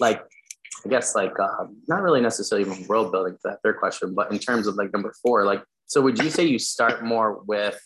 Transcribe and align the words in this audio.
like 0.00 0.22
I 0.84 0.88
guess 0.88 1.14
like 1.14 1.38
uh, 1.38 1.66
not 1.88 2.02
really 2.02 2.20
necessarily 2.20 2.68
even 2.68 2.86
world 2.86 3.12
building 3.12 3.36
for 3.40 3.50
that 3.50 3.60
third 3.62 3.78
question, 3.78 4.14
but 4.14 4.32
in 4.32 4.38
terms 4.38 4.66
of 4.66 4.76
like 4.76 4.92
number 4.92 5.12
four, 5.22 5.44
like 5.44 5.62
so 5.86 6.00
would 6.00 6.18
you 6.18 6.30
say 6.30 6.44
you 6.44 6.58
start 6.58 7.04
more 7.04 7.42
with 7.46 7.80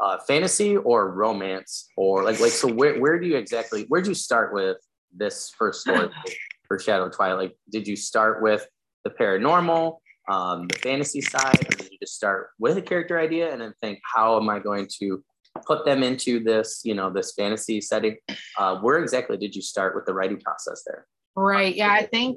uh, 0.00 0.18
fantasy 0.26 0.76
or 0.76 1.10
romance 1.10 1.88
or 1.96 2.22
like 2.22 2.38
like 2.40 2.52
so 2.52 2.72
where 2.72 3.00
where 3.00 3.18
do 3.18 3.26
you 3.26 3.36
exactly 3.36 3.84
where 3.88 4.00
do 4.00 4.10
you 4.10 4.14
start 4.14 4.52
with 4.52 4.76
this 5.14 5.50
first 5.58 5.80
story 5.80 6.08
for 6.68 6.78
Shadow 6.78 7.08
Twilight? 7.08 7.52
Did 7.70 7.88
you 7.88 7.96
start 7.96 8.42
with 8.42 8.66
the 9.04 9.10
paranormal, 9.10 9.98
um, 10.30 10.68
the 10.68 10.78
fantasy 10.78 11.20
side, 11.20 11.66
or 11.66 11.76
did 11.76 11.90
you 11.90 11.98
just 12.00 12.14
start 12.14 12.50
with 12.58 12.76
a 12.76 12.82
character 12.82 13.18
idea 13.18 13.50
and 13.52 13.60
then 13.60 13.74
think 13.82 14.00
how 14.04 14.38
am 14.38 14.48
I 14.48 14.60
going 14.60 14.86
to 15.00 15.24
put 15.66 15.84
them 15.84 16.02
into 16.02 16.42
this 16.42 16.80
you 16.84 16.94
know 16.94 17.10
this 17.10 17.32
fantasy 17.32 17.80
setting? 17.80 18.16
Uh, 18.56 18.76
where 18.76 18.98
exactly 18.98 19.36
did 19.36 19.54
you 19.54 19.62
start 19.62 19.94
with 19.94 20.06
the 20.06 20.14
writing 20.14 20.40
process 20.40 20.82
there? 20.86 21.06
Right. 21.36 21.74
Yeah, 21.74 21.92
I 21.92 22.06
think 22.06 22.36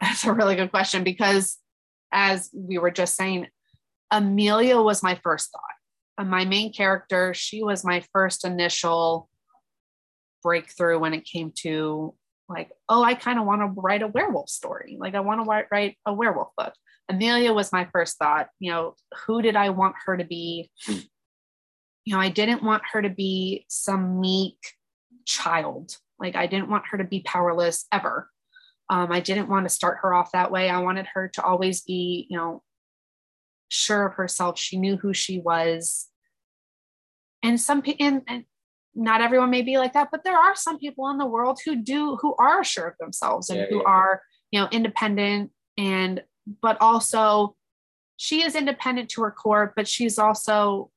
that's 0.00 0.24
a 0.24 0.32
really 0.32 0.54
good 0.54 0.70
question 0.70 1.02
because 1.02 1.58
as 2.12 2.50
we 2.52 2.78
were 2.78 2.90
just 2.90 3.16
saying, 3.16 3.48
Amelia 4.10 4.80
was 4.80 5.02
my 5.02 5.18
first 5.22 5.50
thought. 5.50 5.62
And 6.18 6.30
my 6.30 6.44
main 6.44 6.72
character, 6.72 7.34
she 7.34 7.62
was 7.62 7.84
my 7.84 8.02
first 8.12 8.44
initial 8.44 9.28
breakthrough 10.42 10.98
when 10.98 11.14
it 11.14 11.24
came 11.24 11.52
to 11.62 12.14
like, 12.48 12.70
oh, 12.88 13.02
I 13.02 13.14
kind 13.14 13.38
of 13.38 13.44
want 13.44 13.60
to 13.60 13.80
write 13.80 14.02
a 14.02 14.08
werewolf 14.08 14.48
story. 14.48 14.96
Like, 14.98 15.14
I 15.14 15.20
want 15.20 15.44
to 15.44 15.66
write 15.70 15.96
a 16.06 16.12
werewolf 16.12 16.48
book. 16.56 16.72
Amelia 17.08 17.52
was 17.52 17.72
my 17.72 17.88
first 17.92 18.18
thought. 18.18 18.48
You 18.58 18.72
know, 18.72 18.94
who 19.26 19.42
did 19.42 19.54
I 19.54 19.70
want 19.70 19.96
her 20.06 20.16
to 20.16 20.24
be? 20.24 20.70
You 22.08 22.14
know, 22.14 22.20
I 22.20 22.30
didn't 22.30 22.62
want 22.62 22.82
her 22.92 23.02
to 23.02 23.10
be 23.10 23.66
some 23.68 24.18
meek 24.18 24.56
child 25.26 25.98
like 26.18 26.36
I 26.36 26.46
didn't 26.46 26.70
want 26.70 26.84
her 26.90 26.98
to 26.98 27.04
be 27.04 27.20
powerless 27.20 27.86
ever. 27.92 28.30
Um, 28.90 29.12
I 29.12 29.20
didn't 29.20 29.48
want 29.48 29.66
to 29.66 29.74
start 29.74 29.98
her 30.00 30.14
off 30.14 30.32
that 30.32 30.50
way. 30.50 30.70
I 30.70 30.80
wanted 30.80 31.06
her 31.14 31.30
to 31.34 31.42
always 31.42 31.82
be, 31.82 32.26
you 32.30 32.36
know, 32.36 32.62
sure 33.68 34.06
of 34.06 34.14
herself. 34.14 34.58
She 34.58 34.78
knew 34.78 34.96
who 34.96 35.12
she 35.12 35.38
was. 35.38 36.08
And 37.42 37.60
some 37.60 37.82
and, 38.00 38.22
and 38.26 38.44
not 38.94 39.20
everyone 39.20 39.50
may 39.50 39.60
be 39.60 39.76
like 39.76 39.92
that, 39.92 40.08
but 40.10 40.24
there 40.24 40.38
are 40.38 40.56
some 40.56 40.78
people 40.78 41.10
in 41.10 41.18
the 41.18 41.26
world 41.26 41.60
who 41.64 41.76
do 41.76 42.16
who 42.16 42.34
are 42.36 42.64
sure 42.64 42.88
of 42.88 42.94
themselves 42.98 43.50
and 43.50 43.60
yeah, 43.60 43.66
who 43.68 43.76
yeah. 43.76 43.86
are, 43.86 44.22
you 44.50 44.60
know, 44.60 44.68
independent 44.72 45.50
and 45.76 46.22
but 46.62 46.78
also 46.80 47.54
she 48.16 48.42
is 48.42 48.56
independent 48.56 49.10
to 49.10 49.22
her 49.22 49.30
core, 49.30 49.74
but 49.76 49.86
she's 49.86 50.18
also 50.18 50.90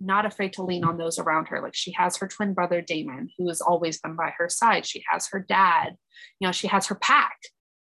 not 0.00 0.26
afraid 0.26 0.52
to 0.54 0.62
lean 0.62 0.84
on 0.84 0.96
those 0.96 1.18
around 1.18 1.48
her. 1.48 1.60
Like 1.60 1.74
she 1.74 1.92
has 1.92 2.16
her 2.16 2.28
twin 2.28 2.54
brother 2.54 2.80
Damon, 2.80 3.30
who 3.36 3.48
has 3.48 3.60
always 3.60 4.00
been 4.00 4.16
by 4.16 4.32
her 4.38 4.48
side. 4.48 4.86
She 4.86 5.02
has 5.10 5.28
her 5.32 5.40
dad, 5.40 5.96
you 6.38 6.46
know, 6.46 6.52
she 6.52 6.68
has 6.68 6.86
her 6.86 6.94
pack. 6.94 7.36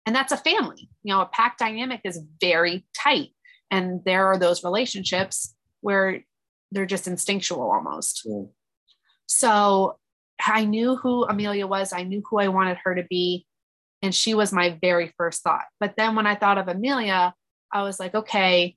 And 0.05 0.15
that's 0.15 0.31
a 0.31 0.37
family. 0.37 0.89
You 1.03 1.13
know, 1.13 1.21
a 1.21 1.25
pack 1.25 1.57
dynamic 1.57 2.01
is 2.05 2.21
very 2.39 2.85
tight. 2.95 3.31
And 3.69 4.01
there 4.05 4.27
are 4.27 4.37
those 4.37 4.63
relationships 4.63 5.53
where 5.81 6.23
they're 6.71 6.85
just 6.85 7.07
instinctual 7.07 7.69
almost. 7.69 8.21
Yeah. 8.25 8.43
So 9.25 9.99
I 10.41 10.63
knew 10.63 10.95
who 10.95 11.25
Amelia 11.25 11.67
was. 11.67 11.91
I 11.91 12.03
knew 12.03 12.23
who 12.29 12.39
I 12.39 12.47
wanted 12.47 12.77
her 12.85 12.95
to 12.95 13.03
be. 13.09 13.45
And 14.01 14.15
she 14.15 14.33
was 14.33 14.53
my 14.53 14.77
very 14.81 15.11
first 15.17 15.43
thought. 15.43 15.65
But 15.81 15.95
then 15.97 16.15
when 16.15 16.27
I 16.27 16.35
thought 16.35 16.57
of 16.57 16.69
Amelia, 16.69 17.33
I 17.73 17.83
was 17.83 17.99
like, 17.99 18.15
okay, 18.15 18.76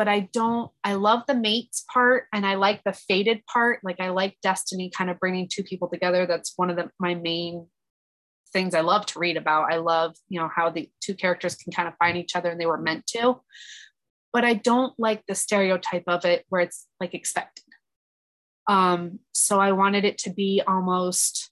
but 0.00 0.08
I 0.08 0.30
don't, 0.32 0.70
I 0.82 0.94
love 0.94 1.24
the 1.28 1.34
mates 1.34 1.84
part 1.92 2.24
and 2.32 2.46
I 2.46 2.54
like 2.54 2.82
the 2.84 2.94
faded 2.94 3.44
part. 3.44 3.80
Like 3.84 4.00
I 4.00 4.08
like 4.08 4.38
destiny 4.42 4.90
kind 4.96 5.10
of 5.10 5.20
bringing 5.20 5.46
two 5.46 5.62
people 5.62 5.88
together. 5.88 6.24
That's 6.24 6.54
one 6.56 6.70
of 6.70 6.76
the, 6.76 6.88
my 6.98 7.14
main 7.14 7.66
things 8.50 8.74
I 8.74 8.80
love 8.80 9.04
to 9.04 9.18
read 9.18 9.36
about. 9.36 9.70
I 9.70 9.76
love, 9.76 10.16
you 10.30 10.40
know, 10.40 10.48
how 10.56 10.70
the 10.70 10.88
two 11.02 11.14
characters 11.14 11.54
can 11.54 11.70
kind 11.70 11.86
of 11.86 11.92
find 11.98 12.16
each 12.16 12.34
other 12.34 12.48
and 12.48 12.58
they 12.58 12.64
were 12.64 12.80
meant 12.80 13.06
to. 13.08 13.42
But 14.32 14.42
I 14.42 14.54
don't 14.54 14.94
like 14.98 15.22
the 15.28 15.34
stereotype 15.34 16.04
of 16.06 16.24
it 16.24 16.46
where 16.48 16.62
it's 16.62 16.86
like 16.98 17.12
expected. 17.12 17.66
Um, 18.68 19.18
so 19.32 19.60
I 19.60 19.72
wanted 19.72 20.06
it 20.06 20.16
to 20.20 20.32
be 20.32 20.62
almost 20.66 21.50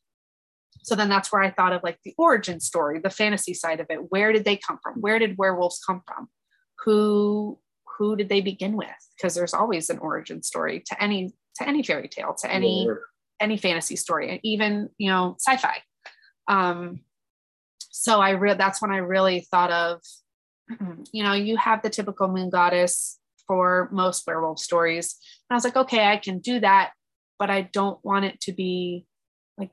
so 0.84 0.94
then 0.94 1.10
that's 1.10 1.30
where 1.30 1.42
I 1.42 1.50
thought 1.50 1.74
of 1.74 1.82
like 1.82 1.98
the 2.02 2.14
origin 2.16 2.60
story, 2.60 2.98
the 2.98 3.10
fantasy 3.10 3.52
side 3.52 3.80
of 3.80 3.88
it. 3.90 4.10
Where 4.10 4.32
did 4.32 4.46
they 4.46 4.56
come 4.56 4.78
from? 4.82 5.02
Where 5.02 5.18
did 5.18 5.36
werewolves 5.36 5.82
come 5.86 6.00
from? 6.06 6.30
Who 6.86 7.58
who 7.98 8.16
did 8.16 8.28
they 8.28 8.40
begin 8.40 8.76
with? 8.76 8.88
Because 9.16 9.34
there's 9.34 9.54
always 9.54 9.90
an 9.90 9.98
origin 9.98 10.42
story 10.42 10.82
to 10.86 11.02
any 11.02 11.32
to 11.56 11.68
any 11.68 11.82
fairy 11.82 12.08
tale, 12.08 12.34
to 12.34 12.50
any 12.50 12.86
yeah. 12.86 12.94
any 13.40 13.56
fantasy 13.56 13.96
story, 13.96 14.30
and 14.30 14.40
even 14.44 14.88
you 14.98 15.10
know 15.10 15.36
sci-fi. 15.38 15.82
Um, 16.46 17.00
so 17.90 18.20
I 18.20 18.30
real 18.30 18.54
that's 18.54 18.80
when 18.80 18.92
I 18.92 18.98
really 18.98 19.46
thought 19.50 19.70
of, 19.70 20.00
you 21.12 21.22
know, 21.22 21.34
you 21.34 21.56
have 21.56 21.82
the 21.82 21.90
typical 21.90 22.28
moon 22.28 22.50
goddess 22.50 23.18
for 23.46 23.88
most 23.92 24.26
werewolf 24.26 24.60
stories, 24.60 25.16
and 25.50 25.54
I 25.54 25.56
was 25.56 25.64
like, 25.64 25.76
okay, 25.76 26.06
I 26.06 26.16
can 26.18 26.38
do 26.38 26.60
that, 26.60 26.92
but 27.38 27.50
I 27.50 27.62
don't 27.62 28.02
want 28.04 28.24
it 28.24 28.40
to 28.42 28.52
be 28.52 29.06
like 29.58 29.72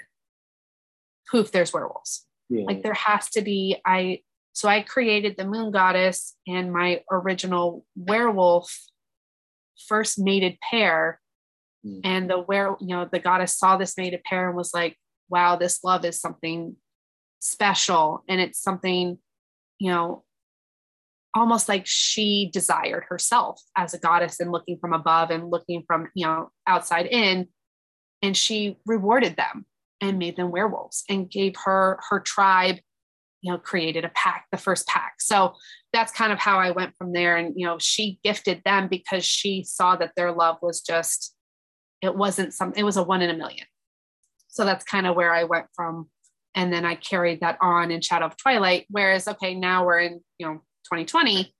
poof, 1.29 1.51
there's 1.51 1.71
werewolves. 1.71 2.25
Yeah. 2.49 2.65
Like 2.65 2.83
there 2.83 2.93
has 2.93 3.29
to 3.31 3.41
be 3.41 3.81
I 3.85 4.21
so 4.55 4.69
I 4.69 4.81
created 4.83 5.35
the 5.35 5.45
moon 5.45 5.69
goddess 5.71 6.33
and 6.47 6.71
my 6.71 7.01
original 7.11 7.85
werewolf 7.93 8.73
first 9.85 10.17
mated 10.17 10.57
pair. 10.61 11.19
Mm. 11.85 11.99
And 12.05 12.29
the 12.29 12.37
where, 12.37 12.77
you 12.79 12.95
know, 12.95 13.05
the 13.11 13.19
goddess 13.19 13.59
saw 13.59 13.75
this 13.75 13.97
mated 13.97 14.23
pair 14.23 14.47
and 14.47 14.55
was 14.55 14.73
like, 14.73 14.97
wow, 15.27 15.57
this 15.57 15.83
love 15.83 16.05
is 16.05 16.21
something 16.21 16.77
special. 17.41 18.23
And 18.29 18.39
it's 18.39 18.61
something, 18.61 19.17
you 19.77 19.91
know, 19.91 20.23
almost 21.35 21.67
like 21.67 21.85
she 21.85 22.49
desired 22.53 23.03
herself 23.09 23.61
as 23.75 23.93
a 23.93 23.99
goddess 23.99 24.39
and 24.39 24.53
looking 24.53 24.77
from 24.79 24.93
above 24.93 25.31
and 25.31 25.51
looking 25.51 25.83
from, 25.85 26.07
you 26.15 26.25
know, 26.25 26.49
outside 26.65 27.07
in. 27.07 27.49
And 28.21 28.37
she 28.37 28.77
rewarded 28.85 29.35
them 29.35 29.65
and 29.99 30.17
made 30.17 30.37
them 30.37 30.49
werewolves 30.49 31.03
and 31.09 31.29
gave 31.29 31.55
her 31.65 31.99
her 32.09 32.21
tribe 32.21 32.77
you 33.45 33.51
know 33.51 33.59
created 33.59 34.03
a 34.03 34.09
pack 34.09 34.47
the 34.51 34.57
first 34.57 34.87
pack. 34.87 35.21
So 35.21 35.53
that's 35.93 36.11
kind 36.11 36.33
of 36.33 36.39
how 36.39 36.57
i 36.57 36.71
went 36.71 36.95
from 36.97 37.13
there. 37.13 37.37
And 37.37 37.53
you 37.55 37.67
know 37.67 37.77
she 37.77 38.19
gifted 38.23 38.63
them 38.65 38.87
because 38.87 39.23
she 39.23 39.63
saw 39.63 39.95
that 39.97 40.13
their 40.17 40.31
love 40.31 40.57
was 40.63 40.81
just 40.81 41.35
it 42.01 42.15
wasn't 42.15 42.53
something 42.53 42.81
it 42.81 42.83
was 42.83 42.97
a 42.97 43.03
one 43.03 43.21
in 43.21 43.29
a 43.29 43.37
million. 43.37 43.67
So 44.47 44.65
that's 44.65 44.83
kind 44.83 45.05
of 45.05 45.15
where 45.15 45.31
i 45.31 45.43
went 45.43 45.67
from. 45.75 46.09
And 46.55 46.73
then 46.73 46.85
i 46.85 46.95
carried 46.95 47.41
that 47.41 47.59
on 47.61 47.91
in 47.91 48.01
shadow 48.01 48.25
of 48.25 48.37
twilight. 48.37 48.87
Whereas 48.89 49.27
okay 49.27 49.53
now 49.53 49.85
we're 49.85 49.99
in 49.99 50.21
you 50.39 50.47
know 50.47 50.53
2020 50.85 51.53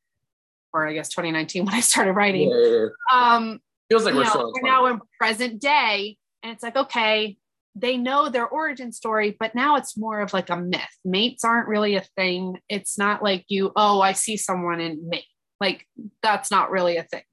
or 0.74 0.88
i 0.88 0.94
guess 0.94 1.10
2019 1.10 1.66
when 1.66 1.76
i 1.76 1.82
started 1.82 2.14
writing. 2.14 2.50
Yeah, 2.50 2.58
yeah, 2.58 2.88
yeah. 3.14 3.36
um 3.36 3.60
feels 3.90 4.06
like 4.06 4.16
we're, 4.16 4.24
know, 4.24 4.52
we're 4.56 4.68
now 4.68 4.88
in 4.88 5.00
present 5.20 5.62
day 5.62 6.18
and 6.42 6.52
it's 6.52 6.64
like 6.64 6.76
okay 6.76 7.38
they 7.76 7.98
know 7.98 8.30
their 8.30 8.48
origin 8.48 8.92
story, 8.94 9.36
but 9.38 9.54
now 9.54 9.76
it's 9.76 9.98
more 9.98 10.22
of 10.22 10.34
like 10.34 10.50
a 10.50 10.56
myth. 10.56 10.82
Mates 11.04 11.44
aren't 11.44 11.68
really 11.68 11.96
a 11.96 12.06
thing. 12.16 12.58
It's 12.70 12.98
not 12.98 13.22
like 13.22 13.44
you, 13.50 13.72
oh, 13.76 14.00
I 14.02 14.14
see 14.14 14.38
someone 14.38 14.80
in 14.80 15.10
mate. 15.10 15.26
Like 15.60 15.86
that's 16.24 16.50
not 16.50 16.72
really 16.72 16.98
a 16.98 17.04
thing. 17.04 17.24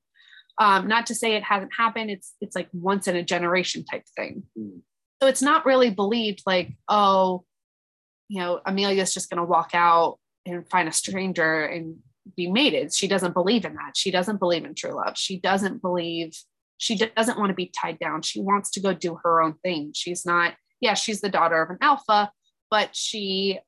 Um, 0.58 0.88
not 0.88 1.06
to 1.06 1.14
say 1.14 1.34
it 1.34 1.44
hasn't 1.44 1.72
happened. 1.76 2.10
It's 2.10 2.34
it's 2.40 2.54
like 2.54 2.68
once 2.72 3.08
in 3.08 3.16
a 3.16 3.22
generation 3.22 3.84
type 3.84 4.04
thing. 4.16 4.44
Mm. 4.58 4.80
So 5.22 5.28
it's 5.28 5.42
not 5.42 5.64
really 5.64 5.90
believed 5.90 6.42
like, 6.44 6.76
oh, 6.88 7.44
you 8.28 8.40
know, 8.40 8.60
Amelia's 8.66 9.14
just 9.14 9.30
gonna 9.30 9.44
walk 9.44 9.70
out 9.74 10.18
and 10.44 10.68
find 10.68 10.88
a 10.88 10.92
stranger 10.92 11.64
and 11.64 11.96
be 12.36 12.50
mated. 12.50 12.92
She 12.92 13.08
doesn't 13.08 13.34
believe 13.34 13.64
in 13.64 13.74
that. 13.74 13.96
She 13.96 14.10
doesn't 14.10 14.38
believe 14.38 14.64
in 14.64 14.74
true 14.74 14.92
love. 14.92 15.16
She 15.16 15.38
doesn't 15.38 15.82
believe 15.82 16.36
she 16.82 16.96
doesn't 16.96 17.38
want 17.38 17.50
to 17.50 17.54
be 17.54 17.70
tied 17.80 18.00
down. 18.00 18.22
She 18.22 18.40
wants 18.40 18.68
to 18.72 18.80
go 18.80 18.92
do 18.92 19.16
her 19.22 19.40
own 19.40 19.54
thing. 19.62 19.92
She's 19.94 20.26
not, 20.26 20.54
yeah, 20.80 20.94
she's 20.94 21.20
the 21.20 21.28
daughter 21.28 21.62
of 21.62 21.70
an 21.70 21.78
alpha, 21.80 22.32
but 22.72 22.96
she, 22.96 23.60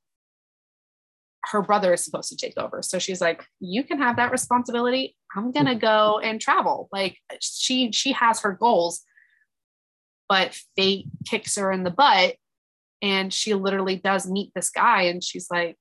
her 1.44 1.62
brother 1.62 1.92
is 1.92 2.04
supposed 2.04 2.28
to 2.30 2.36
take 2.36 2.58
over. 2.58 2.82
So 2.82 2.98
she's 2.98 3.20
like, 3.20 3.44
you 3.60 3.84
can 3.84 3.98
have 3.98 4.16
that 4.16 4.32
responsibility. 4.32 5.16
I'm 5.36 5.52
going 5.52 5.66
to 5.66 5.76
mm-hmm. 5.76 5.78
go 5.78 6.18
and 6.24 6.40
travel. 6.40 6.88
Like 6.90 7.16
she, 7.38 7.92
she 7.92 8.10
has 8.14 8.40
her 8.40 8.50
goals, 8.50 9.02
but 10.28 10.58
fate 10.76 11.06
kicks 11.24 11.54
her 11.54 11.70
in 11.70 11.84
the 11.84 11.92
butt. 11.92 12.34
And 13.00 13.32
she 13.32 13.54
literally 13.54 13.94
does 13.94 14.28
meet 14.28 14.50
this 14.56 14.70
guy. 14.70 15.02
And 15.02 15.22
she's 15.22 15.46
like, 15.52 15.76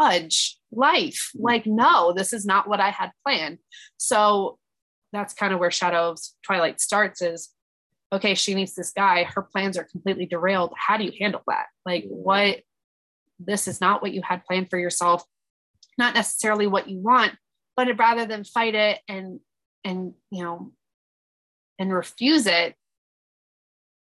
fudge 0.00 0.58
life. 0.72 1.28
Mm-hmm. 1.36 1.44
Like, 1.44 1.66
no, 1.66 2.14
this 2.16 2.32
is 2.32 2.46
not 2.46 2.66
what 2.66 2.80
I 2.80 2.88
had 2.88 3.10
planned. 3.22 3.58
So 3.98 4.58
that's 5.16 5.34
kind 5.34 5.52
of 5.52 5.60
where 5.60 5.70
Shadow 5.70 6.10
of 6.10 6.18
Twilight 6.44 6.80
starts 6.80 7.22
is 7.22 7.50
okay, 8.12 8.34
she 8.34 8.54
meets 8.54 8.74
this 8.74 8.92
guy, 8.92 9.24
her 9.24 9.42
plans 9.42 9.76
are 9.76 9.84
completely 9.84 10.26
derailed. 10.26 10.72
How 10.76 10.96
do 10.96 11.04
you 11.04 11.12
handle 11.18 11.42
that? 11.48 11.66
Like, 11.84 12.04
what 12.08 12.60
this 13.40 13.66
is 13.66 13.80
not 13.80 14.00
what 14.00 14.12
you 14.12 14.22
had 14.22 14.44
planned 14.44 14.70
for 14.70 14.78
yourself, 14.78 15.24
not 15.98 16.14
necessarily 16.14 16.66
what 16.66 16.88
you 16.88 16.98
want, 16.98 17.32
but 17.76 17.88
rather 17.98 18.24
than 18.24 18.44
fight 18.44 18.74
it 18.74 19.00
and 19.08 19.40
and 19.84 20.14
you 20.30 20.44
know 20.44 20.72
and 21.78 21.92
refuse 21.92 22.46
it, 22.46 22.74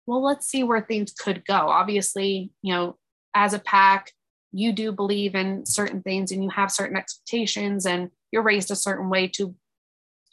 well, 0.06 0.22
let's 0.22 0.46
see 0.46 0.62
where 0.62 0.82
things 0.82 1.12
could 1.12 1.44
go. 1.46 1.54
Obviously, 1.54 2.50
you 2.62 2.74
know, 2.74 2.96
as 3.34 3.54
a 3.54 3.58
pack, 3.58 4.12
you 4.52 4.72
do 4.72 4.92
believe 4.92 5.34
in 5.34 5.66
certain 5.66 6.02
things 6.02 6.30
and 6.30 6.42
you 6.42 6.50
have 6.50 6.70
certain 6.70 6.96
expectations 6.96 7.86
and 7.86 8.10
you're 8.30 8.42
raised 8.42 8.70
a 8.70 8.76
certain 8.76 9.08
way 9.08 9.26
to, 9.28 9.54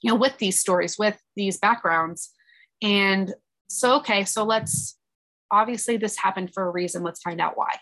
you 0.01 0.09
know, 0.09 0.15
with 0.15 0.37
these 0.37 0.59
stories, 0.59 0.97
with 0.97 1.19
these 1.35 1.57
backgrounds. 1.57 2.31
And 2.81 3.33
so, 3.69 3.95
okay, 3.97 4.25
so 4.25 4.43
let's 4.43 4.97
obviously 5.51 5.97
this 5.97 6.17
happened 6.17 6.53
for 6.53 6.63
a 6.63 6.69
reason. 6.69 7.03
Let's 7.03 7.21
find 7.21 7.39
out 7.39 7.57
why. 7.57 7.75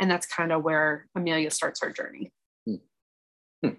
And 0.00 0.10
that's 0.10 0.26
kind 0.26 0.52
of 0.52 0.62
where 0.62 1.06
Amelia 1.14 1.50
starts 1.50 1.80
her 1.82 1.90
journey. 1.90 2.32
Hmm. 2.66 2.74
Hmm. 3.62 3.74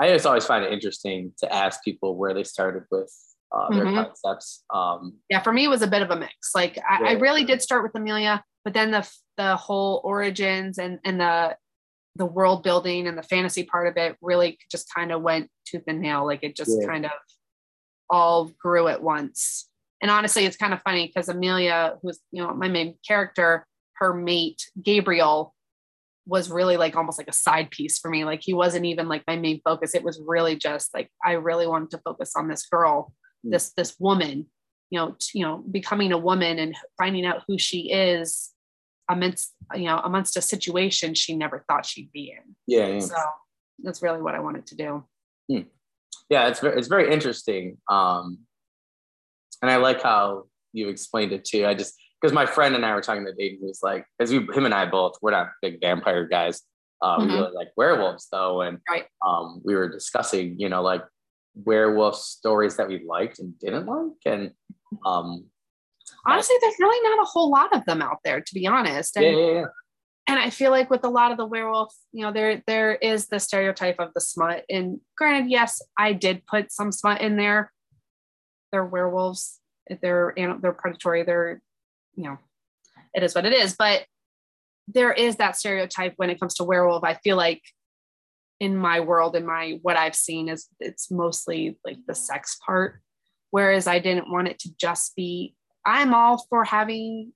I 0.00 0.08
just 0.08 0.26
always 0.26 0.46
find 0.46 0.64
it 0.64 0.72
interesting 0.72 1.32
to 1.38 1.52
ask 1.52 1.82
people 1.84 2.16
where 2.16 2.34
they 2.34 2.44
started 2.44 2.84
with 2.90 3.12
uh, 3.52 3.74
their 3.74 3.84
mm-hmm. 3.84 3.96
concepts. 3.96 4.64
Um, 4.74 5.14
yeah, 5.30 5.40
for 5.40 5.52
me, 5.52 5.64
it 5.64 5.68
was 5.68 5.82
a 5.82 5.86
bit 5.86 6.02
of 6.02 6.10
a 6.10 6.16
mix. 6.16 6.54
Like 6.54 6.78
I, 6.78 7.02
yeah. 7.02 7.08
I, 7.10 7.12
really 7.12 7.44
did 7.44 7.62
start 7.62 7.82
with 7.82 7.94
Amelia, 7.94 8.42
but 8.64 8.74
then 8.74 8.90
the 8.90 9.08
the 9.36 9.56
whole 9.56 10.00
origins 10.04 10.78
and 10.78 10.98
and 11.04 11.20
the 11.20 11.56
the 12.16 12.26
world 12.26 12.62
building 12.62 13.06
and 13.06 13.16
the 13.16 13.22
fantasy 13.22 13.64
part 13.64 13.86
of 13.86 13.96
it 13.96 14.16
really 14.20 14.58
just 14.70 14.92
kind 14.94 15.12
of 15.12 15.22
went 15.22 15.50
tooth 15.66 15.84
and 15.86 16.00
nail. 16.00 16.24
Like 16.24 16.42
it 16.42 16.56
just 16.56 16.76
yeah. 16.80 16.86
kind 16.86 17.04
of 17.04 17.12
all 18.08 18.50
grew 18.58 18.88
at 18.88 19.02
once. 19.02 19.68
And 20.00 20.10
honestly, 20.10 20.44
it's 20.44 20.56
kind 20.56 20.72
of 20.72 20.82
funny 20.82 21.06
because 21.06 21.28
Amelia, 21.28 21.96
who's 22.02 22.20
you 22.30 22.42
know 22.42 22.52
my 22.54 22.68
main 22.68 22.96
character, 23.06 23.66
her 23.96 24.14
mate 24.14 24.62
Gabriel 24.82 25.54
was 26.28 26.50
really 26.50 26.76
like 26.76 26.96
almost 26.96 27.18
like 27.18 27.28
a 27.28 27.32
side 27.32 27.70
piece 27.70 27.98
for 27.98 28.10
me. 28.10 28.24
Like 28.24 28.40
he 28.42 28.52
wasn't 28.52 28.84
even 28.84 29.08
like 29.08 29.22
my 29.26 29.36
main 29.36 29.60
focus. 29.64 29.94
It 29.94 30.04
was 30.04 30.20
really 30.24 30.56
just 30.56 30.92
like 30.92 31.10
I 31.24 31.32
really 31.32 31.66
wanted 31.66 31.90
to 31.92 31.98
focus 32.04 32.32
on 32.36 32.48
this 32.48 32.66
girl 32.66 33.12
Mm. 33.46 33.52
this 33.52 33.72
this 33.76 33.94
woman 33.98 34.46
you 34.90 34.98
know 34.98 35.16
t- 35.18 35.38
you 35.38 35.44
know 35.44 35.58
becoming 35.70 36.12
a 36.12 36.18
woman 36.18 36.58
and 36.58 36.74
finding 36.98 37.26
out 37.26 37.42
who 37.46 37.58
she 37.58 37.90
is 37.92 38.52
amidst 39.08 39.54
you 39.74 39.84
know 39.84 39.98
amongst 39.98 40.36
a 40.36 40.42
situation 40.42 41.14
she 41.14 41.36
never 41.36 41.64
thought 41.68 41.86
she'd 41.86 42.10
be 42.12 42.30
in 42.36 42.54
yeah, 42.66 42.86
yeah. 42.86 42.98
so 42.98 43.16
that's 43.82 44.02
really 44.02 44.20
what 44.20 44.34
i 44.34 44.40
wanted 44.40 44.66
to 44.66 44.74
do 44.74 45.04
hmm. 45.50 45.60
yeah 46.28 46.48
it's 46.48 46.60
very, 46.60 46.76
it's 46.78 46.88
very 46.88 47.12
interesting 47.12 47.76
um 47.90 48.38
and 49.62 49.70
i 49.70 49.76
like 49.76 50.02
how 50.02 50.44
you 50.72 50.88
explained 50.88 51.32
it 51.32 51.44
too 51.44 51.66
i 51.66 51.74
just 51.74 51.94
because 52.20 52.32
my 52.32 52.46
friend 52.46 52.74
and 52.74 52.84
i 52.84 52.94
were 52.94 53.00
talking 53.00 53.24
to 53.24 53.32
Dave, 53.32 53.58
he 53.60 53.66
was 53.66 53.80
like 53.82 54.04
because 54.18 54.32
him 54.32 54.64
and 54.64 54.74
i 54.74 54.84
both 54.84 55.14
we're 55.22 55.30
not 55.30 55.50
big 55.62 55.80
vampire 55.80 56.26
guys 56.26 56.62
uh, 57.02 57.18
mm-hmm. 57.18 57.28
we 57.28 57.34
really 57.34 57.52
like 57.52 57.68
werewolves 57.76 58.26
though 58.32 58.62
and 58.62 58.78
right. 58.90 59.04
um, 59.26 59.60
we 59.64 59.74
were 59.74 59.88
discussing 59.88 60.58
you 60.58 60.68
know 60.68 60.82
like 60.82 61.04
werewolf 61.54 62.16
stories 62.16 62.76
that 62.76 62.88
we 62.88 63.04
liked 63.06 63.38
and 63.38 63.58
didn't 63.58 63.86
like 63.86 64.12
and 64.24 64.52
um 65.04 65.44
honestly 66.26 66.56
there's 66.60 66.78
really 66.78 67.08
not 67.08 67.22
a 67.22 67.28
whole 67.28 67.50
lot 67.50 67.74
of 67.74 67.84
them 67.84 68.02
out 68.02 68.18
there 68.24 68.40
to 68.40 68.54
be 68.54 68.66
honest. 68.66 69.16
And, 69.16 69.24
yeah, 69.24 69.32
yeah, 69.32 69.52
yeah. 69.52 69.64
and 70.28 70.38
i 70.38 70.50
feel 70.50 70.70
like 70.70 70.90
with 70.90 71.04
a 71.04 71.08
lot 71.08 71.30
of 71.30 71.36
the 71.36 71.46
werewolf 71.46 71.94
you 72.12 72.22
know 72.22 72.32
there 72.32 72.62
there 72.66 72.94
is 72.94 73.28
the 73.28 73.38
stereotype 73.38 73.98
of 73.98 74.12
the 74.14 74.20
smut. 74.20 74.64
And 74.68 75.00
granted 75.16 75.50
yes 75.50 75.80
i 75.98 76.12
did 76.12 76.46
put 76.46 76.72
some 76.72 76.92
smut 76.92 77.20
in 77.20 77.36
there. 77.36 77.72
They're 78.72 78.84
werewolves. 78.84 79.60
They're 80.02 80.34
they're 80.36 80.72
predatory. 80.72 81.22
They're 81.22 81.62
you 82.14 82.24
know 82.24 82.38
it 83.14 83.22
is 83.22 83.34
what 83.34 83.46
it 83.46 83.52
is. 83.52 83.76
But 83.78 84.04
there 84.88 85.12
is 85.12 85.36
that 85.36 85.56
stereotype 85.56 86.14
when 86.16 86.30
it 86.30 86.38
comes 86.38 86.54
to 86.54 86.64
werewolf. 86.64 87.04
I 87.04 87.14
feel 87.14 87.36
like 87.36 87.62
in 88.58 88.76
my 88.76 89.00
world 89.00 89.36
in 89.36 89.44
my 89.44 89.78
what 89.82 89.98
i've 89.98 90.14
seen 90.14 90.48
is 90.48 90.68
it's 90.80 91.10
mostly 91.10 91.78
like 91.84 91.98
the 92.06 92.14
sex 92.14 92.58
part. 92.64 93.00
Whereas 93.50 93.86
i 93.86 93.98
didn't 93.98 94.30
want 94.30 94.48
it 94.48 94.58
to 94.60 94.70
just 94.76 95.14
be 95.14 95.54
i'm 95.86 96.12
all 96.12 96.38
for 96.50 96.64
having 96.64 97.32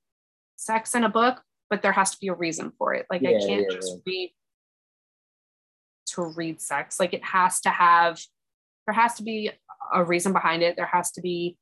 sex 0.56 0.94
in 0.94 1.04
a 1.04 1.08
book 1.08 1.42
but 1.70 1.82
there 1.82 1.92
has 1.92 2.10
to 2.10 2.18
be 2.20 2.28
a 2.28 2.34
reason 2.34 2.72
for 2.76 2.92
it. 2.92 3.06
Like 3.08 3.22
yeah, 3.22 3.30
i 3.30 3.46
can't 3.46 3.66
yeah, 3.70 3.76
just 3.76 3.92
yeah. 3.94 4.02
read 4.04 4.32
to 6.08 6.22
read 6.22 6.60
sex. 6.60 6.98
Like 6.98 7.14
it 7.14 7.24
has 7.24 7.60
to 7.60 7.70
have 7.70 8.20
there 8.86 8.94
has 8.94 9.14
to 9.14 9.22
be 9.22 9.52
a 9.94 10.04
reason 10.04 10.32
behind 10.32 10.62
it. 10.62 10.76
There 10.76 10.90
has 10.92 11.12
to 11.12 11.22
be 11.22 11.56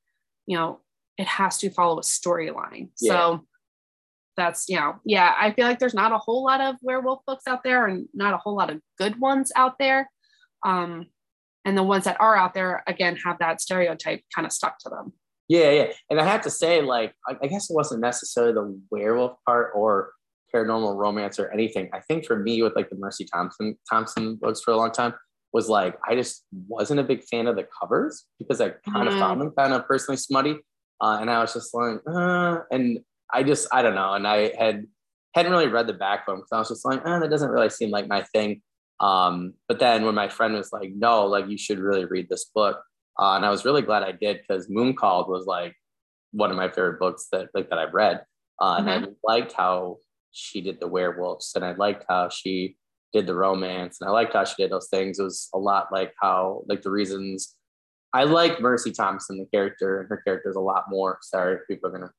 you 0.47 0.57
know 0.57 0.81
it 1.19 1.27
has 1.27 1.59
to 1.59 1.71
follow 1.71 1.99
a 1.99 2.03
storyline. 2.03 2.89
So 2.97 3.45
that's 4.37 4.69
you 4.69 4.77
know 4.77 4.95
yeah 5.05 5.35
i 5.37 5.51
feel 5.51 5.67
like 5.67 5.81
there's 5.81 5.95
not 5.95 6.13
a 6.13 6.19
whole 6.19 6.45
lot 6.45 6.61
of 6.61 6.77
werewolf 6.81 7.19
books 7.27 7.43
out 7.49 7.65
there 7.65 7.89
and 7.89 8.07
not 8.15 8.35
a 8.35 8.37
whole 8.37 8.55
lot 8.55 8.71
of 8.71 8.81
good 8.97 9.21
ones 9.21 9.53
out 9.55 9.75
there. 9.79 10.09
Um 10.65 11.07
and 11.65 11.77
the 11.77 11.83
ones 11.83 12.05
that 12.05 12.21
are 12.21 12.37
out 12.37 12.55
there 12.55 12.83
again 12.87 13.17
have 13.17 13.41
that 13.41 13.61
stereotype 13.61 14.23
kind 14.33 14.47
of 14.47 14.53
stuck 14.53 14.79
to 14.79 14.89
them 14.89 15.13
yeah 15.49 15.71
yeah 15.71 15.93
and 16.11 16.21
i 16.21 16.25
have 16.25 16.43
to 16.43 16.51
say 16.51 16.83
like 16.83 17.13
i, 17.29 17.37
I 17.43 17.47
guess 17.47 17.71
it 17.71 17.75
wasn't 17.75 18.01
necessarily 18.01 18.53
the 18.53 18.81
werewolf 18.91 19.37
part 19.47 19.73
or 19.75 20.13
paranormal 20.55 20.97
romance 20.97 21.39
or 21.39 21.51
anything 21.51 21.89
i 21.93 22.01
think 22.01 22.27
for 22.27 22.39
me 22.39 22.63
with 22.63 22.75
like 22.77 22.91
the 22.91 22.97
mercy 22.97 23.27
thompson 23.33 23.77
thompson 23.91 24.37
books 24.37 24.61
for 24.61 24.73
a 24.73 24.77
long 24.77 24.93
time 24.93 25.15
was 25.53 25.69
like 25.69 25.99
i 26.07 26.15
just 26.15 26.45
wasn't 26.69 27.01
a 27.01 27.05
big 27.05 27.23
fan 27.25 27.47
of 27.47 27.57
the 27.57 27.67
covers 27.81 28.27
because 28.39 28.61
i 28.61 28.71
kind 28.91 29.09
mm. 29.09 29.13
of 29.13 29.19
found 29.19 29.41
them 29.41 29.53
kind 29.57 29.73
of 29.73 29.87
personally 29.87 30.17
smutty 30.17 30.57
uh, 31.01 31.19
and 31.21 31.31
i 31.31 31.41
was 31.41 31.53
just 31.53 31.75
like 31.75 31.99
uh, 32.07 32.59
and 32.71 33.01
I 33.33 33.43
just 33.43 33.69
I 33.73 33.83
don't 33.83 33.95
know, 33.95 34.15
and 34.15 34.27
I 34.27 34.53
had 34.59 34.87
hadn't 35.35 35.53
really 35.53 35.69
read 35.69 35.87
the 35.87 35.93
back 35.93 36.21
backbone 36.21 36.37
because 36.39 36.53
I 36.53 36.59
was 36.59 36.69
just 36.69 36.85
like, 36.85 37.03
oh, 37.05 37.21
that 37.21 37.31
doesn't 37.31 37.51
really 37.51 37.71
seem 37.71 37.91
like 37.91 38.09
my 38.09 38.23
thing. 38.23 38.63
Um, 39.01 39.55
but 39.69 39.79
then 39.79 40.05
when 40.05 40.15
my 40.15 40.29
friend 40.29 40.55
was 40.55 40.73
like, 40.73 40.91
no, 40.95 41.27
like 41.27 41.49
you 41.49 41.59
should 41.59 41.79
really 41.79 42.05
read 42.07 42.29
this 42.29 42.51
book, 42.55 42.83
uh, 43.19 43.35
and 43.35 43.45
I 43.45 43.51
was 43.51 43.65
really 43.65 43.83
glad 43.83 44.03
I 44.03 44.13
did 44.13 44.41
because 44.41 44.69
Moon 44.69 44.95
Called 44.95 45.29
was 45.29 45.47
like 45.47 45.75
one 46.33 46.51
of 46.51 46.57
my 46.57 46.69
favorite 46.69 47.01
books 47.01 47.29
that 47.33 47.49
like 47.55 47.71
that 47.71 47.79
I've 47.79 47.95
read, 47.95 48.23
uh, 48.61 48.79
mm-hmm. 48.79 48.89
and 48.89 49.07
I 49.07 49.09
liked 49.25 49.53
how 49.53 49.99
she 50.33 50.61
did 50.61 50.81
the 50.81 50.89
werewolves, 50.89 51.53
and 51.55 51.65
I 51.65 51.73
liked 51.73 52.05
how 52.09 52.29
she 52.29 52.77
did 53.13 53.27
the 53.27 53.35
romance, 53.35 53.99
and 54.01 54.09
I 54.09 54.13
liked 54.13 54.35
how 54.35 54.45
she 54.45 54.63
did 54.63 54.71
those 54.71 54.89
things. 54.89 55.19
It 55.19 55.25
was 55.25 55.49
a 55.55 55.59
lot 55.59 55.89
like 55.93 56.13
how 56.21 56.63
like 56.69 56.83
the 56.83 56.91
reasons 56.91 57.55
I 58.13 58.25
like 58.25 58.61
Mercy 58.61 58.93
Thompson, 58.93 59.39
the 59.39 59.47
character, 59.47 60.01
and 60.01 60.09
her 60.09 60.19
character 60.19 60.51
is 60.51 60.57
a 60.57 60.61
lot 60.61 60.85
more. 60.89 61.19
Sorry, 61.23 61.57
if 61.57 61.61
people 61.69 61.89
are 61.89 61.93
gonna 61.93 62.13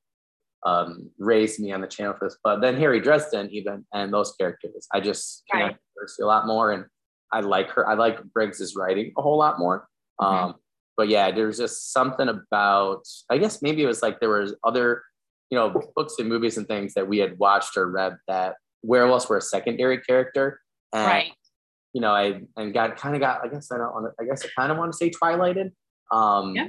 um, 0.66 1.10
raised 1.18 1.60
me 1.60 1.72
on 1.72 1.80
the 1.80 1.86
channel 1.86 2.14
for 2.18 2.28
this. 2.28 2.38
But 2.44 2.60
then 2.60 2.76
Harry 2.76 3.00
Dresden, 3.00 3.50
even 3.50 3.84
and 3.92 4.12
those 4.12 4.32
characters, 4.32 4.86
I 4.92 5.00
just 5.00 5.44
connect 5.50 5.78
right. 5.98 6.10
a 6.20 6.26
lot 6.26 6.46
more, 6.46 6.72
and 6.72 6.84
I 7.32 7.40
like 7.40 7.70
her. 7.70 7.88
I 7.88 7.94
like 7.94 8.22
Briggs's 8.32 8.76
writing 8.76 9.12
a 9.16 9.22
whole 9.22 9.38
lot 9.38 9.58
more. 9.58 9.88
Mm-hmm. 10.20 10.52
But 11.00 11.08
yeah, 11.08 11.30
there's 11.30 11.56
just 11.56 11.94
something 11.94 12.28
about. 12.28 13.08
I 13.30 13.38
guess 13.38 13.62
maybe 13.62 13.82
it 13.82 13.86
was 13.86 14.02
like 14.02 14.20
there 14.20 14.28
was 14.28 14.54
other, 14.62 15.02
you 15.48 15.56
know, 15.56 15.82
books 15.96 16.16
and 16.18 16.28
movies 16.28 16.58
and 16.58 16.68
things 16.68 16.92
that 16.92 17.08
we 17.08 17.16
had 17.16 17.38
watched 17.38 17.74
or 17.78 17.90
read 17.90 18.18
that 18.28 18.56
werewolves 18.82 19.26
were 19.26 19.38
a 19.38 19.40
secondary 19.40 19.98
character. 20.02 20.60
And, 20.92 21.06
right. 21.06 21.32
You 21.94 22.02
know, 22.02 22.12
I 22.12 22.42
and 22.58 22.74
got 22.74 22.98
kind 22.98 23.14
of 23.14 23.22
got. 23.22 23.42
I 23.42 23.48
guess 23.48 23.72
I 23.72 23.78
don't. 23.78 23.94
want 23.94 24.12
I 24.20 24.24
guess 24.24 24.44
I 24.44 24.48
kind 24.54 24.70
of 24.70 24.76
want 24.76 24.92
to 24.92 24.96
say 24.98 25.08
Twilighted. 25.08 25.72
Um, 26.12 26.54
yeah 26.54 26.68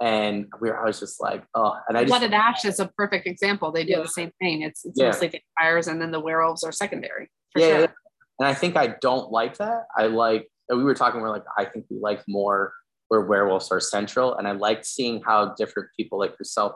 and 0.00 0.46
we 0.60 0.70
were, 0.70 0.80
I 0.80 0.86
was 0.86 1.00
just 1.00 1.20
like, 1.20 1.44
oh, 1.54 1.74
and 1.88 1.98
I 1.98 2.02
just 2.04 2.10
Blood 2.10 2.22
and 2.22 2.34
Ash 2.34 2.64
is 2.64 2.78
a 2.78 2.86
perfect 2.96 3.26
example. 3.26 3.72
They 3.72 3.84
do 3.84 3.92
yeah. 3.92 4.02
the 4.02 4.08
same 4.08 4.30
thing. 4.40 4.62
It's, 4.62 4.84
it's 4.84 4.98
yeah. 4.98 5.06
mostly 5.06 5.42
vampires, 5.58 5.88
and 5.88 6.00
then 6.00 6.12
the 6.12 6.20
werewolves 6.20 6.62
are 6.62 6.72
secondary. 6.72 7.28
yeah, 7.56 7.78
sure. 7.78 7.94
and 8.38 8.48
I 8.48 8.54
think 8.54 8.76
I 8.76 8.94
don't 9.00 9.32
like 9.32 9.58
that. 9.58 9.86
I 9.96 10.06
like 10.06 10.48
we 10.68 10.84
were 10.84 10.94
talking. 10.94 11.20
We're 11.20 11.30
like, 11.30 11.44
I 11.56 11.64
think 11.64 11.86
we 11.90 11.98
like 11.98 12.22
more 12.28 12.72
where 13.08 13.22
werewolves 13.22 13.70
are 13.70 13.80
central, 13.80 14.36
and 14.36 14.46
I 14.46 14.52
like 14.52 14.84
seeing 14.84 15.22
how 15.24 15.54
different 15.56 15.88
people 15.96 16.18
like 16.18 16.34
yourself 16.38 16.72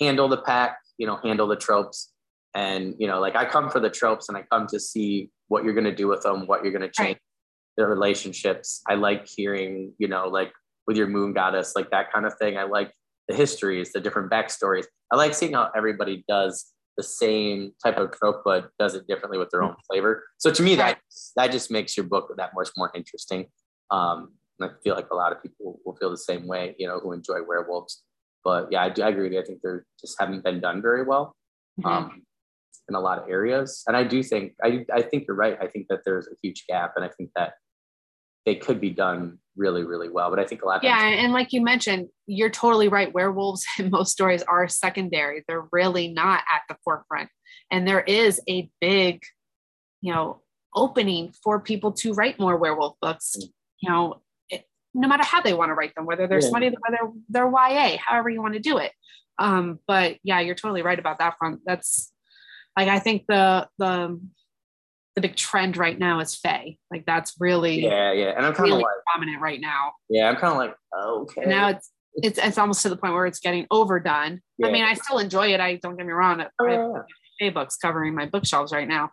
handle 0.00 0.28
the 0.28 0.38
pack. 0.38 0.78
You 0.98 1.06
know, 1.06 1.18
handle 1.22 1.46
the 1.46 1.56
tropes, 1.56 2.12
and 2.54 2.94
you 2.98 3.06
know, 3.06 3.20
like 3.20 3.36
I 3.36 3.44
come 3.44 3.70
for 3.70 3.80
the 3.80 3.90
tropes, 3.90 4.28
and 4.28 4.36
I 4.36 4.42
come 4.50 4.66
to 4.68 4.80
see 4.80 5.30
what 5.48 5.64
you're 5.64 5.74
going 5.74 5.84
to 5.84 5.94
do 5.94 6.08
with 6.08 6.22
them, 6.22 6.46
what 6.46 6.62
you're 6.62 6.72
going 6.72 6.82
to 6.82 6.90
change. 6.90 7.16
Right. 7.16 7.20
Their 7.76 7.88
relationships. 7.88 8.82
I 8.88 8.94
like 8.94 9.28
hearing, 9.28 9.92
you 9.98 10.08
know, 10.08 10.28
like 10.28 10.50
with 10.86 10.96
your 10.96 11.08
moon 11.08 11.34
goddess, 11.34 11.74
like 11.76 11.90
that 11.90 12.10
kind 12.12 12.24
of 12.24 12.32
thing. 12.38 12.56
I 12.56 12.62
like 12.62 12.90
the 13.28 13.34
histories, 13.34 13.92
the 13.92 14.00
different 14.00 14.30
backstories. 14.30 14.84
I 15.12 15.16
like 15.16 15.34
seeing 15.34 15.52
how 15.52 15.70
everybody 15.76 16.24
does 16.26 16.72
the 16.96 17.02
same 17.02 17.72
type 17.84 17.98
of 17.98 18.12
trope, 18.12 18.42
but 18.44 18.70
does 18.78 18.94
it 18.94 19.06
differently 19.06 19.38
with 19.38 19.50
their 19.50 19.62
own 19.62 19.74
flavor. 19.90 20.24
So 20.38 20.50
to 20.50 20.62
me, 20.62 20.76
that 20.76 20.98
that 21.36 21.52
just 21.52 21.70
makes 21.70 21.96
your 21.96 22.06
book 22.06 22.32
that 22.36 22.52
much 22.54 22.70
more 22.76 22.90
interesting. 22.94 23.46
Um, 23.90 24.32
and 24.58 24.70
I 24.70 24.74
feel 24.82 24.94
like 24.94 25.10
a 25.10 25.14
lot 25.14 25.32
of 25.32 25.42
people 25.42 25.80
will 25.84 25.96
feel 25.96 26.10
the 26.10 26.16
same 26.16 26.46
way, 26.46 26.74
you 26.78 26.86
know, 26.86 26.98
who 26.98 27.12
enjoy 27.12 27.42
werewolves. 27.46 28.02
But 28.44 28.68
yeah, 28.70 28.82
I, 28.84 28.90
do, 28.90 29.02
I 29.02 29.08
agree 29.08 29.24
with 29.24 29.32
you. 29.32 29.40
I 29.40 29.44
think 29.44 29.60
they 29.62 29.70
just 30.00 30.16
haven't 30.20 30.44
been 30.44 30.60
done 30.60 30.80
very 30.80 31.02
well 31.02 31.34
mm-hmm. 31.80 31.88
um, 31.88 32.22
in 32.88 32.94
a 32.94 33.00
lot 33.00 33.18
of 33.18 33.28
areas. 33.28 33.82
And 33.86 33.96
I 33.96 34.04
do 34.04 34.22
think 34.22 34.54
I 34.62 34.84
I 34.92 35.02
think 35.02 35.24
you're 35.26 35.36
right. 35.36 35.58
I 35.60 35.66
think 35.66 35.86
that 35.88 36.00
there's 36.04 36.26
a 36.28 36.36
huge 36.42 36.64
gap, 36.68 36.92
and 36.96 37.04
I 37.04 37.08
think 37.08 37.30
that 37.36 37.54
they 38.44 38.54
could 38.54 38.80
be 38.80 38.90
done 38.90 39.38
really, 39.56 39.82
really 39.82 40.08
well. 40.08 40.30
But 40.30 40.38
I 40.38 40.44
think 40.44 40.62
a 40.62 40.66
lot. 40.66 40.78
of 40.78 40.84
yeah, 40.84 40.96
times- 40.96 41.16
and 41.20 41.32
like 41.32 41.52
you 41.52 41.60
mentioned, 41.60 42.08
you're 42.26 42.50
totally 42.50 42.88
right. 42.88 43.12
Werewolves 43.12 43.66
in 43.78 43.90
most 43.90 44.12
stories 44.12 44.42
are 44.42 44.68
secondary. 44.68 45.44
They're 45.48 45.66
really 45.72 46.08
not 46.08 46.44
at 46.52 46.62
the 46.68 46.76
forefront, 46.84 47.28
and 47.70 47.86
there 47.86 48.02
is 48.02 48.40
a 48.48 48.70
big, 48.80 49.22
you 50.00 50.14
know, 50.14 50.40
opening 50.74 51.32
for 51.42 51.60
people 51.60 51.92
to 51.92 52.12
write 52.12 52.38
more 52.38 52.56
werewolf 52.56 52.94
books. 53.00 53.34
Mm. 53.36 53.48
You 53.82 53.90
know, 53.90 54.22
no 54.96 55.08
matter 55.08 55.24
how 55.24 55.40
they 55.40 55.54
want 55.54 55.68
to 55.70 55.74
write 55.74 55.94
them, 55.94 56.06
whether 56.06 56.26
they're 56.26 56.40
yeah. 56.40 56.48
smutty, 56.48 56.68
whether 56.68 57.12
they're 57.28 57.50
YA, 57.50 57.98
however 58.04 58.30
you 58.30 58.40
want 58.42 58.54
to 58.54 58.60
do 58.60 58.78
it. 58.78 58.92
Um, 59.38 59.78
but 59.86 60.16
yeah, 60.22 60.40
you're 60.40 60.54
totally 60.54 60.82
right 60.82 60.98
about 60.98 61.18
that 61.18 61.36
front. 61.38 61.60
That's 61.66 62.12
like 62.76 62.88
I 62.88 62.98
think 62.98 63.26
the 63.28 63.68
the 63.78 64.20
the 65.14 65.20
big 65.20 65.36
trend 65.36 65.76
right 65.76 65.98
now 65.98 66.20
is 66.20 66.34
Fae. 66.34 66.76
Like 66.90 67.04
that's 67.06 67.34
really 67.38 67.82
yeah, 67.82 68.12
yeah. 68.12 68.32
And 68.36 68.44
I'm 68.46 68.54
kind 68.54 68.70
of 68.70 68.76
really 68.78 68.84
like, 68.84 69.04
prominent 69.12 69.40
right 69.40 69.60
now. 69.60 69.92
yeah, 70.08 70.28
I'm 70.28 70.36
kind 70.36 70.52
of 70.52 70.58
like, 70.58 70.74
okay. 70.98 71.42
And 71.42 71.50
now 71.50 71.68
it's 71.68 71.90
it's 72.14 72.38
it's 72.38 72.58
almost 72.58 72.82
to 72.82 72.88
the 72.88 72.96
point 72.96 73.12
where 73.12 73.26
it's 73.26 73.40
getting 73.40 73.66
overdone. 73.70 74.40
I 74.64 74.70
mean, 74.70 74.84
I 74.84 74.94
still 74.94 75.18
enjoy 75.18 75.52
it. 75.52 75.60
I 75.60 75.76
don't 75.76 75.96
get 75.96 76.06
me 76.06 76.12
wrong. 76.12 76.40
I 76.40 76.48
Oh, 76.58 76.66
have 76.66 76.72
yeah, 76.72 76.88
yeah. 77.40 77.50
Fae 77.50 77.54
books 77.54 77.76
covering 77.76 78.14
my 78.14 78.26
bookshelves 78.26 78.72
right 78.72 78.88
now, 78.88 79.10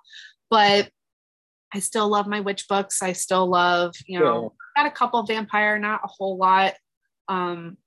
but 0.49 0.89
I 1.73 1.79
still 1.79 2.07
love 2.07 2.27
my 2.27 2.39
witch 2.39 2.67
books. 2.69 3.01
I 3.01 3.13
still 3.13 3.47
love, 3.47 3.93
you 4.05 4.19
know, 4.19 4.53
got 4.75 4.85
a 4.85 4.91
couple 4.91 5.23
vampire, 5.23 5.79
not 5.79 6.01
a 6.03 6.07
whole 6.07 6.37
lot. 6.37 6.73
Um, 7.27 7.77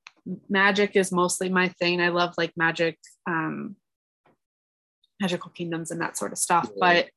magic 0.49 0.97
is 0.97 1.13
mostly 1.13 1.49
my 1.49 1.69
thing. 1.69 2.01
I 2.01 2.09
love 2.09 2.35
like 2.37 2.53
magic, 2.57 2.99
um, 3.29 3.77
magical 5.21 5.51
kingdoms 5.51 5.91
and 5.91 6.01
that 6.01 6.17
sort 6.17 6.33
of 6.33 6.39
stuff. 6.39 6.69
Yeah. 6.71 6.79
But 6.81 7.09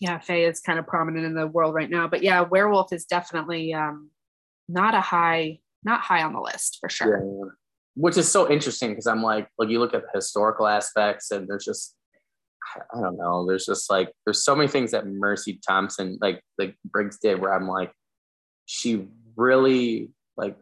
yeah, 0.00 0.18
Fae 0.18 0.44
is 0.44 0.60
kind 0.60 0.78
of 0.78 0.86
prominent 0.86 1.26
in 1.26 1.34
the 1.34 1.46
world 1.46 1.74
right 1.74 1.90
now. 1.90 2.06
But 2.06 2.22
yeah, 2.22 2.42
werewolf 2.42 2.92
is 2.92 3.06
definitely 3.06 3.74
um, 3.74 4.10
not 4.68 4.94
a 4.94 5.00
high, 5.00 5.58
not 5.84 6.02
high 6.02 6.22
on 6.22 6.34
the 6.34 6.40
list 6.40 6.78
for 6.80 6.88
sure. 6.88 7.18
Yeah. 7.18 7.50
Which 7.94 8.18
is 8.18 8.30
so 8.30 8.50
interesting 8.50 8.90
because 8.90 9.06
I'm 9.06 9.22
like, 9.22 9.48
like 9.58 9.70
you 9.70 9.78
look 9.78 9.94
at 9.94 10.02
the 10.02 10.10
historical 10.14 10.66
aspects 10.66 11.30
and 11.30 11.48
there's 11.48 11.64
just, 11.64 11.95
I- 12.74 12.98
I 12.98 13.00
don't 13.00 13.16
know, 13.16 13.46
there's 13.46 13.66
just 13.66 13.90
like, 13.90 14.12
there's 14.24 14.42
so 14.44 14.54
many 14.56 14.68
things 14.68 14.90
that 14.90 15.06
Mercy 15.06 15.60
Thompson, 15.66 16.18
like, 16.20 16.42
like 16.58 16.76
Briggs 16.84 17.18
did 17.18 17.40
where 17.40 17.54
I'm 17.54 17.68
like, 17.68 17.92
she 18.66 19.06
really, 19.36 20.10
like, 20.36 20.56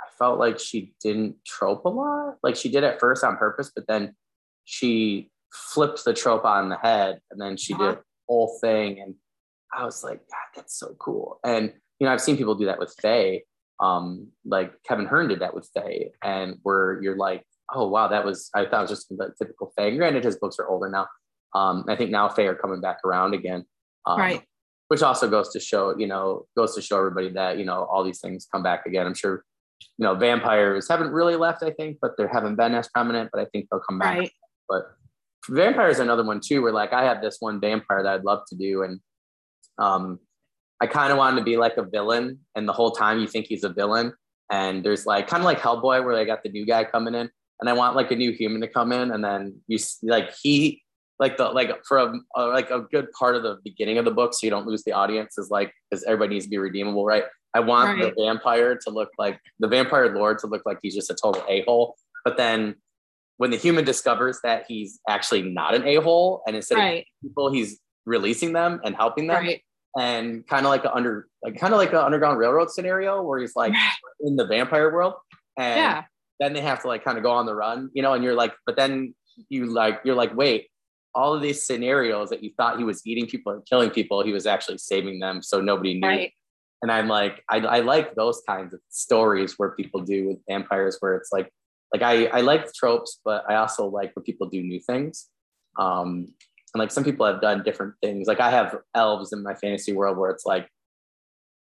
I 0.00 0.04
felt 0.18 0.38
like 0.38 0.58
she 0.58 0.94
didn't 1.02 1.36
trope 1.46 1.84
a 1.84 1.88
lot. 1.88 2.36
Like 2.42 2.56
she 2.56 2.70
did 2.70 2.84
at 2.84 3.00
first 3.00 3.22
on 3.24 3.36
purpose, 3.36 3.70
but 3.74 3.86
then 3.86 4.14
she 4.64 5.30
flipped 5.52 6.04
the 6.04 6.14
trope 6.14 6.44
on 6.44 6.68
the 6.68 6.76
head 6.78 7.20
and 7.30 7.40
then 7.40 7.56
she 7.56 7.74
Uh-huh. 7.74 7.86
did 7.86 7.98
the 7.98 8.02
whole 8.28 8.58
thing. 8.60 9.00
And 9.00 9.14
I 9.72 9.84
was 9.84 10.02
like, 10.02 10.18
God, 10.18 10.48
that's 10.56 10.78
so 10.78 10.94
cool. 10.98 11.38
And, 11.44 11.72
you 11.98 12.06
know, 12.06 12.12
I've 12.12 12.20
seen 12.20 12.36
people 12.36 12.54
do 12.54 12.66
that 12.66 12.78
with 12.78 12.94
Fae 13.00 13.42
um 13.80 14.28
like 14.44 14.70
Kevin 14.86 15.06
Hearne 15.06 15.28
did 15.28 15.40
that 15.40 15.54
with 15.54 15.68
Fae 15.74 16.10
and 16.22 16.58
where 16.62 17.00
you're 17.02 17.16
like 17.16 17.42
oh 17.74 17.88
wow 17.88 18.06
that 18.08 18.24
was 18.24 18.50
I 18.54 18.66
thought 18.66 18.80
it 18.80 18.82
was 18.82 18.90
just 18.90 19.08
the 19.08 19.32
typical 19.38 19.72
Fae 19.74 19.90
granted 19.96 20.24
his 20.24 20.36
books 20.36 20.58
are 20.58 20.68
older 20.68 20.88
now 20.90 21.08
um 21.54 21.84
I 21.88 21.96
think 21.96 22.10
now 22.10 22.28
Fae 22.28 22.44
are 22.46 22.54
coming 22.54 22.80
back 22.80 22.98
around 23.04 23.34
again 23.34 23.64
um, 24.06 24.18
Right. 24.18 24.42
which 24.88 25.02
also 25.02 25.28
goes 25.28 25.50
to 25.50 25.60
show 25.60 25.96
you 25.98 26.06
know 26.06 26.46
goes 26.56 26.74
to 26.74 26.82
show 26.82 26.98
everybody 26.98 27.30
that 27.30 27.58
you 27.58 27.64
know 27.64 27.84
all 27.84 28.02
these 28.04 28.20
things 28.20 28.46
come 28.52 28.62
back 28.62 28.86
again 28.86 29.06
I'm 29.06 29.14
sure 29.14 29.44
you 29.98 30.04
know 30.04 30.14
vampires 30.14 30.88
haven't 30.88 31.10
really 31.12 31.36
left 31.36 31.62
I 31.62 31.70
think 31.70 31.98
but 32.00 32.12
they 32.16 32.26
haven't 32.30 32.56
been 32.56 32.74
as 32.74 32.88
prominent 32.88 33.30
but 33.32 33.40
I 33.40 33.46
think 33.46 33.68
they'll 33.70 33.80
come 33.80 33.98
back 33.98 34.18
Right. 34.18 34.32
but 34.68 34.82
vampires 35.48 35.98
another 35.98 36.24
one 36.24 36.38
too 36.40 36.62
where 36.62 36.70
like 36.72 36.92
i 36.92 37.02
have 37.02 37.20
this 37.20 37.38
one 37.40 37.60
vampire 37.60 38.00
that 38.04 38.14
i'd 38.14 38.24
love 38.24 38.42
to 38.48 38.54
do 38.54 38.84
and 38.84 39.00
um 39.78 40.20
i 40.80 40.86
kind 40.86 41.10
of 41.10 41.18
wanted 41.18 41.36
to 41.38 41.42
be 41.44 41.56
like 41.56 41.76
a 41.78 41.82
villain 41.82 42.38
and 42.54 42.68
the 42.68 42.72
whole 42.72 42.92
time 42.92 43.18
you 43.18 43.26
think 43.26 43.46
he's 43.46 43.64
a 43.64 43.68
villain 43.68 44.12
and 44.52 44.84
there's 44.84 45.04
like 45.04 45.26
kind 45.26 45.40
of 45.40 45.44
like 45.44 45.58
hellboy 45.58 46.04
where 46.04 46.14
they 46.14 46.24
got 46.24 46.42
the 46.44 46.48
new 46.48 46.64
guy 46.64 46.84
coming 46.84 47.14
in 47.14 47.28
and 47.60 47.68
i 47.68 47.72
want 47.72 47.96
like 47.96 48.10
a 48.12 48.16
new 48.16 48.30
human 48.30 48.60
to 48.60 48.68
come 48.68 48.92
in 48.92 49.10
and 49.10 49.24
then 49.24 49.56
you 49.66 49.78
like 50.04 50.32
he 50.42 50.81
like 51.24 51.36
the 51.40 51.46
like 51.58 51.70
for 51.88 51.96
a, 51.98 52.06
a 52.36 52.42
like 52.58 52.70
a 52.70 52.80
good 52.94 53.06
part 53.18 53.34
of 53.36 53.42
the 53.46 53.54
beginning 53.68 53.96
of 54.00 54.04
the 54.04 54.10
book 54.20 54.30
so 54.34 54.40
you 54.46 54.50
don't 54.54 54.66
lose 54.66 54.82
the 54.88 54.92
audience 55.02 55.32
is 55.42 55.48
like 55.56 55.70
because 55.90 56.02
everybody 56.04 56.30
needs 56.34 56.46
to 56.46 56.50
be 56.56 56.58
redeemable 56.68 57.04
right 57.12 57.24
i 57.54 57.60
want 57.60 57.86
Right. 57.98 58.14
the 58.16 58.22
vampire 58.24 58.72
to 58.84 58.90
look 58.98 59.10
like 59.24 59.36
the 59.64 59.68
vampire 59.76 60.06
lord 60.20 60.38
to 60.42 60.46
look 60.52 60.62
like 60.68 60.78
he's 60.82 60.94
just 61.00 61.10
a 61.10 61.16
total 61.24 61.42
a-hole 61.48 61.86
but 62.26 62.36
then 62.36 62.58
when 63.40 63.50
the 63.54 63.56
human 63.66 63.84
discovers 63.84 64.36
that 64.42 64.64
he's 64.68 65.00
actually 65.08 65.42
not 65.60 65.74
an 65.74 65.84
a-hole 65.92 66.42
and 66.46 66.56
instead 66.56 66.78
of 66.98 67.04
people 67.22 67.52
he's 67.52 67.78
releasing 68.06 68.52
them 68.52 68.80
and 68.84 68.94
helping 68.96 69.26
them 69.28 69.36
Right. 69.44 69.60
and 69.98 70.46
kind 70.48 70.64
of 70.66 70.70
like 70.70 70.84
a 70.84 70.92
under 70.98 71.28
like 71.44 71.54
kind 71.62 71.72
of 71.74 71.78
like 71.78 71.90
an 71.90 72.02
underground 72.08 72.36
railroad 72.38 72.70
scenario 72.70 73.22
where 73.22 73.38
he's 73.40 73.54
like 73.62 73.72
in 74.26 74.36
the 74.36 74.46
vampire 74.46 74.90
world 74.92 75.14
and 75.58 75.76
Yeah. 75.78 76.02
then 76.40 76.52
they 76.54 76.60
have 76.70 76.80
to 76.82 76.88
like 76.88 77.04
kind 77.04 77.16
of 77.18 77.22
go 77.22 77.30
on 77.30 77.46
the 77.46 77.54
run 77.54 77.90
you 77.94 78.02
know 78.02 78.12
and 78.14 78.22
you're 78.24 78.34
like 78.44 78.54
but 78.66 78.74
then 78.76 79.14
you 79.48 79.66
like 79.66 80.00
you're 80.04 80.14
like 80.24 80.34
wait 80.42 80.62
all 81.14 81.34
of 81.34 81.42
these 81.42 81.66
scenarios 81.66 82.30
that 82.30 82.42
you 82.42 82.50
thought 82.56 82.78
he 82.78 82.84
was 82.84 83.02
eating 83.06 83.26
people 83.26 83.52
and 83.52 83.64
killing 83.66 83.90
people 83.90 84.24
he 84.24 84.32
was 84.32 84.46
actually 84.46 84.78
saving 84.78 85.18
them 85.20 85.42
so 85.42 85.60
nobody 85.60 85.94
knew 85.94 86.06
Right. 86.08 86.32
and 86.82 86.90
I'm 86.90 87.06
like, 87.08 87.44
I, 87.48 87.58
I 87.58 87.80
like 87.80 88.14
those 88.14 88.42
kinds 88.48 88.74
of 88.74 88.80
stories 88.88 89.54
where 89.58 89.70
people 89.72 90.00
do 90.00 90.28
with 90.28 90.38
vampires, 90.48 90.96
where 91.00 91.14
it's 91.14 91.30
like, 91.32 91.48
like 91.92 92.02
I, 92.02 92.26
I 92.26 92.40
like 92.40 92.72
tropes, 92.72 93.20
but 93.24 93.44
I 93.48 93.54
also 93.56 93.86
like 93.86 94.10
when 94.16 94.24
people 94.24 94.48
do 94.48 94.60
new 94.62 94.80
things. 94.80 95.28
Um, 95.78 96.28
and 96.74 96.80
like 96.80 96.90
some 96.90 97.04
people 97.04 97.24
have 97.26 97.40
done 97.40 97.62
different 97.62 97.94
things. 98.02 98.26
Like 98.26 98.40
I 98.40 98.50
have 98.50 98.78
elves 98.94 99.32
in 99.32 99.42
my 99.42 99.54
fantasy 99.54 99.92
world 99.92 100.16
where 100.18 100.30
it's 100.30 100.44
like 100.46 100.66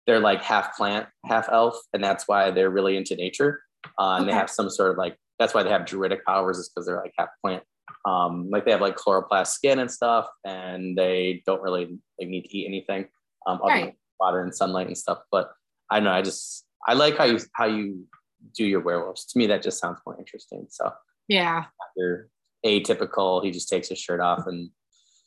they're 0.06 0.20
like 0.20 0.42
half 0.42 0.76
plant, 0.76 1.06
half 1.24 1.48
elf, 1.50 1.76
and 1.92 2.02
that's 2.02 2.26
why 2.26 2.50
they're 2.50 2.70
really 2.70 2.96
into 2.96 3.14
nature. 3.14 3.60
Uh, 3.98 4.16
and 4.18 4.26
they 4.28 4.32
have 4.32 4.50
some 4.50 4.70
sort 4.70 4.90
of 4.90 4.96
like 4.96 5.16
that's 5.38 5.52
why 5.54 5.62
they 5.62 5.70
have 5.70 5.84
druidic 5.86 6.24
powers 6.24 6.58
is 6.58 6.68
because 6.68 6.86
they're 6.86 6.96
like 7.00 7.12
half 7.18 7.28
plant. 7.44 7.62
Um, 8.06 8.48
like 8.50 8.64
they 8.64 8.70
have 8.70 8.80
like 8.80 8.96
chloroplast 8.96 9.48
skin 9.48 9.78
and 9.80 9.90
stuff, 9.90 10.26
and 10.44 10.96
they 10.96 11.42
don't 11.44 11.60
really 11.60 11.98
like 12.20 12.28
need 12.28 12.42
to 12.42 12.56
eat 12.56 12.66
anything 12.68 13.08
um, 13.46 13.60
other 13.62 13.72
Right. 13.72 13.84
than 13.86 13.96
water 14.20 14.42
and 14.42 14.54
sunlight 14.54 14.86
and 14.86 14.96
stuff. 14.96 15.18
But 15.30 15.50
I 15.90 15.96
don't 15.96 16.04
know, 16.04 16.12
I 16.12 16.22
just 16.22 16.64
I 16.86 16.94
like 16.94 17.16
how 17.16 17.24
you 17.24 17.38
how 17.54 17.66
you 17.66 18.06
do 18.54 18.64
your 18.64 18.80
werewolves. 18.80 19.24
To 19.26 19.38
me, 19.38 19.46
that 19.48 19.62
just 19.62 19.80
sounds 19.80 19.98
more 20.06 20.16
interesting. 20.18 20.66
So 20.70 20.92
Yeah. 21.28 21.64
you're 21.96 22.28
atypical. 22.64 23.44
He 23.44 23.50
just 23.50 23.68
takes 23.68 23.88
his 23.88 23.98
shirt 23.98 24.20
off 24.20 24.46
and 24.46 24.70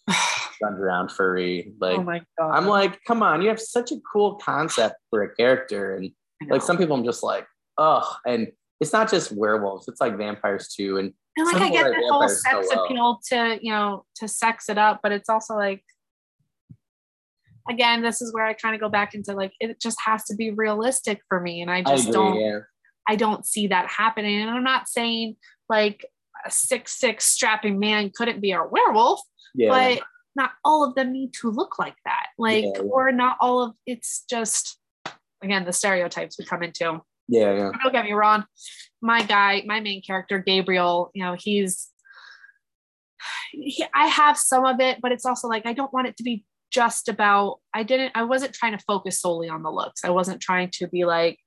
runs 0.62 0.80
around 0.80 1.12
furry. 1.12 1.74
Like 1.80 2.00
oh. 2.40 2.50
I'm 2.50 2.66
like, 2.68 3.00
come 3.06 3.22
on, 3.24 3.42
you 3.42 3.50
have 3.50 3.60
such 3.60 3.92
a 3.92 3.98
cool 4.12 4.36
concept 4.36 4.96
for 5.10 5.24
a 5.24 5.36
character, 5.36 5.96
and 5.96 6.12
like 6.50 6.62
some 6.62 6.78
people, 6.78 6.96
I'm 6.96 7.04
just 7.04 7.24
like, 7.24 7.46
oh, 7.78 8.10
and 8.26 8.48
it's 8.80 8.94
not 8.94 9.10
just 9.10 9.32
werewolves; 9.32 9.88
it's 9.88 10.00
like 10.02 10.18
vampires 10.18 10.70
too. 10.70 10.98
And 10.98 11.14
And 11.40 11.48
like 11.48 11.62
I 11.62 11.70
get 11.70 11.86
the 11.86 12.08
whole 12.10 12.20
vampires 12.20 12.44
so 12.44 12.62
sex 12.62 12.68
well. 12.70 12.86
appeal 12.86 13.20
to, 13.30 13.60
you 13.62 13.72
know, 13.72 14.06
to 14.16 14.28
sex 14.28 14.70
it 14.70 14.78
up, 14.78 15.00
but 15.02 15.12
it's 15.12 15.30
also 15.30 15.56
like 15.56 15.84
again, 17.70 18.02
this 18.02 18.22
is 18.22 18.34
where 18.34 18.46
I 18.46 18.54
kind 18.54 18.76
of 18.76 18.82
go 18.82 18.90
back 18.90 19.14
into 19.14 19.34
like 19.34 19.54
it 19.60 19.80
just 19.80 20.00
has 20.06 20.26
to 20.26 20.36
be 20.36 20.52
realistic 20.52 21.22
for 21.30 21.40
me. 21.40 21.62
And 21.62 21.72
I 21.72 21.78
I 21.78 21.84
just 21.84 22.10
agree, 22.10 22.14
don't 22.14 22.40
yeah. 22.40 22.60
I 23.08 23.16
don't 23.16 23.46
see 23.46 23.68
that 23.68 23.88
happening. 23.90 24.42
And 24.42 24.50
I'm 24.50 24.64
not 24.64 24.90
saying 24.90 25.36
like 25.70 26.06
a 26.46 26.52
six 26.52 27.00
six 27.00 27.26
strapping 27.26 27.80
man 27.80 28.12
couldn't 28.16 28.42
be 28.42 28.52
a 28.52 28.64
werewolf, 28.64 29.22
yeah, 29.56 29.70
but 29.70 30.04
not 30.36 30.52
all 30.66 30.84
of 30.84 30.96
them 30.96 31.12
need 31.12 31.34
to 31.42 31.50
look 31.52 31.80
like 31.80 31.96
that. 32.06 32.28
Like, 32.38 32.66
Yeah. 32.66 32.82
or 32.82 33.12
not 33.12 33.38
all 33.40 33.62
of 33.62 33.74
it's 33.86 34.26
just 34.30 34.78
again 35.42 35.66
the 35.66 35.74
stereotypes 35.74 36.38
we 36.38 36.46
come 36.46 36.64
into 36.64 37.02
yeah, 37.30 37.54
yeah, 37.54 37.72
don't 37.84 37.94
get 37.94 38.06
me 38.06 38.14
wrong. 38.14 38.44
My 39.02 39.22
guy 39.24 39.64
my 39.66 39.80
main 39.80 40.02
character 40.02 40.40
gabriel 40.40 41.10
you 41.14 41.24
know 41.24 41.36
he's 41.40 41.90
he, 43.52 43.86
i 43.94 44.08
have 44.08 44.38
some 44.38 44.66
of 44.66 44.80
it 44.80 45.00
but 45.02 45.12
it's 45.14 45.26
also 45.26 45.48
like 45.48 45.66
i 45.66 45.74
don't 45.74 45.94
want 45.94 46.08
it 46.08 46.18
to 46.18 46.24
be 46.24 46.44
just 46.72 47.08
about 47.10 47.60
i 47.74 47.82
didn't 47.84 48.12
i 48.16 48.24
wasn't 48.24 48.54
trying 48.54 48.78
to 48.78 48.84
focus 48.86 49.22
solely 49.22 49.48
on 49.50 49.64
the 49.64 49.72
looks. 49.72 50.04
I 50.04 50.10
wasn't 50.10 50.42
trying 50.42 50.70
to 50.74 50.88
be 50.88 51.06
like 51.06 51.40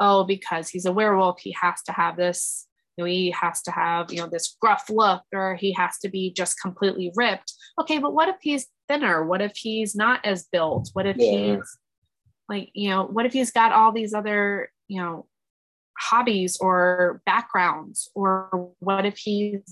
oh 0.00 0.24
because 0.24 0.68
he's 0.68 0.86
a 0.86 0.92
werewolf 0.92 1.40
he 1.40 1.54
has 1.60 1.82
to 1.86 1.92
have 1.92 2.16
this 2.16 2.66
you 2.96 3.04
know 3.04 3.08
he 3.08 3.30
has 3.30 3.62
to 3.62 3.70
have 3.70 4.12
you 4.12 4.18
know 4.20 4.28
this 4.30 4.56
gruff 4.60 4.90
look 4.90 5.22
or 5.32 5.54
he 5.54 5.72
has 5.74 5.98
to 6.02 6.08
be 6.08 6.32
just 6.32 6.60
completely 6.60 7.12
ripped. 7.16 7.52
Okay 7.80 7.98
but 7.98 8.12
what 8.12 8.28
if 8.28 8.36
he's 8.42 8.66
thinner? 8.88 9.24
What 9.24 9.40
if 9.40 9.52
he's 9.56 9.94
not 9.94 10.24
as 10.24 10.48
built? 10.50 10.90
What 10.94 11.06
if 11.06 11.16
Yeah. 11.16 11.56
he's 11.56 11.78
like 12.48 12.70
you 12.74 12.90
know 12.90 13.04
what 13.04 13.26
if 13.26 13.32
he's 13.32 13.50
got 13.50 13.72
all 13.72 13.92
these 13.92 14.14
other 14.14 14.70
you 14.88 15.00
know 15.00 15.26
hobbies 15.98 16.58
or 16.60 17.22
backgrounds? 17.26 18.08
Or 18.14 18.72
what 18.78 19.04
if 19.04 19.18
he's 19.18 19.62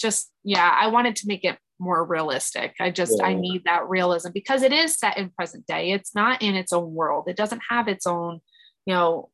just 0.00 0.32
yeah 0.42 0.76
i 0.80 0.88
wanted 0.88 1.14
to 1.14 1.28
make 1.28 1.44
it 1.44 1.56
more 1.78 2.04
realistic. 2.04 2.74
I 2.80 2.90
just 2.90 3.20
i 3.22 3.34
need 3.34 3.64
that 3.64 3.88
realism 3.88 4.30
because 4.32 4.62
it 4.62 4.72
is 4.72 4.96
set 4.96 5.18
in 5.18 5.30
present 5.30 5.66
day. 5.66 5.90
It's 5.90 6.14
not 6.14 6.42
in 6.42 6.54
its 6.54 6.72
own 6.72 6.94
world. 6.94 7.28
It 7.28 7.36
doesn't 7.36 7.62
have 7.68 7.88
its 7.88 8.06
own 8.06 8.40
you 8.86 8.94
know 8.94 9.30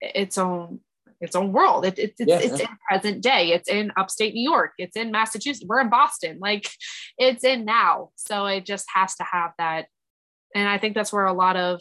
its 0.00 0.36
own 0.36 0.80
its 1.20 1.34
own 1.34 1.52
world. 1.52 1.86
It, 1.86 1.98
it, 1.98 2.14
it's, 2.18 2.28
Yeah, 2.28 2.38
it's 2.38 2.60
in 2.60 2.68
present 2.88 3.22
day. 3.22 3.52
It's 3.52 3.68
in 3.68 3.92
upstate 3.96 4.34
new 4.34 4.48
york. 4.48 4.72
It's 4.78 4.96
in 4.96 5.10
massachusetts. 5.10 5.64
We're 5.66 5.80
in 5.80 5.88
boston. 5.88 6.38
Like 6.40 6.70
it's 7.18 7.44
in 7.44 7.64
now. 7.64 8.10
So 8.16 8.46
it 8.46 8.66
just 8.66 8.86
has 8.94 9.14
to 9.16 9.24
have 9.24 9.52
that 9.58 9.86
and 10.56 10.68
i 10.68 10.78
think 10.78 10.94
that's 10.94 11.12
where 11.12 11.26
a 11.26 11.32
lot 11.32 11.56
of 11.56 11.80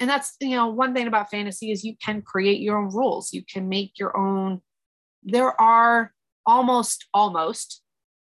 and 0.00 0.10
that's 0.10 0.34
you 0.40 0.56
know 0.56 0.68
one 0.68 0.94
thing 0.94 1.06
about 1.06 1.30
fantasy 1.30 1.70
is 1.70 1.84
you 1.84 1.96
can 1.96 2.22
create 2.22 2.60
your 2.60 2.78
own 2.78 2.88
rules. 2.94 3.32
You 3.32 3.42
can 3.50 3.68
make 3.68 3.92
your 3.98 4.16
own 4.16 4.60
there 5.22 5.58
are 5.60 6.12
almost 6.46 7.06
almost 7.14 7.82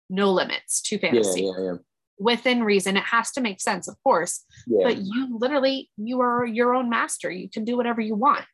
no 0.10 0.32
limits 0.32 0.82
to 0.82 0.96
yeah, 0.96 1.02
fantasy. 1.02 1.42
yeah, 1.44 1.64
yeah, 1.64 1.74
within 2.20 2.64
reason 2.64 2.98
it 2.98 3.04
has 3.04 3.32
to 3.32 3.42
make 3.42 3.62
sense 3.62 3.88
of 3.88 3.96
course 4.04 4.44
yeah. 4.66 4.80
but 4.84 4.98
you 4.98 5.38
literally 5.38 5.92
you 5.98 6.22
are 6.22 6.46
your 6.46 6.74
own 6.74 6.90
master. 6.90 7.30
You 7.30 7.50
can 7.50 7.66
do 7.66 7.78
whatever 7.78 8.02
you 8.02 8.16
want. 8.16 8.46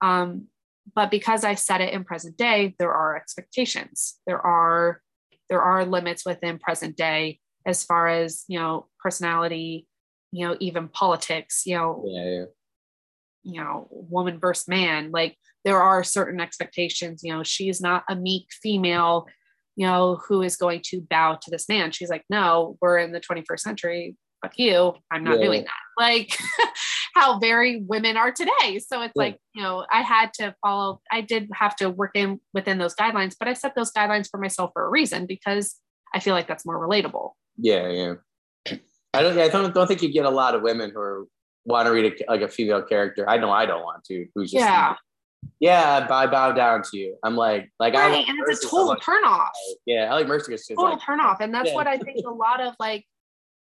Um 0.00 0.46
but 0.94 1.10
because 1.10 1.44
I 1.44 1.54
set 1.54 1.80
it 1.80 1.92
in 1.92 2.04
present 2.04 2.36
day, 2.36 2.74
there 2.78 2.92
are 2.92 3.16
expectations. 3.16 4.18
There 4.26 4.40
are 4.40 5.02
there 5.48 5.60
are 5.60 5.84
limits 5.84 6.24
within 6.24 6.58
present 6.58 6.96
day 6.96 7.40
as 7.66 7.84
far 7.84 8.08
as 8.08 8.44
you 8.48 8.58
know 8.58 8.86
personality, 9.02 9.86
you 10.32 10.46
know 10.46 10.56
even 10.60 10.88
politics. 10.88 11.62
You 11.66 11.76
know, 11.76 12.04
Yeah, 12.06 12.24
yeah. 12.24 12.44
you 13.42 13.60
know 13.60 13.88
woman 13.90 14.38
versus 14.38 14.68
man. 14.68 15.10
Like 15.12 15.36
there 15.64 15.80
are 15.80 16.02
certain 16.04 16.40
expectations. 16.40 17.22
You 17.22 17.32
know, 17.34 17.42
she's 17.42 17.80
not 17.80 18.04
a 18.08 18.16
meek 18.16 18.46
female. 18.62 19.26
You 19.76 19.86
know 19.86 20.20
who 20.28 20.42
is 20.42 20.56
going 20.56 20.82
to 20.86 21.00
bow 21.00 21.38
to 21.40 21.50
this 21.50 21.68
man. 21.68 21.90
She's 21.92 22.10
like, 22.10 22.24
no, 22.28 22.76
we're 22.80 22.98
in 22.98 23.12
the 23.12 23.20
21st 23.20 23.60
century. 23.60 24.16
Fuck 24.42 24.58
you. 24.58 24.94
I'm 25.10 25.22
not 25.24 25.38
Yeah. 25.38 25.44
doing 25.46 25.62
that. 25.64 25.70
Like 26.00 26.34
how 27.14 27.38
very 27.38 27.82
women 27.86 28.16
are 28.16 28.32
today. 28.32 28.78
So 28.78 29.02
it's 29.02 29.12
Yeah. 29.14 29.22
like, 29.22 29.38
you 29.54 29.62
know, 29.62 29.84
I 29.92 30.00
had 30.00 30.32
to 30.34 30.54
follow, 30.62 31.02
I 31.12 31.20
did 31.20 31.50
have 31.52 31.76
to 31.76 31.90
work 31.90 32.12
in 32.14 32.40
within 32.54 32.78
those 32.78 32.94
guidelines, 32.94 33.34
but 33.38 33.48
I 33.48 33.52
set 33.52 33.74
those 33.74 33.92
guidelines 33.92 34.28
for 34.30 34.40
myself 34.40 34.70
for 34.72 34.86
a 34.86 34.88
reason 34.88 35.26
because 35.26 35.76
I 36.14 36.20
feel 36.20 36.34
like 36.34 36.48
that's 36.48 36.64
more 36.64 36.78
relatable. 36.80 37.32
Yeah, 37.58 37.88
yeah. 37.88 38.14
I 39.14 39.22
don't. 39.22 39.38
I 39.38 39.48
don't. 39.48 39.74
Don't 39.74 39.86
think 39.86 40.02
you 40.02 40.12
get 40.12 40.24
a 40.24 40.30
lot 40.30 40.54
of 40.54 40.62
women 40.62 40.90
who 40.90 41.00
are, 41.00 41.26
want 41.64 41.86
to 41.86 41.92
read 41.92 42.12
a, 42.12 42.30
like 42.30 42.42
a 42.42 42.48
female 42.48 42.82
character. 42.82 43.28
I 43.28 43.36
know 43.38 43.50
I 43.50 43.66
don't 43.66 43.82
want 43.82 44.04
to. 44.04 44.26
Who's 44.34 44.50
just 44.52 44.64
Yeah. 44.64 44.94
yeah. 45.58 46.06
I 46.10 46.26
bow 46.26 46.52
down 46.52 46.82
to 46.90 46.96
you. 46.96 47.16
I'm 47.24 47.36
like 47.36 47.70
like 47.78 47.94
I 47.94 48.06
Right. 48.06 48.12
like 48.18 48.28
And 48.28 48.38
it's 48.46 48.64
a 48.64 48.68
total 48.68 48.86
much. 48.88 49.04
turn 49.04 49.24
off. 49.24 49.50
Yeah, 49.84 50.10
I 50.10 50.14
like 50.14 50.26
Mercy 50.26 50.56
Total 50.74 50.84
like 50.92 51.04
turn 51.04 51.20
off. 51.20 51.38
And 51.40 51.52
that's 51.52 51.70
Yeah. 51.70 51.74
what 51.74 51.86
I 51.86 51.98
think 51.98 52.24
a 52.26 52.30
lot 52.30 52.60
of 52.60 52.74
like, 52.78 53.04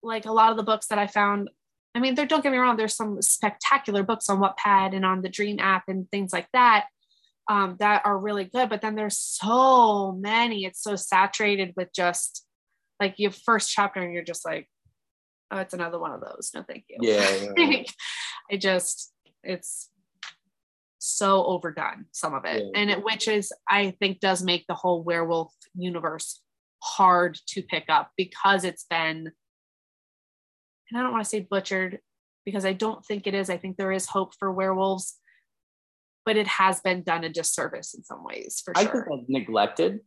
like 0.03 0.25
a 0.25 0.31
lot 0.31 0.51
of 0.51 0.57
the 0.57 0.63
books 0.63 0.87
that 0.87 0.99
I 0.99 1.07
found. 1.07 1.49
I 1.95 1.99
mean, 1.99 2.15
there 2.15 2.25
don't 2.27 2.43
get 2.43 2.51
me 2.51 2.57
wrong, 2.59 2.77
there's 2.77 2.95
some 2.95 3.21
spectacular 3.21 4.03
books 4.03 4.29
on 4.29 4.39
Wattpad 4.39 4.95
and 4.95 5.03
on 5.05 5.21
the 5.21 5.29
Dream 5.29 5.57
app 5.59 5.83
and 5.87 6.09
things 6.11 6.31
like 6.33 6.47
that. 6.53 6.87
Um, 7.49 7.77
that 7.79 8.03
are 8.05 8.15
really 8.15 8.43
good, 8.43 8.69
but 8.69 8.81
then 8.81 8.93
there's 8.93 9.17
so 9.17 10.11
many. 10.11 10.65
It's 10.65 10.83
so 10.83 10.95
saturated 10.95 11.73
with 11.75 11.89
just 11.95 12.45
like 12.99 13.15
your 13.17 13.31
first 13.31 13.71
chapter, 13.71 13.99
and 14.01 14.13
you're 14.13 14.23
just 14.23 14.45
like, 14.45 14.69
oh, 15.51 15.57
it's 15.59 15.73
another 15.73 15.99
one 15.99 16.11
of 16.11 16.21
those. 16.21 16.51
No, 16.53 16.63
thank 16.63 16.85
you. 16.89 16.97
yeah, 17.01 17.47
yeah. 17.57 17.83
I 18.51 18.57
just 18.57 19.13
it's 19.43 19.89
so 21.01 21.45
overdone 21.45 22.05
some 22.11 22.33
of 22.33 22.43
it 22.43 22.61
Yeah. 22.61 22.81
and 22.81 22.89
it 22.89 23.03
which 23.03 23.27
is 23.29 23.53
I 23.69 23.91
think 23.99 24.19
does 24.19 24.43
make 24.43 24.65
the 24.67 24.73
whole 24.73 25.01
werewolf 25.01 25.53
universe 25.73 26.41
hard 26.83 27.37
to 27.49 27.61
pick 27.61 27.85
up 27.87 28.11
because 28.17 28.65
it's 28.65 28.85
been 28.89 29.31
and 30.91 30.99
I 30.99 31.01
don't 31.01 31.11
want 31.13 31.23
to 31.23 31.29
say 31.29 31.39
butchered 31.39 31.99
because 32.45 32.65
I 32.65 32.73
don't 32.73 33.05
think 33.05 33.27
it 33.27 33.33
is 33.33 33.49
I 33.49 33.57
think 33.57 33.77
there 33.77 33.93
is 33.93 34.07
hope 34.07 34.33
for 34.37 34.51
werewolves 34.51 35.15
but 36.25 36.35
it 36.35 36.47
has 36.47 36.81
been 36.81 37.01
done 37.03 37.23
a 37.23 37.29
disservice 37.29 37.93
in 37.93 38.03
some 38.03 38.23
ways 38.25 38.61
for 38.63 38.77
I 38.77 38.83
sure 38.83 38.89
I 38.89 38.93
think 38.93 39.05
that's 39.21 39.29
neglected. 39.29 39.99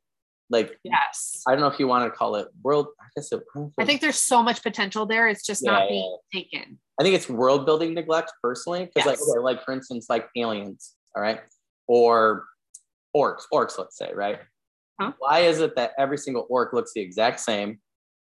Like 0.52 0.78
yes 0.84 1.42
I 1.48 1.52
don't 1.52 1.60
know 1.60 1.66
if 1.66 1.80
you 1.80 1.88
want 1.88 2.04
to 2.04 2.16
call 2.16 2.36
it 2.36 2.46
world. 2.62 2.86
I 3.00 3.06
guess 3.16 3.32
it, 3.32 3.42
I 3.80 3.84
think 3.84 4.00
there's 4.00 4.20
so 4.20 4.42
much 4.42 4.62
potential 4.62 5.06
there 5.06 5.28
it's 5.28 5.44
just 5.44 5.62
Yeah, 5.64 5.72
not 5.72 5.88
being 5.88 6.18
taken 6.32 6.78
I 7.00 7.04
think 7.04 7.16
it's 7.16 7.28
world 7.28 7.66
building 7.66 7.94
neglect 7.94 8.32
personally. 8.42 8.84
Because 8.84 9.06
like 9.06 9.18
Yes. 9.18 9.28
okay, 9.28 9.40
like 9.40 9.64
for 9.64 9.72
instance, 9.72 10.06
like 10.08 10.28
aliens, 10.36 10.94
all 11.16 11.22
right, 11.22 11.40
or 11.88 12.44
orcs, 13.16 13.42
orcs, 13.52 13.78
let's 13.78 13.96
say, 13.96 14.12
right? 14.14 14.38
Huh? 15.00 15.12
Why 15.18 15.40
is 15.40 15.60
it 15.60 15.74
that 15.76 15.92
every 15.98 16.18
single 16.18 16.46
orc 16.48 16.72
looks 16.72 16.92
the 16.94 17.00
exact 17.00 17.40
same? 17.40 17.80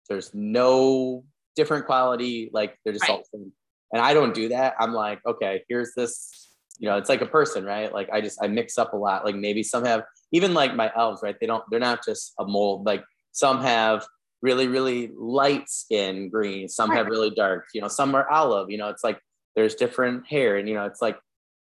There's 0.10 0.34
no 0.34 1.24
different 1.56 1.86
quality, 1.86 2.50
like 2.54 2.76
they're 2.84 2.94
just 2.94 3.10
all 3.10 3.20
the 3.20 3.38
same. 3.38 3.54
And 3.94 4.02
I 4.02 4.14
don't 4.14 4.34
do 4.34 4.50
that. 4.50 4.76
I'm 4.80 4.94
like, 4.94 5.20
okay, 5.28 5.64
here's 5.70 5.92
this, 5.96 6.56
you 6.80 6.90
know, 6.90 6.98
it's 6.98 7.10
like 7.10 7.22
a 7.22 7.26
person, 7.26 7.66
right? 7.66 7.94
Like 7.94 8.10
I 8.12 8.22
just 8.22 8.40
I 8.42 8.48
mix 8.48 8.78
up 8.78 8.94
a 8.94 8.98
lot. 8.98 9.26
Like 9.26 9.36
maybe 9.36 9.64
some 9.64 9.86
have 9.86 10.04
even 10.32 10.54
like 10.54 10.76
my 10.76 10.92
elves, 10.96 11.22
right? 11.24 11.36
They 11.40 11.48
don't, 11.48 11.64
they're 11.70 11.80
not 11.80 12.06
just 12.06 12.34
a 12.40 12.46
mold. 12.46 12.86
Like 12.86 13.04
some 13.32 13.62
have 13.62 14.06
really, 14.42 14.68
really 14.68 15.12
light 15.16 15.70
skin 15.70 16.30
green, 16.30 16.68
some 16.68 16.92
have 16.92 17.08
really 17.08 17.30
dark, 17.30 17.66
you 17.74 17.82
know, 17.82 17.88
some 17.88 18.16
are 18.16 18.30
olive, 18.30 18.70
you 18.70 18.78
know, 18.78 18.90
it's 18.90 19.04
like 19.04 19.20
there's 19.56 19.76
different 19.76 20.28
hair, 20.28 20.58
and 20.58 20.68
you 20.68 20.76
know, 20.76 20.86
it's 20.86 21.02
like 21.02 21.20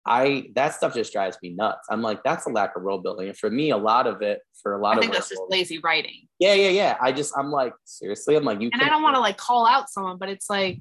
I 0.06 0.50
that 0.54 0.74
stuff 0.74 0.94
just 0.94 1.12
drives 1.12 1.38
me 1.42 1.50
nuts. 1.50 1.86
I'm 1.90 2.02
like, 2.02 2.22
that's 2.22 2.46
a 2.46 2.50
lack 2.50 2.76
of 2.76 2.82
world 2.82 3.02
building. 3.02 3.28
And 3.28 3.36
for 3.36 3.50
me, 3.50 3.70
a 3.70 3.76
lot 3.76 4.06
of 4.06 4.22
it, 4.22 4.40
for 4.62 4.74
a 4.74 4.78
lot 4.78 4.94
I 4.94 4.98
of 4.98 5.00
think 5.00 5.14
that's 5.14 5.30
just 5.30 5.42
lazy 5.48 5.78
writing 5.78 6.28
yeah, 6.38 6.54
yeah, 6.54 6.68
yeah. 6.68 6.96
I 7.00 7.12
just 7.12 7.36
I'm 7.36 7.50
like, 7.50 7.74
seriously, 7.84 8.36
I'm 8.36 8.44
like, 8.44 8.60
you 8.60 8.70
and 8.72 8.82
I 8.82 8.88
don't 8.88 9.02
want 9.02 9.16
to 9.16 9.20
like 9.20 9.36
call 9.36 9.66
out 9.66 9.90
someone, 9.90 10.18
but 10.18 10.28
it's 10.28 10.48
like 10.48 10.80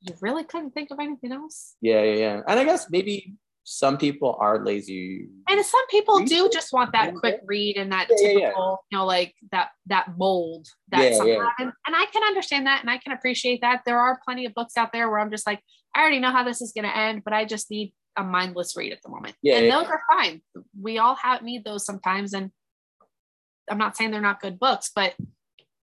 you 0.00 0.14
really 0.20 0.44
couldn't 0.44 0.72
think 0.72 0.90
of 0.90 1.00
anything 1.00 1.32
else. 1.32 1.74
Yeah, 1.80 2.02
yeah, 2.02 2.14
yeah. 2.14 2.42
And 2.46 2.60
I 2.60 2.64
guess 2.64 2.88
maybe 2.88 3.34
some 3.68 3.98
people 3.98 4.38
are 4.40 4.64
lazy. 4.64 5.26
And 5.48 5.66
some 5.66 5.86
people 5.88 6.20
do 6.20 6.48
just 6.52 6.72
want 6.72 6.92
that 6.92 7.16
quick 7.16 7.40
read 7.44 7.76
and 7.76 7.90
that 7.90 8.08
Yeah, 8.08 8.16
yeah, 8.20 8.28
yeah. 8.28 8.38
typical, 8.38 8.84
you 8.92 8.96
know, 8.96 9.04
like 9.04 9.34
that 9.50 9.70
that 9.86 10.16
mold 10.16 10.68
that 10.92 11.02
Yeah, 11.02 11.24
yeah. 11.24 11.48
And, 11.58 11.72
and 11.84 11.96
I 11.96 12.06
can 12.12 12.22
understand 12.22 12.68
that 12.68 12.82
and 12.82 12.88
I 12.88 12.98
can 12.98 13.12
appreciate 13.12 13.62
that. 13.62 13.82
There 13.84 13.98
are 13.98 14.20
plenty 14.24 14.46
of 14.46 14.54
books 14.54 14.76
out 14.76 14.92
there 14.92 15.10
where 15.10 15.18
I'm 15.18 15.32
just 15.32 15.48
like, 15.48 15.60
I 15.96 16.00
already 16.00 16.20
know 16.20 16.30
how 16.30 16.44
this 16.44 16.62
is 16.62 16.72
gonna 16.76 16.92
end, 16.94 17.24
but 17.24 17.32
I 17.32 17.44
just 17.44 17.68
need 17.68 17.92
a 18.16 18.22
mindless 18.22 18.76
read 18.76 18.92
at 18.92 19.02
the 19.02 19.08
moment. 19.08 19.34
Yeah, 19.42 19.56
and 19.56 19.68
those 19.68 19.88
are 19.88 20.00
fine. 20.12 20.42
We 20.80 20.98
all 20.98 21.16
have 21.16 21.42
need 21.42 21.64
those 21.64 21.84
sometimes. 21.84 22.34
And 22.34 22.52
I'm 23.68 23.78
not 23.78 23.96
saying 23.96 24.12
they're 24.12 24.20
not 24.20 24.40
good 24.40 24.60
books, 24.60 24.92
but 24.94 25.14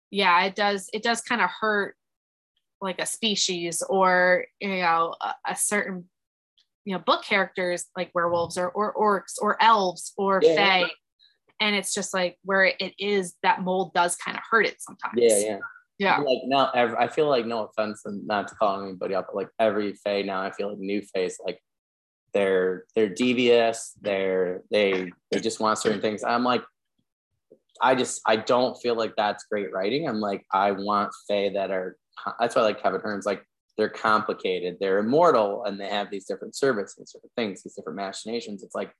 yeah, 0.10 0.42
it 0.46 0.56
does, 0.56 0.90
it 0.94 1.04
does 1.04 1.20
kind 1.20 1.42
of 1.42 1.50
hurt 1.60 1.98
like 2.80 3.02
a 3.02 3.06
species 3.06 3.84
or 3.90 4.46
you 4.62 4.70
know, 4.70 5.16
a, 5.20 5.34
a 5.50 5.56
certain 5.58 6.06
you 6.86 6.94
know, 6.94 7.00
book 7.00 7.24
characters 7.24 7.86
like 7.96 8.12
werewolves 8.14 8.58
or 8.58 8.70
or 8.72 8.94
orcs 8.94 9.34
or 9.42 9.62
elves 9.62 10.14
or 10.18 10.42
Yeah. 10.44 10.56
fae. 10.56 10.92
And 11.60 11.76
it's 11.76 11.94
just 11.94 12.14
like 12.14 12.38
where 12.44 12.66
it 12.66 12.94
is 13.00 13.36
that 13.44 13.62
mold 13.62 13.94
does 13.94 14.16
kind 14.18 14.36
of 14.38 14.44
hurt 14.50 14.66
it 14.66 14.82
sometimes. 14.82 15.14
Yeah, 15.16 15.38
yeah. 15.38 15.58
Yeah. 16.00 16.18
Like 16.18 16.40
now, 16.46 16.72
ev- 16.72 16.96
I 16.96 17.08
feel 17.08 17.30
like 17.30 17.46
no 17.46 17.66
offense 17.66 18.02
and 18.06 18.26
not 18.28 18.48
to 18.50 18.56
call 18.56 18.82
anybody 18.84 19.16
out, 19.16 19.28
but 19.28 19.36
like 19.36 19.50
every 19.60 19.94
Fae 19.94 20.24
now, 20.24 20.42
I 20.42 20.52
feel 20.52 20.70
like 20.70 20.80
new 20.80 21.02
Fae's 21.02 21.40
like 21.46 21.62
they're 22.34 22.86
they're 22.96 23.10
devious. 23.10 23.94
They're 24.02 24.64
they 24.72 25.12
they 25.32 25.40
just 25.40 25.60
want 25.60 25.78
certain 25.78 26.02
things. 26.02 26.24
I'm 26.24 26.44
like, 26.44 26.64
I 27.80 27.96
just 27.96 28.22
I 28.26 28.36
don't 28.38 28.76
feel 28.82 28.96
like 28.96 29.14
that's 29.16 29.46
great 29.46 29.72
writing. 29.72 30.10
I'm 30.10 30.20
like 30.20 30.44
I 30.52 30.72
want 30.72 31.12
Fae 31.30 31.52
that 31.54 31.72
are. 31.72 31.96
That's 32.40 32.56
why 32.56 32.64
I 32.64 32.66
like 32.66 32.82
Kevin 32.82 33.02
Hearne's 33.02 33.26
like 33.26 33.46
they're 33.78 33.90
complicated. 33.90 34.78
They're 34.80 35.00
immortal 35.00 35.64
and 35.66 35.80
they 35.80 35.90
have 35.90 36.12
these 36.12 36.26
different 36.26 36.56
service 36.56 36.96
and 36.98 37.08
different 37.08 37.32
things, 37.36 37.64
these 37.64 37.74
different 37.74 37.98
machinations. 37.98 38.64
It's 38.64 38.76
like 38.76 38.94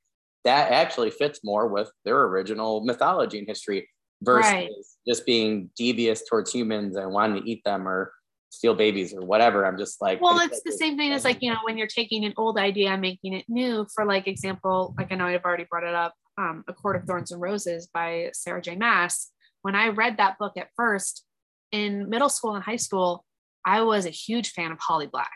that 0.44 0.72
actually 0.72 1.12
fits 1.12 1.42
more 1.44 1.68
with 1.68 1.92
their 2.06 2.22
original 2.24 2.84
mythology 2.84 3.40
and 3.40 3.48
history 3.48 3.88
versus 4.22 4.52
Right. 4.52 4.70
just 5.08 5.26
being 5.26 5.70
devious 5.78 6.28
towards 6.28 6.52
humans 6.52 6.96
and 6.96 7.12
wanting 7.12 7.44
to 7.44 7.50
eat 7.50 7.64
them 7.64 7.88
or 7.88 8.14
steal 8.50 8.74
babies 8.74 9.14
or 9.14 9.22
whatever. 9.22 9.66
I'm 9.66 9.78
just 9.78 10.02
like, 10.02 10.22
Well, 10.22 10.40
it's 10.40 10.62
the 10.64 10.72
same 10.72 10.98
thing 10.98 11.12
as 11.12 11.26
like, 11.26 11.40
you 11.42 11.52
know, 11.52 11.60
when 11.64 11.78
you're 11.78 11.88
taking 11.88 12.26
an 12.26 12.34
old 12.38 12.58
idea 12.58 12.90
and 12.90 13.02
making 13.02 13.34
it 13.34 13.46
new, 13.48 13.86
for 13.94 14.06
like 14.06 14.28
example, 14.28 14.94
like 14.98 15.12
I 15.12 15.16
know 15.16 15.26
I've 15.26 15.44
already 15.44 15.66
brought 15.70 15.84
it 15.84 15.96
up, 15.96 16.14
um, 16.38 16.64
A 16.68 16.74
Court 16.74 16.96
of 16.96 17.04
Thorns 17.04 17.32
and 17.32 17.42
Roses 17.42 17.88
by 17.94 18.30
Sarah 18.34 18.62
J. 18.62 18.76
Maas. 18.76 19.32
When 19.62 19.76
I 19.76 19.88
read 19.90 20.18
that 20.18 20.38
book 20.38 20.54
at 20.58 20.70
first 20.76 21.26
in 21.72 22.10
middle 22.10 22.30
school 22.30 22.54
and 22.56 22.64
high 22.64 22.76
school, 22.76 23.26
I 23.66 23.82
was 23.82 24.06
a 24.06 24.12
huge 24.12 24.52
fan 24.52 24.72
of 24.72 24.80
Holly 24.80 25.08
Black. 25.08 25.32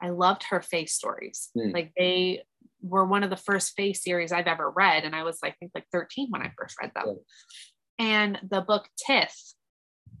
I 0.00 0.10
loved 0.10 0.44
her 0.50 0.60
face 0.60 0.94
stories. 0.94 1.50
Hmm. 1.54 1.70
Like 1.70 1.92
they 1.96 2.42
were 2.82 3.04
one 3.04 3.22
of 3.22 3.30
the 3.30 3.36
first 3.36 3.74
face 3.74 4.02
series 4.02 4.32
I've 4.32 4.46
ever 4.46 4.70
read. 4.70 5.04
And 5.04 5.14
I 5.14 5.22
was, 5.22 5.38
I 5.42 5.52
think, 5.52 5.72
like 5.74 5.86
13 5.92 6.28
when 6.30 6.42
I 6.42 6.52
first 6.58 6.76
read 6.80 6.92
them. 6.94 7.18
And 7.98 8.38
the 8.48 8.60
book 8.60 8.88
Tithe, 9.06 9.28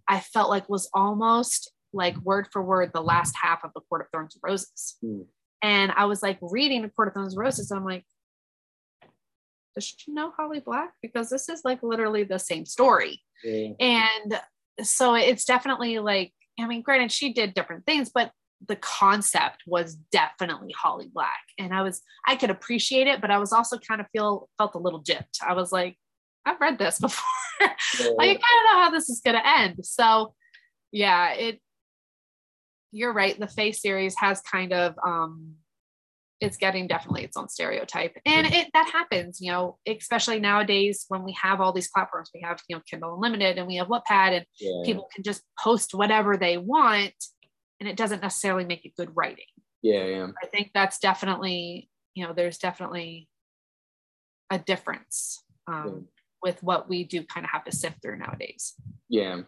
I 0.08 0.20
felt 0.20 0.50
like 0.50 0.68
was 0.68 0.88
almost 0.94 1.70
like 1.92 2.16
word 2.18 2.48
for 2.52 2.62
word 2.62 2.90
the 2.92 3.02
last 3.02 3.34
half 3.40 3.64
of 3.64 3.70
the 3.74 3.80
Court 3.82 4.02
of 4.02 4.08
Thorns 4.12 4.34
and 4.34 4.42
Roses. 4.42 4.96
Hmm. 5.02 5.22
And 5.62 5.92
I 5.92 6.06
was 6.06 6.22
like 6.22 6.38
reading 6.40 6.82
the 6.82 6.90
Court 6.90 7.08
of 7.08 7.14
Thorns 7.14 7.34
and 7.34 7.40
Roses. 7.40 7.70
And 7.70 7.78
I'm 7.78 7.86
like, 7.86 8.04
does 9.74 9.84
she 9.84 10.12
know 10.12 10.32
Holly 10.36 10.60
Black? 10.60 10.92
Because 11.02 11.28
this 11.28 11.48
is 11.48 11.62
like 11.64 11.82
literally 11.82 12.24
the 12.24 12.38
same 12.38 12.64
story. 12.64 13.22
And 13.78 14.40
so 14.82 15.14
it's 15.14 15.44
definitely 15.44 15.98
like, 15.98 16.32
I 16.58 16.66
mean, 16.66 16.82
granted, 16.82 17.12
she 17.12 17.32
did 17.32 17.54
different 17.54 17.86
things, 17.86 18.10
but 18.12 18.32
the 18.66 18.76
concept 18.76 19.62
was 19.66 19.94
definitely 20.10 20.72
Holly 20.72 21.10
Black. 21.12 21.42
And 21.58 21.74
I 21.74 21.82
was, 21.82 22.00
I 22.26 22.36
could 22.36 22.50
appreciate 22.50 23.06
it, 23.06 23.20
but 23.20 23.30
I 23.30 23.38
was 23.38 23.52
also 23.52 23.78
kind 23.78 24.00
of 24.00 24.06
feel 24.12 24.48
felt 24.56 24.74
a 24.74 24.78
little 24.78 25.02
gypped. 25.02 25.42
I 25.46 25.52
was 25.52 25.72
like, 25.72 25.96
I've 26.46 26.60
read 26.60 26.78
this 26.78 26.98
before. 27.00 27.24
like, 27.60 27.70
I 28.18 28.26
kind 28.26 28.36
of 28.36 28.40
know 28.40 28.80
how 28.80 28.90
this 28.90 29.08
is 29.08 29.20
gonna 29.24 29.42
end. 29.44 29.84
So 29.84 30.34
yeah, 30.92 31.32
it 31.32 31.60
you're 32.92 33.12
right. 33.12 33.38
The 33.38 33.48
Face 33.48 33.82
series 33.82 34.14
has 34.18 34.40
kind 34.40 34.72
of 34.72 34.94
um 35.04 35.56
it's 36.40 36.56
getting 36.56 36.86
definitely 36.86 37.24
its 37.24 37.36
own 37.36 37.48
stereotype. 37.48 38.16
And 38.26 38.46
it 38.46 38.68
that 38.74 38.90
happens, 38.92 39.40
you 39.40 39.50
know, 39.50 39.78
especially 39.86 40.38
nowadays 40.38 41.06
when 41.08 41.24
we 41.24 41.34
have 41.40 41.60
all 41.60 41.72
these 41.72 41.88
platforms. 41.88 42.30
We 42.34 42.42
have, 42.42 42.60
you 42.68 42.76
know, 42.76 42.82
Kindle 42.88 43.14
Unlimited 43.14 43.58
and 43.58 43.66
we 43.66 43.76
have 43.76 43.88
Wattpad 43.88 44.36
and 44.36 44.44
yeah. 44.60 44.82
people 44.84 45.08
can 45.14 45.24
just 45.24 45.42
post 45.58 45.94
whatever 45.94 46.36
they 46.36 46.58
want 46.58 47.14
and 47.80 47.88
it 47.88 47.96
doesn't 47.96 48.22
necessarily 48.22 48.64
make 48.64 48.84
it 48.84 48.96
good 48.96 49.10
writing. 49.14 49.44
yeah, 49.82 50.04
yeah. 50.04 50.26
I 50.42 50.46
think 50.46 50.70
that's 50.74 50.98
definitely, 50.98 51.88
you 52.14 52.26
know, 52.26 52.32
there's 52.32 52.58
definitely 52.58 53.28
a 54.50 54.58
difference 54.58 55.42
um, 55.66 55.84
yeah. 55.86 55.92
with 56.42 56.62
what 56.62 56.88
we 56.88 57.04
do 57.04 57.22
kind 57.24 57.44
of 57.44 57.50
have 57.50 57.64
to 57.64 57.72
sift 57.72 58.02
through 58.02 58.18
nowadays. 58.18 58.74
Yeah. 59.08 59.42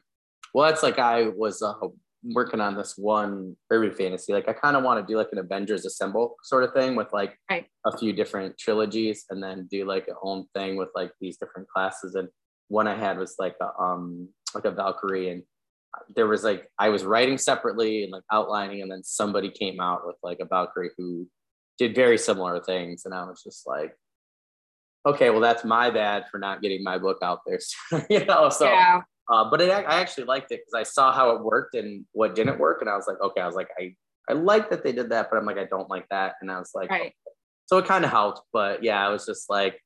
Well, 0.55 0.69
that's 0.69 0.83
like 0.83 0.99
I 0.99 1.29
was 1.29 1.63
uh, 1.63 1.75
working 2.23 2.61
on 2.61 2.77
this 2.77 2.95
one 2.97 3.57
urban 3.71 3.93
fantasy. 3.93 4.33
Like 4.33 4.49
I 4.49 4.53
kind 4.53 4.77
of 4.77 4.83
want 4.83 5.01
to 5.01 5.13
do 5.13 5.17
like 5.17 5.29
an 5.33 5.39
Avengers 5.39 5.85
Assemble 5.85 6.37
sort 6.43 6.65
of 6.65 6.73
thing 6.73 6.97
with 6.97 7.13
like 7.13 7.39
right. 7.51 7.67
a 7.87 7.97
few 7.97 8.13
different 8.13 8.59
trilogies 8.59 9.25
and 9.31 9.43
then 9.43 9.69
do 9.71 9.85
like 9.85 10.09
a 10.09 10.15
own 10.23 10.47
thing 10.55 10.77
with 10.77 10.89
like 10.95 11.13
these 11.21 11.37
different 11.37 11.69
classes. 11.69 12.15
And 12.15 12.29
one 12.69 12.87
I 12.87 12.97
had 12.97 13.19
was 13.19 13.37
like 13.39 13.57
a 13.61 13.83
um 13.83 14.29
like 14.55 14.65
a 14.65 14.71
Valkyrie 14.71 15.31
and 15.31 15.43
there 16.15 16.27
was 16.27 16.45
like 16.45 16.69
I 16.79 16.89
was 16.89 17.05
writing 17.05 17.39
separately 17.39 18.03
and 18.03 18.13
like 18.13 18.25
outlining 18.33 18.83
and 18.83 18.91
then 18.91 19.03
somebody 19.05 19.51
came 19.51 19.81
out 19.81 20.07
with 20.07 20.17
like 20.23 20.39
a 20.41 20.45
Valkyrie 20.45 20.91
who 20.97 21.27
did 21.79 21.95
very 21.95 22.19
similar 22.19 22.61
things 22.63 23.03
and 23.05 23.15
I 23.15 23.25
was 23.25 23.43
just 23.43 23.67
like 23.67 23.95
okay 25.07 25.31
well 25.31 25.41
that's 25.41 25.65
my 25.65 25.91
bad 25.91 26.25
for 26.31 26.39
not 26.39 26.61
getting 26.61 26.83
my 26.83 26.99
book 26.99 27.19
out 27.23 27.41
there 27.47 27.59
you 28.11 28.25
know 28.27 28.49
so 28.51 28.67
yeah. 28.67 29.01
Uh, 29.31 29.49
but 29.51 29.61
it, 29.61 29.71
I 29.71 30.01
actually 30.01 30.25
liked 30.25 30.53
it 30.53 30.61
because 30.61 30.75
I 30.75 30.85
saw 30.85 31.13
how 31.13 31.31
it 31.31 31.43
worked 31.43 31.75
and 31.75 32.05
what 32.13 32.35
didn't 32.35 32.59
work, 32.59 32.81
and 32.81 32.89
I 32.89 32.97
was 32.97 33.07
like, 33.07 33.21
okay, 33.21 33.41
I 33.41 33.47
was 33.47 33.55
like, 33.55 33.69
I 33.79 33.95
I 34.31 34.35
like 34.35 34.71
that 34.71 34.85
they 34.85 34.93
did 34.93 35.11
that, 35.11 35.29
but 35.31 35.39
I'm 35.39 35.47
like, 35.47 35.59
I 35.59 35.65
don't 35.65 35.89
like 35.89 36.07
that, 36.11 36.35
and 36.41 36.51
I 36.51 36.59
was 36.59 36.71
like, 36.75 36.91
right. 36.91 37.13
so 37.67 37.79
it 37.79 37.87
kind 37.87 38.05
of 38.05 38.11
helped, 38.11 38.43
but 38.53 38.83
yeah, 38.83 39.07
I 39.07 39.11
was 39.11 39.27
just 39.27 39.51
like, 39.51 39.79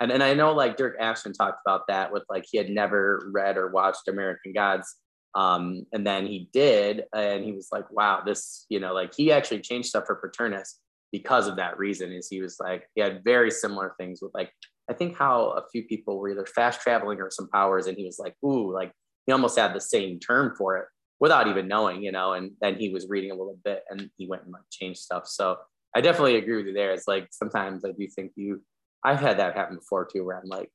and 0.00 0.10
and 0.10 0.22
I 0.22 0.34
know 0.34 0.52
like 0.52 0.76
Dirk 0.76 0.96
Ashton 1.00 1.32
talked 1.32 1.60
about 1.66 1.86
that 1.88 2.12
with 2.12 2.24
like 2.30 2.44
he 2.50 2.58
had 2.58 2.70
never 2.70 3.30
read 3.32 3.56
or 3.56 3.70
watched 3.70 4.08
American 4.08 4.52
Gods, 4.54 4.96
um, 5.34 5.86
and 5.92 6.06
then 6.06 6.26
he 6.26 6.48
did, 6.52 7.04
and 7.14 7.44
he 7.44 7.52
was 7.52 7.68
like, 7.72 7.90
wow, 7.90 8.22
this, 8.24 8.66
you 8.68 8.80
know, 8.80 8.94
like 8.94 9.14
he 9.14 9.32
actually 9.32 9.60
changed 9.60 9.88
stuff 9.88 10.04
for 10.06 10.16
Paternus 10.16 10.78
because 11.10 11.46
of 11.46 11.56
that 11.56 11.78
reason. 11.78 12.12
Is 12.12 12.28
he 12.28 12.40
was 12.40 12.56
like 12.58 12.88
he 12.94 13.02
had 13.02 13.22
very 13.22 13.50
similar 13.50 13.94
things 13.98 14.20
with 14.22 14.32
like 14.34 14.50
I 14.90 14.94
think 14.94 15.16
how 15.16 15.50
a 15.50 15.62
few 15.70 15.84
people 15.84 16.18
were 16.18 16.30
either 16.30 16.46
fast 16.46 16.80
traveling 16.80 17.20
or 17.20 17.30
some 17.30 17.48
powers, 17.48 17.86
and 17.86 17.96
he 17.96 18.04
was 18.04 18.18
like, 18.18 18.34
ooh, 18.44 18.72
like 18.72 18.92
he 19.26 19.32
almost 19.32 19.58
had 19.58 19.74
the 19.74 19.80
same 19.80 20.18
term 20.18 20.54
for 20.56 20.76
it 20.78 20.86
without 21.20 21.46
even 21.46 21.68
knowing, 21.68 22.02
you 22.02 22.12
know. 22.12 22.32
And 22.32 22.52
then 22.60 22.76
he 22.76 22.88
was 22.88 23.08
reading 23.08 23.30
a 23.30 23.34
little 23.34 23.58
bit, 23.64 23.82
and 23.90 24.10
he 24.16 24.26
went 24.28 24.42
and 24.42 24.52
like 24.52 24.62
changed 24.70 25.00
stuff. 25.00 25.26
So 25.26 25.56
I 25.94 26.00
definitely 26.00 26.36
agree 26.36 26.56
with 26.56 26.66
you 26.66 26.72
there. 26.72 26.92
It's 26.92 27.06
like 27.06 27.28
sometimes 27.30 27.84
I 27.84 27.92
do 27.92 28.06
think 28.08 28.32
you, 28.36 28.62
I've 29.04 29.20
had 29.20 29.38
that 29.38 29.56
happen 29.56 29.76
before 29.76 30.06
too, 30.06 30.24
where 30.24 30.38
I'm 30.38 30.48
like, 30.48 30.70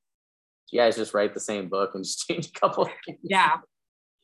you 0.71 0.79
guys 0.79 0.95
just 0.95 1.13
write 1.13 1.33
the 1.33 1.39
same 1.39 1.69
book 1.69 1.91
and 1.95 2.03
just 2.03 2.27
change 2.27 2.47
a 2.47 2.59
couple 2.59 2.89
things. 3.05 3.19
Yeah. 3.23 3.57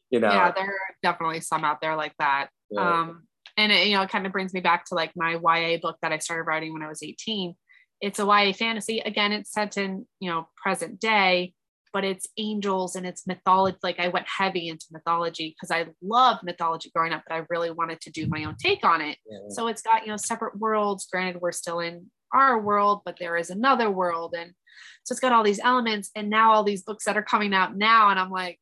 You 0.09 0.19
know. 0.19 0.29
Yeah, 0.29 0.51
there 0.51 0.65
are 0.65 0.95
definitely 1.01 1.39
some 1.41 1.63
out 1.63 1.81
there 1.81 1.95
like 1.95 2.13
that. 2.19 2.49
Yeah. 2.69 2.99
Um, 2.99 3.23
and 3.57 3.71
it, 3.71 3.87
you 3.87 3.95
know, 3.95 4.03
it 4.03 4.11
kind 4.11 4.27
of 4.27 4.31
brings 4.31 4.53
me 4.53 4.59
back 4.59 4.85
to 4.85 4.93
like 4.93 5.11
my 5.15 5.39
YA 5.43 5.79
book 5.81 5.97
that 6.03 6.11
I 6.11 6.19
started 6.19 6.43
writing 6.43 6.71
when 6.71 6.83
I 6.83 6.87
was 6.87 7.01
18 7.01 7.55
it's 8.03 8.19
a 8.19 8.25
YA 8.25 8.51
fantasy. 8.51 8.99
Again, 8.99 9.31
it's 9.31 9.53
set 9.53 9.77
in, 9.77 10.05
you 10.19 10.29
know, 10.29 10.49
present 10.57 10.99
day, 10.99 11.53
but 11.93 12.03
it's 12.03 12.27
angels 12.37 12.97
and 12.97 13.05
it's 13.05 13.25
mythology. 13.25 13.77
Like 13.81 13.97
I 13.97 14.09
went 14.09 14.27
heavy 14.27 14.67
into 14.67 14.87
mythology 14.91 15.55
because 15.55 15.71
I 15.71 15.87
loved 16.01 16.43
mythology 16.43 16.91
growing 16.93 17.13
up, 17.13 17.23
but 17.25 17.33
I 17.33 17.45
really 17.49 17.71
wanted 17.71 18.01
to 18.01 18.11
do 18.11 18.27
my 18.27 18.43
own 18.43 18.57
take 18.61 18.83
on 18.83 18.99
it. 18.99 19.17
Yeah. 19.25 19.37
So 19.51 19.67
it's 19.67 19.81
got, 19.81 20.01
you 20.01 20.09
know, 20.09 20.17
separate 20.17 20.59
worlds. 20.59 21.07
Granted, 21.09 21.41
we're 21.41 21.53
still 21.53 21.79
in 21.79 22.11
our 22.33 22.59
world, 22.59 23.03
but 23.05 23.15
there 23.21 23.37
is 23.37 23.49
another 23.49 23.89
world. 23.89 24.35
And 24.37 24.51
so 25.05 25.13
it's 25.13 25.21
got 25.21 25.31
all 25.31 25.43
these 25.43 25.61
elements. 25.63 26.11
And 26.13 26.29
now 26.29 26.51
all 26.51 26.65
these 26.65 26.83
books 26.83 27.05
that 27.05 27.15
are 27.15 27.23
coming 27.23 27.53
out 27.53 27.77
now. 27.77 28.09
And 28.09 28.19
I'm 28.19 28.31
like, 28.31 28.59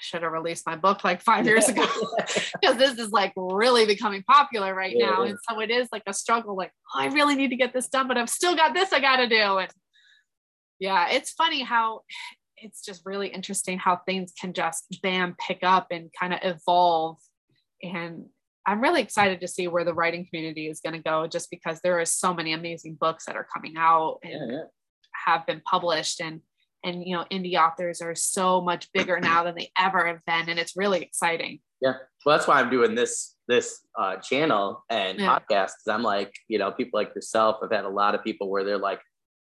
should 0.00 0.22
have 0.22 0.32
released 0.32 0.66
my 0.66 0.76
book 0.76 1.04
like 1.04 1.22
five 1.22 1.46
years 1.46 1.68
ago 1.68 1.86
because 2.60 2.76
this 2.76 2.98
is 2.98 3.10
like 3.10 3.32
really 3.36 3.86
becoming 3.86 4.22
popular 4.22 4.74
right 4.74 4.94
yeah, 4.96 5.06
now. 5.10 5.22
And 5.22 5.38
so 5.48 5.60
it 5.60 5.70
is 5.70 5.88
like 5.92 6.02
a 6.06 6.12
struggle, 6.12 6.56
like, 6.56 6.72
oh, 6.94 7.00
I 7.00 7.06
really 7.06 7.34
need 7.34 7.50
to 7.50 7.56
get 7.56 7.72
this 7.72 7.88
done, 7.88 8.08
but 8.08 8.16
I've 8.16 8.30
still 8.30 8.56
got 8.56 8.74
this 8.74 8.92
I 8.92 9.00
got 9.00 9.16
to 9.16 9.28
do. 9.28 9.58
And 9.58 9.70
yeah, 10.78 11.08
it's 11.10 11.32
funny 11.32 11.62
how 11.62 12.02
it's 12.56 12.84
just 12.84 13.02
really 13.04 13.28
interesting 13.28 13.78
how 13.78 13.96
things 14.06 14.32
can 14.38 14.52
just 14.52 14.84
bam, 15.02 15.36
pick 15.38 15.60
up 15.62 15.88
and 15.90 16.10
kind 16.18 16.34
of 16.34 16.40
evolve. 16.42 17.18
And 17.82 18.26
I'm 18.66 18.80
really 18.80 19.00
excited 19.00 19.40
to 19.40 19.48
see 19.48 19.68
where 19.68 19.84
the 19.84 19.94
writing 19.94 20.26
community 20.26 20.68
is 20.68 20.80
going 20.80 20.94
to 20.94 21.02
go 21.02 21.26
just 21.26 21.50
because 21.50 21.80
there 21.80 21.98
are 21.98 22.04
so 22.04 22.34
many 22.34 22.52
amazing 22.52 22.96
books 23.00 23.24
that 23.24 23.36
are 23.36 23.46
coming 23.54 23.74
out 23.78 24.18
and 24.22 24.52
yeah, 24.52 24.62
have 25.26 25.46
been 25.46 25.62
published. 25.64 26.20
And 26.20 26.40
and 26.84 27.04
you 27.06 27.16
know 27.16 27.24
indie 27.30 27.56
authors 27.56 28.00
are 28.00 28.14
so 28.14 28.60
much 28.60 28.88
bigger 28.92 29.20
now 29.20 29.44
than 29.44 29.54
they 29.54 29.70
ever 29.78 30.06
have 30.06 30.24
been 30.26 30.48
and 30.48 30.58
it's 30.58 30.76
really 30.76 31.02
exciting. 31.02 31.60
Yeah. 31.80 31.94
Well 32.24 32.36
that's 32.36 32.46
why 32.46 32.60
i'm 32.60 32.70
doing 32.70 32.94
this 32.94 33.36
this 33.48 33.80
uh, 33.98 34.16
channel 34.16 34.84
and 34.90 35.18
yeah. 35.18 35.36
podcast 35.38 35.72
because 35.72 35.88
i'm 35.88 36.02
like 36.02 36.32
you 36.46 36.58
know 36.58 36.70
people 36.70 36.98
like 36.98 37.12
yourself 37.14 37.56
i've 37.62 37.72
had 37.72 37.84
a 37.84 37.88
lot 37.88 38.14
of 38.14 38.22
people 38.22 38.48
where 38.48 38.64
they're 38.64 38.78
like 38.78 39.00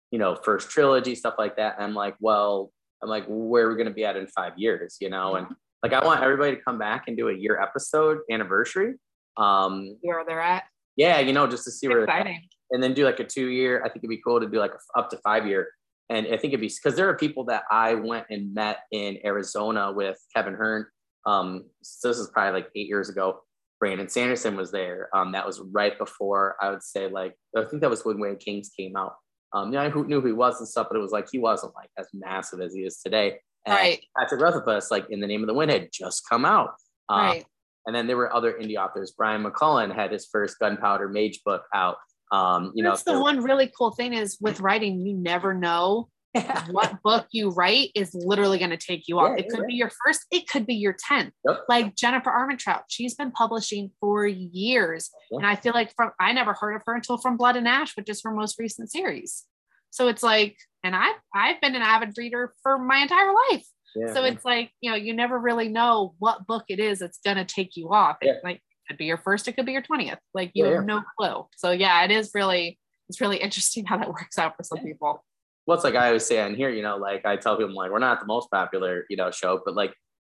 you 0.09 0.17
know 0.17 0.35
first 0.35 0.71
trilogy 0.71 1.13
stuff 1.13 1.35
like 1.37 1.57
that 1.57 1.75
and 1.75 1.85
i'm 1.85 1.93
like 1.93 2.15
well 2.19 2.71
i'm 3.03 3.09
like 3.09 3.25
where 3.27 3.67
are 3.67 3.69
we 3.69 3.75
going 3.75 3.87
to 3.87 3.93
be 3.93 4.03
at 4.03 4.17
in 4.17 4.27
five 4.27 4.53
years 4.57 4.97
you 4.99 5.09
know? 5.09 5.35
And 5.35 5.47
like 5.83 5.93
i 5.93 6.03
want 6.03 6.23
everybody 6.23 6.55
to 6.55 6.61
come 6.61 6.79
back 6.79 7.03
and 7.07 7.15
do 7.15 7.29
a 7.29 7.33
year 7.33 7.61
episode 7.61 8.19
anniversary 8.31 8.95
um 9.37 9.97
where 10.01 10.25
they're 10.25 10.41
at? 10.41 10.63
yeah 10.95 11.19
you 11.19 11.31
know 11.31 11.45
just 11.45 11.63
to 11.65 11.71
see 11.71 11.87
where 11.87 12.03
exciting. 12.03 12.41
and 12.71 12.81
then 12.81 12.93
do 12.93 13.05
like 13.05 13.19
a 13.19 13.23
two 13.23 13.49
year 13.49 13.81
i 13.83 13.87
think 13.87 13.97
it'd 13.97 14.09
be 14.09 14.21
cool 14.25 14.39
to 14.39 14.47
do 14.47 14.57
like 14.57 14.71
a, 14.71 14.99
up 14.99 15.09
to 15.09 15.17
five 15.17 15.45
year 15.45 15.69
and 16.12 16.28
I 16.28 16.38
think 16.38 16.54
it'd 16.54 16.60
be 16.60 16.67
because 16.67 16.97
there 16.97 17.10
are 17.10 17.15
people 17.15 17.45
that 17.45 17.63
I 17.71 17.95
went 17.95 18.26
and 18.30 18.54
met 18.54 18.80
in 18.91 19.17
Arizona 19.26 19.91
with 19.91 20.19
Kevin 20.36 20.54
Hearne. 20.54 20.86
Um, 21.26 21.65
so 21.82 22.10
this 22.10 22.17
is 22.17 22.30
probably 22.30 22.62
like 22.62 22.69
eight 22.76 22.88
years 22.88 23.10
ago. 23.10 23.41
Brandon 23.80 24.10
Sanderson 24.10 24.58
was 24.58 24.71
there. 24.71 25.10
Um, 25.15 25.32
that 25.32 25.45
was 25.45 25.62
right 25.71 25.97
before 25.97 26.58
I 26.62 26.69
would 26.69 26.84
say 26.84 27.08
like 27.08 27.36
I 27.58 27.63
think 27.63 27.82
that 27.82 27.89
was 27.89 28.04
when 28.04 28.19
Way 28.19 28.36
Kings 28.36 28.69
came 28.78 28.95
out. 28.95 29.15
Um, 29.54 29.74
yeah, 29.74 29.89
who 29.89 30.06
knew 30.06 30.21
who 30.21 30.28
he 30.28 30.34
was 30.34 30.60
and 30.60 30.67
stuff, 30.67 30.88
but 30.89 30.97
it 30.97 31.02
was 31.02 31.12
like 31.12 31.28
he 31.32 31.39
wasn't 31.39 31.74
like 31.76 31.89
as 31.97 32.08
massive 32.13 32.62
as 32.62 32.74
he 32.74 32.82
is 32.82 32.97
today. 32.97 33.39
And 33.65 33.76
right. 33.76 34.04
Patrick 34.17 34.41
Rothfuss, 34.41 34.91
like 34.91 35.08
in 35.10 35.21
the 35.21 35.28
name 35.28 35.41
of 35.41 35.47
the 35.47 35.54
wind, 35.54 35.71
had 35.71 35.89
just 35.93 36.28
come 36.30 36.45
out. 36.45 36.74
Um, 37.10 37.19
right. 37.19 37.45
And 37.86 37.95
then 37.95 38.08
there 38.08 38.17
were 38.17 38.34
other 38.34 38.54
indie 38.54 38.78
authors. 38.78 39.13
Brian 39.15 39.41
McClellan 39.41 39.91
had 39.91 40.12
his 40.12 40.28
first 40.32 40.60
Gunpowder 40.60 41.10
Mage 41.10 41.41
book 41.43 41.63
out. 41.74 41.97
Um, 42.31 42.71
you 42.75 42.83
That's 42.83 43.05
know, 43.05 43.15
the 43.15 43.21
one 43.21 43.43
really 43.43 43.71
cool 43.77 43.91
thing 43.91 44.13
is 44.13 44.37
with 44.39 44.61
writing, 44.61 45.05
you 45.05 45.13
never 45.13 45.53
know 45.53 46.09
what 46.71 47.01
book 47.03 47.27
you 47.31 47.49
write 47.49 47.89
is 47.93 48.13
literally 48.13 48.57
going 48.57 48.71
to 48.71 48.77
take 48.77 49.07
you 49.07 49.19
off. 49.19 49.33
Yeah, 49.35 49.43
it 49.43 49.49
could 49.49 49.59
yeah. 49.61 49.67
be 49.67 49.73
your 49.73 49.91
first, 50.05 50.25
it 50.31 50.47
could 50.47 50.65
be 50.65 50.75
your 50.75 50.93
10th. 50.93 51.31
Yep. 51.45 51.65
Like 51.67 51.95
Jennifer 51.95 52.29
Armentrout, 52.29 52.83
she's 52.87 53.15
been 53.15 53.31
publishing 53.31 53.91
for 53.99 54.25
years. 54.25 55.09
Yep. 55.31 55.39
And 55.39 55.47
I 55.47 55.55
feel 55.55 55.73
like 55.73 55.93
from 55.95 56.11
I 56.19 56.31
never 56.31 56.53
heard 56.53 56.75
of 56.75 56.83
her 56.85 56.95
until 56.95 57.17
from 57.17 57.35
Blood 57.35 57.57
and 57.57 57.67
Ash, 57.67 57.95
which 57.97 58.09
is 58.09 58.21
her 58.23 58.31
most 58.31 58.57
recent 58.59 58.89
series. 58.91 59.43
So 59.89 60.07
it's 60.07 60.23
like, 60.23 60.55
and 60.85 60.95
I've, 60.95 61.15
I've 61.35 61.59
been 61.59 61.75
an 61.75 61.81
avid 61.81 62.13
reader 62.17 62.53
for 62.63 62.79
my 62.79 62.99
entire 62.99 63.33
life. 63.51 63.65
Yeah, 63.93 64.13
so 64.13 64.23
it's 64.23 64.45
like, 64.45 64.71
you 64.79 64.89
know, 64.89 64.95
you 64.95 65.13
never 65.13 65.37
really 65.37 65.67
know 65.67 66.15
what 66.17 66.47
book 66.47 66.63
it 66.69 66.79
is 66.79 66.99
that's 66.99 67.19
gonna 67.25 67.43
take 67.43 67.75
you 67.75 67.91
off. 67.91 68.15
It 68.21 68.37
like 68.41 68.61
could 68.91 68.97
be 68.97 69.06
your 69.06 69.17
first, 69.17 69.47
it 69.47 69.54
could 69.54 69.65
be 69.65 69.71
your 69.71 69.82
20th. 69.82 70.17
Like 70.34 70.51
you 70.54 70.65
have 70.65 70.86
no 70.86 71.04
clue. 71.17 71.47
So 71.58 71.71
yeah, 71.71 72.04
it 72.04 72.12
is 72.12 72.32
really 72.34 72.77
it's 73.10 73.21
really 73.21 73.38
interesting 73.38 73.86
how 73.89 73.97
that 73.97 74.10
works 74.10 74.38
out 74.38 74.56
for 74.58 74.63
some 74.63 74.80
people 74.80 75.23
what's 75.65 75.84
like 75.84 75.95
I 75.95 76.08
always 76.08 76.25
say 76.25 76.41
on 76.41 76.56
here, 76.56 76.69
you 76.69 76.82
know, 76.82 76.97
like 76.97 77.25
I 77.25 77.38
tell 77.38 77.58
people 77.58 77.75
like 77.75 77.91
we're 77.91 77.99
not 77.99 78.19
the 78.19 78.25
most 78.25 78.49
popular, 78.51 79.06
you 79.10 79.17
know, 79.17 79.32
show, 79.32 79.62
but 79.63 79.75
like 79.75 79.93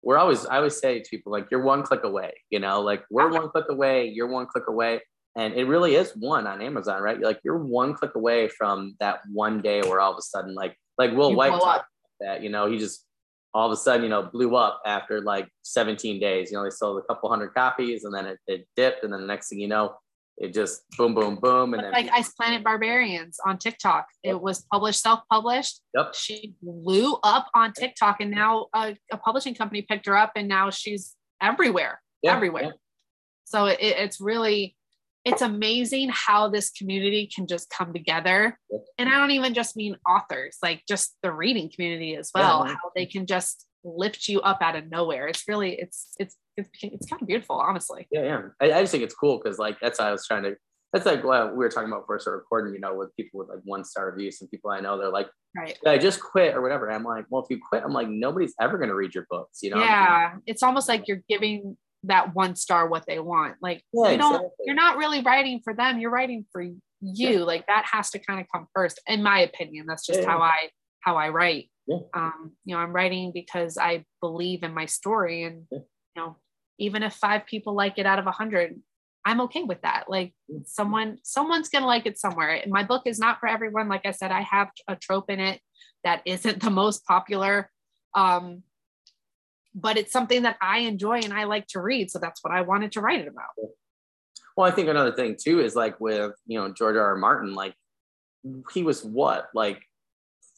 we're 0.04 0.18
always 0.18 0.46
I 0.46 0.58
always 0.58 0.78
say 0.78 1.00
to 1.00 1.10
people 1.10 1.32
like 1.32 1.48
you're 1.52 1.64
one 1.64 1.84
click 1.84 2.04
away, 2.04 2.34
you 2.50 2.60
know, 2.60 2.82
like 2.82 3.04
we're 3.10 3.30
one 3.30 3.50
click 3.50 3.66
away, 3.70 4.08
you're 4.08 4.28
one 4.28 4.48
click 4.48 4.66
away. 4.68 5.02
And 5.38 5.54
it 5.54 5.64
really 5.64 5.96
is 5.96 6.12
one 6.12 6.46
on 6.46 6.62
Amazon, 6.62 7.02
right? 7.02 7.20
Like 7.20 7.40
you're 7.44 7.64
one 7.64 7.94
click 7.94 8.16
away 8.16 8.50
from 8.50 8.96
that 9.00 9.22
one 9.32 9.62
day 9.62 9.82
where 9.82 10.02
all 10.02 10.12
of 10.12 10.18
a 10.18 10.22
sudden, 10.22 10.54
like 10.54 10.76
like 10.98 11.12
Will 11.14 11.32
you 11.32 11.38
White 11.38 11.52
talked 11.52 11.86
that, 12.20 12.44
you 12.44 12.50
know, 12.50 12.70
he 12.70 12.78
just 12.78 13.06
all 13.54 13.68
of 13.68 13.72
a 13.72 13.78
sudden, 13.78 14.04
you 14.04 14.10
know, 14.10 14.24
blew 14.24 14.56
up 14.56 14.82
after 14.86 15.22
like 15.22 15.48
17 15.64 16.20
days. 16.20 16.52
You 16.52 16.58
know, 16.58 16.64
they 16.64 16.70
sold 16.70 17.02
a 17.02 17.14
couple 17.14 17.30
hundred 17.30 17.54
copies 17.54 18.04
and 18.04 18.14
then 18.14 18.26
it, 18.26 18.40
it 18.48 18.68
dipped. 18.76 19.04
And 19.04 19.12
then 19.12 19.22
the 19.22 19.28
next 19.28 19.50
thing 19.50 19.60
you 19.60 19.68
know, 19.68 19.96
it 20.38 20.54
just 20.54 20.84
boom, 20.98 21.14
boom, 21.14 21.36
boom. 21.36 21.74
And 21.74 21.84
then 21.84 21.92
like 21.92 22.10
Ice 22.14 22.32
Planet 22.34 22.64
Barbarians 22.64 23.40
on 23.46 23.58
TikTok. 23.58 24.08
Yep. 24.24 24.34
It 24.34 24.42
was 24.42 24.66
published, 24.72 25.02
self-published. 25.02 25.82
Yep. 25.96 26.16
She 26.16 26.56
blew 26.62 27.18
up 27.24 27.48
on 27.54 27.74
TikTok 27.74 28.22
and 28.22 28.32
now 28.32 28.68
a, 28.74 28.96
a 29.12 29.18
publishing 29.18 29.54
company 29.54 29.82
picked 29.82 30.06
her 30.06 30.16
up 30.16 30.32
and 30.36 30.48
now 30.48 30.70
she's 30.70 31.16
everywhere, 31.42 32.02
yeah. 32.22 32.34
everywhere. 32.36 32.64
Yeah. 32.64 32.72
So 33.46 33.66
it, 33.66 33.80
it's 33.82 34.22
really, 34.22 34.76
it's 35.24 35.42
amazing 35.42 36.10
how 36.12 36.50
this 36.50 36.72
community 36.72 37.30
can 37.34 37.48
just 37.48 37.70
come 37.70 37.94
together. 37.94 38.58
And 38.98 39.08
I 39.08 39.14
don't 39.20 39.32
even 39.32 39.54
just 39.54 39.76
mean 39.76 39.96
authors, 40.08 40.58
like 40.64 40.84
just 40.88 41.16
the 41.22 41.32
reading 41.32 41.70
community 41.74 42.16
as 42.16 42.32
well, 42.34 42.64
yeah. 42.66 42.74
how 42.74 42.92
they 42.96 43.06
can 43.06 43.26
just 43.26 43.66
lift 43.84 44.28
you 44.28 44.42
up 44.42 44.62
out 44.62 44.76
of 44.76 44.90
nowhere. 44.90 45.28
It's 45.28 45.44
really, 45.48 45.74
it's, 45.74 46.14
it's 46.20 46.36
it's, 46.58 46.70
it's 46.82 47.10
kind 47.10 47.22
of 47.22 47.28
beautiful, 47.28 47.56
honestly. 47.58 48.08
Yeah, 48.12 48.24
yeah. 48.24 48.42
I, 48.60 48.74
I 48.74 48.82
just 48.82 48.92
think 48.92 49.04
it's 49.04 49.16
cool 49.16 49.40
because 49.42 49.58
like 49.58 49.78
that's 49.82 50.00
how 50.00 50.08
I 50.08 50.12
was 50.12 50.26
trying 50.26 50.44
to. 50.44 50.56
That's 50.94 51.06
like 51.06 51.24
what 51.24 51.52
we 51.52 51.60
were 51.60 51.70
talking 51.70 51.88
about 51.88 52.04
first 52.06 52.28
recording. 52.28 52.74
You 52.74 52.82
know, 52.82 52.96
with 52.96 53.16
people 53.16 53.40
with 53.40 53.50
like 53.50 53.60
one 53.64 53.86
star 53.86 54.12
reviews 54.12 54.42
and 54.42 54.52
people 54.52 54.72
I 54.72 54.82
know, 54.82 54.98
they're 54.98 55.10
like, 55.10 55.30
right. 55.56 55.78
I 55.86 55.98
just 55.98 56.22
quit 56.22 56.54
or 56.54 56.62
whatever. 56.62 56.92
I'm 56.92 57.04
like, 57.04 57.26
well, 57.30 57.44
if 57.44 57.50
you 57.50 57.60
quit, 57.66 57.84
I'm 57.86 57.94
like, 57.94 58.10
nobody's 58.10 58.54
ever 58.60 58.78
going 58.78 58.90
to 58.90 58.96
read 58.96 59.16
your 59.16 59.26
books. 59.30 59.60
You 59.62 59.72
know? 59.72 59.80
Yeah, 59.80 60.34
it's 60.46 60.64
almost 60.64 60.90
like 60.90 61.08
you're 61.08 61.24
giving 61.30 61.78
that 62.04 62.34
one 62.34 62.56
star 62.56 62.88
what 62.88 63.06
they 63.08 63.20
want. 63.20 63.56
Like 63.62 63.84
yeah, 63.94 64.12
you 64.12 64.18
don't, 64.18 64.36
exactly. 64.36 64.66
you're 64.66 64.76
not 64.76 64.98
really 64.98 65.22
writing 65.22 65.62
for 65.64 65.74
them. 65.74 66.00
You're 66.00 66.12
writing 66.12 66.46
for 66.52 66.64
you 67.02 67.30
yeah. 67.30 67.40
like 67.40 67.66
that 67.68 67.86
has 67.92 68.12
to 68.12 68.20
kind 68.20 68.40
of 68.40 68.46
come 68.54 68.68
first 68.74 69.02
in 69.08 69.24
my 69.24 69.40
opinion 69.40 69.86
that's 69.88 70.06
just 70.06 70.22
yeah. 70.22 70.28
how 70.28 70.40
i 70.40 70.70
how 71.02 71.18
i 71.18 71.30
write 71.30 71.70
yeah. 71.88 71.98
um 72.14 72.52
you 72.64 72.76
know 72.76 72.82
i'm 72.82 72.94
writing 72.94 73.32
because 73.34 73.78
i 73.78 74.06
believe 74.22 74.64
in 74.64 74.74
my 74.74 74.86
story 74.86 75.44
and 75.44 75.66
you 75.72 75.82
know 76.16 76.38
even 76.78 77.04
if 77.04 77.14
five 77.14 77.46
people 77.46 77.74
like 77.74 77.98
it 77.98 78.06
out 78.06 78.20
of 78.20 78.28
a 78.28 78.32
hundred 78.32 78.80
i'm 79.26 79.42
okay 79.42 79.64
with 79.64 79.82
that 79.82 80.06
like 80.08 80.34
someone 80.66 81.18
someone's 81.24 81.70
gonna 81.70 81.88
like 81.88 82.06
it 82.06 82.20
somewhere 82.20 82.64
my 82.68 82.84
book 82.84 83.04
is 83.06 83.20
not 83.20 83.40
for 83.40 83.50
everyone 83.50 83.90
like 83.90 84.06
i 84.06 84.12
said 84.12 84.32
i 84.32 84.42
have 84.42 84.70
a 84.88 84.96
trope 84.96 85.30
in 85.30 85.40
it 85.40 85.60
that 86.04 86.22
isn't 86.26 86.62
the 86.62 86.70
most 86.70 87.04
popular 87.06 87.70
um 88.16 88.62
but 89.74 89.98
it's 89.98 90.12
something 90.12 90.44
that 90.44 90.58
i 90.62 90.80
enjoy 90.80 91.20
and 91.20 91.34
i 91.34 91.44
like 91.44 91.66
to 91.68 91.80
read 91.80 92.10
so 92.12 92.20
that's 92.20 92.44
what 92.44 92.54
i 92.54 92.62
wanted 92.62 92.92
to 92.92 93.02
write 93.02 93.22
it 93.22 93.28
about 93.28 93.50
well, 94.58 94.70
I 94.70 94.76
think 94.76 94.90
another 94.90 95.12
thing 95.12 95.36
too 95.42 95.62
is 95.62 95.76
like 95.76 96.00
with 96.00 96.34
you 96.46 96.60
know 96.60 96.74
George 96.74 96.96
R. 96.96 97.02
R. 97.02 97.16
Martin, 97.16 97.54
like 97.54 97.74
he 98.74 98.84
was 98.84 99.04
what 99.04 99.50
like 99.54 99.82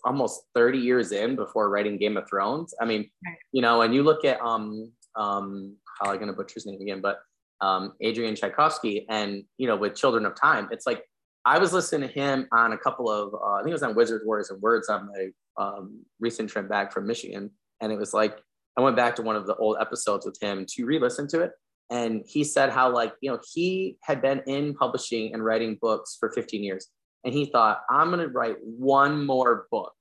almost 0.06 0.44
30 0.56 0.80
years 0.80 1.12
in 1.12 1.36
before 1.36 1.70
writing 1.70 1.98
Game 1.98 2.18
of 2.18 2.28
Thrones. 2.28 2.74
I 2.82 2.86
mean, 2.86 3.10
right. 3.26 3.38
you 3.52 3.62
know, 3.62 3.82
and 3.82 3.94
you 3.94 4.04
look 4.04 4.26
at 4.26 4.42
um 4.42 4.92
um 5.16 5.78
how 6.00 6.10
am 6.10 6.16
I 6.16 6.18
gonna 6.18 6.34
butcher 6.34 6.56
his 6.56 6.66
name 6.66 6.82
again, 6.82 7.02
but 7.02 7.20
um 7.62 7.94
Adrian 8.02 8.36
Tchaikovsky 8.36 9.06
and 9.10 9.44
you 9.58 9.68
know 9.68 9.76
with 9.76 9.96
Children 9.96 10.26
of 10.26 10.36
Time, 10.36 10.70
it's 10.72 10.88
like 10.88 11.04
I 11.46 11.60
was 11.60 11.74
listening 11.74 12.08
to 12.08 12.14
him 12.14 12.48
on 12.52 12.74
a 12.74 12.78
couple 12.78 13.10
of 13.10 13.34
uh, 13.34 13.54
I 13.54 13.60
think 13.60 13.70
it 13.70 13.74
was 13.74 13.84
on 13.84 13.96
Wizards, 13.96 14.26
Warriors, 14.26 14.50
and 14.50 14.62
Words 14.62 14.90
on 14.90 15.08
my 15.08 15.64
um, 15.64 16.04
recent 16.20 16.50
trip 16.50 16.68
back 16.68 16.92
from 16.92 17.06
Michigan, 17.06 17.52
and 17.80 17.92
it 17.92 17.98
was 17.98 18.14
like 18.14 18.40
I 18.78 18.82
went 18.82 18.96
back 18.96 19.16
to 19.18 19.22
one 19.22 19.36
of 19.36 19.46
the 19.46 19.56
old 19.56 19.78
episodes 19.80 20.26
with 20.26 20.38
him 20.42 20.66
to 20.70 20.86
re-listen 20.86 21.28
to 21.30 21.42
it, 21.42 21.52
and 21.90 22.24
he 22.26 22.44
said 22.44 22.72
how 22.72 22.92
like 22.92 23.14
you 23.22 23.32
know 23.32 23.40
he 23.54 23.98
had 24.02 24.22
been 24.22 24.42
in 24.48 24.74
publishing 24.74 25.34
and 25.34 25.44
writing 25.44 25.78
books 25.80 26.18
for 26.20 26.32
15 26.32 26.64
years. 26.64 26.88
And 27.26 27.34
he 27.34 27.46
thought 27.46 27.82
i'm 27.90 28.08
going 28.10 28.20
to 28.20 28.28
write 28.28 28.58
one 28.62 29.26
more 29.26 29.68
book. 29.72 29.94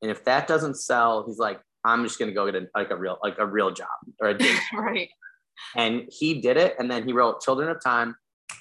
And 0.00 0.10
if 0.10 0.24
that 0.24 0.46
doesn't 0.46 0.76
sell 0.76 1.24
he's 1.26 1.38
like 1.38 1.60
i'm 1.84 2.04
just 2.04 2.18
going 2.18 2.30
to 2.30 2.34
go 2.34 2.50
get 2.50 2.62
a, 2.62 2.66
like 2.74 2.90
a 2.90 2.96
real 2.96 3.18
like 3.22 3.36
a 3.38 3.46
real 3.46 3.70
job 3.70 3.88
or 4.20 4.28
a 4.28 4.38
day 4.38 4.54
right. 4.74 5.08
And 5.76 6.08
he 6.08 6.40
did 6.40 6.56
it. 6.56 6.74
And 6.78 6.90
then 6.90 7.04
he 7.06 7.12
wrote 7.12 7.40
children 7.40 7.68
of 7.68 7.82
time 7.82 8.14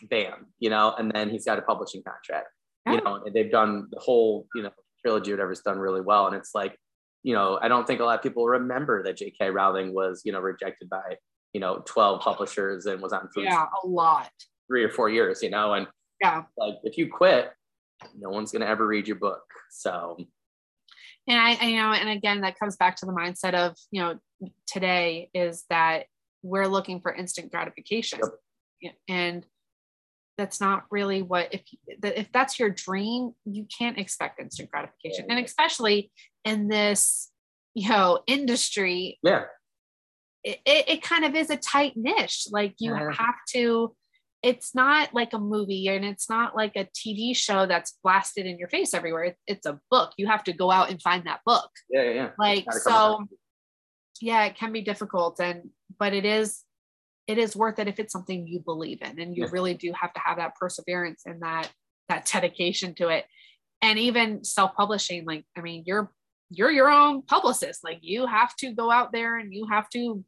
bam 0.09 0.47
you 0.59 0.69
know 0.69 0.95
and 0.97 1.11
then 1.11 1.29
he's 1.29 1.45
got 1.45 1.59
a 1.59 1.61
publishing 1.61 2.03
contract. 2.03 2.47
You 2.87 3.01
know 3.01 3.21
and 3.25 3.35
they've 3.35 3.51
done 3.51 3.87
the 3.91 3.99
whole 3.99 4.47
you 4.55 4.63
know 4.63 4.71
trilogy 5.01 5.31
or 5.31 5.35
whatever's 5.35 5.61
done 5.61 5.79
really 5.79 6.01
well. 6.01 6.27
And 6.27 6.35
it's 6.35 6.55
like 6.55 6.77
you 7.23 7.33
know 7.33 7.59
i 7.61 7.67
don't 7.67 7.85
think 7.85 7.99
a 7.99 8.03
lot 8.03 8.17
of 8.17 8.23
people 8.23 8.45
remember 8.45 9.03
that 9.03 9.17
jk 9.17 9.53
rowling 9.53 9.93
was 9.93 10.21
you 10.25 10.31
know 10.31 10.39
rejected 10.39 10.89
by 10.89 11.15
you 11.53 11.59
know 11.59 11.81
12 11.85 12.21
publishers 12.21 12.85
and 12.85 13.01
was 13.01 13.13
on 13.13 13.29
food 13.33 13.45
yeah 13.45 13.65
a 13.83 13.87
lot. 13.87 14.31
three 14.67 14.83
or 14.83 14.89
four 14.89 15.09
years 15.09 15.41
you 15.43 15.49
know 15.49 15.73
and 15.73 15.87
yeah. 16.21 16.43
like 16.57 16.75
if 16.83 16.97
you 16.97 17.09
quit 17.11 17.51
no 18.19 18.29
one's 18.29 18.51
going 18.51 18.61
to 18.61 18.67
ever 18.67 18.85
read 18.87 19.07
your 19.07 19.17
book 19.17 19.43
so. 19.71 20.17
And 21.27 21.39
I, 21.39 21.57
I 21.61 21.65
you 21.65 21.77
know 21.77 21.93
and 21.93 22.09
again 22.09 22.41
that 22.41 22.59
comes 22.59 22.75
back 22.75 22.95
to 22.97 23.05
the 23.05 23.11
mindset 23.13 23.53
of 23.53 23.75
you 23.91 24.01
know 24.01 24.19
today 24.67 25.29
is 25.33 25.65
that 25.69 26.05
we're 26.43 26.67
looking 26.67 26.99
for 26.99 27.13
instant 27.13 27.51
gratification. 27.51 28.19
Yep. 28.81 28.95
and 29.07 29.45
that's 30.41 30.59
not 30.59 30.83
really 30.89 31.21
what 31.21 31.53
if 31.53 31.61
if 32.03 32.31
that's 32.31 32.59
your 32.59 32.69
dream 32.69 33.31
you 33.45 33.65
can't 33.77 33.97
expect 33.97 34.39
instant 34.39 34.69
gratification 34.71 35.25
yeah. 35.27 35.35
and 35.35 35.45
especially 35.45 36.11
in 36.43 36.67
this 36.67 37.29
you 37.73 37.87
know 37.87 38.19
industry 38.27 39.19
yeah 39.23 39.43
it, 40.43 40.59
it 40.65 41.03
kind 41.03 41.25
of 41.25 41.35
is 41.35 41.49
a 41.49 41.57
tight 41.57 41.93
niche. 41.95 42.47
Like 42.51 42.75
you 42.79 42.93
uh-huh. 42.93 43.11
have 43.11 43.35
to, 43.53 43.95
it's 44.41 44.73
not 44.73 45.13
like 45.13 45.33
a 45.33 45.39
movie 45.39 45.87
and 45.87 46.03
it's 46.03 46.29
not 46.29 46.55
like 46.55 46.75
a 46.75 46.85
TV 46.85 47.35
show 47.35 47.65
that's 47.65 47.97
blasted 48.03 48.45
in 48.45 48.57
your 48.57 48.69
face 48.69 48.93
everywhere. 48.93 49.25
It, 49.25 49.37
it's 49.45 49.65
a 49.65 49.79
book. 49.91 50.13
You 50.17 50.27
have 50.27 50.43
to 50.45 50.53
go 50.53 50.71
out 50.71 50.89
and 50.89 51.01
find 51.01 51.25
that 51.25 51.41
book. 51.45 51.69
Yeah, 51.89 52.03
yeah. 52.03 52.13
yeah. 52.13 52.29
Like 52.39 52.71
so, 52.73 53.25
yeah, 54.19 54.45
it 54.45 54.55
can 54.55 54.71
be 54.71 54.81
difficult, 54.81 55.39
and 55.39 55.69
but 55.99 56.13
it 56.13 56.25
is, 56.25 56.63
it 57.27 57.37
is 57.37 57.55
worth 57.55 57.79
it 57.79 57.87
if 57.87 57.99
it's 57.99 58.13
something 58.13 58.47
you 58.47 58.59
believe 58.59 59.01
in, 59.01 59.19
and 59.19 59.35
you 59.35 59.43
yeah. 59.43 59.49
really 59.51 59.73
do 59.73 59.93
have 59.99 60.13
to 60.13 60.19
have 60.19 60.37
that 60.37 60.55
perseverance 60.55 61.23
and 61.25 61.41
that 61.41 61.71
that 62.09 62.29
dedication 62.31 62.93
to 62.95 63.09
it. 63.09 63.25
And 63.81 63.97
even 63.97 64.43
self-publishing, 64.43 65.25
like 65.25 65.45
I 65.57 65.61
mean, 65.61 65.83
you're 65.85 66.11
you're 66.49 66.71
your 66.71 66.89
own 66.89 67.21
publicist. 67.21 67.83
Like 67.83 67.99
you 68.01 68.25
have 68.27 68.55
to 68.57 68.73
go 68.73 68.91
out 68.91 69.11
there 69.11 69.37
and 69.37 69.53
you 69.53 69.67
have 69.71 69.89
to 69.91 70.23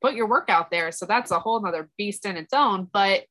put 0.00 0.14
your 0.14 0.28
work 0.28 0.48
out 0.48 0.70
there. 0.70 0.92
So 0.92 1.06
that's 1.06 1.30
a 1.30 1.40
whole 1.40 1.60
nother 1.60 1.90
beast 1.98 2.26
in 2.26 2.36
its 2.36 2.52
own. 2.54 2.88
But 2.92 3.24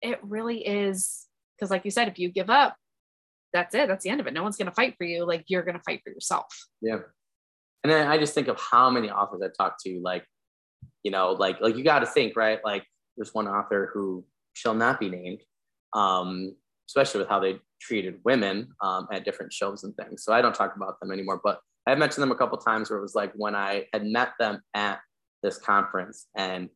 it 0.00 0.18
really 0.22 0.66
is 0.66 1.26
because, 1.56 1.70
like 1.70 1.84
you 1.84 1.90
said, 1.90 2.08
if 2.08 2.18
you 2.18 2.30
give 2.30 2.48
up, 2.48 2.76
that's 3.52 3.74
it. 3.74 3.88
That's 3.88 4.04
the 4.04 4.10
end 4.10 4.20
of 4.20 4.26
it. 4.26 4.32
No 4.32 4.42
one's 4.42 4.56
going 4.56 4.68
to 4.68 4.74
fight 4.74 4.94
for 4.96 5.04
you. 5.04 5.26
Like 5.26 5.44
you're 5.48 5.64
going 5.64 5.76
to 5.76 5.82
fight 5.82 6.00
for 6.04 6.10
yourself. 6.10 6.46
Yeah. 6.80 7.00
And 7.82 7.90
then 7.90 8.06
I 8.08 8.16
just 8.18 8.34
think 8.34 8.48
of 8.48 8.60
how 8.60 8.90
many 8.90 9.10
authors 9.10 9.42
I've 9.42 9.56
talked 9.56 9.80
to, 9.84 10.00
like, 10.02 10.24
you 11.02 11.10
know, 11.10 11.32
like, 11.32 11.60
like 11.60 11.76
you 11.76 11.84
got 11.84 12.00
to 12.00 12.06
think, 12.06 12.36
right? 12.36 12.60
Like 12.64 12.84
there's 13.16 13.34
one 13.34 13.48
author 13.48 13.90
who 13.92 14.24
shall 14.54 14.74
not 14.74 15.00
be 15.00 15.08
named, 15.08 15.40
um, 15.94 16.54
especially 16.88 17.20
with 17.20 17.28
how 17.28 17.40
they 17.40 17.58
treated 17.80 18.20
women 18.24 18.68
um, 18.82 19.08
at 19.12 19.24
different 19.24 19.52
shows 19.52 19.84
and 19.84 19.94
things. 19.96 20.24
So 20.24 20.32
I 20.32 20.42
don't 20.42 20.54
talk 20.54 20.76
about 20.76 21.00
them 21.00 21.12
anymore, 21.12 21.40
but 21.42 21.60
I 21.86 21.94
mentioned 21.94 22.22
them 22.22 22.30
a 22.30 22.36
couple 22.36 22.58
times 22.58 22.90
where 22.90 22.98
it 22.98 23.02
was 23.02 23.14
like 23.14 23.32
when 23.34 23.54
I 23.54 23.86
had 23.92 24.04
met 24.04 24.32
them 24.38 24.60
at 24.74 25.00
this 25.42 25.58
conference 25.58 26.26
and 26.36 26.68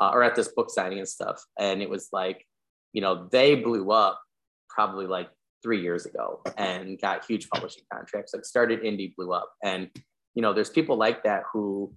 uh, 0.00 0.10
or 0.12 0.22
at 0.22 0.34
this 0.34 0.48
book 0.48 0.70
signing 0.70 0.98
and 0.98 1.08
stuff, 1.08 1.44
and 1.58 1.82
it 1.82 1.90
was 1.90 2.08
like, 2.12 2.46
you 2.92 3.02
know, 3.02 3.28
they 3.30 3.54
blew 3.54 3.90
up 3.90 4.20
probably 4.68 5.06
like 5.06 5.28
three 5.62 5.82
years 5.82 6.06
ago 6.06 6.42
and 6.56 7.00
got 7.00 7.24
huge 7.24 7.48
publishing 7.50 7.84
contracts. 7.92 8.32
Like 8.34 8.44
started 8.44 8.82
indie, 8.82 9.14
blew 9.14 9.32
up, 9.32 9.52
and 9.62 9.90
you 10.34 10.42
know, 10.42 10.52
there's 10.54 10.70
people 10.70 10.96
like 10.96 11.24
that 11.24 11.42
who, 11.52 11.92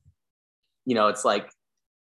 you 0.86 0.96
know, 0.96 1.08
it's 1.08 1.24
like 1.24 1.50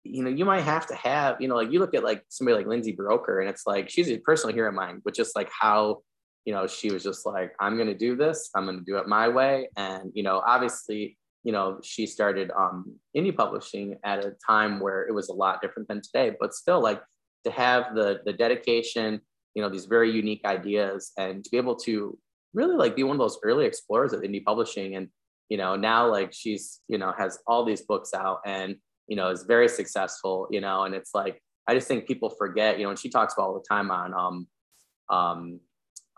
you 0.05 0.23
know, 0.23 0.31
you 0.31 0.45
might 0.45 0.63
have 0.63 0.87
to 0.87 0.95
have, 0.95 1.41
you 1.41 1.49
know, 1.49 1.57
like 1.57 1.71
you 1.71 1.79
look 1.79 1.95
at 1.95 2.05
like 2.05 2.25
somebody 2.29 2.57
like 2.57 2.67
Lindsay 2.67 2.97
Buroker, 2.97 3.41
and 3.41 3.49
it's 3.49 3.67
like 3.67 3.91
she's 3.91 4.09
a 4.09 4.19
personal 4.19 4.55
hero 4.55 4.69
of 4.69 4.75
mine, 4.75 5.01
but 5.05 5.15
just 5.15 5.37
like 5.37 5.51
how 5.59 6.03
you 6.45 6.55
know, 6.55 6.67
she 6.67 6.91
was 6.91 7.03
just 7.03 7.27
like, 7.27 7.53
I'm 7.61 7.77
to 7.77 7.95
do 7.95 8.17
this. 8.17 8.51
I'm 8.55 8.67
to 8.79 8.85
do 8.85 8.97
it 8.97 9.07
my 9.07 9.29
way. 9.29 9.69
And, 9.77 10.11
you 10.15 10.23
know, 10.23 10.43
obviously, 10.47 11.19
you 11.45 11.53
know, 11.53 11.79
she 11.83 12.07
started 12.07 12.51
um, 12.59 12.97
indie 13.17 13.37
publishing 13.37 13.99
at 14.05 14.25
a 14.25 14.35
time 14.47 14.81
where 14.81 15.07
it 15.07 15.13
was 15.13 15.29
a 15.29 15.35
lot 15.35 15.63
different 15.63 15.89
than 15.89 16.01
today, 16.03 16.35
but 16.39 16.55
still 16.55 16.81
like 16.81 17.03
to 17.45 17.51
have 17.51 17.95
the, 17.95 18.21
the 18.25 18.33
dedication, 18.33 19.21
you 19.55 19.63
know, 19.63 19.69
these 19.69 19.87
very 19.87 20.11
unique 20.11 20.43
ideas 20.45 21.13
and 21.19 21.45
to 21.45 21.51
be 21.51 21.57
able 21.57 21.77
to 21.77 22.19
really 22.53 22.77
like 22.77 22.97
be 22.97 23.03
one 23.03 23.17
of 23.17 23.21
those 23.21 23.39
early 23.43 23.65
explorers 23.65 24.13
of 24.13 24.23
indie 24.23 24.45
publishing. 24.45 24.97
And, 24.97 25.09
you 25.49 25.57
know, 25.57 25.77
now 25.77 26.11
like 26.11 26.33
she's, 26.33 26.81
you 26.89 26.99
know, 26.99 27.13
has 27.17 27.39
all 27.47 27.65
these 27.65 27.83
books 27.83 28.13
out 28.15 28.41
and, 28.45 28.77
you 29.11 29.17
know, 29.17 29.29
is 29.29 29.43
very 29.43 29.69
successful, 29.69 30.49
you 30.51 30.63
know, 30.63 30.85
and 30.85 30.95
it's 30.95 31.15
like, 31.15 31.43
I 31.69 31.75
just 31.75 31.87
think 31.87 32.07
people 32.07 32.31
forget, 32.31 32.79
you 32.79 32.85
know, 32.85 32.91
and 32.91 32.99
she 32.99 33.11
talks 33.11 33.35
about 33.35 33.49
all 33.49 33.55
the 33.55 33.67
time 33.69 33.91
on, 33.91 34.15
um, 34.15 34.47
um, 35.11 35.61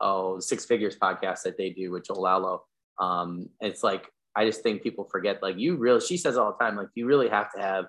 oh 0.02 0.40
six 0.40 0.64
figures 0.66 0.96
podcast 0.96 1.42
that 1.42 1.56
they 1.56 1.70
do 1.70 1.90
with 1.90 2.04
Jo 2.06 2.14
Lallo. 2.14 2.60
Um, 3.00 3.48
it's 3.60 3.82
like 3.82 4.06
I 4.36 4.44
just 4.44 4.62
think 4.62 4.82
people 4.82 5.08
forget 5.10 5.42
like 5.42 5.58
you 5.58 5.76
really 5.76 6.00
she 6.00 6.16
says 6.16 6.36
all 6.36 6.56
the 6.58 6.64
time 6.64 6.76
like 6.76 6.88
you 6.94 7.06
really 7.06 7.28
have 7.28 7.50
to 7.52 7.60
have 7.60 7.86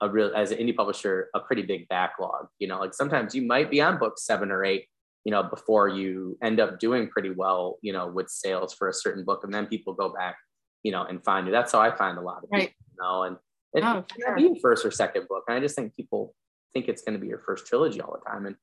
a 0.00 0.08
real 0.08 0.32
as 0.34 0.50
an 0.52 0.58
indie 0.58 0.76
publisher 0.76 1.28
a 1.34 1.40
pretty 1.40 1.62
big 1.62 1.88
backlog. 1.88 2.46
You 2.58 2.68
know, 2.68 2.78
like 2.78 2.94
sometimes 2.94 3.34
you 3.34 3.42
might 3.42 3.70
be 3.70 3.80
on 3.80 3.98
book 3.98 4.18
seven 4.18 4.50
or 4.50 4.64
eight, 4.64 4.86
you 5.24 5.32
know, 5.32 5.42
before 5.42 5.88
you 5.88 6.38
end 6.42 6.60
up 6.60 6.78
doing 6.78 7.08
pretty 7.08 7.30
well, 7.30 7.78
you 7.82 7.92
know, 7.92 8.06
with 8.06 8.28
sales 8.28 8.74
for 8.74 8.88
a 8.88 8.94
certain 8.94 9.24
book, 9.24 9.40
and 9.42 9.52
then 9.52 9.66
people 9.66 9.92
go 9.92 10.10
back, 10.10 10.36
you 10.82 10.92
know, 10.92 11.04
and 11.04 11.24
find 11.24 11.46
you. 11.46 11.52
That's 11.52 11.72
how 11.72 11.80
I 11.80 11.94
find 11.94 12.18
a 12.18 12.22
lot 12.22 12.44
of 12.44 12.48
right. 12.52 12.68
people, 12.68 12.74
you 12.92 13.02
know, 13.02 13.22
and 13.24 13.36
Oh, 13.74 13.78
it 13.78 13.84
oh, 13.84 14.04
sure. 14.18 14.36
be 14.36 14.60
first 14.60 14.84
or 14.84 14.90
second 14.90 15.28
book. 15.28 15.44
And 15.48 15.56
I 15.56 15.60
just 15.60 15.76
think 15.76 15.94
people 15.96 16.34
think 16.72 16.88
it's 16.88 17.02
going 17.02 17.14
to 17.14 17.20
be 17.20 17.28
your 17.28 17.40
first 17.40 17.66
trilogy 17.66 18.00
all 18.00 18.18
the 18.18 18.30
time, 18.30 18.46
and 18.46 18.56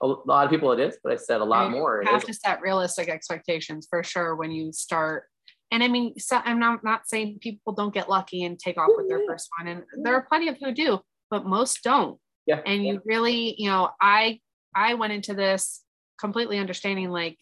a 0.00 0.06
lot 0.06 0.44
of 0.44 0.50
people 0.50 0.72
it 0.72 0.80
is, 0.80 0.96
but 1.02 1.12
I 1.12 1.16
said 1.16 1.40
a 1.40 1.44
lot 1.44 1.66
you 1.66 1.72
more. 1.72 2.02
You 2.04 2.10
have 2.10 2.24
to 2.24 2.34
set 2.34 2.60
realistic 2.60 3.08
expectations 3.08 3.86
for 3.90 4.02
sure 4.04 4.36
when 4.36 4.50
you 4.52 4.72
start. 4.72 5.24
And 5.70 5.82
I 5.82 5.88
mean, 5.88 6.18
so 6.18 6.40
I'm 6.44 6.58
not, 6.58 6.84
not 6.84 7.08
saying 7.08 7.38
people 7.40 7.72
don't 7.74 7.92
get 7.92 8.08
lucky 8.08 8.44
and 8.44 8.58
take 8.58 8.78
off 8.78 8.90
with 8.96 9.08
their 9.08 9.20
first 9.26 9.48
one. 9.58 9.68
And 9.68 9.82
there 10.04 10.14
are 10.14 10.22
plenty 10.22 10.48
of 10.48 10.56
who 10.62 10.72
do, 10.72 11.00
but 11.30 11.44
most 11.44 11.82
don't. 11.82 12.18
Yeah. 12.46 12.60
And 12.64 12.86
you 12.86 12.94
yeah. 12.94 12.98
really, 13.04 13.54
you 13.58 13.68
know, 13.68 13.90
I 14.00 14.40
I 14.74 14.94
went 14.94 15.12
into 15.12 15.34
this 15.34 15.82
completely 16.18 16.58
understanding 16.58 17.10
like 17.10 17.36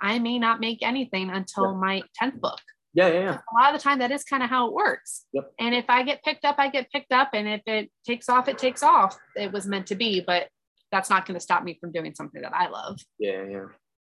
I 0.00 0.18
may 0.18 0.38
not 0.38 0.60
make 0.60 0.78
anything 0.82 1.30
until 1.30 1.72
yeah. 1.72 1.78
my 1.78 2.02
10th 2.22 2.40
book. 2.40 2.60
Yeah, 2.96 3.08
yeah, 3.08 3.20
yeah. 3.20 3.38
A 3.38 3.54
lot 3.54 3.74
of 3.74 3.80
the 3.80 3.84
time 3.84 3.98
that 3.98 4.10
is 4.10 4.24
kind 4.24 4.42
of 4.42 4.48
how 4.48 4.68
it 4.68 4.72
works. 4.72 5.26
Yep. 5.34 5.52
And 5.60 5.74
if 5.74 5.84
I 5.88 6.02
get 6.02 6.24
picked 6.24 6.44
up, 6.44 6.56
I 6.58 6.70
get 6.70 6.90
picked 6.90 7.12
up. 7.12 7.30
And 7.34 7.46
if 7.46 7.60
it 7.66 7.90
takes 8.06 8.28
off, 8.28 8.48
it 8.48 8.58
takes 8.58 8.82
off. 8.82 9.16
It 9.36 9.52
was 9.52 9.66
meant 9.66 9.86
to 9.88 9.94
be. 9.94 10.24
But 10.26 10.48
that's 10.90 11.10
not 11.10 11.26
going 11.26 11.34
to 11.34 11.40
stop 11.40 11.62
me 11.62 11.76
from 11.80 11.92
doing 11.92 12.14
something 12.14 12.40
that 12.40 12.54
I 12.54 12.68
love. 12.68 12.98
Yeah, 13.18 13.44
yeah. 13.48 13.66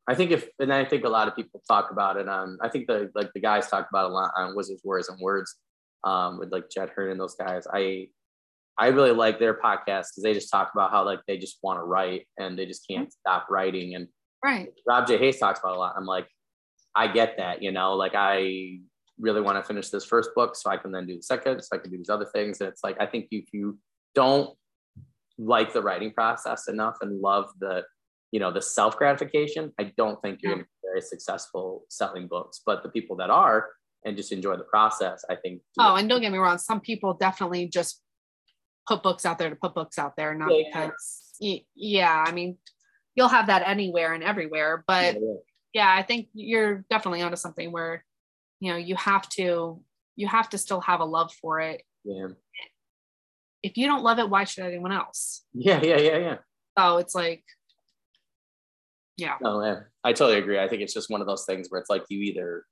I 0.08 0.16
think 0.16 0.32
if, 0.32 0.48
and 0.58 0.72
I 0.72 0.84
think 0.84 1.04
a 1.04 1.08
lot 1.08 1.28
of 1.28 1.36
people 1.36 1.62
talk 1.68 1.92
about 1.92 2.16
it. 2.16 2.28
Um, 2.28 2.58
I 2.60 2.68
think 2.68 2.88
the 2.88 3.08
like 3.14 3.30
the 3.34 3.40
guys 3.40 3.68
talk 3.68 3.86
about 3.88 4.10
a 4.10 4.12
lot 4.12 4.32
on 4.36 4.56
Wizards, 4.56 4.82
Warriors, 4.84 5.08
and 5.08 5.20
Words, 5.20 5.54
um, 6.02 6.40
with 6.40 6.50
like 6.50 6.68
Jed 6.68 6.90
Herne 6.94 7.12
and 7.12 7.20
those 7.20 7.36
guys. 7.36 7.66
I, 7.72 8.08
I 8.76 8.88
really 8.88 9.12
like 9.12 9.38
their 9.38 9.54
podcast 9.54 10.08
because 10.10 10.22
they 10.24 10.34
just 10.34 10.50
talk 10.50 10.72
about 10.74 10.90
how 10.90 11.04
like 11.04 11.20
they 11.28 11.38
just 11.38 11.58
want 11.62 11.78
to 11.78 11.84
write 11.84 12.26
and 12.36 12.58
they 12.58 12.66
just 12.66 12.84
can't 12.88 13.08
mm-hmm. 13.08 13.30
stop 13.30 13.46
writing. 13.48 13.94
And 13.94 14.08
Right. 14.44 14.72
Rob 14.86 15.06
J. 15.06 15.18
Hayes 15.18 15.38
talks 15.38 15.60
about 15.60 15.76
a 15.76 15.78
lot. 15.78 15.94
I'm 15.96 16.06
like, 16.06 16.26
I 16.94 17.08
get 17.08 17.36
that, 17.38 17.62
you 17.62 17.72
know, 17.72 17.94
like 17.94 18.12
I 18.14 18.78
really 19.18 19.40
want 19.40 19.58
to 19.58 19.62
finish 19.62 19.88
this 19.88 20.04
first 20.04 20.30
book 20.34 20.56
so 20.56 20.70
I 20.70 20.76
can 20.76 20.92
then 20.92 21.06
do 21.06 21.16
the 21.16 21.22
second, 21.22 21.62
so 21.62 21.68
I 21.76 21.78
can 21.78 21.90
do 21.90 21.96
these 21.96 22.10
other 22.10 22.26
things. 22.26 22.60
And 22.60 22.68
it's 22.68 22.84
like, 22.84 23.00
I 23.00 23.06
think 23.06 23.28
if 23.30 23.46
you 23.52 23.78
don't 24.14 24.56
like 25.38 25.72
the 25.72 25.82
writing 25.82 26.12
process 26.12 26.68
enough 26.68 26.96
and 27.00 27.20
love 27.20 27.50
the, 27.58 27.84
you 28.30 28.40
know, 28.40 28.52
the 28.52 28.62
self 28.62 28.96
gratification, 28.96 29.72
I 29.78 29.92
don't 29.96 30.20
think 30.22 30.40
you're 30.42 30.52
going 30.52 30.64
to 30.64 30.68
be 30.68 30.88
very 30.88 31.00
successful 31.00 31.84
selling 31.88 32.28
books. 32.28 32.60
But 32.64 32.82
the 32.82 32.88
people 32.88 33.16
that 33.16 33.30
are 33.30 33.70
and 34.04 34.16
just 34.16 34.32
enjoy 34.32 34.56
the 34.56 34.64
process, 34.64 35.24
I 35.30 35.36
think. 35.36 35.62
Oh, 35.78 35.94
and 35.94 36.08
don't 36.08 36.20
get 36.20 36.32
me 36.32 36.38
wrong, 36.38 36.58
some 36.58 36.80
people 36.80 37.14
definitely 37.14 37.68
just 37.68 38.02
put 38.86 39.02
books 39.02 39.24
out 39.24 39.38
there 39.38 39.48
to 39.48 39.56
put 39.56 39.74
books 39.74 39.98
out 39.98 40.16
there, 40.16 40.34
not 40.34 40.50
yeah, 40.50 40.88
because, 40.88 41.36
yeah. 41.74 42.24
I 42.26 42.32
mean, 42.32 42.58
you'll 43.14 43.28
have 43.28 43.46
that 43.46 43.62
anywhere 43.66 44.12
and 44.12 44.24
everywhere, 44.24 44.84
but. 44.86 45.14
Yeah, 45.14 45.20
yeah, 45.20 45.34
I 45.76 46.02
think 46.02 46.28
you're 46.34 46.84
definitely 46.90 47.22
onto 47.22 47.36
something 47.36 47.72
where, 47.72 48.04
you 48.60 48.72
know, 48.72 48.78
you 48.78 48.94
have 48.96 49.28
to 49.30 49.80
you 50.16 50.28
have 50.28 50.48
to 50.50 50.58
still 50.58 50.80
have 50.80 51.00
a 51.00 51.04
love 51.04 51.32
for 51.40 51.60
it. 51.60 51.82
Yeah. 52.04 52.28
If 53.62 53.76
you 53.76 53.86
don't 53.86 54.02
love 54.02 54.18
it, 54.18 54.28
why 54.28 54.44
should 54.44 54.64
anyone 54.64 54.92
else? 54.92 55.44
Yeah, 55.52 55.80
yeah, 55.82 55.98
yeah, 55.98 56.18
yeah. 56.18 56.36
So 56.78 56.98
it's 56.98 57.14
like, 57.14 57.44
yeah. 59.16 59.36
No, 59.40 59.64
yeah, 59.64 59.80
I 60.02 60.12
totally 60.12 60.38
agree. 60.38 60.58
I 60.58 60.68
think 60.68 60.82
it's 60.82 60.94
just 60.94 61.10
one 61.10 61.20
of 61.20 61.26
those 61.26 61.44
things 61.44 61.68
where 61.68 61.80
it's 61.80 61.90
like 61.90 62.04
you 62.08 62.20
either, 62.20 62.64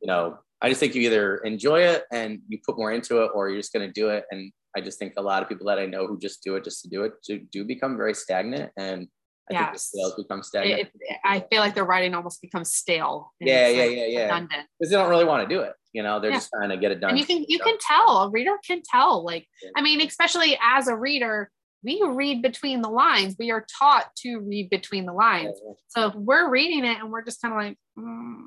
you 0.00 0.06
know, 0.06 0.38
I 0.62 0.68
just 0.68 0.80
think 0.80 0.94
you 0.94 1.02
either 1.02 1.36
enjoy 1.38 1.80
it 1.80 2.04
and 2.12 2.40
you 2.48 2.58
put 2.64 2.78
more 2.78 2.92
into 2.92 3.22
it, 3.22 3.30
or 3.34 3.50
you're 3.50 3.60
just 3.60 3.74
going 3.74 3.86
to 3.86 3.92
do 3.92 4.08
it. 4.08 4.24
And 4.30 4.52
I 4.74 4.80
just 4.80 4.98
think 4.98 5.14
a 5.16 5.22
lot 5.22 5.42
of 5.42 5.48
people 5.48 5.66
that 5.66 5.78
I 5.78 5.86
know 5.86 6.06
who 6.06 6.18
just 6.18 6.42
do 6.42 6.56
it 6.56 6.64
just 6.64 6.82
to 6.82 6.88
do 6.88 7.02
it 7.02 7.12
do, 7.26 7.40
do 7.52 7.64
become 7.64 7.96
very 7.96 8.14
stagnant. 8.14 8.72
And 8.78 9.08
I 9.50 9.54
yes. 9.54 9.62
think 9.62 9.72
the 9.72 9.78
sales 9.78 10.14
become 10.16 10.42
stagnant. 10.42 10.80
It, 10.80 10.92
it, 10.94 11.16
I 11.24 11.40
feel 11.40 11.60
like 11.60 11.74
their 11.74 11.84
writing 11.84 12.14
almost 12.14 12.42
becomes 12.42 12.72
stale. 12.72 13.32
Yeah, 13.38 13.68
yeah, 13.68 13.82
like 13.84 13.96
yeah, 13.96 14.06
yeah. 14.06 14.22
Redundant 14.22 14.66
because 14.78 14.90
they 14.90 14.96
don't 14.96 15.10
really 15.10 15.24
want 15.24 15.48
to 15.48 15.54
do 15.54 15.60
it. 15.62 15.72
You 15.92 16.02
know, 16.02 16.20
they're 16.20 16.30
yeah. 16.30 16.36
just 16.36 16.50
trying 16.54 16.70
to 16.70 16.76
get 16.76 16.92
it 16.92 17.00
done. 17.00 17.10
And 17.10 17.18
you 17.18 17.24
can 17.24 17.44
you 17.48 17.58
can 17.58 17.76
tell 17.80 18.24
a 18.24 18.30
reader 18.30 18.52
can 18.66 18.82
tell. 18.84 19.24
Like, 19.24 19.46
yeah. 19.62 19.70
I 19.76 19.82
mean, 19.82 20.00
especially 20.00 20.58
as 20.62 20.88
a 20.88 20.96
reader, 20.96 21.50
we 21.82 22.02
read 22.04 22.42
between 22.42 22.82
the 22.82 22.88
lines. 22.88 23.36
We 23.38 23.50
are 23.50 23.64
taught 23.78 24.14
to 24.18 24.38
read 24.38 24.68
between 24.70 25.06
the 25.06 25.12
lines. 25.12 25.58
Yeah, 25.64 25.72
so 25.88 26.06
if 26.08 26.14
we're 26.16 26.50
reading 26.50 26.84
it 26.84 26.98
and 26.98 27.12
we're 27.12 27.24
just 27.24 27.40
kind 27.40 27.54
of 27.54 27.58
like, 27.58 27.78
mm, 27.98 28.40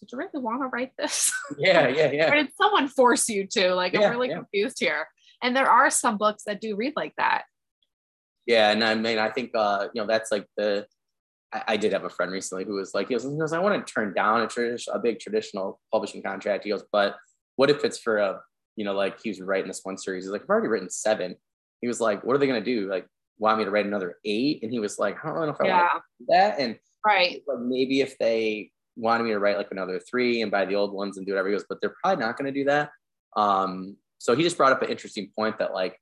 did 0.00 0.10
you 0.10 0.18
really 0.18 0.42
want 0.42 0.62
to 0.62 0.68
write 0.68 0.92
this? 0.98 1.32
Yeah, 1.58 1.86
yeah, 1.86 2.10
yeah. 2.10 2.32
or 2.32 2.34
did 2.34 2.48
someone 2.60 2.88
force 2.88 3.28
you 3.28 3.46
to? 3.52 3.72
Like, 3.74 3.94
I'm 3.94 4.10
really 4.10 4.28
confused 4.28 4.78
here. 4.80 5.06
And 5.42 5.54
there 5.54 5.70
are 5.70 5.90
some 5.90 6.18
books 6.18 6.42
that 6.46 6.60
do 6.60 6.74
read 6.74 6.94
like 6.96 7.14
that. 7.18 7.44
Yeah, 8.46 8.70
and 8.70 8.82
I 8.84 8.94
mean, 8.94 9.18
I 9.18 9.30
think 9.30 9.50
uh, 9.54 9.88
you 9.92 10.00
know 10.00 10.06
that's 10.06 10.30
like 10.30 10.46
the. 10.56 10.86
I, 11.52 11.62
I 11.68 11.76
did 11.76 11.92
have 11.92 12.04
a 12.04 12.10
friend 12.10 12.32
recently 12.32 12.64
who 12.64 12.74
was 12.74 12.92
like, 12.94 13.08
he 13.08 13.14
goes, 13.14 13.52
I 13.52 13.58
want 13.58 13.86
to 13.86 13.92
turn 13.92 14.12
down 14.14 14.42
a 14.42 14.48
tradition, 14.48 14.92
a 14.94 14.98
big 14.98 15.20
traditional 15.20 15.80
publishing 15.92 16.22
contract. 16.22 16.64
He 16.64 16.70
goes, 16.70 16.82
but 16.90 17.16
what 17.54 17.70
if 17.70 17.84
it's 17.84 17.98
for 17.98 18.18
a, 18.18 18.40
you 18.74 18.84
know, 18.84 18.94
like 18.94 19.20
he 19.22 19.30
was 19.30 19.40
writing 19.40 19.68
this 19.68 19.80
one 19.84 19.96
series. 19.96 20.24
He's 20.24 20.32
like, 20.32 20.42
I've 20.42 20.48
already 20.48 20.68
written 20.68 20.90
seven. 20.90 21.36
He 21.80 21.88
was 21.88 22.00
like, 22.00 22.24
what 22.24 22.34
are 22.34 22.38
they 22.38 22.46
gonna 22.46 22.60
do? 22.60 22.88
Like, 22.88 23.06
want 23.38 23.58
me 23.58 23.64
to 23.64 23.70
write 23.70 23.86
another 23.86 24.16
eight? 24.24 24.62
And 24.62 24.72
he 24.72 24.80
was 24.80 24.98
like, 24.98 25.16
I 25.24 25.28
don't 25.28 25.46
know 25.46 25.52
if 25.52 25.60
I 25.60 25.66
yeah. 25.66 25.80
want 25.80 25.92
to 25.92 26.00
do 26.18 26.26
that. 26.30 26.58
And 26.58 26.78
right, 27.04 27.42
but 27.46 27.60
maybe 27.60 28.00
if 28.00 28.18
they 28.18 28.70
wanted 28.96 29.24
me 29.24 29.30
to 29.30 29.38
write 29.38 29.58
like 29.58 29.70
another 29.70 30.00
three 30.00 30.42
and 30.42 30.50
buy 30.50 30.64
the 30.64 30.74
old 30.74 30.92
ones 30.92 31.16
and 31.16 31.26
do 31.26 31.32
whatever 31.32 31.48
he 31.48 31.54
goes, 31.54 31.64
but 31.68 31.78
they're 31.80 31.94
probably 32.02 32.24
not 32.24 32.36
going 32.36 32.52
to 32.52 32.58
do 32.58 32.64
that. 32.64 32.90
Um, 33.36 33.96
so 34.18 34.34
he 34.34 34.42
just 34.42 34.56
brought 34.56 34.72
up 34.72 34.82
an 34.82 34.88
interesting 34.88 35.30
point 35.36 35.58
that 35.58 35.74
like 35.74 35.98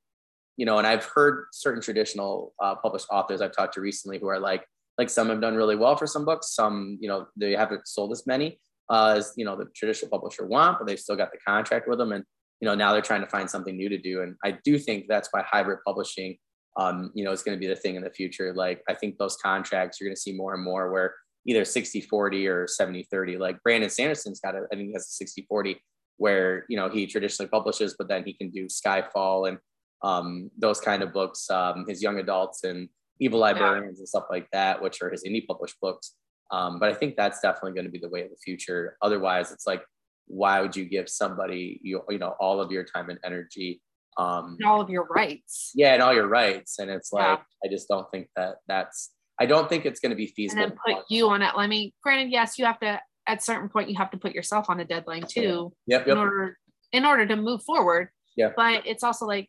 you 0.57 0.67
know, 0.67 0.79
and 0.79 0.87
I've 0.87 1.05
heard 1.05 1.47
certain 1.53 1.83
traditional 1.83 2.55
uh, 2.63 2.77
published 2.77 3.07
authors 3.11 3.41
I've 3.41 3.53
talked 3.53 3.75
to 3.75 3.81
recently 3.81 4.19
who 4.19 4.29
are 4.29 4.39
like, 4.39 4.65
like 4.99 5.11
some 5.11 5.29
have 5.29 5.41
done 5.41 5.57
really 5.57 5.77
well 5.77 5.97
for 5.97 6.07
some 6.07 6.25
books, 6.25 6.55
some, 6.55 6.99
you 7.01 7.09
know, 7.09 7.27
they 7.37 7.53
haven't 7.53 7.89
sold 7.89 8.13
as 8.13 8.27
many 8.27 8.61
uh, 8.91 9.15
as, 9.17 9.33
you 9.37 9.45
know, 9.45 9.57
the 9.57 9.67
traditional 9.75 10.11
publisher 10.11 10.47
want, 10.47 10.79
but 10.79 10.87
they've 10.87 11.01
still 11.01 11.17
got 11.17 11.33
the 11.33 11.39
contract 11.47 11.89
with 11.89 11.99
them. 11.99 12.13
And, 12.13 12.25
you 12.61 12.67
know, 12.67 12.75
now 12.75 12.93
they're 12.93 13.03
trying 13.03 13.23
to 13.23 13.27
find 13.27 13.51
something 13.51 13.77
new 13.77 13.89
to 13.89 13.99
do. 13.99 14.23
And 14.23 14.37
I 14.45 14.59
do 14.65 14.79
think 14.79 15.07
that's 15.09 15.29
why 15.33 15.43
hybrid 15.43 15.81
publishing, 15.85 16.37
um, 16.77 17.11
you 17.15 17.25
know, 17.25 17.33
is 17.33 17.43
going 17.43 17.57
to 17.57 17.61
be 17.61 17.67
the 17.67 17.77
thing 17.77 17.97
in 17.97 18.05
the 18.05 18.11
future. 18.11 18.53
Like, 18.55 18.83
I 18.89 18.95
think 18.95 19.19
those 19.19 19.37
contracts, 19.37 20.01
you're 20.01 20.09
going 20.09 20.17
to 20.17 20.21
see 20.21 20.33
more 20.33 20.55
and 20.55 20.63
more 20.63 20.93
where 20.93 21.15
either 21.47 21.65
60, 21.65 22.03
40 22.03 22.47
or 22.47 22.67
70, 22.69 23.03
30, 23.11 23.37
like 23.39 23.63
Brandon 23.63 23.91
Sanderson's 23.91 24.41
got 24.41 24.55
a, 24.55 24.67
I 24.73 24.77
think 24.77 24.89
he 24.89 24.93
has 24.93 25.07
a 25.07 25.11
60, 25.11 25.47
40 25.49 25.83
where, 26.17 26.65
you 26.69 26.77
know, 26.77 26.89
he 26.89 27.07
traditionally 27.07 27.49
publishes, 27.49 27.97
but 27.99 28.09
then 28.09 28.25
he 28.25 28.33
can 28.33 28.51
do 28.51 28.67
Skyfall 28.67 29.49
and 29.49 29.59
um, 30.05 30.51
those 30.59 30.81
kind 30.81 31.03
of 31.03 31.13
books, 31.13 31.51
um, 31.51 31.87
his 31.89 32.03
young 32.03 32.19
adults 32.19 32.63
and 32.63 32.89
evil 33.21 33.41
librarians 33.41 33.97
yeah. 33.97 34.03
and 34.03 34.09
stuff 34.09 34.25
like 34.31 34.47
that, 34.53 34.83
which 34.83 35.01
are 35.01 35.11
his 35.11 35.25
indie 35.25 35.47
published 35.47 35.77
books. 35.81 36.15
Um, 36.51 36.79
but 36.79 36.91
I 36.91 36.95
think 36.95 37.17
that's 37.17 37.41
definitely 37.41 37.73
going 37.73 37.87
to 37.87 37.91
be 37.91 37.99
the 37.99 38.11
way 38.11 38.23
of 38.23 38.31
the 38.31 38.37
future. 38.37 38.97
Otherwise, 39.01 39.51
it's 39.51 39.67
like, 39.67 39.83
why 40.27 40.61
would 40.61 40.77
you 40.77 40.85
give 40.85 41.09
somebody 41.09 41.81
you, 41.83 42.03
you 42.11 42.19
know 42.19 42.35
all 42.39 42.61
of 42.61 42.71
your 42.71 42.85
time 42.85 43.09
and 43.09 43.19
energy, 43.25 43.81
um, 44.19 44.57
and 44.61 44.69
all 44.69 44.81
of 44.81 44.91
your 44.91 45.05
rights? 45.05 45.73
Yeah, 45.75 45.95
and 45.95 46.03
all 46.03 46.15
your 46.15 46.29
rights. 46.29 46.79
And 46.79 46.91
it's 46.91 47.13
like, 47.13 47.39
yeah. 47.39 47.45
I 47.65 47.71
just 47.71 47.89
don't 47.89 48.07
think 48.11 48.29
that 48.37 48.57
that's. 48.69 49.11
I 49.41 49.47
don't 49.47 49.69
think 49.69 49.85
it's 49.85 50.01
going 50.01 50.11
to 50.11 50.17
be 50.17 50.29
feasible. 50.29 50.63
And 50.63 50.73
then 50.73 50.79
put 50.87 51.05
you 51.09 51.29
on 51.31 51.41
it. 51.41 51.57
Let 51.57 51.69
me. 51.69 51.95
Granted, 52.03 52.31
yes, 52.31 52.59
you 52.59 52.67
have 52.67 52.79
to. 52.81 53.01
At 53.27 53.43
certain 53.43 53.71
point, 53.71 53.89
you 53.89 53.97
have 53.97 54.11
to 54.11 54.19
put 54.19 54.35
yourself 54.35 54.69
on 54.69 54.81
a 54.81 54.85
deadline 54.85 55.25
too. 55.27 55.73
Yep, 55.87 56.07
yep. 56.07 56.09
In 56.09 56.19
order 56.19 56.59
in 56.93 57.05
order 57.07 57.27
to 57.27 57.37
move 57.37 57.63
forward. 57.63 58.11
Yeah. 58.37 58.51
But 58.57 58.87
it's 58.87 59.03
also 59.03 59.27
like 59.27 59.49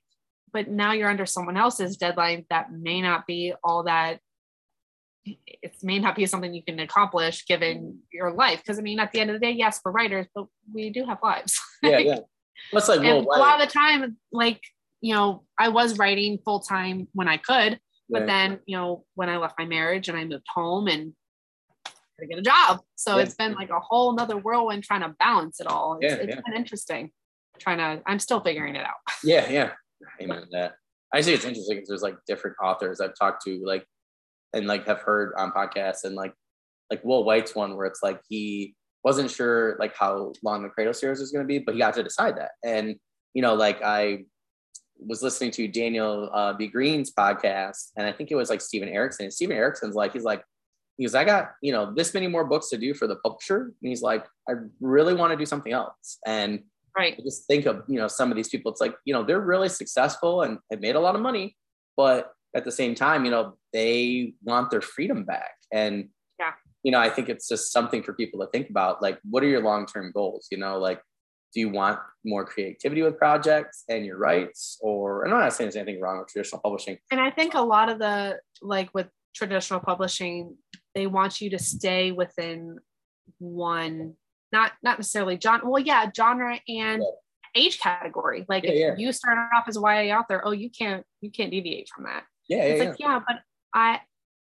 but 0.55 0.69
now 0.69 0.93
you're 0.93 1.09
under 1.09 1.25
someone 1.25 1.57
else's 1.57 1.97
deadline 1.97 2.45
that 2.49 2.71
may 2.71 3.01
not 3.01 3.27
be 3.27 3.53
all 3.61 3.83
that 3.83 4.19
it 5.25 5.75
may 5.83 5.99
not 5.99 6.15
be 6.15 6.25
something 6.25 6.53
you 6.53 6.63
can 6.63 6.79
accomplish 6.79 7.45
given 7.45 7.99
your 8.13 8.31
life. 8.31 8.59
Because 8.59 8.79
i 8.79 8.81
mean 8.81 8.99
at 8.99 9.11
the 9.11 9.19
end 9.19 9.29
of 9.29 9.35
the 9.35 9.45
day 9.45 9.51
yes 9.51 9.81
we're 9.83 9.91
writers 9.91 10.27
but 10.33 10.45
we 10.73 10.89
do 10.89 11.05
have 11.05 11.19
lives. 11.21 11.59
Yeah 11.83 11.97
yeah. 11.97 12.19
That's 12.71 12.87
like 12.87 13.01
a 13.01 13.13
lot 13.15 13.61
of 13.61 13.67
the 13.67 13.73
time 13.73 14.17
like 14.31 14.61
you 15.01 15.13
know 15.13 15.43
i 15.59 15.67
was 15.67 15.99
writing 15.99 16.39
full 16.43 16.61
time 16.61 17.09
when 17.13 17.27
i 17.27 17.37
could 17.37 17.79
but 18.09 18.21
yeah. 18.21 18.25
then 18.25 18.59
you 18.65 18.77
know 18.77 19.03
when 19.13 19.29
i 19.29 19.37
left 19.37 19.59
my 19.59 19.65
marriage 19.65 20.07
and 20.07 20.17
i 20.17 20.23
moved 20.23 20.47
home 20.55 20.87
and 20.87 21.13
to 22.17 22.25
get 22.27 22.39
a 22.39 22.41
job. 22.41 22.79
So 22.95 23.17
yeah. 23.17 23.23
it's 23.23 23.35
been 23.35 23.55
like 23.55 23.71
a 23.71 23.79
whole 23.81 24.15
nother 24.15 24.37
whirlwind 24.37 24.85
trying 24.85 25.01
to 25.01 25.13
balance 25.19 25.59
it 25.59 25.67
all. 25.67 25.97
It's, 25.99 26.13
yeah, 26.13 26.21
it's 26.21 26.41
been 26.47 26.55
interesting 26.55 27.11
trying 27.59 27.77
to 27.77 28.01
i'm 28.05 28.19
still 28.19 28.39
figuring 28.39 28.75
it 28.75 28.85
out. 28.85 28.95
Yeah 29.23 29.49
yeah 29.49 29.71
amen 30.21 30.41
to 30.41 30.47
that. 30.51 30.75
I 31.13 31.21
think 31.21 31.35
it's 31.35 31.45
interesting 31.45 31.77
because 31.77 31.89
there's 31.89 32.01
like 32.01 32.17
different 32.27 32.57
authors 32.61 32.99
I've 32.99 33.17
talked 33.17 33.43
to, 33.45 33.61
like, 33.65 33.85
and 34.53 34.67
like 34.67 34.87
have 34.87 35.01
heard 35.01 35.33
on 35.37 35.51
podcasts, 35.51 36.03
and 36.03 36.15
like, 36.15 36.33
like 36.89 37.03
Will 37.03 37.23
Wight's 37.23 37.55
one 37.55 37.75
where 37.75 37.85
it's 37.85 38.03
like 38.03 38.21
he 38.27 38.75
wasn't 39.03 39.31
sure 39.31 39.77
like 39.79 39.95
how 39.95 40.33
long 40.43 40.63
the 40.63 40.69
Cradle 40.69 40.93
series 40.93 41.19
was 41.19 41.31
going 41.31 41.43
to 41.43 41.47
be, 41.47 41.59
but 41.59 41.75
he 41.75 41.79
got 41.79 41.93
to 41.93 42.03
decide 42.03 42.37
that. 42.37 42.51
And 42.63 42.95
you 43.33 43.41
know, 43.41 43.53
like 43.53 43.81
I 43.81 44.25
was 44.97 45.21
listening 45.21 45.51
to 45.51 45.67
Daniel 45.67 46.29
uh, 46.33 46.53
B. 46.53 46.67
Greene's 46.67 47.13
podcast, 47.13 47.91
and 47.97 48.07
I 48.07 48.11
think 48.11 48.31
it 48.31 48.35
was 48.35 48.49
like 48.49 48.61
Steven 48.61 48.89
Erikson. 48.89 49.29
Steven 49.31 49.55
Erikson's 49.55 49.95
like, 49.95 50.13
he's 50.13 50.23
like, 50.23 50.43
he 50.97 51.03
goes, 51.03 51.15
I 51.15 51.25
got, 51.25 51.51
you 51.61 51.73
know, 51.73 51.93
this 51.93 52.13
many 52.13 52.27
more 52.27 52.45
books 52.45 52.69
to 52.69 52.77
do 52.77 52.93
for 52.93 53.07
the 53.07 53.17
publisher. 53.17 53.73
And 53.81 53.89
he's 53.89 54.01
like, 54.01 54.25
I 54.47 54.53
really 54.79 55.13
want 55.13 55.31
to 55.31 55.37
do 55.37 55.45
something 55.45 55.73
else. 55.73 56.19
And 56.25 56.63
Right. 56.97 57.15
I 57.19 57.21
just 57.23 57.45
think 57.45 57.65
of, 57.65 57.84
you 57.88 57.99
know, 57.99 58.08
some 58.08 58.31
of 58.31 58.38
these 58.38 58.47
people, 58.47 58.71
it's 58.71 58.79
like, 58.79 58.95
you 59.03 59.13
know, 59.13 59.23
they're 59.23 59.41
really 59.41 59.69
successful 59.69 60.43
and 60.43 60.60
have 60.71 60.79
made 60.79 60.95
a 60.95 60.99
lot 60.99 61.15
of 61.15 61.21
money, 61.21 61.58
but 61.97 62.31
at 62.55 62.63
the 62.63 62.71
same 62.71 62.95
time, 62.95 63.25
you 63.25 63.31
know, 63.31 63.58
they 63.73 64.34
want 64.43 64.71
their 64.71 64.81
freedom 64.81 65.25
back. 65.25 65.55
And, 65.73 66.10
yeah, 66.39 66.51
you 66.84 66.91
know, 66.91 66.99
I 66.99 67.10
think 67.10 67.27
it's 67.27 67.49
just 67.49 67.73
something 67.73 68.01
for 68.01 68.13
people 68.13 68.39
to 68.39 68.47
think 68.47 68.69
about. 68.69 69.01
Like, 69.01 69.19
what 69.29 69.43
are 69.43 69.47
your 69.47 69.62
long 69.62 69.86
term 69.86 70.12
goals? 70.13 70.47
You 70.51 70.58
know, 70.58 70.79
like, 70.79 71.01
do 71.53 71.60
you 71.60 71.69
want 71.69 71.99
more 72.23 72.45
creativity 72.45 73.01
with 73.01 73.17
projects 73.17 73.84
and 73.89 74.05
your 74.05 74.17
rights? 74.17 74.77
Or, 74.81 75.25
I'm 75.25 75.31
not 75.31 75.51
saying 75.53 75.65
there's 75.65 75.75
anything 75.75 76.01
wrong 76.01 76.19
with 76.19 76.29
traditional 76.29 76.62
publishing. 76.62 76.98
And 77.12 77.19
I 77.19 77.29
think 77.29 77.56
a 77.56 77.62
lot 77.62 77.89
of 77.89 78.00
the, 78.00 78.39
like 78.62 78.89
with 78.93 79.08
traditional 79.33 79.81
publishing, 79.81 80.56
they 80.93 81.08
want 81.08 81.41
you 81.41 81.50
to 81.50 81.60
stay 81.60 82.12
within 82.13 82.77
one 83.39 84.15
not 84.56 84.71
not 84.81 84.97
necessarily 84.97 85.37
genre. 85.41 85.69
Well, 85.69 85.83
yeah, 85.83 86.10
genre 86.15 86.60
and 86.67 87.03
yeah. 87.03 87.62
age 87.63 87.79
category. 87.79 88.45
Like 88.47 88.63
yeah, 88.63 88.71
if 88.71 88.77
yeah. 88.77 88.95
you 88.97 89.12
started 89.12 89.49
off 89.56 89.65
as 89.67 89.77
a 89.77 89.81
YA 89.81 90.17
author, 90.17 90.41
oh, 90.45 90.51
you 90.51 90.69
can't 90.69 91.03
you 91.21 91.29
can't 91.29 91.51
deviate 91.51 91.89
from 91.93 92.06
that. 92.06 92.23
Yeah, 92.47 92.63
it's 92.63 92.81
yeah, 92.81 92.89
like 92.89 92.99
yeah, 92.99 93.19
but 93.27 93.37
I 93.73 93.99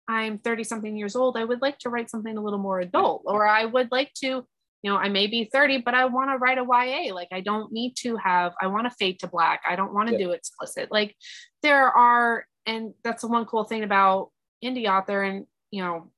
I'm 0.08 0.38
30 0.38 0.64
something 0.66 0.98
years 0.98 1.16
old. 1.16 1.38
I 1.38 1.46
would 1.46 1.62
like 1.62 1.80
to 1.80 1.90
write 1.90 2.10
something 2.10 2.38
a 2.38 2.42
little 2.42 2.60
more 2.60 2.80
adult, 2.80 3.24
or 3.26 3.48
I 3.48 3.66
would 3.66 3.92
like 3.92 4.14
to, 4.16 4.28
you 4.28 4.92
know, 4.92 4.98
I 4.98 5.10
may 5.10 5.28
be 5.28 5.50
30, 5.52 5.80
but 5.80 5.96
I 5.96 6.06
want 6.06 6.30
to 6.30 6.38
write 6.38 6.60
a 6.60 6.64
YA. 6.64 7.14
Like 7.14 7.30
I 7.32 7.42
don't 7.42 7.72
need 7.72 7.96
to 8.02 8.18
have, 8.18 8.54
I 8.62 8.68
want 8.68 8.86
to 8.86 8.96
fade 9.00 9.20
to 9.22 9.28
black. 9.28 9.62
I 9.68 9.76
don't 9.76 9.94
want 9.94 10.10
to 10.10 10.18
do 10.18 10.32
explicit. 10.32 10.92
Like 10.92 11.16
there 11.64 11.88
are, 11.88 12.46
and 12.68 12.94
that's 13.04 13.22
the 13.22 13.30
one 13.30 13.46
cool 13.46 13.64
thing 13.64 13.84
about 13.84 14.30
indie 14.64 14.88
author. 14.88 15.24
And, 15.24 15.48
you 15.72 15.82
know, 15.82 16.12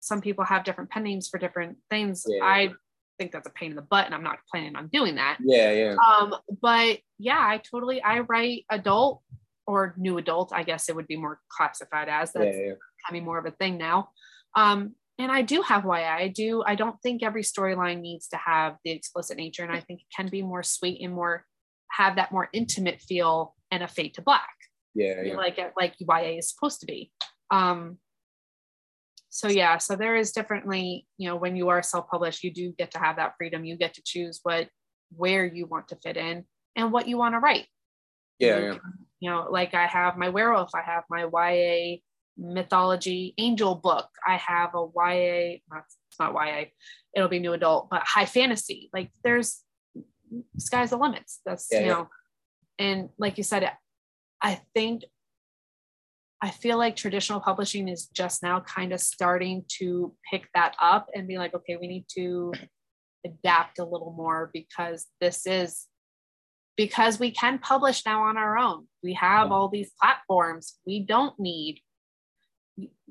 some 0.00 0.20
people 0.20 0.44
have 0.44 0.64
different 0.64 0.90
pen 0.90 1.04
names 1.04 1.28
for 1.28 1.38
different 1.38 1.78
things. 1.88 2.26
I 2.42 2.72
think 3.18 3.32
that's 3.32 3.48
a 3.48 3.52
pain 3.52 3.70
in 3.70 3.76
the 3.76 3.82
butt 3.82 4.06
and 4.06 4.14
I'm 4.14 4.22
not 4.22 4.38
planning 4.50 4.76
on 4.76 4.88
doing 4.88 5.16
that. 5.16 5.38
Yeah, 5.40 5.72
yeah. 5.72 5.96
Um, 5.96 6.34
but 6.62 6.98
yeah, 7.18 7.38
I 7.38 7.60
totally 7.70 8.02
I 8.02 8.20
write 8.20 8.64
adult 8.70 9.22
or 9.66 9.94
new 9.96 10.18
adult, 10.18 10.52
I 10.52 10.62
guess 10.62 10.88
it 10.88 10.96
would 10.96 11.06
be 11.06 11.16
more 11.16 11.40
classified 11.48 12.08
as 12.08 12.32
that's 12.32 12.56
yeah, 12.56 12.66
yeah. 12.66 12.72
becoming 13.04 13.24
more 13.24 13.38
of 13.38 13.46
a 13.46 13.50
thing 13.50 13.78
now. 13.78 14.10
Um, 14.54 14.94
and 15.18 15.32
I 15.32 15.42
do 15.42 15.62
have 15.62 15.84
YA. 15.84 16.14
I 16.14 16.28
do. 16.28 16.62
I 16.66 16.74
don't 16.74 17.00
think 17.02 17.22
every 17.22 17.42
storyline 17.42 18.00
needs 18.00 18.28
to 18.28 18.36
have 18.36 18.76
the 18.84 18.90
explicit 18.90 19.38
nature, 19.38 19.62
and 19.62 19.72
I 19.72 19.80
think 19.80 20.00
it 20.00 20.06
can 20.14 20.28
be 20.28 20.42
more 20.42 20.62
sweet 20.62 21.00
and 21.02 21.14
more 21.14 21.44
have 21.92 22.16
that 22.16 22.32
more 22.32 22.48
intimate 22.52 23.00
feel 23.00 23.54
and 23.70 23.82
a 23.82 23.88
fade 23.88 24.14
to 24.14 24.22
black. 24.22 24.48
Yeah, 24.94 25.22
yeah. 25.22 25.36
like 25.36 25.58
like 25.76 25.94
YA 25.98 26.38
is 26.38 26.50
supposed 26.50 26.80
to 26.80 26.86
be. 26.86 27.10
Um, 27.50 27.98
so 29.36 29.48
yeah, 29.48 29.76
so 29.76 29.96
there 29.96 30.16
is 30.16 30.32
differently, 30.32 31.06
you 31.18 31.28
know, 31.28 31.36
when 31.36 31.56
you 31.56 31.68
are 31.68 31.82
self-published, 31.82 32.42
you 32.42 32.50
do 32.50 32.72
get 32.78 32.92
to 32.92 32.98
have 32.98 33.16
that 33.16 33.34
freedom. 33.36 33.66
You 33.66 33.76
get 33.76 33.92
to 33.94 34.02
choose 34.02 34.40
what 34.44 34.70
where 35.14 35.44
you 35.44 35.66
want 35.66 35.88
to 35.88 35.96
fit 35.96 36.16
in 36.16 36.46
and 36.74 36.90
what 36.90 37.06
you 37.06 37.18
want 37.18 37.34
to 37.34 37.38
write. 37.40 37.66
Yeah, 38.38 38.58
you, 38.58 38.64
yeah. 38.64 38.78
you 39.20 39.30
know, 39.30 39.48
like 39.50 39.74
I 39.74 39.88
have 39.88 40.16
my 40.16 40.30
werewolf, 40.30 40.70
I 40.74 40.80
have 40.80 41.04
my 41.10 41.26
YA 41.30 41.98
mythology 42.38 43.34
angel 43.36 43.74
book. 43.74 44.08
I 44.26 44.36
have 44.38 44.70
a 44.74 44.86
YA, 44.86 45.58
not, 45.70 45.84
it's 45.84 46.18
not 46.18 46.32
YA, 46.32 46.64
it'll 47.14 47.28
be 47.28 47.38
new 47.38 47.52
adult, 47.52 47.90
but 47.90 48.04
high 48.04 48.24
fantasy. 48.24 48.88
Like 48.94 49.10
there's 49.22 49.60
sky's 50.56 50.88
the 50.90 50.96
limits. 50.96 51.40
That's 51.44 51.68
Yeah, 51.70 51.80
you 51.80 51.86
yeah. 51.86 51.92
know, 51.92 52.08
and 52.78 53.10
like 53.18 53.36
you 53.36 53.44
said, 53.44 53.70
I 54.40 54.62
think 54.72 55.02
I 56.42 56.50
feel 56.50 56.76
like 56.76 56.96
traditional 56.96 57.40
publishing 57.40 57.88
is 57.88 58.06
just 58.08 58.42
now 58.42 58.60
kind 58.60 58.92
of 58.92 59.00
starting 59.00 59.64
to 59.78 60.14
pick 60.30 60.48
that 60.54 60.76
up 60.80 61.08
and 61.14 61.26
be 61.26 61.38
like, 61.38 61.54
okay, 61.54 61.76
we 61.80 61.88
need 61.88 62.06
to 62.14 62.52
adapt 63.24 63.78
a 63.78 63.84
little 63.84 64.14
more 64.16 64.50
because 64.52 65.06
this 65.20 65.46
is 65.46 65.86
because 66.76 67.18
we 67.18 67.30
can 67.30 67.58
publish 67.58 68.04
now 68.04 68.22
on 68.24 68.36
our 68.36 68.58
own. 68.58 68.86
We 69.02 69.14
have 69.14 69.50
all 69.50 69.68
these 69.68 69.90
platforms. 70.00 70.78
We 70.86 71.00
don't 71.00 71.38
need 71.40 71.80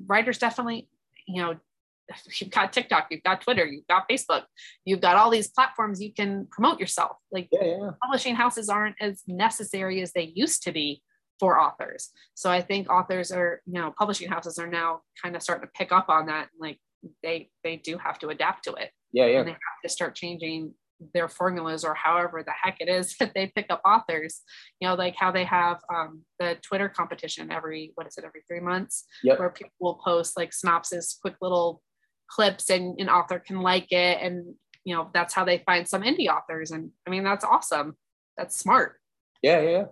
writers 0.05 0.37
definitely, 0.37 0.87
you 1.27 1.41
know, 1.41 1.55
you've 2.39 2.51
got 2.51 2.73
TikTok, 2.73 3.07
you've 3.09 3.23
got 3.23 3.41
Twitter, 3.41 3.65
you've 3.65 3.87
got 3.87 4.07
Facebook, 4.07 4.43
you've 4.85 5.01
got 5.01 5.17
all 5.17 5.31
these 5.31 5.49
platforms 5.49 5.99
you 5.99 6.13
can 6.13 6.47
promote 6.51 6.79
yourself. 6.79 7.17
Like 7.31 7.49
Yeah, 7.51 7.63
yeah. 7.63 7.89
publishing 8.03 8.35
houses 8.35 8.69
aren't 8.69 8.97
as 9.01 9.23
necessary 9.27 10.01
as 10.01 10.11
they 10.13 10.31
used 10.35 10.61
to 10.63 10.71
be 10.71 11.01
for 11.39 11.59
authors. 11.59 12.09
So 12.33 12.49
I 12.49 12.61
think 12.61 12.89
authors 12.89 13.31
are, 13.31 13.61
you 13.65 13.73
know, 13.73 13.93
publishing 13.97 14.29
houses 14.29 14.57
are 14.57 14.67
now 14.67 15.01
kind 15.21 15.35
of 15.35 15.41
starting 15.43 15.67
to 15.67 15.71
pick 15.77 15.91
up 15.91 16.09
on 16.09 16.27
that. 16.27 16.47
Like 16.59 16.79
they 17.23 17.49
they 17.63 17.75
do 17.77 17.97
have 17.97 18.17
to 18.19 18.29
adapt 18.29 18.63
to 18.63 18.73
it 18.73 18.91
Yeah, 19.11 19.25
yeah. 19.27 19.39
and 19.39 19.47
they 19.47 19.51
have 19.51 19.81
to 19.83 19.89
start 19.89 20.15
changing 20.15 20.73
their 21.13 21.27
formulas 21.27 21.83
or 21.83 21.93
however 21.93 22.41
the 22.41 22.53
heck 22.63 22.77
it 22.79 22.87
is 22.87 23.15
that 23.19 23.33
they 23.35 23.47
pick 23.47 23.67
up 23.69 23.81
authors. 23.85 24.41
You 24.79 24.87
know, 24.87 24.95
like 24.95 25.15
how 25.15 25.31
they 25.31 25.43
have 25.43 25.81
um, 25.93 26.21
the 26.39 26.57
Twitter 26.61 26.89
competition 26.89 27.51
every 27.51 27.91
what 27.95 28.07
is 28.07 28.17
it 28.17 28.23
every 28.25 28.41
three 28.47 28.61
months 28.61 29.05
Yep. 29.23 29.39
where 29.39 29.49
people 29.49 29.73
will 29.79 29.95
post 30.03 30.37
like 30.37 30.53
synopsis, 30.53 31.17
quick 31.21 31.35
little 31.41 31.81
clips, 32.29 32.69
and 32.69 32.99
an 32.99 33.09
author 33.09 33.39
can 33.39 33.59
like 33.61 33.91
it, 33.91 34.17
and 34.21 34.55
you 34.83 34.95
know 34.95 35.09
that's 35.13 35.33
how 35.33 35.43
they 35.43 35.57
find 35.59 35.87
some 35.87 36.01
indie 36.01 36.27
authors. 36.27 36.71
And 36.71 36.91
I 37.05 37.09
mean 37.09 37.23
that's 37.23 37.43
awesome. 37.45 37.97
That's 38.37 38.57
smart. 38.57 38.99
Yeah, 39.43 39.59
yeah, 39.61 39.69
yeah. 39.69 39.83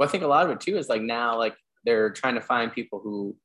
Well, 0.00 0.08
I 0.08 0.12
think 0.12 0.24
a 0.24 0.26
lot 0.26 0.46
of 0.46 0.50
it 0.50 0.60
too 0.60 0.78
is 0.78 0.88
like 0.88 1.02
now, 1.02 1.36
like 1.36 1.54
they're 1.84 2.08
trying 2.08 2.34
to 2.34 2.40
find 2.40 2.72
people 2.72 3.00
who, 3.00 3.36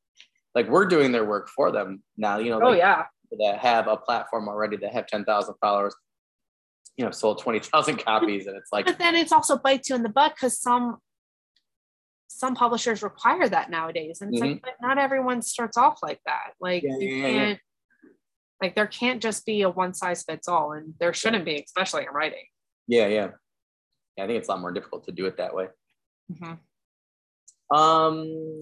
like, 0.56 0.70
we're 0.70 0.86
doing 0.86 1.12
their 1.12 1.26
work 1.26 1.50
for 1.50 1.70
them 1.70 2.02
now. 2.16 2.38
You 2.38 2.52
know, 2.52 2.62
Oh 2.62 2.70
like, 2.70 2.78
yeah. 2.78 3.04
that 3.40 3.60
have 3.60 3.88
a 3.90 3.98
platform 3.98 4.48
already 4.48 4.78
that 4.78 4.94
have 4.94 5.06
ten 5.06 5.26
thousand 5.26 5.56
followers. 5.60 5.94
You 6.96 7.04
know, 7.04 7.12
sold 7.12 7.42
twenty 7.42 7.60
thousand 7.60 7.98
copies, 8.06 8.48
and 8.48 8.56
it's 8.56 8.72
like, 8.72 8.86
But 8.86 8.98
then 8.98 9.16
it's 9.16 9.34
also 9.34 9.58
bites 9.58 9.90
you 9.90 9.98
in 9.98 10.04
the 10.04 10.08
butt 10.08 10.34
because 10.34 10.58
some 10.62 11.00
some 12.28 12.56
publishers 12.56 13.04
require 13.04 13.50
that 13.50 13.70
nowadays. 13.70 14.20
And 14.22 14.34
it's 14.34 14.42
like, 14.42 14.52
mm-hmm. 14.52 14.60
but 14.64 14.76
not 14.82 14.98
everyone 14.98 15.42
starts 15.42 15.76
off 15.76 16.00
like 16.02 16.22
that. 16.26 16.54
Like 16.62 16.84
Yeah, 16.84 16.98
you 17.00 17.08
yeah, 17.08 17.16
yeah, 17.16 17.28
yeah. 17.28 17.46
can't 17.46 17.60
like 18.62 18.76
there 18.76 18.88
can't 18.88 19.22
just 19.22 19.46
be 19.46 19.62
a 19.64 19.70
one 19.70 19.94
size 19.94 20.24
fits 20.24 20.48
all. 20.48 20.72
And 20.72 20.94
there 21.02 21.14
shouldn't 21.14 21.44
be, 21.44 21.62
especially 21.66 22.04
in 22.04 22.14
writing. 22.14 22.46
yeah, 22.88 23.08
yeah. 23.08 23.32
Yeah, 24.18 24.24
I 24.24 24.28
think 24.28 24.40
it's 24.40 24.48
a 24.48 24.52
lot 24.52 24.62
more 24.62 24.72
difficult 24.72 25.04
to 25.08 25.12
do 25.12 25.26
it 25.26 25.36
that 25.36 25.54
way. 25.54 25.68
Mhm. 26.32 26.60
Um, 27.72 28.60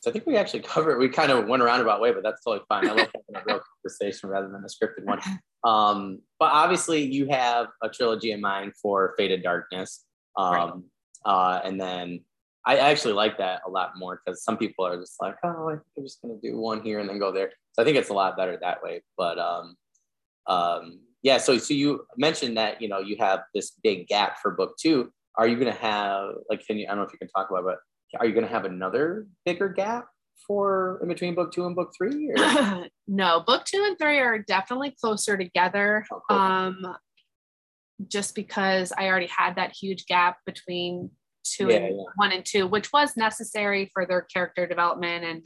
so 0.00 0.08
I 0.08 0.12
think 0.12 0.26
we 0.26 0.36
actually 0.36 0.60
covered. 0.62 0.98
We 0.98 1.08
kind 1.08 1.30
of 1.30 1.46
went 1.46 1.62
a 1.62 1.66
roundabout 1.66 2.00
way, 2.00 2.12
but 2.12 2.22
that's 2.22 2.42
totally 2.42 2.64
fine. 2.68 2.88
I 2.88 2.92
love 2.92 3.08
having 3.14 3.42
a 3.42 3.42
real 3.46 3.60
conversation 3.84 4.28
rather 4.30 4.48
than 4.48 4.64
a 4.64 4.68
scripted 4.68 5.04
one. 5.04 5.20
Um, 5.64 6.20
but 6.38 6.52
obviously, 6.52 7.02
you 7.04 7.28
have 7.28 7.68
a 7.82 7.88
trilogy 7.88 8.32
in 8.32 8.40
mind 8.40 8.72
for 8.80 9.14
Faded 9.18 9.42
Darkness, 9.42 10.04
um, 10.36 10.52
Right. 10.52 10.72
uh, 11.26 11.60
and 11.64 11.80
then 11.80 12.24
I 12.66 12.78
actually 12.78 13.14
like 13.14 13.38
that 13.38 13.62
a 13.66 13.70
lot 13.70 13.92
more 13.96 14.20
because 14.24 14.42
some 14.44 14.56
people 14.56 14.86
are 14.86 14.96
just 14.98 15.16
like, 15.20 15.36
oh, 15.44 15.68
I 15.68 15.72
think 15.72 15.84
I'm 15.98 16.04
just 16.04 16.20
gonna 16.22 16.38
do 16.42 16.58
one 16.58 16.82
here 16.82 16.98
and 16.98 17.08
then 17.08 17.18
go 17.18 17.32
there. 17.32 17.52
So 17.72 17.82
I 17.82 17.84
think 17.84 17.96
it's 17.96 18.10
a 18.10 18.14
lot 18.14 18.36
better 18.36 18.58
that 18.60 18.82
way. 18.82 19.02
But 19.16 19.38
um, 19.38 19.76
um, 20.46 21.00
yeah, 21.22 21.38
so 21.38 21.58
so 21.58 21.74
you 21.74 22.06
mentioned 22.16 22.56
that 22.56 22.80
you 22.80 22.88
know 22.88 22.98
you 23.00 23.16
have 23.18 23.40
this 23.54 23.72
big 23.82 24.08
gap 24.08 24.38
for 24.40 24.50
book 24.52 24.76
two. 24.78 25.12
Are 25.38 25.46
you 25.46 25.56
gonna 25.58 25.72
have 25.72 26.30
like? 26.48 26.66
Can 26.66 26.78
you? 26.78 26.86
I 26.86 26.90
don't 26.90 26.98
know 26.98 27.04
if 27.04 27.12
you 27.12 27.18
can 27.18 27.28
talk 27.28 27.50
about, 27.50 27.60
it, 27.60 27.64
but 28.12 28.20
are 28.20 28.26
you 28.26 28.34
gonna 28.34 28.46
have 28.46 28.64
another 28.64 29.26
bigger 29.44 29.68
gap 29.68 30.06
for 30.46 30.98
in 31.02 31.08
between 31.08 31.34
book 31.34 31.52
two 31.52 31.66
and 31.66 31.76
book 31.76 31.92
three? 31.96 32.32
No, 33.12 33.40
book 33.44 33.64
two 33.64 33.82
and 33.84 33.98
three 33.98 34.20
are 34.20 34.38
definitely 34.38 34.94
closer 35.00 35.36
together. 35.36 36.06
Oh, 36.12 36.20
cool. 36.28 36.38
Um, 36.38 36.96
just 38.06 38.36
because 38.36 38.92
I 38.96 39.08
already 39.08 39.26
had 39.26 39.56
that 39.56 39.74
huge 39.76 40.06
gap 40.06 40.36
between 40.46 41.10
two 41.44 41.68
Yeah, 41.68 41.76
and 41.78 41.96
yeah. 41.96 42.04
one 42.14 42.32
and 42.32 42.44
two, 42.44 42.68
which 42.68 42.92
was 42.92 43.16
necessary 43.16 43.90
for 43.92 44.06
their 44.06 44.22
character 44.22 44.66
development 44.66 45.24
and 45.24 45.42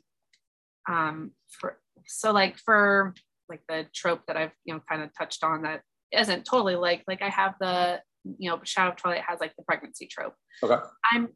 um 0.91 1.31
for 1.49 1.79
so 2.07 2.33
like 2.33 2.59
for 2.59 3.15
like 3.49 3.63
the 3.69 3.87
trope 3.95 4.21
that 4.27 4.37
I've 4.37 4.53
you 4.67 4.75
know 4.75 4.81
kind 4.89 5.03
of 5.03 5.11
touched 5.17 5.43
on 5.43 5.63
that 5.63 5.81
isn't 6.13 6.45
totally 6.45 6.77
like 6.77 7.03
like 7.09 7.23
I 7.23 7.31
have 7.31 7.55
the 7.61 8.01
you 8.39 8.51
know 8.51 8.61
Shadow 8.65 8.91
of 8.91 8.97
Twilight 8.97 9.25
has 9.27 9.41
like 9.41 9.55
the 9.57 9.63
pregnancy 9.65 10.07
trope. 10.07 10.35
Okay. 10.63 10.77
I'm 11.13 11.29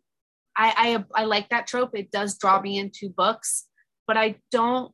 I 0.56 1.04
I 1.14 1.22
I 1.22 1.24
like 1.24 1.48
that 1.50 1.66
trope. 1.66 1.90
It 1.94 2.10
does 2.10 2.38
draw 2.38 2.60
me 2.60 2.78
into 2.78 3.08
books, 3.08 3.66
but 4.06 4.16
I 4.16 4.36
don't 4.50 4.92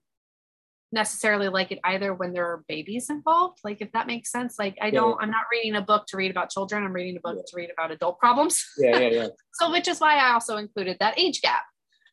necessarily 0.95 1.49
like 1.49 1.73
it 1.73 1.81
either 1.85 2.15
when 2.15 2.33
there 2.33 2.47
are 2.47 2.65
babies 2.69 3.11
involved. 3.11 3.59
Like 3.65 3.79
if 3.81 3.93
that 3.93 4.07
makes 4.07 4.31
sense. 4.31 4.55
Like 4.59 4.79
I 4.81 4.91
don't, 4.91 5.21
I'm 5.21 5.31
not 5.31 5.43
reading 5.51 5.75
a 5.75 5.83
book 5.83 6.07
to 6.09 6.17
read 6.17 6.31
about 6.31 6.51
children. 6.51 6.85
I'm 6.85 6.93
reading 6.93 7.17
a 7.17 7.21
book 7.21 7.37
Yeah. 7.37 7.43
to 7.49 7.57
read 7.57 7.71
about 7.77 7.91
adult 7.91 8.19
problems. 8.21 8.65
Yeah, 8.79 8.99
yeah, 9.01 9.09
yeah. 9.09 9.27
So 9.55 9.71
which 9.73 9.89
is 9.89 10.01
why 10.01 10.17
I 10.17 10.33
also 10.33 10.57
included 10.57 10.99
that 11.01 11.19
age 11.19 11.43
gap. 11.43 11.65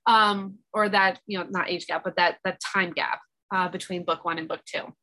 Um, 0.07 0.57
or 0.73 0.89
that, 0.89 1.19
you 1.27 1.37
know, 1.37 1.45
not 1.47 1.69
age 1.69 1.85
gap, 1.85 2.03
but 2.03 2.15
that 2.15 2.39
that 2.43 2.59
time 2.73 2.91
gap 2.91 3.19
uh, 3.53 3.67
between 3.69 4.03
book 4.03 4.25
one 4.25 4.39
and 4.39 4.47
book 4.47 4.61
two. 4.65 4.95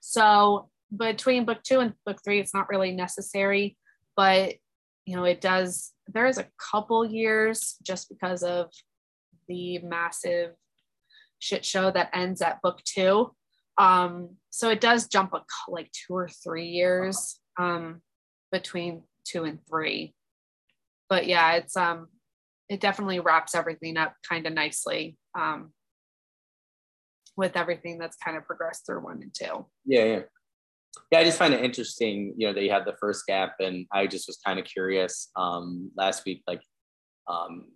So 0.00 0.70
between 0.96 1.44
book 1.44 1.62
two 1.62 1.80
and 1.80 1.92
book 2.06 2.20
three, 2.24 2.40
it's 2.40 2.54
not 2.54 2.70
really 2.70 2.92
necessary, 2.92 3.76
but 4.16 4.54
you 5.06 5.14
know, 5.14 5.24
it 5.24 5.40
does, 5.40 5.92
there 6.08 6.26
is 6.26 6.38
a 6.38 6.48
couple 6.58 7.04
years 7.04 7.76
just 7.82 8.08
because 8.08 8.42
of 8.42 8.70
the 9.48 9.78
massive 9.78 10.52
shit 11.38 11.64
show 11.64 11.90
that 11.92 12.10
ends 12.12 12.42
at 12.42 12.60
book 12.60 12.80
two. 12.84 13.30
Um, 13.78 14.30
so 14.50 14.70
it 14.70 14.80
does 14.80 15.06
jump 15.06 15.32
a 15.32 15.42
like 15.68 15.90
two 15.92 16.14
or 16.14 16.28
three 16.28 16.66
years 16.66 17.38
um, 17.58 18.00
between 18.50 19.02
two 19.24 19.44
and 19.44 19.58
three. 19.68 20.14
But 21.08 21.26
yeah, 21.26 21.52
it's 21.52 21.76
um, 21.76 22.08
it 22.68 22.80
definitely 22.80 23.20
wraps 23.20 23.54
everything 23.54 23.96
up 23.96 24.14
kind 24.28 24.46
of 24.46 24.54
nicely 24.54 25.16
um, 25.38 25.72
with 27.36 27.56
everything 27.56 27.98
that's 27.98 28.16
kind 28.16 28.36
of 28.36 28.44
progressed 28.44 28.86
through 28.86 29.04
one 29.04 29.22
and 29.22 29.32
two. 29.32 29.66
Yeah, 29.84 30.04
yeah. 30.04 30.20
Yeah, 31.10 31.20
I 31.20 31.24
just 31.24 31.38
find 31.38 31.54
it 31.54 31.64
interesting, 31.64 32.34
you 32.36 32.46
know, 32.46 32.52
that 32.54 32.62
you 32.62 32.70
had 32.70 32.84
the 32.84 32.96
first 33.00 33.26
gap 33.26 33.56
and 33.60 33.86
I 33.92 34.06
just 34.06 34.26
was 34.26 34.38
kind 34.44 34.58
of 34.58 34.64
curious 34.64 35.30
um 35.36 35.90
last 35.96 36.24
week, 36.24 36.42
like 36.46 36.62
um, 37.28 37.66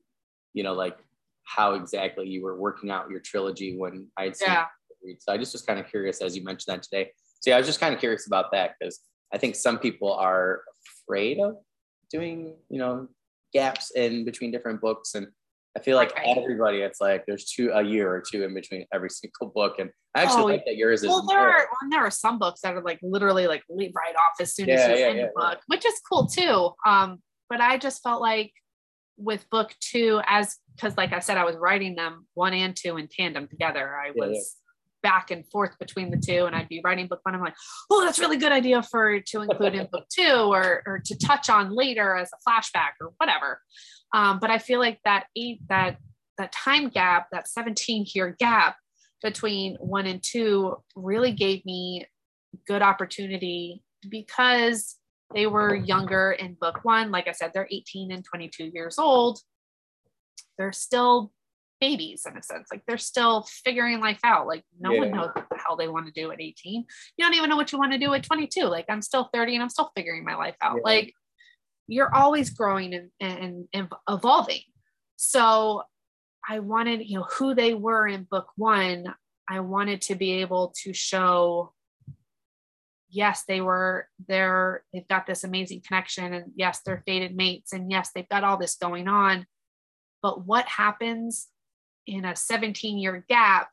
you 0.53 0.63
know, 0.63 0.75
like 0.75 0.97
how 1.45 1.75
exactly 1.75 2.29
you 2.29 2.43
were 2.43 2.57
working 2.59 2.91
out 2.91 3.11
your 3.11 3.21
trilogy 3.21 3.77
when 3.77 4.09
I 4.17 4.25
had 4.25 4.37
seen 4.37 4.49
Yeah. 4.49 4.67
it. 5.03 5.23
So 5.23 5.33
I 5.33 5.39
just 5.39 5.53
was 5.53 5.63
kind 5.63 5.81
of 5.81 5.89
curious 5.89 6.21
as 6.21 6.37
you 6.37 6.45
mentioned 6.45 6.75
that 6.75 6.83
today. 6.83 7.11
So 7.41 7.51
yeah, 7.51 7.57
I 7.57 7.59
was 7.59 7.67
just 7.67 7.81
kind 7.81 7.95
of 7.95 8.01
curious 8.01 8.27
about 8.27 8.53
that 8.53 8.75
because 8.79 9.01
I 9.33 9.39
think 9.39 9.55
some 9.55 9.79
people 9.79 10.13
are 10.13 10.63
afraid 11.07 11.41
of 11.41 11.57
doing, 12.11 12.55
you 12.69 12.79
know, 12.79 13.09
gaps 13.53 13.91
in 13.93 14.25
between 14.25 14.51
different 14.51 14.81
books. 14.81 15.15
And 15.15 15.29
I 15.77 15.81
feel 15.81 15.97
like 15.97 16.15
Right. 16.17 16.37
everybody, 16.37 16.79
it's 16.79 17.01
like 17.01 17.25
there's 17.27 17.45
two 17.45 17.71
a 17.73 17.83
year 17.83 18.13
or 18.13 18.21
two 18.21 18.43
in 18.43 18.55
between 18.55 18.87
every 18.93 19.09
single 19.11 19.49
book. 19.55 19.79
And 19.79 19.91
I 20.15 20.23
actually 20.23 20.43
Oh, 20.43 20.47
like 20.47 20.65
that 20.67 20.77
yours 20.77 21.03
is 21.03 21.09
Well, 21.09 21.25
there 21.29 21.39
more. 21.39 21.49
are 21.49 21.69
well, 21.81 21.91
there 21.91 22.01
are 22.01 22.11
some 22.11 22.39
books 22.39 22.61
that 22.63 22.75
are 22.75 22.83
like 22.83 22.99
literally 23.03 23.47
like 23.47 23.63
leave 23.69 23.93
right 23.95 24.15
off 24.17 24.41
as 24.41 24.55
soon 24.55 24.69
Yeah, 24.69 24.75
as 24.75 24.89
you 24.89 25.05
yeah, 25.05 25.11
end 25.11 25.19
yeah, 25.19 25.27
the 25.27 25.33
book, 25.41 25.59
which 25.69 25.87
is 25.87 25.95
cool 26.11 26.27
too. 26.27 26.71
Um, 26.85 27.23
but 27.49 27.61
I 27.61 27.79
just 27.79 28.03
felt 28.03 28.21
like 28.21 28.53
with 29.17 29.49
book 29.51 29.73
two, 29.81 30.21
as 30.27 30.57
because 30.75 30.97
like 30.97 31.13
I 31.13 31.21
said, 31.21 31.37
I 31.37 31.45
was 31.45 31.57
writing 31.57 31.95
them 31.95 32.27
one 32.35 32.55
and 32.55 32.75
two 32.75 32.97
in 32.97 33.07
tandem 33.09 33.47
together. 33.47 33.95
I 33.95 34.11
was. 34.11 34.57
Back 35.03 35.31
and 35.31 35.47
forth 35.51 35.79
between 35.79 36.11
the 36.11 36.19
two, 36.19 36.47
and 36.47 36.55
I'd 36.55 36.69
be 36.69 36.81
writing 36.85 37.07
book 37.07 37.21
one. 37.23 37.35
I'm 37.35 37.41
like, 37.41 37.57
oh, 37.91 38.05
that's 38.05 38.19
really 38.19 38.37
good 38.37 38.53
idea 38.53 38.83
for 38.83 39.21
to 39.21 39.41
include 39.43 39.75
in 39.75 39.89
book 39.91 40.07
two, 40.15 40.53
or 40.53 40.83
or 40.87 41.01
to 41.05 41.19
touch 41.19 41.49
on 41.51 41.75
later 41.75 42.17
as 42.17 42.31
a 42.33 42.51
flashback 42.51 42.93
or 43.01 43.13
whatever. 43.19 43.61
Um, 44.15 44.39
but 44.41 44.51
I 44.51 44.59
feel 44.59 44.81
like 44.81 45.01
that 45.05 45.27
eight 45.37 45.61
that 45.69 45.99
that 46.39 46.53
time 46.53 46.89
gap, 46.89 47.27
that 47.33 47.49
17 47.49 48.07
year 48.15 48.35
gap, 48.39 48.77
between 49.23 49.77
one 49.77 50.07
and 50.07 50.23
two 50.23 50.77
really 50.97 51.33
gave 51.33 51.65
me 51.65 52.07
good 52.67 52.83
opportunity 52.83 53.83
because 54.09 54.97
they 55.35 55.47
were 55.47 55.75
younger 55.75 56.33
in 56.33 56.57
book 56.61 56.81
one. 56.83 57.11
Like 57.11 57.29
I 57.29 57.33
said, 57.33 57.53
they're 57.55 57.69
18 57.71 58.11
and 58.13 58.25
22 58.25 58.71
years 58.73 58.99
old. 58.99 59.39
They're 60.59 60.73
still 60.73 61.33
babies 61.81 62.27
in 62.27 62.37
a 62.37 62.43
sense. 62.43 62.69
Like 62.71 62.83
they're 62.87 62.99
still 62.99 63.47
figuring 63.65 64.01
life 64.01 64.21
out. 64.25 64.47
Like 64.47 64.65
no 64.79 64.93
yeah. 64.93 65.01
one 65.01 65.11
knows 65.11 65.31
what 65.35 65.49
the 65.51 65.59
hell 65.59 65.77
they 65.77 65.89
want 65.89 66.07
to 66.07 66.13
do 66.13 66.31
at 66.31 66.41
18. 66.41 66.85
You 67.17 67.25
don't 67.25 67.35
even 67.35 67.51
know 67.51 67.57
what 67.57 67.73
you 67.73 67.79
want 67.79 67.93
to 67.93 67.99
do 67.99 68.13
at 68.15 68.23
22. 68.23 68.65
Like 68.65 68.87
I'm 68.89 69.03
still 69.03 69.31
30 69.33 69.55
and 69.55 69.63
I'm 69.63 69.69
still 69.69 69.91
figuring 69.97 70.25
my 70.25 70.35
life 70.35 70.57
out. 70.61 70.77
Yeah. 70.77 70.83
Like 70.85 71.15
you're 71.87 72.15
always 72.15 72.51
growing 72.51 72.95
and, 72.95 73.11
and, 73.21 73.67
and 73.73 73.89
evolving. 74.09 74.63
So 75.17 75.83
I 76.49 76.61
wanted, 76.61 77.07
you 77.07 77.19
know, 77.19 77.27
who 77.39 77.55
they 77.55 77.75
were 77.75 78.07
in 78.07 78.25
book 78.31 78.49
one. 78.57 79.15
I 79.49 79.61
wanted 79.61 80.01
to 80.03 80.15
be 80.15 80.41
able 80.41 80.73
to 80.83 80.93
show 80.93 81.73
yes, 83.11 83.45
they 83.47 83.61
were 83.61 84.09
they're 84.29 84.85
they've 84.93 85.09
got 85.09 85.27
this 85.27 85.45
amazing 85.45 85.83
connection, 85.87 86.33
and 86.33 86.53
yes, 86.55 86.81
they're 86.85 87.03
fated 87.07 87.37
mates, 87.37 87.73
and 87.73 87.91
yes, 87.91 88.11
they've 88.15 88.29
got 88.29 88.45
all 88.45 88.57
this 88.57 88.77
going 88.77 89.09
on. 89.09 89.47
But 90.23 90.47
what 90.47 90.67
happens 90.67 91.49
in 92.07 92.25
a 92.25 92.37
17 92.37 92.99
year 92.99 93.25
gap? 93.29 93.71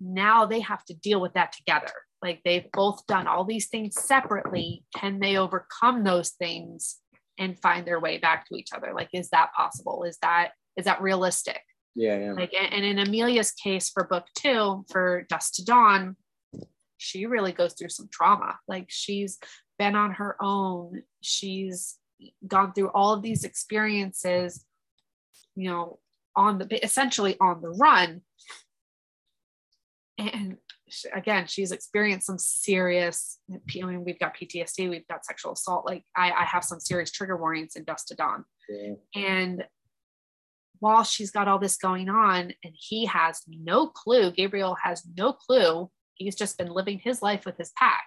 Now 0.00 0.46
they 0.46 0.60
have 0.60 0.84
to 0.86 0.94
deal 0.94 1.20
with 1.20 1.34
that 1.34 1.52
together. 1.52 1.92
Like 2.22 2.40
they've 2.44 2.70
both 2.72 3.06
done 3.06 3.26
all 3.26 3.44
these 3.44 3.68
things 3.68 4.00
separately. 4.00 4.84
Can 4.96 5.20
they 5.20 5.36
overcome 5.36 6.04
those 6.04 6.30
things 6.30 6.98
and 7.38 7.58
find 7.60 7.86
their 7.86 8.00
way 8.00 8.18
back 8.18 8.46
to 8.48 8.56
each 8.56 8.72
other? 8.74 8.92
Like, 8.94 9.08
is 9.12 9.30
that 9.30 9.52
possible? 9.54 10.04
Is 10.04 10.18
that 10.22 10.50
is 10.76 10.84
that 10.84 11.02
realistic? 11.02 11.60
Yeah, 11.94 12.18
yeah. 12.18 12.32
Like, 12.32 12.54
and 12.54 12.84
in 12.84 12.98
Amelia's 12.98 13.50
case 13.50 13.90
for 13.90 14.04
book 14.04 14.26
two, 14.34 14.84
for 14.90 15.26
Dusk 15.28 15.54
to 15.54 15.64
Dawn, 15.64 16.16
she 16.98 17.26
really 17.26 17.52
goes 17.52 17.74
through 17.74 17.88
some 17.88 18.08
trauma. 18.12 18.58
Like 18.68 18.86
she's 18.88 19.38
been 19.78 19.96
on 19.96 20.12
her 20.12 20.36
own. 20.40 21.02
She's 21.22 21.96
gone 22.46 22.72
through 22.72 22.90
all 22.90 23.12
of 23.12 23.22
these 23.22 23.44
experiences, 23.44 24.64
you 25.56 25.70
know, 25.70 25.98
on 26.40 26.58
the 26.58 26.84
essentially 26.84 27.36
on 27.40 27.60
the 27.60 27.70
run. 27.70 28.22
And 30.18 30.56
again, 31.14 31.46
she's 31.46 31.72
experienced 31.72 32.26
some 32.26 32.38
serious, 32.38 33.38
I 33.50 33.86
mean, 33.86 34.04
we've 34.04 34.18
got 34.18 34.36
PTSD, 34.36 34.90
we've 34.90 35.08
got 35.08 35.24
sexual 35.24 35.52
assault. 35.52 35.86
Like 35.86 36.04
I, 36.16 36.30
I 36.30 36.44
have 36.44 36.64
some 36.64 36.80
serious 36.80 37.10
trigger 37.10 37.36
warnings 37.36 37.76
in 37.76 37.84
Dusk 37.84 38.08
to 38.08 38.14
Dawn. 38.14 38.44
Yeah. 38.68 38.94
And 39.14 39.64
while 40.78 41.04
she's 41.04 41.30
got 41.30 41.48
all 41.48 41.58
this 41.58 41.76
going 41.76 42.08
on 42.08 42.52
and 42.64 42.74
he 42.74 43.06
has 43.06 43.42
no 43.48 43.86
clue, 43.86 44.30
Gabriel 44.30 44.76
has 44.82 45.02
no 45.16 45.32
clue 45.32 45.90
he's 46.20 46.36
just 46.36 46.58
been 46.58 46.68
living 46.68 47.00
his 47.02 47.22
life 47.22 47.44
with 47.44 47.56
his 47.56 47.72
pack 47.76 48.04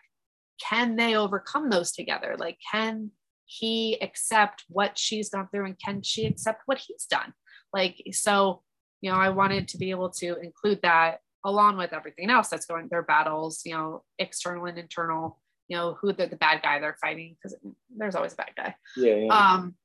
can 0.61 0.95
they 0.95 1.15
overcome 1.15 1.69
those 1.69 1.91
together 1.91 2.35
like 2.37 2.57
can 2.71 3.11
he 3.45 3.97
accept 4.01 4.63
what 4.69 4.97
she's 4.97 5.29
gone 5.29 5.47
through 5.51 5.65
and 5.65 5.79
can 5.83 6.01
she 6.01 6.25
accept 6.25 6.61
what 6.65 6.77
he's 6.77 7.05
done 7.05 7.33
like 7.73 8.01
so 8.11 8.61
you 9.01 9.11
know 9.11 9.17
i 9.17 9.29
wanted 9.29 9.67
to 9.67 9.77
be 9.77 9.89
able 9.91 10.09
to 10.09 10.39
include 10.41 10.79
that 10.81 11.19
along 11.45 11.77
with 11.77 11.93
everything 11.93 12.29
else 12.29 12.49
that's 12.49 12.65
going 12.65 12.87
their 12.89 13.03
battles 13.03 13.61
you 13.65 13.73
know 13.73 14.03
external 14.19 14.65
and 14.65 14.77
internal 14.77 15.39
you 15.67 15.77
know 15.77 15.97
who 16.01 16.13
the, 16.13 16.27
the 16.27 16.35
bad 16.35 16.61
guy 16.61 16.79
they're 16.79 16.97
fighting 17.01 17.35
because 17.35 17.57
there's 17.95 18.15
always 18.15 18.33
a 18.33 18.37
bad 18.37 18.51
guy 18.55 18.75
yeah, 18.97 19.15
yeah. 19.15 19.27
um 19.27 19.75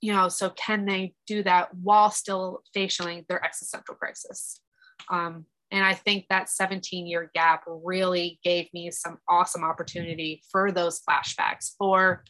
you 0.00 0.12
know 0.12 0.28
so 0.28 0.50
can 0.50 0.84
they 0.84 1.14
do 1.26 1.42
that 1.42 1.74
while 1.74 2.10
still 2.10 2.62
facing 2.74 3.24
their 3.28 3.44
existential 3.44 3.94
crisis 3.94 4.60
um 5.10 5.44
and 5.70 5.82
I 5.82 5.94
think 5.94 6.26
that 6.28 6.50
17 6.50 7.06
year 7.06 7.30
gap 7.34 7.64
really 7.66 8.38
gave 8.44 8.66
me 8.74 8.90
some 8.90 9.16
awesome 9.26 9.64
opportunity 9.64 10.42
for 10.52 10.70
those 10.70 11.00
flashbacks 11.00 11.70
for 11.78 12.24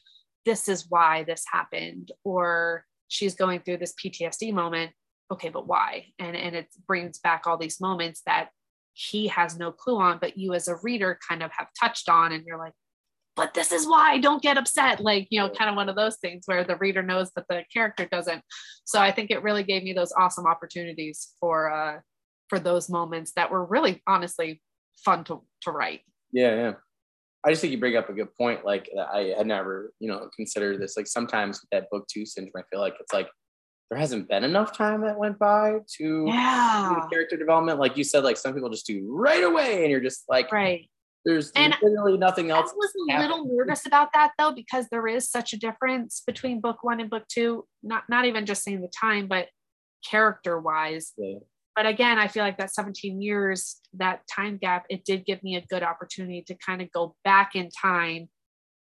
this 0.45 0.69
is 0.69 0.87
why 0.89 1.25
this 1.25 1.45
happened, 1.51 2.13
or 2.25 2.85
she's 3.13 3.35
going 3.35 3.61
through 3.61 3.79
this 3.79 3.95
PTSD 3.95 4.53
moment. 4.53 4.93
Okay, 5.31 5.49
but 5.49 5.67
why? 5.67 6.07
And, 6.19 6.37
and 6.37 6.55
it 6.55 6.67
brings 6.87 7.19
back 7.19 7.47
all 7.47 7.57
these 7.57 7.81
moments 7.81 8.23
that 8.27 8.51
he 8.93 9.29
has 9.29 9.59
no 9.59 9.73
clue 9.73 9.99
on, 9.99 10.19
but 10.21 10.37
you 10.37 10.53
as 10.53 10.69
a 10.69 10.77
reader 10.83 11.19
kind 11.27 11.43
of 11.43 11.51
have 11.57 11.69
touched 11.81 12.09
on, 12.09 12.33
and 12.33 12.45
you're 12.47 12.59
like, 12.59 12.75
but 13.35 13.55
this 13.55 13.73
is 13.73 13.87
why 13.87 14.19
don't 14.19 14.43
get 14.43 14.59
upset 14.59 15.01
like 15.01 15.27
you 15.31 15.41
know 15.41 15.49
kind 15.49 15.71
of 15.71 15.75
one 15.75 15.89
of 15.89 15.97
those 15.97 16.19
things 16.19 16.43
where 16.45 16.65
the 16.65 16.77
reader 16.77 17.03
knows 17.03 17.31
but 17.35 17.47
the 17.49 17.65
character 17.73 18.07
doesn't 18.13 18.43
so 18.85 19.01
i 19.01 19.11
think 19.11 19.31
it 19.31 19.43
really 19.43 19.63
gave 19.63 19.83
me 19.83 19.95
those 19.95 20.13
awesome 20.19 20.45
opportunities 20.47 21.31
for 21.41 21.73
uh 21.73 21.99
for 22.53 22.59
those 22.59 22.91
moments 22.91 23.33
that 23.35 23.51
were 23.51 23.65
really 23.65 24.03
honestly 24.07 24.61
fun 25.03 25.25
to, 25.25 25.41
to 25.63 25.71
write. 25.71 26.01
Yeah, 26.33 26.55
yeah. 26.55 26.73
I 27.45 27.51
just 27.51 27.61
think 27.61 27.73
you 27.73 27.79
bring 27.79 27.97
up 27.97 28.09
a 28.09 28.13
good 28.13 28.35
point. 28.37 28.65
Like 28.65 28.89
I 28.97 29.35
had 29.37 29.47
never, 29.47 29.93
you 29.99 30.09
know, 30.09 30.29
considered 30.37 30.81
this. 30.81 30.97
Like 30.97 31.07
sometimes 31.07 31.61
with 31.61 31.71
that 31.71 31.91
book 31.91 32.07
two 32.09 32.25
syndrome, 32.25 32.53
I 32.57 32.63
feel 32.71 32.81
like 32.81 32.95
it's 33.01 33.13
like 33.13 33.29
there 33.91 33.99
hasn't 33.99 34.29
been 34.29 34.45
enough 34.45 34.77
time 34.77 35.03
that 35.03 35.19
went 35.19 35.39
by 35.39 35.79
to 35.99 36.25
yeah. 36.29 37.01
character 37.11 37.37
development. 37.37 37.81
Like 37.81 37.97
you 37.97 38.05
said, 38.05 38.23
like 38.23 38.37
some 38.37 38.55
people 38.55 38.71
just 38.71 38.87
do 38.87 39.07
right 39.11 39.43
away, 39.43 39.83
and 39.83 39.91
you're 39.91 40.01
just 40.01 40.25
like, 40.29 40.53
right. 40.53 40.89
There's 41.25 41.53
and 41.55 41.73
literally 41.81 42.19
nothing 42.19 42.51
else. 42.51 42.73
I 42.73 42.75
was 42.75 42.93
a 43.09 43.21
little 43.21 43.45
nervous 43.47 43.87
about 43.87 44.13
that 44.13 44.33
though, 44.39 44.53
because 44.53 44.89
there 44.91 45.07
is 45.07 45.31
such 45.31 45.53
a 45.53 45.57
difference 45.57 46.21
between 46.27 46.61
book 46.61 46.79
one 46.83 46.99
and 46.99 47.09
book 47.09 47.23
two. 47.29 47.65
Not 47.85 48.03
not 48.09 48.25
even 48.25 48.45
just 48.45 48.65
saying 48.65 48.81
the 48.81 48.91
time, 49.01 49.29
but 49.29 49.47
character 50.05 50.59
wise. 50.59 51.13
Yeah 51.17 51.39
but 51.77 51.87
again 51.87 52.19
i 52.19 52.29
feel 52.29 52.43
like 52.43 52.59
that 52.59 52.75
17 52.75 53.21
years 53.21 53.81
that 53.95 54.21
time 54.35 54.59
gap 54.59 54.85
it 54.89 55.05
did 55.05 55.25
give 55.25 55.43
me 55.43 55.57
a 55.57 55.67
good 55.67 55.83
opportunity 55.83 56.43
to 56.47 56.55
kind 56.55 56.83
of 56.83 56.91
go 56.93 57.15
back 57.25 57.55
in 57.55 57.69
time 57.71 58.29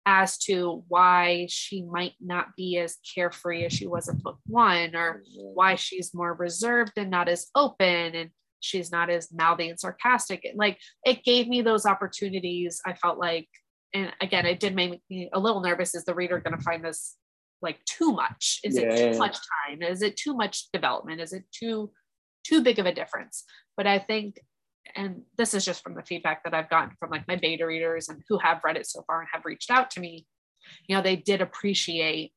as 0.07 0.37
to 0.37 0.85
why 0.89 1.47
she 1.49 1.83
might 1.83 2.13
not 2.21 2.49
be 2.57 2.79
as 2.79 2.99
carefree 3.15 3.65
as 3.65 3.73
she 3.73 3.87
was 3.87 4.09
in 4.09 4.19
book 4.19 4.39
one 4.47 4.95
or 4.95 5.23
mm-hmm. 5.23 5.47
why 5.55 5.75
she's 5.77 6.13
more 6.13 6.35
reserved 6.35 6.93
and 6.97 7.11
not 7.11 7.29
as 7.29 7.47
open 7.55 8.15
and 8.15 8.31
she's 8.61 8.93
not 8.93 9.09
as 9.11 9.33
mouthy 9.33 9.69
and 9.69 9.81
sarcastic. 9.81 10.45
And 10.45 10.59
like 10.59 10.79
it 11.05 11.25
gave 11.25 11.49
me 11.49 11.63
those 11.63 11.87
opportunities 11.87 12.81
i 12.85 12.93
felt 12.93 13.19
like 13.19 13.49
and 13.95 14.13
again 14.21 14.45
it 14.45 14.61
did 14.61 14.75
make 14.75 15.01
me 15.09 15.31
a 15.33 15.41
little 15.41 15.63
nervous 15.63 15.95
is 15.95 16.05
the 16.05 16.15
reader 16.15 16.39
going 16.39 16.57
to 16.57 16.63
find 16.63 16.85
this 16.85 17.17
like 17.65 17.85
too 17.87 18.13
much? 18.13 18.61
Is 18.63 18.79
yeah. 18.79 18.93
it 18.93 19.13
too 19.13 19.19
much 19.19 19.37
time? 19.67 19.83
Is 19.83 20.03
it 20.03 20.17
too 20.17 20.37
much 20.37 20.71
development? 20.73 21.21
Is 21.21 21.33
it 21.33 21.45
too 21.51 21.91
too 22.45 22.63
big 22.63 22.79
of 22.79 22.87
a 22.87 22.95
difference. 22.95 23.45
But 23.77 23.87
I 23.87 23.99
think, 23.99 24.41
and 24.95 25.23
this 25.37 25.55
is 25.55 25.65
just 25.65 25.83
from 25.83 25.95
the 25.95 26.03
feedback 26.03 26.45
that 26.45 26.55
I've 26.55 26.71
gotten 26.71 26.95
from 27.01 27.11
like 27.11 27.27
my 27.27 27.37
beta 27.37 27.67
readers 27.67 28.09
and 28.09 28.23
who 28.29 28.39
have 28.39 28.61
read 28.65 28.77
it 28.77 28.87
so 28.87 29.03
far 29.07 29.21
and 29.21 29.29
have 29.33 29.45
reached 29.45 29.71
out 29.71 29.91
to 29.93 30.01
me, 30.01 30.27
you 30.87 30.95
know, 30.95 31.03
they 31.03 31.17
did 31.17 31.41
appreciate, 31.41 32.33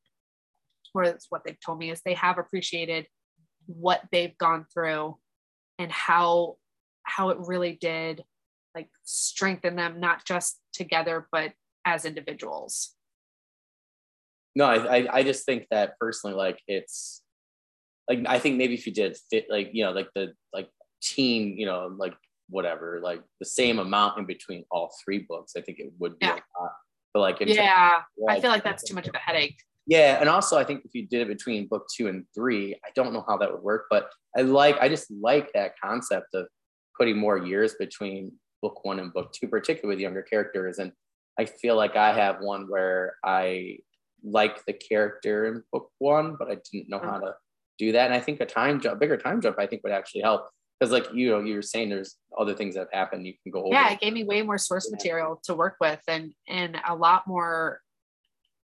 or 0.94 1.04
it's 1.04 1.26
what 1.28 1.42
they've 1.44 1.60
told 1.64 1.78
me 1.78 1.90
is 1.90 2.00
they 2.04 2.14
have 2.14 2.38
appreciated 2.38 3.06
what 3.66 4.02
they've 4.10 4.36
gone 4.38 4.66
through 4.72 5.16
and 5.78 5.92
how 5.92 6.56
how 7.02 7.30
it 7.30 7.38
really 7.40 7.76
did 7.80 8.24
like 8.74 8.88
strengthen 9.04 9.76
them 9.76 10.00
not 10.00 10.24
just 10.24 10.58
together 10.72 11.26
but 11.30 11.52
as 11.84 12.04
individuals 12.04 12.94
no 14.54 14.64
I, 14.64 15.06
I 15.10 15.22
just 15.22 15.44
think 15.44 15.66
that 15.70 15.98
personally 16.00 16.36
like 16.36 16.60
it's 16.66 17.22
like 18.08 18.20
I 18.26 18.38
think 18.38 18.56
maybe 18.56 18.74
if 18.74 18.86
you 18.86 18.92
did 18.92 19.16
fit 19.30 19.46
like 19.50 19.70
you 19.72 19.84
know 19.84 19.92
like 19.92 20.08
the 20.14 20.32
like 20.52 20.68
team 21.02 21.54
you 21.56 21.66
know 21.66 21.94
like 21.96 22.14
whatever 22.50 23.00
like 23.02 23.22
the 23.40 23.46
same 23.46 23.78
amount 23.78 24.18
in 24.18 24.24
between 24.24 24.64
all 24.70 24.90
three 25.04 25.18
books 25.28 25.52
I 25.56 25.60
think 25.60 25.78
it 25.78 25.92
would 25.98 26.18
be 26.18 26.26
yeah. 26.26 26.34
a 26.34 26.62
lot. 26.62 26.72
But 27.14 27.20
like 27.20 27.36
yeah, 27.40 28.00
I 28.28 28.40
feel 28.40 28.50
like 28.50 28.64
that's 28.64 28.84
too 28.84 28.94
much 28.94 29.08
of 29.08 29.14
a 29.14 29.18
headache. 29.18 29.56
Yeah, 29.86 30.18
and 30.20 30.28
also 30.28 30.58
I 30.58 30.64
think 30.64 30.84
if 30.84 30.94
you 30.94 31.06
did 31.06 31.22
it 31.22 31.28
between 31.28 31.66
book 31.66 31.86
two 31.94 32.08
and 32.08 32.26
three, 32.34 32.74
I 32.84 32.90
don't 32.94 33.14
know 33.14 33.24
how 33.26 33.38
that 33.38 33.50
would 33.50 33.62
work, 33.62 33.86
but 33.90 34.10
I 34.36 34.42
like 34.42 34.76
I 34.78 34.88
just 34.88 35.10
like 35.10 35.50
that 35.54 35.72
concept 35.82 36.34
of 36.34 36.46
putting 36.98 37.16
more 37.16 37.38
years 37.38 37.74
between 37.78 38.32
book 38.60 38.84
one 38.84 38.98
and 38.98 39.12
book 39.12 39.32
two, 39.32 39.48
particularly 39.48 39.96
with 39.96 40.02
younger 40.02 40.22
characters. 40.22 40.78
And 40.78 40.92
I 41.38 41.46
feel 41.46 41.76
like 41.76 41.96
I 41.96 42.12
have 42.12 42.40
one 42.40 42.66
where 42.68 43.14
I 43.24 43.78
like 44.22 44.64
the 44.66 44.72
character 44.72 45.46
in 45.46 45.62
book 45.72 45.90
one, 45.98 46.36
but 46.38 46.50
I 46.50 46.58
didn't 46.70 46.90
know 46.90 46.98
mm-hmm. 46.98 47.08
how 47.08 47.18
to 47.20 47.34
do 47.78 47.92
that. 47.92 48.06
And 48.06 48.14
I 48.14 48.20
think 48.20 48.40
a 48.40 48.46
time 48.46 48.80
jump, 48.80 49.00
bigger 49.00 49.16
time 49.16 49.40
jump, 49.40 49.56
I 49.58 49.66
think 49.66 49.82
would 49.84 49.92
actually 49.92 50.22
help. 50.22 50.48
Because 50.78 50.92
like 50.92 51.06
you 51.12 51.30
know, 51.30 51.40
you 51.40 51.56
were 51.56 51.62
saying 51.62 51.88
there's 51.88 52.16
other 52.38 52.54
things 52.54 52.74
that 52.74 52.80
have 52.80 52.92
happened 52.92 53.26
you 53.26 53.34
can 53.42 53.50
go 53.50 53.64
over. 53.64 53.74
Yeah, 53.74 53.90
it 53.90 54.00
gave 54.00 54.12
me 54.12 54.24
way 54.24 54.42
more 54.42 54.58
source 54.58 54.90
material 54.90 55.40
to 55.44 55.54
work 55.54 55.76
with 55.80 56.00
and 56.06 56.32
and 56.46 56.76
a 56.86 56.94
lot 56.94 57.26
more 57.26 57.80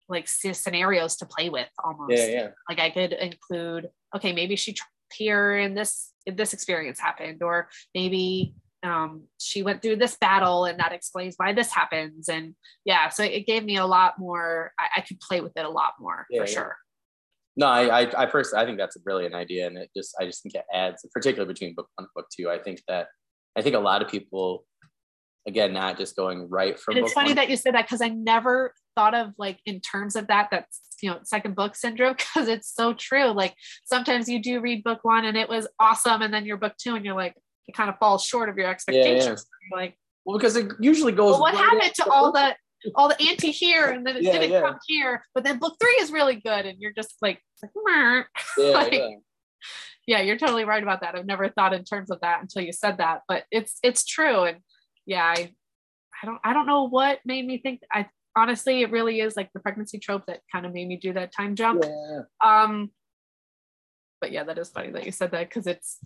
like 0.09 0.27
scenarios 0.27 1.15
to 1.17 1.25
play 1.25 1.49
with 1.49 1.69
almost. 1.81 2.11
Yeah, 2.11 2.27
yeah. 2.27 2.47
Like 2.67 2.79
I 2.79 2.89
could 2.89 3.13
include, 3.13 3.89
okay, 4.15 4.33
maybe 4.33 4.57
she 4.57 4.75
here 5.13 5.57
and 5.57 5.77
this 5.77 6.11
this 6.27 6.53
experience 6.53 6.99
happened, 6.99 7.41
or 7.41 7.69
maybe 7.95 8.53
um, 8.83 9.23
she 9.39 9.63
went 9.63 9.81
through 9.81 9.95
this 9.95 10.17
battle 10.17 10.65
and 10.65 10.79
that 10.79 10.91
explains 10.91 11.35
why 11.37 11.53
this 11.53 11.71
happens. 11.71 12.27
And 12.27 12.55
yeah, 12.85 13.09
so 13.09 13.23
it 13.23 13.47
gave 13.47 13.63
me 13.63 13.77
a 13.77 13.85
lot 13.85 14.19
more, 14.19 14.73
I, 14.77 14.99
I 14.99 15.01
could 15.01 15.19
play 15.19 15.41
with 15.41 15.53
it 15.55 15.65
a 15.65 15.69
lot 15.69 15.93
more 15.99 16.25
yeah, 16.29 16.41
for 16.41 16.47
yeah. 16.47 16.53
sure. 16.53 16.77
No, 17.55 17.67
I, 17.67 18.01
I, 18.01 18.23
I 18.23 18.25
personally, 18.25 18.63
I 18.63 18.65
think 18.65 18.77
that's 18.79 18.95
a 18.95 18.99
brilliant 18.99 19.35
idea, 19.35 19.67
and 19.67 19.77
it 19.77 19.89
just, 19.95 20.15
I 20.19 20.25
just 20.25 20.41
think 20.41 20.55
it 20.55 20.65
adds, 20.73 21.05
particularly 21.13 21.53
between 21.53 21.75
book 21.75 21.87
one 21.95 22.05
and 22.05 22.13
book 22.15 22.27
two. 22.35 22.49
I 22.49 22.57
think 22.57 22.81
that, 22.87 23.07
I 23.55 23.61
think 23.61 23.75
a 23.75 23.79
lot 23.79 24.01
of 24.01 24.07
people, 24.07 24.65
again, 25.47 25.71
not 25.71 25.97
just 25.97 26.15
going 26.15 26.49
right 26.49 26.79
from. 26.79 26.97
And 26.97 27.05
it's 27.05 27.13
funny 27.13 27.29
one. 27.29 27.35
that 27.35 27.49
you 27.49 27.57
said 27.57 27.75
that 27.75 27.85
because 27.85 28.01
I 28.01 28.09
never 28.09 28.73
thought 28.95 29.13
of 29.13 29.33
like 29.37 29.59
in 29.65 29.81
terms 29.81 30.15
of 30.15 30.27
that. 30.27 30.49
That's 30.49 30.79
you 31.01 31.09
know 31.09 31.19
second 31.23 31.55
book 31.55 31.75
syndrome 31.75 32.13
because 32.17 32.47
it's 32.47 32.73
so 32.73 32.93
true. 32.93 33.27
Like 33.27 33.53
sometimes 33.85 34.27
you 34.27 34.41
do 34.41 34.59
read 34.59 34.83
book 34.83 34.99
one 35.03 35.25
and 35.25 35.37
it 35.37 35.47
was 35.47 35.67
awesome, 35.79 36.23
and 36.23 36.33
then 36.33 36.45
your 36.45 36.57
book 36.57 36.73
two, 36.79 36.95
and 36.95 37.05
you're 37.05 37.15
like, 37.15 37.35
it 37.67 37.75
kind 37.75 37.89
of 37.89 37.97
falls 37.99 38.23
short 38.23 38.49
of 38.49 38.57
your 38.57 38.67
expectations. 38.67 39.45
Yeah, 39.71 39.77
yeah. 39.77 39.83
Like, 39.83 39.97
well, 40.25 40.37
because 40.37 40.55
it 40.55 40.71
usually 40.79 41.11
goes. 41.11 41.33
Well, 41.33 41.41
what 41.41 41.53
right 41.53 41.63
happened 41.63 41.93
to 41.95 42.09
all 42.09 42.31
the 42.31 42.55
all 42.95 43.07
the 43.07 43.21
anti 43.21 43.51
here 43.51 43.87
and 43.87 44.05
then 44.05 44.17
it 44.17 44.23
yeah, 44.23 44.31
didn't 44.33 44.51
yeah. 44.51 44.61
come 44.61 44.77
here, 44.87 45.23
but 45.33 45.43
then 45.43 45.59
book 45.59 45.75
three 45.79 45.97
is 46.01 46.11
really 46.11 46.35
good, 46.35 46.65
and 46.65 46.79
you're 46.79 46.93
just 46.93 47.15
like, 47.21 47.39
like, 47.61 47.73
yeah, 48.57 48.69
like 48.71 48.93
yeah. 48.93 49.09
yeah, 50.07 50.21
you're 50.21 50.37
totally 50.37 50.65
right 50.65 50.83
about 50.83 51.01
that. 51.01 51.15
I've 51.15 51.25
never 51.25 51.49
thought 51.49 51.73
in 51.73 51.83
terms 51.83 52.11
of 52.11 52.21
that 52.21 52.41
until 52.41 52.63
you 52.63 52.73
said 52.73 52.97
that, 52.97 53.21
but 53.27 53.43
it's 53.51 53.77
it's 53.83 54.05
true, 54.05 54.43
and 54.43 54.57
yeah, 55.05 55.23
I 55.23 55.51
I 56.21 56.25
don't 56.25 56.39
I 56.43 56.53
don't 56.53 56.67
know 56.67 56.87
what 56.89 57.19
made 57.25 57.45
me 57.45 57.57
think. 57.57 57.81
I 57.91 58.07
honestly, 58.35 58.81
it 58.81 58.91
really 58.91 59.19
is 59.19 59.35
like 59.35 59.51
the 59.53 59.59
pregnancy 59.59 59.99
trope 59.99 60.25
that 60.27 60.41
kind 60.51 60.65
of 60.65 60.73
made 60.73 60.87
me 60.87 60.97
do 60.97 61.13
that 61.13 61.31
time 61.35 61.55
jump. 61.55 61.83
Yeah. 61.83 62.21
Um, 62.43 62.91
but 64.19 64.31
yeah, 64.31 64.43
that 64.45 64.57
is 64.57 64.69
funny 64.69 64.91
that 64.91 65.05
you 65.05 65.11
said 65.11 65.31
that 65.31 65.49
because 65.49 65.67
it's 65.67 65.99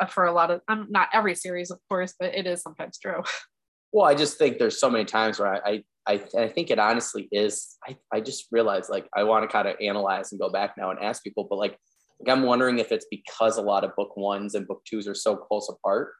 uh, 0.00 0.06
for 0.06 0.24
a 0.24 0.32
lot 0.32 0.50
of 0.50 0.60
um, 0.68 0.86
not 0.90 1.08
every 1.12 1.34
series, 1.34 1.70
of 1.70 1.78
course, 1.88 2.14
but 2.18 2.34
it 2.34 2.46
is 2.46 2.62
sometimes 2.62 2.98
true. 2.98 3.22
Well, 3.92 4.06
I 4.06 4.14
just 4.14 4.38
think 4.38 4.58
there's 4.58 4.78
so 4.78 4.88
many 4.88 5.04
times 5.04 5.38
where 5.38 5.66
I, 5.66 5.82
I, 6.06 6.22
I 6.38 6.48
think 6.48 6.70
it 6.70 6.78
honestly 6.78 7.28
is. 7.32 7.76
I, 7.86 7.96
I 8.12 8.20
just 8.20 8.46
realized 8.50 8.88
like 8.90 9.08
I 9.16 9.24
want 9.24 9.42
to 9.42 9.52
kind 9.52 9.68
of 9.68 9.76
analyze 9.80 10.32
and 10.32 10.40
go 10.40 10.48
back 10.48 10.76
now 10.76 10.90
and 10.90 11.00
ask 11.00 11.22
people, 11.22 11.46
but 11.48 11.58
like, 11.58 11.76
like 12.20 12.36
I'm 12.36 12.44
wondering 12.44 12.78
if 12.78 12.92
it's 12.92 13.06
because 13.10 13.56
a 13.56 13.62
lot 13.62 13.84
of 13.84 13.96
book 13.96 14.16
ones 14.16 14.54
and 14.54 14.66
book 14.66 14.82
twos 14.88 15.08
are 15.08 15.14
so 15.14 15.36
close 15.36 15.68
apart 15.68 16.12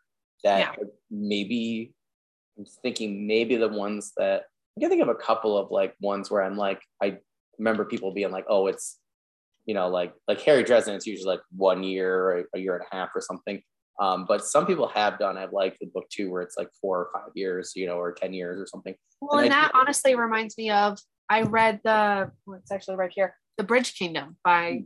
that 0.43 0.75
yeah. 0.79 0.85
maybe 1.11 1.93
I'm 2.59 2.65
thinking 2.83 3.27
maybe 3.27 3.57
the 3.57 3.69
ones 3.69 4.13
that 4.17 4.45
I 4.77 4.81
can 4.81 4.91
think 4.91 5.03
of 5.03 5.09
a 5.09 5.15
couple 5.15 5.57
of 5.57 5.71
like 5.71 5.95
ones 6.01 6.31
where 6.31 6.43
I'm 6.43 6.57
like 6.57 6.81
I 7.03 7.19
remember 7.59 7.85
people 7.85 8.13
being 8.13 8.31
like, 8.31 8.47
oh, 8.49 8.67
it's 8.67 8.99
you 9.67 9.75
know 9.75 9.89
like 9.89 10.13
like 10.27 10.41
Harry 10.41 10.65
Dresden. 10.65 10.95
It's 10.95 11.07
usually 11.07 11.29
like 11.29 11.43
one 11.57 11.83
year 11.85 12.15
or 12.15 12.45
a 12.55 12.59
year 12.59 12.75
and 12.77 12.85
a 12.91 12.97
half 12.97 13.11
or 13.15 13.21
something. 13.21 13.63
Um, 14.01 14.25
but 14.27 14.45
some 14.45 14.67
people 14.67 14.89
have 14.89 15.19
done, 15.19 15.37
I've 15.37 15.53
liked 15.53 15.79
the 15.81 15.87
book 15.87 16.09
too, 16.11 16.31
where 16.31 16.41
it's 16.41 16.57
like 16.57 16.71
four 16.81 16.99
or 16.99 17.11
five 17.13 17.31
years, 17.35 17.73
you 17.77 17.87
know, 17.87 17.99
or 17.99 18.13
10 18.13 18.33
years 18.33 18.59
or 18.59 18.67
something. 18.67 18.95
Well, 19.21 19.41
and, 19.41 19.47
and 19.47 19.53
that 19.53 19.73
honestly 19.75 20.15
reminds 20.15 20.57
me 20.57 20.71
of, 20.71 20.99
I 21.29 21.43
read 21.43 21.81
the, 21.85 22.31
well, 22.47 22.59
it's 22.59 22.73
actually 22.73 22.97
right 22.97 23.13
here, 23.15 23.37
The 23.59 23.65
Bridge 23.65 23.95
Kingdom 23.95 24.39
by, 24.43 24.71
hmm. 24.73 24.85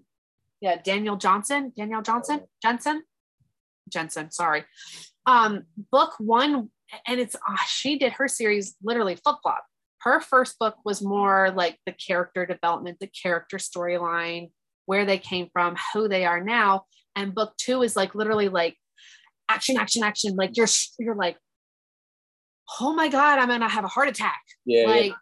yeah, 0.61 0.83
Daniel 0.83 1.17
Johnson, 1.17 1.73
Daniel 1.77 2.03
Johnson, 2.03 2.41
Jensen, 2.61 3.05
Jensen, 3.89 4.33
sorry. 4.33 4.65
Um, 5.27 5.63
book 5.93 6.15
one, 6.19 6.71
and 7.07 7.21
it's, 7.21 7.37
uh, 7.37 7.57
she 7.69 7.97
did 7.97 8.15
her 8.15 8.27
series 8.27 8.75
literally 8.83 9.15
flip 9.15 9.37
flop. 9.43 9.65
Her 10.01 10.21
first 10.21 10.59
book 10.59 10.77
was 10.85 11.01
more 11.01 11.53
like 11.53 11.79
the 11.87 11.93
character 11.93 12.45
development, 12.47 12.99
the 13.01 13.07
character 13.07 13.59
storyline, 13.59 14.51
where 14.87 15.07
they 15.07 15.19
came 15.19 15.49
from, 15.53 15.77
who 15.95 16.09
they 16.09 16.27
are 16.27 16.43
now. 16.43 16.85
And 17.17 17.35
book 17.35 17.55
two 17.57 17.83
is 17.83 17.97
like 17.97 18.15
literally 18.15 18.49
like 18.49 18.77
action, 19.55 19.79
action, 19.79 20.03
action. 20.03 20.37
Like 20.37 20.57
you're 20.57 20.69
you're 20.99 21.15
like, 21.15 21.37
oh 22.81 22.95
my 22.95 23.09
God, 23.09 23.39
I'm 23.39 23.49
gonna 23.49 23.69
have 23.69 23.85
a 23.85 23.89
heart 23.89 24.09
attack. 24.09 24.41
Yeah. 24.65 24.87
Like, 24.87 25.07
yeah. 25.07 25.13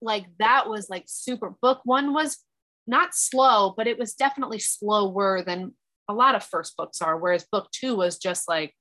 like 0.00 0.26
that 0.38 0.68
was 0.68 0.88
like 0.88 1.04
super 1.06 1.54
book 1.60 1.80
one 1.84 2.12
was 2.12 2.38
not 2.86 3.14
slow, 3.14 3.74
but 3.76 3.86
it 3.86 3.98
was 3.98 4.14
definitely 4.14 4.58
slower 4.60 5.42
than 5.42 5.74
a 6.08 6.14
lot 6.14 6.34
of 6.34 6.44
first 6.44 6.76
books 6.76 7.02
are. 7.02 7.18
Whereas 7.18 7.46
book 7.50 7.68
two 7.72 7.96
was 7.96 8.18
just 8.18 8.48
like, 8.48 8.72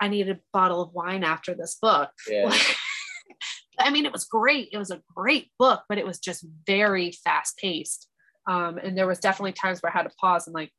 I 0.00 0.08
need 0.08 0.28
a 0.28 0.38
bottle 0.52 0.80
of 0.80 0.94
wine 0.94 1.24
after 1.24 1.54
this 1.54 1.76
book. 1.80 2.10
Yeah. 2.28 2.56
I 3.80 3.90
mean, 3.90 4.06
it 4.06 4.12
was 4.12 4.24
great. 4.24 4.68
It 4.72 4.78
was 4.78 4.90
a 4.90 5.02
great 5.14 5.50
book, 5.58 5.82
but 5.88 5.98
it 5.98 6.06
was 6.06 6.18
just 6.18 6.44
very 6.66 7.12
fast 7.12 7.58
paced. 7.58 8.08
Um, 8.48 8.78
and 8.78 8.96
there 8.96 9.06
was 9.06 9.18
definitely 9.18 9.52
times 9.52 9.80
where 9.80 9.92
I 9.92 9.96
had 9.96 10.08
to 10.08 10.14
pause 10.20 10.46
and 10.46 10.54
like, 10.54 10.72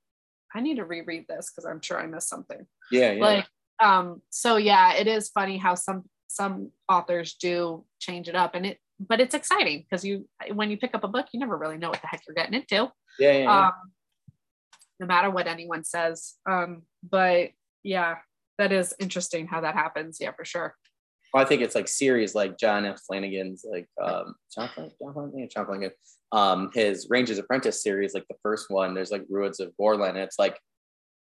I 0.53 0.61
need 0.61 0.75
to 0.75 0.85
reread 0.85 1.25
this 1.27 1.51
because 1.51 1.65
I'm 1.65 1.81
sure 1.81 1.99
I 1.99 2.07
missed 2.07 2.29
something. 2.29 2.65
Yeah, 2.91 3.11
yeah. 3.11 3.23
Like, 3.23 3.47
um, 3.81 4.21
so 4.29 4.57
yeah, 4.57 4.93
it 4.93 5.07
is 5.07 5.29
funny 5.29 5.57
how 5.57 5.75
some 5.75 6.05
some 6.27 6.71
authors 6.87 7.35
do 7.35 7.85
change 7.99 8.29
it 8.29 8.35
up, 8.35 8.55
and 8.55 8.65
it, 8.65 8.77
but 8.99 9.19
it's 9.19 9.35
exciting 9.35 9.85
because 9.89 10.03
you 10.03 10.27
when 10.53 10.69
you 10.69 10.77
pick 10.77 10.95
up 10.95 11.03
a 11.03 11.07
book, 11.07 11.27
you 11.31 11.39
never 11.39 11.57
really 11.57 11.77
know 11.77 11.89
what 11.89 12.01
the 12.01 12.07
heck 12.07 12.21
you're 12.27 12.35
getting 12.35 12.53
into. 12.53 12.91
Yeah, 13.19 13.31
yeah. 13.31 13.37
yeah. 13.39 13.67
Um, 13.67 13.73
no 14.99 15.07
matter 15.07 15.29
what 15.29 15.47
anyone 15.47 15.83
says. 15.83 16.35
Um, 16.49 16.83
but 17.09 17.49
yeah, 17.83 18.17
that 18.57 18.71
is 18.71 18.93
interesting 18.99 19.47
how 19.47 19.61
that 19.61 19.75
happens. 19.75 20.17
Yeah, 20.19 20.31
for 20.31 20.45
sure. 20.45 20.75
Well, 21.33 21.43
I 21.43 21.45
think 21.45 21.61
it's 21.61 21.75
like 21.75 21.87
series 21.87 22.35
like 22.35 22.57
John 22.57 22.85
F. 22.85 22.99
Flanagan's 23.07 23.63
like 23.69 23.87
um, 24.03 24.35
John, 24.53 24.69
John 24.75 25.13
Flanagan, 25.13 25.49
John 25.53 25.65
Flanagan, 25.65 25.91
um, 26.31 26.69
his 26.73 27.07
Ranger's 27.09 27.37
Apprentice 27.37 27.81
series, 27.81 28.13
like 28.13 28.27
the 28.29 28.37
first 28.43 28.69
one. 28.69 28.93
There's 28.93 29.11
like 29.11 29.25
Ruins 29.29 29.59
of 29.59 29.71
Gorlan. 29.79 30.09
And 30.09 30.19
it's 30.19 30.39
like 30.39 30.59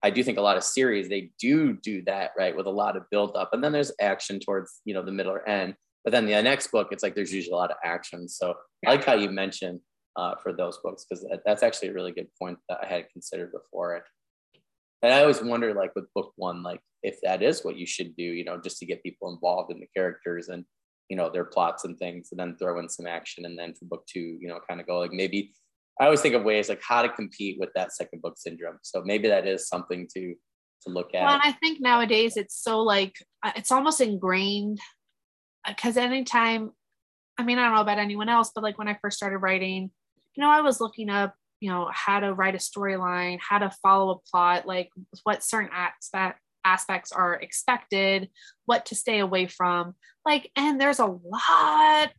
I 0.03 0.11
do 0.11 0.23
think 0.23 0.37
a 0.37 0.43
lot 0.43 0.59
of 0.59 0.65
series 0.65 1.09
they 1.09 1.31
do 1.39 1.79
do 1.83 2.03
that 2.03 2.33
right 2.37 2.55
with 2.55 2.67
a 2.67 2.71
lot 2.71 2.97
of 2.97 3.09
build 3.11 3.37
up, 3.37 3.51
and 3.53 3.65
then 3.65 3.73
there's 3.73 3.93
action 4.01 4.39
towards 4.39 4.81
you 4.85 4.93
know 4.95 5.03
the 5.03 5.13
middle 5.13 5.33
or 5.33 5.49
end. 5.49 5.75
But 6.05 6.13
then 6.13 6.27
the 6.27 6.43
next 6.43 6.71
book, 6.71 6.89
it's 6.91 7.03
like 7.03 7.15
there's 7.15 7.33
usually 7.33 7.55
a 7.55 7.57
lot 7.57 7.71
of 7.71 7.79
action. 7.83 8.29
So 8.29 8.55
I 8.87 8.91
like 8.91 9.05
how 9.05 9.15
you 9.15 9.31
mentioned 9.31 9.81
uh, 10.17 10.35
for 10.43 10.53
those 10.53 10.79
books 10.85 11.07
because 11.09 11.25
that, 11.25 11.41
that's 11.47 11.63
actually 11.63 11.89
a 11.89 11.95
really 11.95 12.13
good 12.13 12.29
point 12.39 12.59
that 12.69 12.81
I 12.83 12.87
had 12.87 13.09
considered 13.11 13.53
before. 13.53 13.97
it. 13.97 14.03
And 15.03 15.13
I 15.13 15.23
always 15.23 15.43
wonder, 15.43 15.73
like 15.73 15.95
with 15.95 16.13
book 16.15 16.33
one, 16.37 16.63
like 16.63 16.81
if 17.03 17.19
that 17.23 17.43
is 17.43 17.65
what 17.65 17.77
you 17.77 17.87
should 17.87 18.15
do, 18.15 18.23
you 18.23 18.45
know, 18.45 18.61
just 18.61 18.79
to 18.79 18.87
get 18.87 19.03
people 19.03 19.33
involved 19.33 19.73
in 19.73 19.81
the 19.81 19.89
characters 19.97 20.49
and 20.49 20.67
you 21.09 21.17
know 21.17 21.31
their 21.31 21.45
plots 21.45 21.85
and 21.85 21.99
things, 21.99 22.29
and 22.31 22.41
then 22.41 22.57
throw 22.57 22.79
in 22.79 22.89
some 22.89 23.07
action, 23.07 23.45
and 23.45 23.59
then 23.59 23.75
for 23.75 23.85
book 23.87 24.05
two, 24.07 24.39
you 24.41 24.49
know, 24.49 24.59
kind 24.69 24.81
of 24.81 24.87
go 24.87 24.99
like 24.99 25.13
maybe. 25.13 25.53
I 26.01 26.07
always 26.07 26.21
think 26.21 26.35
of 26.35 26.43
ways 26.43 26.69
like 26.69 26.83
how 26.83 27.03
to 27.03 27.09
compete 27.09 27.57
with 27.61 27.69
that 27.77 27.93
second 27.93 28.21
book 28.21 28.35
syndrome. 28.37 28.79
So 28.83 29.03
maybe 29.05 29.29
that 29.29 29.47
is 29.47 29.69
something 29.69 30.09
to 30.15 30.35
to 30.83 30.93
look 30.93 31.15
at. 31.15 31.23
Well, 31.25 31.35
and 31.35 31.43
I 31.45 31.53
think 31.53 31.81
nowadays 31.81 32.37
it's 32.37 32.61
so 32.61 32.81
like 32.81 33.15
uh, 33.45 33.53
it's 33.57 33.71
almost 33.71 34.01
ingrained 34.01 34.81
because 35.67 35.97
anytime, 35.97 36.73
I 37.39 37.45
mean, 37.45 37.59
I 37.59 37.65
don't 37.65 37.77
know 37.77 37.81
about 37.81 37.99
anyone 37.99 38.29
else, 38.29 38.51
but 38.55 38.65
like 38.65 38.77
when 38.77 38.89
I 38.89 38.99
first 39.01 39.17
started 39.17 39.39
writing, 39.39 39.91
you 40.35 40.43
know, 40.43 40.51
I 40.51 40.63
was 40.63 40.81
looking 40.81 41.11
up 41.11 41.35
you 41.61 41.71
know 41.71 41.89
how 41.93 42.21
to 42.21 42.35
write 42.35 42.55
a 42.55 42.59
storyline 42.59 43.39
how 43.41 43.57
to 43.57 43.71
follow 43.83 44.11
a 44.11 44.31
plot 44.31 44.67
like 44.67 44.91
what 45.23 45.43
certain 45.43 45.71
aspect, 45.73 46.39
aspects 46.65 47.13
are 47.13 47.35
expected 47.35 48.29
what 48.67 48.87
to 48.87 48.95
stay 48.95 49.19
away 49.19 49.47
from 49.47 49.95
like 50.25 50.51
and 50.57 50.81
there's 50.81 50.99
a 50.99 51.07
lot 51.07 52.11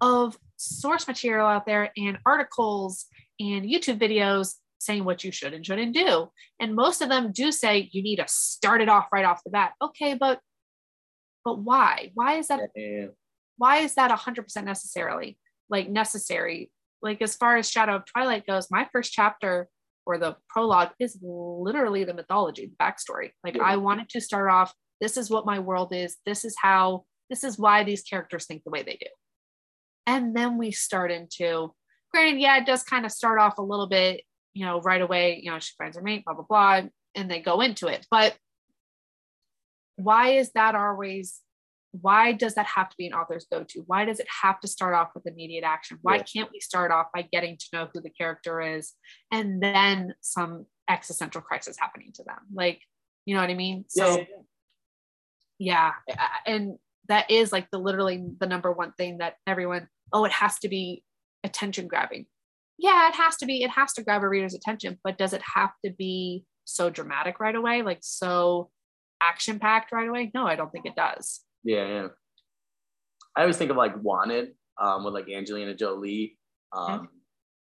of 0.00 0.36
source 0.56 1.06
material 1.06 1.46
out 1.46 1.66
there 1.66 1.90
and 1.96 2.18
articles 2.26 3.06
and 3.40 3.64
youtube 3.64 3.98
videos 3.98 4.54
saying 4.78 5.04
what 5.04 5.24
you 5.24 5.32
should 5.32 5.52
and 5.52 5.64
shouldn't 5.64 5.94
do. 5.94 6.30
And 6.60 6.74
most 6.74 7.02
of 7.02 7.08
them 7.08 7.32
do 7.32 7.52
say 7.52 7.88
you 7.92 8.02
need 8.02 8.16
to 8.16 8.24
start 8.28 8.80
it 8.80 8.88
off 8.88 9.08
right 9.12 9.24
off 9.24 9.44
the 9.44 9.50
bat. 9.50 9.72
Okay 9.82 10.14
but 10.14 10.40
but 11.44 11.58
why? 11.58 12.10
Why 12.14 12.34
is 12.34 12.48
that 12.48 12.60
why 13.56 13.78
is 13.78 13.94
that 13.94 14.10
100% 14.10 14.64
necessarily 14.64 15.38
like 15.68 15.88
necessary? 15.88 16.70
Like 17.02 17.22
as 17.22 17.36
far 17.36 17.56
as 17.56 17.70
Shadow 17.70 17.96
of 17.96 18.06
Twilight 18.06 18.46
goes, 18.46 18.70
my 18.70 18.88
first 18.92 19.12
chapter 19.12 19.68
or 20.08 20.16
the 20.16 20.34
prologue 20.48 20.88
is 20.98 21.18
literally 21.22 22.02
the 22.02 22.14
mythology, 22.14 22.64
the 22.66 22.82
backstory. 22.82 23.32
Like 23.44 23.56
yeah. 23.56 23.62
I 23.62 23.76
wanted 23.76 24.08
to 24.08 24.22
start 24.22 24.50
off, 24.50 24.72
this 25.02 25.18
is 25.18 25.28
what 25.28 25.44
my 25.44 25.58
world 25.58 25.92
is. 25.92 26.16
This 26.24 26.46
is 26.46 26.56
how, 26.60 27.04
this 27.28 27.44
is 27.44 27.58
why 27.58 27.84
these 27.84 28.02
characters 28.02 28.46
think 28.46 28.64
the 28.64 28.70
way 28.70 28.82
they 28.82 28.96
do. 28.98 29.06
And 30.06 30.34
then 30.34 30.56
we 30.56 30.70
start 30.70 31.12
into, 31.12 31.74
granted, 32.10 32.40
yeah, 32.40 32.56
it 32.56 32.64
does 32.64 32.82
kind 32.82 33.04
of 33.04 33.12
start 33.12 33.38
off 33.38 33.58
a 33.58 33.62
little 33.62 33.86
bit, 33.86 34.22
you 34.54 34.64
know, 34.64 34.80
right 34.80 35.02
away, 35.02 35.40
you 35.42 35.50
know, 35.50 35.58
she 35.58 35.74
finds 35.76 35.98
her 35.98 36.02
mate, 36.02 36.24
blah, 36.24 36.32
blah, 36.32 36.46
blah, 36.48 36.88
and 37.14 37.30
they 37.30 37.40
go 37.40 37.60
into 37.60 37.86
it. 37.88 38.06
But 38.10 38.34
why 39.96 40.30
is 40.30 40.50
that 40.52 40.74
always 40.74 41.42
why 42.00 42.32
does 42.32 42.54
that 42.54 42.66
have 42.66 42.88
to 42.90 42.96
be 42.96 43.06
an 43.06 43.12
author's 43.12 43.46
go-to? 43.50 43.82
Why 43.86 44.04
does 44.04 44.20
it 44.20 44.26
have 44.42 44.60
to 44.60 44.68
start 44.68 44.94
off 44.94 45.10
with 45.14 45.26
immediate 45.26 45.64
action? 45.64 45.98
Why 46.02 46.16
yeah. 46.16 46.22
can't 46.22 46.50
we 46.52 46.60
start 46.60 46.90
off 46.90 47.06
by 47.14 47.22
getting 47.22 47.56
to 47.56 47.66
know 47.72 47.88
who 47.92 48.00
the 48.00 48.10
character 48.10 48.60
is 48.60 48.92
and 49.32 49.62
then 49.62 50.14
some 50.20 50.66
existential 50.88 51.40
crisis 51.40 51.76
happening 51.78 52.12
to 52.14 52.24
them? 52.24 52.38
Like 52.52 52.80
you 53.24 53.34
know 53.34 53.42
what 53.42 53.50
i 53.50 53.54
mean? 53.54 53.84
So 53.88 54.24
yeah, 55.58 55.92
yeah. 56.06 56.28
and 56.46 56.78
that 57.08 57.30
is 57.30 57.52
like 57.52 57.70
the 57.70 57.78
literally 57.78 58.24
the 58.38 58.46
number 58.46 58.72
one 58.72 58.92
thing 58.92 59.18
that 59.18 59.34
everyone 59.46 59.88
oh 60.12 60.24
it 60.24 60.32
has 60.32 60.58
to 60.60 60.68
be 60.68 61.02
attention 61.44 61.88
grabbing. 61.88 62.26
Yeah 62.78 63.08
it 63.08 63.14
has 63.16 63.36
to 63.38 63.46
be 63.46 63.62
it 63.62 63.70
has 63.70 63.92
to 63.94 64.02
grab 64.02 64.22
a 64.22 64.28
reader's 64.28 64.54
attention 64.54 64.98
but 65.04 65.18
does 65.18 65.32
it 65.32 65.42
have 65.54 65.72
to 65.84 65.90
be 65.90 66.44
so 66.64 66.90
dramatic 66.90 67.40
right 67.40 67.54
away? 67.54 67.82
Like 67.82 67.98
so 68.00 68.70
action 69.20 69.58
packed 69.58 69.92
right 69.92 70.08
away? 70.08 70.30
No 70.34 70.46
i 70.46 70.56
don't 70.56 70.72
think 70.72 70.86
it 70.86 70.96
does 70.96 71.40
yeah, 71.68 71.86
yeah. 71.86 72.06
I 73.36 73.42
always 73.42 73.58
think 73.58 73.70
of 73.70 73.76
like 73.76 73.92
Wanted 74.02 74.54
um, 74.80 75.04
with 75.04 75.12
like 75.12 75.28
Angelina 75.28 75.74
Jolie. 75.74 76.38
Um, 76.72 77.08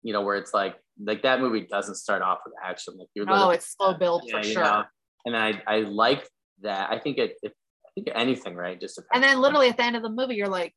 you 0.03 0.13
know, 0.15 0.23
where 0.23 0.37
it's 0.37 0.55
like 0.55 0.77
like 1.05 1.23
that 1.23 1.41
movie 1.41 1.67
doesn't 1.71 1.97
start 1.97 2.23
off 2.23 2.39
with 2.47 2.55
action. 2.65 2.97
Like 2.99 3.09
you're 3.15 3.27
oh, 3.29 3.51
it's 3.51 3.77
slow 3.77 3.93
build 3.93 4.23
yeah, 4.25 4.39
for 4.39 4.43
sure. 4.43 4.65
Know? 4.65 4.85
And 5.27 5.37
I 5.37 5.63
I 5.67 5.81
like 5.81 6.27
that. 6.63 6.91
I 6.91 6.99
think 6.99 7.19
it, 7.19 7.35
it 7.43 7.53
I 7.87 7.89
think 7.95 8.09
anything, 8.15 8.55
right? 8.55 8.81
Just 8.81 9.01
and 9.13 9.23
then 9.23 9.39
literally 9.39 9.69
at 9.69 9.77
the 9.77 9.85
end 9.85 9.97
of 9.97 10.03
the 10.03 10.09
movie, 10.09 10.35
you're 10.35 10.49
like 10.49 10.75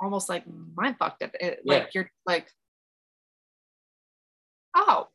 almost 0.00 0.28
like 0.28 0.44
mind 0.74 0.96
fucked 0.98 1.22
it. 1.22 1.30
it 1.40 1.60
yeah. 1.64 1.74
Like 1.74 1.94
you're 1.94 2.10
like, 2.26 2.48
oh. 4.74 5.06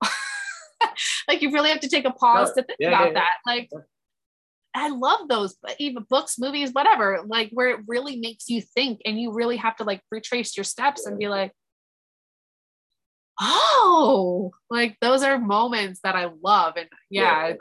like 1.28 1.42
you 1.42 1.50
really 1.50 1.70
have 1.70 1.80
to 1.80 1.88
take 1.88 2.04
a 2.04 2.12
pause 2.12 2.52
no, 2.54 2.62
to 2.62 2.66
think 2.66 2.78
yeah, 2.78 3.02
about 3.02 3.14
that. 3.14 3.32
Like 3.44 3.68
I 4.76 4.88
love 4.88 5.28
those, 5.28 5.56
even 5.78 6.04
books, 6.08 6.38
movies, 6.38 6.70
whatever, 6.72 7.20
like 7.26 7.50
where 7.52 7.70
it 7.70 7.80
really 7.86 8.16
makes 8.16 8.48
you 8.48 8.60
think 8.60 9.00
and 9.04 9.20
you 9.20 9.32
really 9.32 9.56
have 9.56 9.76
to 9.76 9.84
like 9.84 10.02
retrace 10.10 10.56
your 10.56 10.64
steps 10.64 11.06
and 11.06 11.18
be 11.18 11.28
like, 11.28 11.52
oh, 13.40 14.52
like 14.70 14.96
those 15.00 15.22
are 15.22 15.38
moments 15.38 16.00
that 16.04 16.14
I 16.14 16.30
love. 16.42 16.74
And 16.76 16.88
yeah, 17.10 17.48
yeah. 17.48 17.54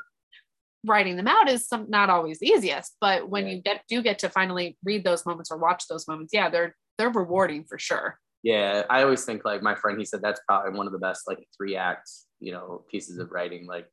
writing 0.85 1.15
them 1.15 1.27
out 1.27 1.49
is 1.49 1.67
some 1.67 1.89
not 1.89 2.09
always 2.09 2.39
the 2.39 2.47
easiest, 2.47 2.95
but 2.99 3.29
when 3.29 3.47
yeah. 3.47 3.53
you 3.53 3.61
get 3.61 3.81
do 3.87 4.01
get 4.01 4.19
to 4.19 4.29
finally 4.29 4.77
read 4.83 5.03
those 5.03 5.25
moments 5.25 5.51
or 5.51 5.57
watch 5.57 5.85
those 5.89 6.07
moments, 6.07 6.31
yeah, 6.33 6.49
they're 6.49 6.75
they're 6.97 7.09
rewarding 7.09 7.65
for 7.65 7.77
sure. 7.77 8.19
Yeah, 8.43 8.83
I 8.89 9.01
always 9.01 9.25
think 9.25 9.43
like 9.43 9.63
my 9.63 9.75
friend, 9.75 9.97
he 9.97 10.05
said 10.05 10.21
that's 10.21 10.39
probably 10.47 10.77
one 10.77 10.85
of 10.85 10.93
the 10.93 10.99
best 10.99 11.27
like 11.27 11.45
three 11.57 11.75
acts, 11.75 12.27
you 12.39 12.51
know, 12.51 12.83
pieces 12.91 13.17
of 13.17 13.31
writing. 13.31 13.65
Like 13.65 13.87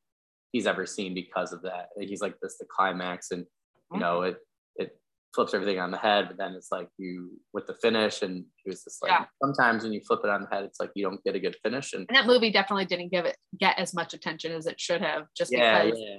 he's 0.52 0.66
ever 0.66 0.86
seen 0.86 1.14
because 1.14 1.52
of 1.52 1.62
that. 1.62 1.88
He's 1.98 2.22
like 2.22 2.36
this 2.40 2.58
the 2.58 2.66
climax, 2.74 3.30
and 3.30 3.44
you 3.92 3.98
know 3.98 4.22
it 4.22 4.36
it 4.76 4.96
flips 5.34 5.54
everything 5.54 5.80
on 5.80 5.90
the 5.90 5.98
head, 5.98 6.26
but 6.28 6.36
then 6.36 6.52
it's 6.52 6.70
like 6.70 6.88
you 6.98 7.30
with 7.52 7.66
the 7.66 7.74
finish, 7.74 8.22
and 8.22 8.44
he 8.62 8.70
was 8.70 8.84
just 8.84 9.02
like 9.02 9.10
yeah. 9.10 9.24
sometimes 9.42 9.82
when 9.82 9.92
you 9.92 10.00
flip 10.06 10.20
it 10.22 10.30
on 10.30 10.42
the 10.42 10.54
head, 10.54 10.64
it's 10.64 10.78
like 10.78 10.90
you 10.94 11.02
don't 11.02 11.22
get 11.24 11.34
a 11.34 11.40
good 11.40 11.56
finish. 11.62 11.94
And, 11.94 12.06
and 12.08 12.16
that 12.16 12.26
movie 12.26 12.52
definitely 12.52 12.84
didn't 12.84 13.10
give 13.10 13.24
it 13.24 13.36
get 13.58 13.78
as 13.78 13.94
much 13.94 14.14
attention 14.14 14.52
as 14.52 14.66
it 14.66 14.78
should 14.78 15.02
have, 15.02 15.24
just 15.36 15.52
yeah, 15.52 15.84
because 15.84 15.98
yeah. 16.00 16.18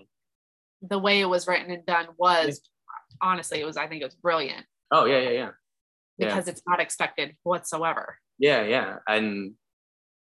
the 0.90 1.00
way 1.00 1.22
it 1.22 1.30
was 1.30 1.48
written 1.48 1.72
and 1.72 1.86
done 1.86 2.08
was 2.18 2.62
honestly, 3.22 3.62
it 3.62 3.66
was 3.66 3.78
I 3.78 3.88
think 3.88 4.02
it 4.02 4.06
was 4.06 4.16
brilliant. 4.16 4.66
Oh 4.92 5.06
yeah, 5.06 5.20
yeah, 5.20 5.30
yeah. 5.30 5.50
Because 6.18 6.48
it's 6.48 6.62
not 6.68 6.80
expected 6.80 7.36
whatsoever. 7.42 8.18
Yeah, 8.38 8.64
yeah, 8.64 8.98
and 9.08 9.54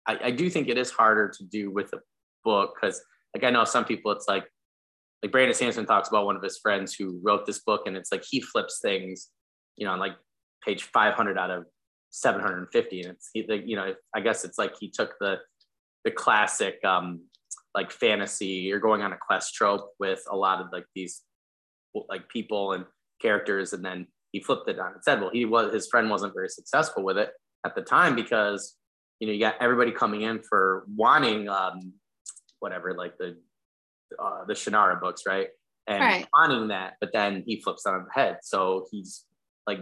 I, 0.08 0.20
I 0.26 0.32
do 0.32 0.50
think 0.50 0.68
it 0.68 0.78
is 0.78 0.92
harder 0.92 1.30
to 1.30 1.44
do 1.46 1.72
with 1.72 1.92
a 1.94 2.00
book 2.44 2.76
because 2.80 3.02
like 3.34 3.44
I 3.44 3.50
know 3.50 3.64
some 3.64 3.86
people, 3.86 4.12
it's 4.12 4.28
like 4.28 4.46
like 5.22 5.32
Brandon 5.32 5.54
Sanderson 5.54 5.86
talks 5.86 6.10
about 6.10 6.26
one 6.26 6.36
of 6.36 6.44
his 6.44 6.58
friends 6.60 6.94
who 6.94 7.20
wrote 7.24 7.46
this 7.46 7.60
book, 7.60 7.84
and 7.86 7.98
it's 7.98 8.12
like 8.12 8.24
he 8.30 8.42
flips 8.42 8.80
things, 8.82 9.30
you 9.76 9.86
know, 9.86 9.92
on 9.92 10.00
like 10.00 10.14
page 10.66 10.84
500 10.84 11.38
out 11.38 11.52
of 11.52 11.66
750, 12.12 13.02
and 13.02 13.12
it's 13.12 13.30
he, 13.34 13.46
like, 13.48 13.64
you 13.66 13.76
know, 13.76 13.94
I 14.16 14.22
guess 14.22 14.46
it's 14.46 14.58
like 14.58 14.74
he 14.80 14.90
took 14.90 15.16
the 15.20 15.38
the 16.06 16.12
classic 16.12 16.84
um 16.86 17.22
like 17.76 17.92
fantasy, 17.92 18.48
you're 18.48 18.80
going 18.80 19.02
on 19.02 19.14
a 19.14 19.18
quest 19.18 19.54
trope 19.54 19.92
with 20.00 20.24
a 20.32 20.36
lot 20.36 20.62
of 20.62 20.68
like 20.72 20.86
these 20.96 21.22
like 22.10 22.28
people 22.30 22.74
and 22.74 22.86
characters, 23.22 23.74
and 23.74 23.84
then 23.84 24.08
he 24.32 24.40
flipped 24.40 24.70
it 24.70 24.80
on 24.80 24.96
its 24.96 25.08
head. 25.08 25.22
Well, 25.22 25.32
he 25.32 25.46
was 25.46 25.74
his 25.74 25.88
friend 25.88 26.10
wasn't 26.10 26.34
very 26.34 26.50
successful 26.50 27.04
with 27.04 27.18
it 27.18 27.32
at 27.66 27.76
the 27.76 27.82
time 27.82 28.16
because 28.16 28.76
you 29.20 29.28
know 29.28 29.34
you 29.34 29.40
got 29.40 29.56
everybody 29.62 29.92
coming 29.92 30.22
in 30.22 30.42
for 30.42 30.86
wanting 30.96 31.50
um, 31.50 31.94
whatever, 32.60 32.94
like 32.94 33.18
the 33.18 33.38
uh, 34.18 34.46
the 34.46 34.54
Shannara 34.54 35.00
books, 35.00 35.24
right? 35.28 35.50
And 35.88 36.02
right. 36.02 36.28
wanting 36.34 36.68
that, 36.68 36.96
but 37.02 37.12
then 37.14 37.44
he 37.46 37.62
flips 37.62 37.86
on 37.86 38.06
the 38.06 38.12
head. 38.14 38.40
So 38.44 38.86
he's 38.92 39.26
like, 39.66 39.80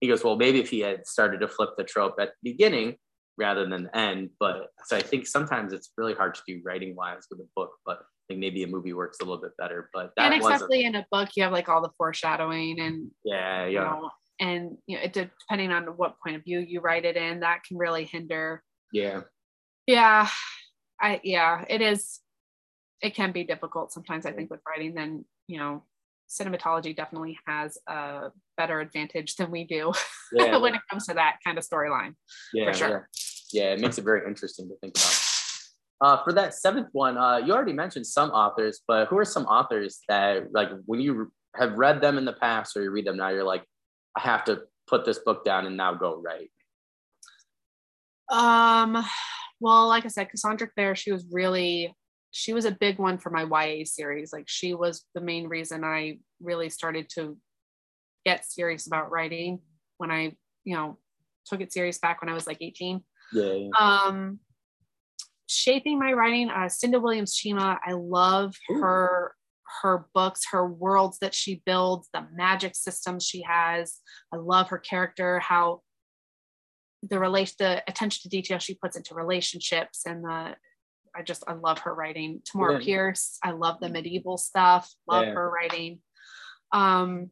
he 0.00 0.08
goes, 0.08 0.24
well, 0.24 0.36
maybe 0.36 0.58
if 0.58 0.70
he 0.70 0.80
had 0.80 1.06
started 1.06 1.40
to 1.40 1.48
flip 1.48 1.70
the 1.76 1.84
trope 1.84 2.16
at 2.18 2.30
the 2.42 2.52
beginning 2.52 2.96
rather 3.36 3.66
than 3.66 3.84
the 3.84 3.96
end. 3.96 4.30
But 4.38 4.68
so 4.86 4.96
I 4.96 5.02
think 5.02 5.26
sometimes 5.26 5.72
it's 5.72 5.90
really 5.98 6.14
hard 6.14 6.34
to 6.36 6.40
do 6.46 6.60
writing 6.64 6.96
wise 6.96 7.26
with 7.30 7.40
a 7.40 7.48
book, 7.54 7.72
but 7.84 7.98
I 7.98 8.04
think 8.28 8.40
maybe 8.40 8.62
a 8.62 8.66
movie 8.66 8.92
works 8.92 9.18
a 9.20 9.24
little 9.24 9.40
bit 9.40 9.56
better. 9.58 9.90
But 9.92 10.12
that 10.16 10.32
and 10.32 10.40
especially 10.40 10.84
in 10.84 10.94
a 10.94 11.06
book, 11.10 11.30
you 11.36 11.42
have 11.42 11.52
like 11.52 11.68
all 11.68 11.82
the 11.82 11.90
foreshadowing 11.98 12.80
and 12.80 13.10
yeah, 13.24 13.66
yeah. 13.66 13.68
You 13.68 13.80
know, 13.80 14.10
and 14.40 14.78
you 14.86 14.96
know, 14.96 15.02
it 15.02 15.12
depending 15.12 15.72
on 15.72 15.84
what 15.96 16.16
point 16.24 16.36
of 16.36 16.44
view 16.44 16.60
you 16.60 16.80
write 16.80 17.04
it 17.04 17.16
in, 17.16 17.40
that 17.40 17.64
can 17.64 17.76
really 17.76 18.04
hinder. 18.04 18.62
Yeah. 18.92 19.22
Yeah. 19.86 20.28
I 21.00 21.20
yeah, 21.24 21.64
it 21.68 21.80
is. 21.80 22.20
It 23.02 23.14
can 23.14 23.32
be 23.32 23.44
difficult 23.44 23.92
sometimes. 23.92 24.26
I 24.26 24.32
think 24.32 24.50
with 24.50 24.60
writing, 24.68 24.94
then 24.94 25.24
you 25.46 25.58
know, 25.58 25.82
cinematology 26.28 26.94
definitely 26.94 27.38
has 27.46 27.76
a 27.86 28.30
better 28.56 28.80
advantage 28.80 29.36
than 29.36 29.50
we 29.50 29.64
do 29.64 29.92
yeah, 30.32 30.56
when 30.56 30.74
it 30.74 30.80
comes 30.88 31.06
to 31.06 31.14
that 31.14 31.36
kind 31.44 31.58
of 31.58 31.64
storyline. 31.64 32.14
Yeah, 32.54 32.66
for 32.66 32.78
sure. 32.78 33.08
Yeah. 33.52 33.62
yeah, 33.62 33.72
it 33.72 33.80
makes 33.80 33.98
it 33.98 34.04
very 34.04 34.26
interesting 34.26 34.68
to 34.68 34.76
think 34.76 34.96
about. 34.96 35.26
Uh, 36.02 36.24
for 36.24 36.32
that 36.32 36.54
seventh 36.54 36.88
one, 36.92 37.18
uh, 37.18 37.36
you 37.38 37.52
already 37.52 37.74
mentioned 37.74 38.06
some 38.06 38.30
authors, 38.30 38.80
but 38.88 39.08
who 39.08 39.18
are 39.18 39.24
some 39.24 39.44
authors 39.44 40.00
that, 40.08 40.50
like, 40.52 40.70
when 40.86 40.98
you 40.98 41.30
have 41.54 41.74
read 41.74 42.00
them 42.00 42.16
in 42.16 42.24
the 42.24 42.32
past 42.32 42.74
or 42.76 42.82
you 42.82 42.90
read 42.90 43.06
them 43.06 43.18
now, 43.18 43.28
you're 43.28 43.44
like, 43.44 43.64
I 44.16 44.20
have 44.20 44.44
to 44.44 44.62
put 44.86 45.04
this 45.04 45.18
book 45.18 45.44
down 45.44 45.66
and 45.66 45.76
now 45.76 45.92
go 45.92 46.22
write? 46.22 46.50
Um, 48.30 49.04
well, 49.60 49.88
like 49.88 50.04
I 50.04 50.08
said, 50.08 50.30
Cassandra 50.30 50.68
Clare, 50.68 50.96
she 50.96 51.12
was 51.12 51.26
really, 51.30 51.94
she 52.30 52.52
was 52.52 52.64
a 52.64 52.70
big 52.70 52.98
one 52.98 53.18
for 53.18 53.30
my 53.30 53.44
YA 53.44 53.84
series. 53.84 54.32
Like 54.32 54.46
she 54.46 54.74
was 54.74 55.04
the 55.14 55.20
main 55.20 55.48
reason 55.48 55.84
I 55.84 56.18
really 56.40 56.70
started 56.70 57.08
to 57.16 57.36
get 58.24 58.44
serious 58.44 58.86
about 58.86 59.10
writing 59.10 59.60
when 59.98 60.10
I, 60.10 60.36
you 60.64 60.74
know, 60.74 60.98
took 61.46 61.60
it 61.60 61.72
serious 61.72 61.98
back 61.98 62.20
when 62.22 62.30
I 62.30 62.34
was 62.34 62.46
like 62.46 62.58
18. 62.60 63.02
Yeah. 63.32 63.52
yeah. 63.52 63.68
Um, 63.78 64.40
shaping 65.46 65.98
my 65.98 66.12
writing, 66.12 66.48
uh, 66.48 66.68
Cinda 66.68 67.00
Williams 67.00 67.36
Chima, 67.36 67.78
I 67.84 67.92
love 67.92 68.54
Ooh. 68.70 68.80
her 68.80 69.34
her 69.82 70.06
books, 70.14 70.42
her 70.50 70.66
worlds 70.66 71.18
that 71.20 71.34
she 71.34 71.62
builds, 71.64 72.08
the 72.12 72.26
magic 72.34 72.74
systems 72.74 73.24
she 73.24 73.42
has. 73.42 73.98
I 74.32 74.36
love 74.36 74.68
her 74.68 74.78
character, 74.78 75.38
how 75.38 75.82
the 77.02 77.18
relation 77.18 77.54
the 77.58 77.82
attention 77.88 78.22
to 78.22 78.28
detail 78.28 78.58
she 78.58 78.74
puts 78.74 78.96
into 78.96 79.14
relationships 79.14 80.02
and 80.06 80.22
the 80.24 80.54
I 81.14 81.22
just 81.22 81.42
I 81.48 81.54
love 81.54 81.80
her 81.80 81.94
writing. 81.94 82.40
Tamora 82.44 82.78
yeah. 82.78 82.84
Pierce, 82.84 83.38
I 83.42 83.50
love 83.52 83.80
the 83.80 83.88
medieval 83.88 84.36
stuff. 84.36 84.88
Love 85.08 85.26
yeah. 85.26 85.32
her 85.32 85.50
writing. 85.50 86.00
Um, 86.72 87.30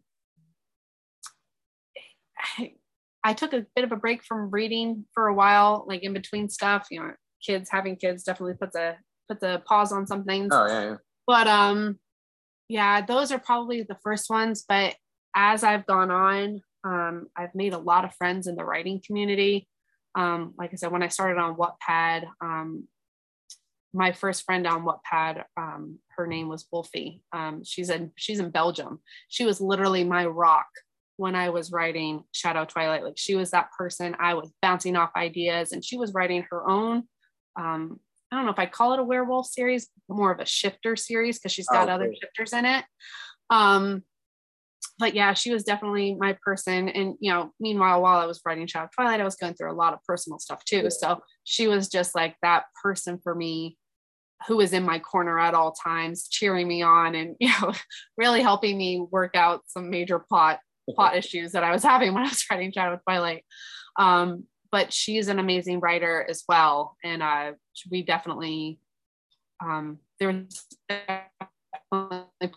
I, 2.59 2.73
I 3.23 3.35
took 3.35 3.53
a 3.53 3.67
bit 3.75 3.85
of 3.85 3.93
a 3.93 3.97
break 3.97 4.25
from 4.25 4.51
reading 4.51 5.05
for 5.15 5.29
a 5.29 5.35
while, 5.35 5.85
like 5.87 6.03
in 6.03 6.13
between 6.13 6.49
stuff. 6.49 6.89
You 6.91 7.01
know, 7.01 7.13
kids 7.45 7.69
having 7.71 7.97
kids 7.97 8.25
definitely 8.25 8.55
puts 8.55 8.77
a 8.77 8.97
puts 9.29 9.43
a 9.43 9.63
pause 9.65 9.93
on 9.93 10.07
some 10.07 10.25
things. 10.25 10.49
Oh 10.53 10.67
yeah, 10.67 10.83
yeah. 10.83 10.97
But 11.27 11.47
um, 11.47 11.99
yeah, 12.69 13.05
those 13.05 13.31
are 13.33 13.39
probably 13.39 13.83
the 13.83 13.99
first 14.03 14.31
ones. 14.31 14.65
But 14.69 14.97
as 15.35 15.63
I've 15.63 15.87
gone 15.87 16.11
on, 16.11 16.63
um, 16.85 17.29
I've 17.37 17.55
made 17.55 17.73
a 17.73 17.79
lot 17.79 18.05
of 18.05 18.15
friends 18.15 18.47
in 18.47 18.57
the 18.57 18.65
writing 18.65 19.01
community. 19.05 19.69
Um, 20.15 20.55
like 20.59 20.71
I 20.73 20.77
said, 20.77 20.93
when 20.93 21.03
I 21.03 21.09
started 21.09 21.39
on 21.41 21.57
Wattpad, 21.57 22.27
um, 22.41 22.89
my 23.93 24.13
first 24.13 24.45
friend 24.45 24.67
on 24.67 24.85
Wattpad, 24.85 25.45
um, 25.57 25.99
her 26.17 26.27
name 26.27 26.49
was 26.49 26.67
Wolfie. 26.71 27.23
Um, 27.33 27.63
she's 27.65 27.91
in 27.91 28.13
she's 28.17 28.41
in 28.41 28.51
Belgium. 28.51 29.01
She 29.29 29.45
was 29.45 29.61
literally 29.61 30.05
my 30.05 30.27
rock 30.27 30.67
when 31.17 31.35
I 31.35 31.51
was 31.51 31.73
writing 31.73 32.25
Shadow 32.33 32.65
Twilight. 32.65 33.05
Like 33.05 33.17
she 33.17 33.35
was 33.35 33.51
that 33.51 33.71
person 33.77 34.17
I 34.19 34.35
was 34.35 34.51
bouncing 34.63 34.97
off 34.97 35.11
ideas, 35.17 35.73
and 35.73 35.85
she 35.85 35.97
was 35.97 36.13
writing 36.13 36.47
her 36.51 36.69
own. 36.69 37.05
Um, 37.59 38.01
I 38.31 38.37
don't 38.37 38.45
know 38.45 38.53
if 38.53 38.59
I 38.59 38.67
call 38.67 38.93
it 38.93 39.01
a 39.01 39.05
werewolf 39.05 39.47
series, 39.47 39.89
more 40.09 40.31
of 40.31 40.41
a 40.41 40.47
shifter 40.47 40.97
series 40.97 41.39
because 41.39 41.53
she's 41.53 41.69
got 41.69 41.89
oh, 41.89 41.93
other 41.93 42.13
shifters 42.21 42.53
in 42.53 42.67
it. 42.67 42.85
Um, 43.51 44.05
but 44.99 45.15
yeah, 45.15 45.33
she 45.33 45.53
was 45.53 45.65
definitely 45.65 46.17
my 46.19 46.37
person. 46.45 46.89
And 46.89 47.15
you 47.21 47.33
know, 47.33 47.53
meanwhile, 47.61 48.03
while 48.03 48.19
I 48.19 48.27
was 48.27 48.41
writing 48.45 48.67
Shadow 48.67 48.89
Twilight, 48.95 49.21
I 49.21 49.25
was 49.25 49.37
going 49.37 49.55
through 49.55 49.73
a 49.73 49.75
lot 49.75 49.93
of 49.93 50.03
personal 50.05 50.39
stuff 50.39 50.65
too. 50.65 50.91
So 50.91 51.21
she 51.45 51.69
was 51.69 51.89
just 51.89 52.15
like 52.15 52.37
that 52.43 52.65
person 52.83 53.19
for 53.23 53.35
me 53.35 53.77
who 54.47 54.57
was 54.57 54.73
in 54.73 54.85
my 54.85 54.99
corner 54.99 55.39
at 55.39 55.55
all 55.55 55.73
times, 55.73 56.29
cheering 56.29 56.69
me 56.69 56.83
on 56.83 57.15
and 57.15 57.37
you 57.41 57.51
know, 57.61 57.73
really 58.17 58.43
helping 58.43 58.77
me 58.77 59.05
work 59.11 59.35
out 59.35 59.63
some 59.67 59.91
major 59.91 60.19
plot 60.19 60.61
plot 60.95 61.17
issues 61.17 61.53
that 61.53 61.65
I 61.65 61.73
was 61.73 61.83
having 61.85 62.15
when 62.15 62.25
I 62.25 62.29
was 62.29 62.45
writing 62.51 62.73
Shadow 62.73 62.99
Twilight. 63.05 63.45
Um, 63.99 64.45
but 64.71 64.93
she's 64.93 65.29
an 65.29 65.39
amazing 65.39 65.81
writer 65.81 66.27
as 66.29 66.45
well. 66.47 66.97
And 67.03 67.23
uh, 67.23 67.53
we 67.91 68.03
definitely 68.03 68.81
um, 69.63 69.99
there 70.21 70.29
was 70.29 70.65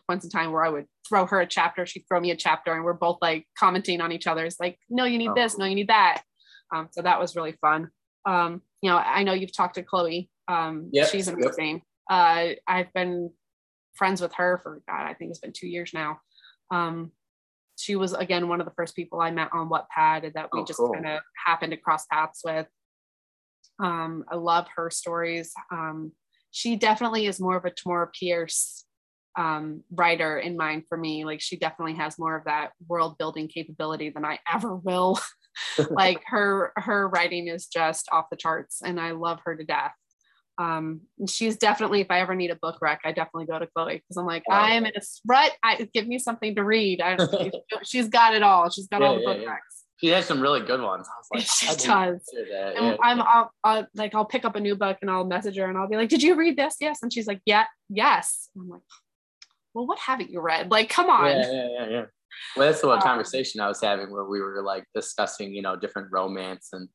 points 0.07 0.25
in 0.25 0.31
time 0.31 0.51
where 0.51 0.63
I 0.63 0.69
would 0.69 0.85
throw 1.07 1.25
her 1.25 1.41
a 1.41 1.47
chapter, 1.47 1.85
she'd 1.85 2.05
throw 2.07 2.19
me 2.19 2.31
a 2.31 2.35
chapter, 2.35 2.73
and 2.73 2.83
we're 2.83 2.93
both 2.93 3.17
like 3.21 3.47
commenting 3.57 4.01
on 4.01 4.11
each 4.11 4.27
other's 4.27 4.57
like, 4.59 4.77
no, 4.89 5.05
you 5.05 5.17
need 5.17 5.29
oh. 5.29 5.35
this, 5.35 5.57
no, 5.57 5.65
you 5.65 5.75
need 5.75 5.89
that. 5.89 6.23
Um, 6.73 6.87
so 6.91 7.01
that 7.01 7.19
was 7.19 7.35
really 7.35 7.53
fun. 7.61 7.89
Um, 8.25 8.61
you 8.81 8.89
know, 8.89 8.97
I 8.97 9.23
know 9.23 9.33
you've 9.33 9.55
talked 9.55 9.75
to 9.75 9.83
Chloe. 9.83 10.29
Um, 10.47 10.89
yep. 10.91 11.09
she's 11.09 11.27
amazing. 11.27 11.75
Yep. 11.75 11.83
Uh, 12.09 12.47
I've 12.67 12.93
been 12.93 13.31
friends 13.95 14.21
with 14.21 14.33
her 14.35 14.59
for 14.63 14.81
God, 14.87 15.05
I 15.05 15.13
think 15.13 15.31
it's 15.31 15.39
been 15.39 15.53
two 15.53 15.67
years 15.67 15.91
now. 15.93 16.19
Um, 16.71 17.11
she 17.77 17.95
was 17.95 18.13
again 18.13 18.47
one 18.47 18.61
of 18.61 18.65
the 18.65 18.73
first 18.75 18.95
people 18.95 19.19
I 19.19 19.31
met 19.31 19.49
on 19.53 19.69
Wattpad 19.69 20.33
that 20.33 20.49
we 20.53 20.61
oh, 20.61 20.65
just 20.65 20.79
cool. 20.79 20.93
kind 20.93 21.07
of 21.07 21.21
happened 21.45 21.71
to 21.71 21.77
cross 21.77 22.05
paths 22.05 22.41
with. 22.43 22.67
Um, 23.79 24.23
I 24.29 24.35
love 24.35 24.67
her 24.75 24.89
stories. 24.89 25.51
Um, 25.71 26.11
she 26.51 26.75
definitely 26.75 27.25
is 27.25 27.39
more 27.39 27.57
of 27.57 27.65
a 27.65 27.71
Tamora 27.71 28.07
Pierce 28.13 28.85
um, 29.37 29.83
writer 29.91 30.37
in 30.37 30.57
mind 30.57 30.83
for 30.89 30.97
me. 30.97 31.25
Like 31.25 31.41
she 31.41 31.57
definitely 31.57 31.95
has 31.95 32.19
more 32.19 32.35
of 32.35 32.45
that 32.45 32.71
world 32.87 33.17
building 33.17 33.47
capability 33.47 34.09
than 34.09 34.25
I 34.25 34.39
ever 34.51 34.75
will. 34.75 35.19
like 35.89 36.21
her 36.27 36.71
her 36.77 37.07
writing 37.07 37.47
is 37.47 37.67
just 37.67 38.07
off 38.11 38.25
the 38.29 38.37
charts, 38.37 38.81
and 38.83 38.99
I 38.99 39.11
love 39.11 39.39
her 39.45 39.55
to 39.55 39.63
death. 39.63 39.93
Um, 40.57 41.01
she's 41.27 41.57
definitely, 41.57 42.01
if 42.01 42.11
I 42.11 42.19
ever 42.19 42.35
need 42.35 42.51
a 42.51 42.55
book 42.55 42.77
rec, 42.81 43.01
I 43.03 43.13
definitely 43.13 43.47
go 43.47 43.57
to 43.57 43.67
Chloe 43.67 43.95
because 43.95 44.17
I'm 44.17 44.25
like, 44.25 44.43
I 44.49 44.73
am 44.73 44.85
in 44.85 44.91
a 44.95 45.01
rut. 45.27 45.51
I 45.63 45.87
give 45.93 46.07
me 46.07 46.19
something 46.19 46.55
to 46.55 46.63
read. 46.63 47.01
I, 47.01 47.17
she's 47.83 48.09
got 48.09 48.35
it 48.35 48.43
all. 48.43 48.69
She's 48.69 48.87
got 48.87 49.01
yeah, 49.01 49.07
all 49.07 49.15
the 49.15 49.21
yeah, 49.21 49.27
book 49.27 49.37
yeah. 49.41 49.49
recs. 49.49 49.81
She 49.97 50.07
has 50.09 50.25
some 50.25 50.41
really 50.41 50.61
good 50.61 50.81
ones. 50.81 51.07
I 51.07 51.17
was 51.19 51.27
like, 51.33 51.77
she 51.77 51.87
does. 51.87 52.21
And 52.75 52.97
I'm 53.03 53.21
I'll, 53.21 53.51
I'll, 53.63 53.87
like 53.93 54.15
I'll 54.15 54.25
pick 54.25 54.45
up 54.45 54.55
a 54.55 54.59
new 54.59 54.75
book 54.75 54.97
and 55.01 55.11
I'll 55.11 55.25
message 55.25 55.57
her 55.57 55.65
and 55.65 55.77
I'll 55.77 55.87
be 55.87 55.95
like, 55.95 56.09
"Did 56.09 56.23
you 56.23 56.35
read 56.35 56.57
this?" 56.57 56.75
Yes, 56.79 57.03
and 57.03 57.13
she's 57.13 57.27
like, 57.27 57.39
"Yeah, 57.45 57.65
yes." 57.87 58.49
And 58.55 58.63
I'm 58.63 58.69
like, 58.69 58.81
"Well, 59.73 59.87
what 59.87 59.99
haven't 59.99 60.31
you 60.31 60.41
read? 60.41 60.71
Like, 60.71 60.89
come 60.89 61.09
on." 61.09 61.27
Yeah, 61.27 61.51
yeah, 61.51 61.67
yeah, 61.71 61.89
yeah. 61.89 62.05
Well, 62.55 62.67
that's 62.67 62.81
the 62.81 62.89
um, 62.89 63.01
conversation 63.01 63.59
I 63.59 63.67
was 63.67 63.81
having 63.81 64.11
where 64.11 64.25
we 64.25 64.39
were 64.39 64.61
like 64.63 64.85
discussing, 64.95 65.53
you 65.53 65.61
know, 65.61 65.75
different 65.75 66.07
romance 66.11 66.69
and 66.71 66.87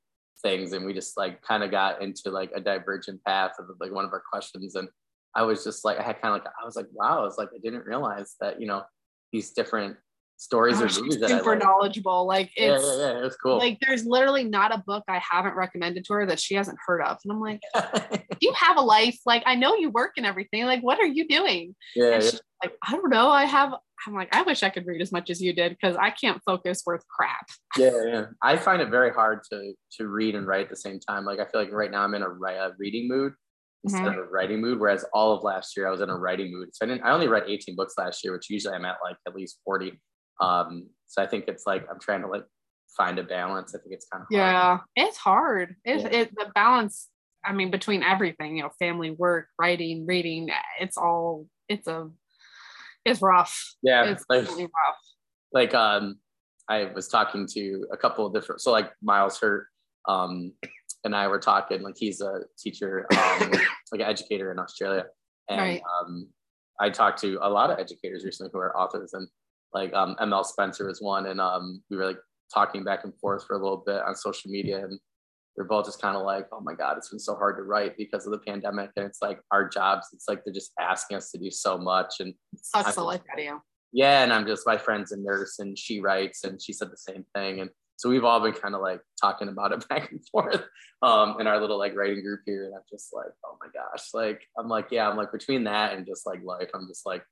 things 0.42 0.72
and 0.72 0.84
we 0.84 0.92
just 0.92 1.16
like 1.16 1.42
kind 1.42 1.62
of 1.62 1.70
got 1.70 2.02
into 2.02 2.30
like 2.30 2.50
a 2.54 2.60
divergent 2.60 3.22
path 3.24 3.52
of 3.58 3.66
like 3.80 3.92
one 3.92 4.04
of 4.04 4.12
our 4.12 4.22
questions 4.30 4.74
and 4.74 4.88
i 5.34 5.42
was 5.42 5.64
just 5.64 5.84
like 5.84 5.98
i 5.98 6.02
had 6.02 6.20
kind 6.20 6.36
of 6.36 6.42
like 6.42 6.52
i 6.60 6.64
was 6.64 6.76
like 6.76 6.86
wow 6.92 7.20
i 7.20 7.24
was 7.24 7.38
like 7.38 7.48
i 7.54 7.58
didn't 7.62 7.84
realize 7.84 8.34
that 8.40 8.60
you 8.60 8.66
know 8.66 8.82
these 9.32 9.52
different 9.52 9.96
stories 10.38 10.82
or 10.82 11.00
movies 11.00 11.18
that 11.18 11.30
super 11.30 11.52
I 11.52 11.54
like. 11.54 11.62
knowledgeable 11.62 12.26
like 12.26 12.50
it's 12.56 12.84
yeah, 12.84 12.92
yeah, 12.92 13.12
yeah, 13.14 13.18
it 13.20 13.22
was 13.22 13.36
cool 13.36 13.56
like 13.56 13.78
there's 13.80 14.04
literally 14.04 14.44
not 14.44 14.74
a 14.74 14.82
book 14.86 15.02
i 15.08 15.18
haven't 15.18 15.56
recommended 15.56 16.04
to 16.04 16.12
her 16.12 16.26
that 16.26 16.38
she 16.38 16.54
hasn't 16.54 16.76
heard 16.86 17.00
of 17.00 17.16
and 17.24 17.32
i'm 17.32 17.40
like 17.40 17.60
do 17.74 18.18
you 18.42 18.52
have 18.52 18.76
a 18.76 18.82
life 18.82 19.18
like 19.24 19.42
i 19.46 19.54
know 19.54 19.74
you 19.74 19.88
work 19.88 20.12
and 20.18 20.26
everything 20.26 20.66
like 20.66 20.82
what 20.82 20.98
are 21.00 21.06
you 21.06 21.26
doing 21.26 21.74
yeah, 21.94 22.18
yeah. 22.18 22.30
Like 22.62 22.74
i 22.86 22.92
don't 22.92 23.10
know 23.10 23.28
i 23.28 23.44
have 23.44 23.74
I'm 24.06 24.14
like, 24.14 24.34
I 24.34 24.42
wish 24.42 24.62
I 24.62 24.70
could 24.70 24.86
read 24.86 25.00
as 25.00 25.12
much 25.12 25.30
as 25.30 25.40
you 25.40 25.52
did 25.52 25.72
because 25.72 25.96
I 25.96 26.10
can't 26.10 26.40
focus 26.44 26.82
worth 26.84 27.04
crap. 27.08 27.46
Yeah, 27.78 27.90
yeah. 28.06 28.24
I 28.42 28.56
find 28.56 28.80
it 28.80 28.88
very 28.88 29.10
hard 29.10 29.40
to 29.52 29.74
to 29.98 30.08
read 30.08 30.34
and 30.34 30.46
write 30.46 30.62
at 30.62 30.70
the 30.70 30.76
same 30.76 30.98
time. 30.98 31.26
Like 31.26 31.40
I 31.40 31.44
feel 31.44 31.60
like 31.60 31.70
right 31.70 31.90
now 31.90 32.02
I'm 32.02 32.14
in 32.14 32.22
a, 32.22 32.28
a 32.28 32.72
reading 32.78 33.06
mood 33.06 33.34
instead 33.84 34.02
mm-hmm. 34.02 34.18
of 34.18 34.26
a 34.26 34.30
writing 34.30 34.62
mood. 34.62 34.80
Whereas 34.80 35.04
all 35.12 35.34
of 35.34 35.42
last 35.42 35.76
year 35.76 35.86
I 35.86 35.90
was 35.90 36.00
in 36.00 36.08
a 36.08 36.16
writing 36.16 36.50
mood. 36.50 36.70
So 36.72 36.86
I 36.86 36.88
didn't. 36.88 37.04
I 37.04 37.10
only 37.10 37.28
read 37.28 37.42
18 37.46 37.76
books 37.76 37.94
last 37.98 38.24
year, 38.24 38.32
which 38.32 38.48
usually 38.48 38.74
I'm 38.74 38.86
at 38.86 38.96
like 39.04 39.16
at 39.26 39.34
least 39.34 39.60
40. 39.66 40.00
Um, 40.40 40.88
so 41.06 41.22
I 41.22 41.26
think 41.26 41.44
it's 41.48 41.66
like 41.66 41.86
I'm 41.90 42.00
trying 42.00 42.22
to 42.22 42.28
like 42.28 42.44
find 42.96 43.18
a 43.18 43.24
balance. 43.24 43.74
I 43.74 43.78
think 43.78 43.92
it's 43.92 44.06
kind 44.10 44.22
of 44.22 44.28
yeah, 44.30 44.78
it's 44.94 45.18
hard. 45.18 45.76
It's 45.84 46.04
yeah. 46.04 46.20
it 46.20 46.34
the 46.34 46.50
balance. 46.54 47.08
I 47.44 47.52
mean, 47.52 47.70
between 47.70 48.02
everything, 48.02 48.56
you 48.56 48.62
know, 48.62 48.70
family, 48.78 49.10
work, 49.10 49.48
writing, 49.58 50.06
reading, 50.06 50.48
it's 50.80 50.96
all 50.96 51.46
it's 51.68 51.88
a 51.88 52.08
it's 53.06 53.22
rough. 53.22 53.74
Yeah, 53.82 54.04
it's 54.04 54.24
like, 54.28 54.46
really 54.48 54.64
rough. 54.64 54.98
Like 55.52 55.74
um, 55.74 56.18
I 56.68 56.84
was 56.94 57.08
talking 57.08 57.46
to 57.54 57.86
a 57.92 57.96
couple 57.96 58.26
of 58.26 58.34
different. 58.34 58.60
So 58.60 58.72
like 58.72 58.90
Miles 59.02 59.38
Hurt, 59.38 59.66
um, 60.08 60.52
and 61.04 61.14
I 61.14 61.28
were 61.28 61.38
talking. 61.38 61.82
Like 61.82 61.96
he's 61.96 62.20
a 62.20 62.40
teacher, 62.58 63.06
um, 63.12 63.50
like 63.92 64.00
an 64.00 64.02
educator 64.02 64.50
in 64.50 64.58
Australia, 64.58 65.06
and 65.48 65.60
right. 65.60 65.82
um, 66.00 66.28
I 66.80 66.90
talked 66.90 67.20
to 67.20 67.38
a 67.40 67.48
lot 67.48 67.70
of 67.70 67.78
educators 67.78 68.24
recently 68.24 68.50
who 68.52 68.58
are 68.58 68.76
authors, 68.76 69.12
and 69.14 69.28
like 69.72 69.92
um, 69.94 70.16
ML 70.20 70.44
Spencer 70.44 70.90
is 70.90 71.00
one, 71.00 71.26
and 71.26 71.40
um, 71.40 71.82
we 71.90 71.96
were 71.96 72.06
like 72.06 72.18
talking 72.52 72.84
back 72.84 73.04
and 73.04 73.14
forth 73.18 73.46
for 73.46 73.56
a 73.56 73.62
little 73.62 73.82
bit 73.86 74.02
on 74.02 74.14
social 74.14 74.50
media, 74.50 74.84
and 74.84 74.98
we're 75.56 75.64
both 75.64 75.86
just 75.86 76.00
kind 76.00 76.16
of 76.16 76.22
like, 76.24 76.46
oh 76.52 76.60
my 76.60 76.74
God, 76.74 76.98
it's 76.98 77.08
been 77.08 77.18
so 77.18 77.34
hard 77.34 77.56
to 77.56 77.62
write 77.62 77.96
because 77.96 78.26
of 78.26 78.32
the 78.32 78.38
pandemic. 78.38 78.90
And 78.96 79.06
it's 79.06 79.22
like 79.22 79.40
our 79.50 79.68
jobs, 79.68 80.08
it's 80.12 80.28
like 80.28 80.44
they're 80.44 80.52
just 80.52 80.72
asking 80.78 81.16
us 81.16 81.30
to 81.32 81.38
do 81.38 81.50
so 81.50 81.78
much. 81.78 82.14
And 82.20 82.34
sucks 82.56 82.94
the 82.94 83.02
life 83.02 83.22
out 83.32 83.38
of 83.38 83.44
you. 83.44 83.62
Yeah. 83.92 84.22
And 84.22 84.32
I'm 84.32 84.46
just, 84.46 84.66
my 84.66 84.76
friend's 84.76 85.12
a 85.12 85.16
nurse 85.16 85.58
and 85.58 85.78
she 85.78 86.00
writes 86.00 86.44
and 86.44 86.60
she 86.60 86.72
said 86.72 86.90
the 86.90 86.96
same 86.96 87.24
thing. 87.34 87.60
And 87.60 87.70
so 87.96 88.10
we've 88.10 88.24
all 88.24 88.40
been 88.40 88.52
kind 88.52 88.74
of 88.74 88.82
like 88.82 89.00
talking 89.20 89.48
about 89.48 89.72
it 89.72 89.88
back 89.88 90.10
and 90.10 90.20
forth 90.28 90.62
um, 91.02 91.40
in 91.40 91.46
our 91.46 91.58
little 91.58 91.78
like 91.78 91.96
writing 91.96 92.22
group 92.22 92.40
here. 92.44 92.66
And 92.66 92.74
I'm 92.74 92.82
just 92.90 93.14
like, 93.14 93.32
oh 93.44 93.56
my 93.60 93.68
gosh, 93.72 94.08
like, 94.12 94.42
I'm 94.58 94.68
like, 94.68 94.88
yeah, 94.90 95.08
I'm 95.08 95.16
like 95.16 95.32
between 95.32 95.64
that 95.64 95.94
and 95.94 96.06
just 96.06 96.26
like 96.26 96.42
life, 96.44 96.68
I'm 96.74 96.86
just 96.88 97.06
like, 97.06 97.24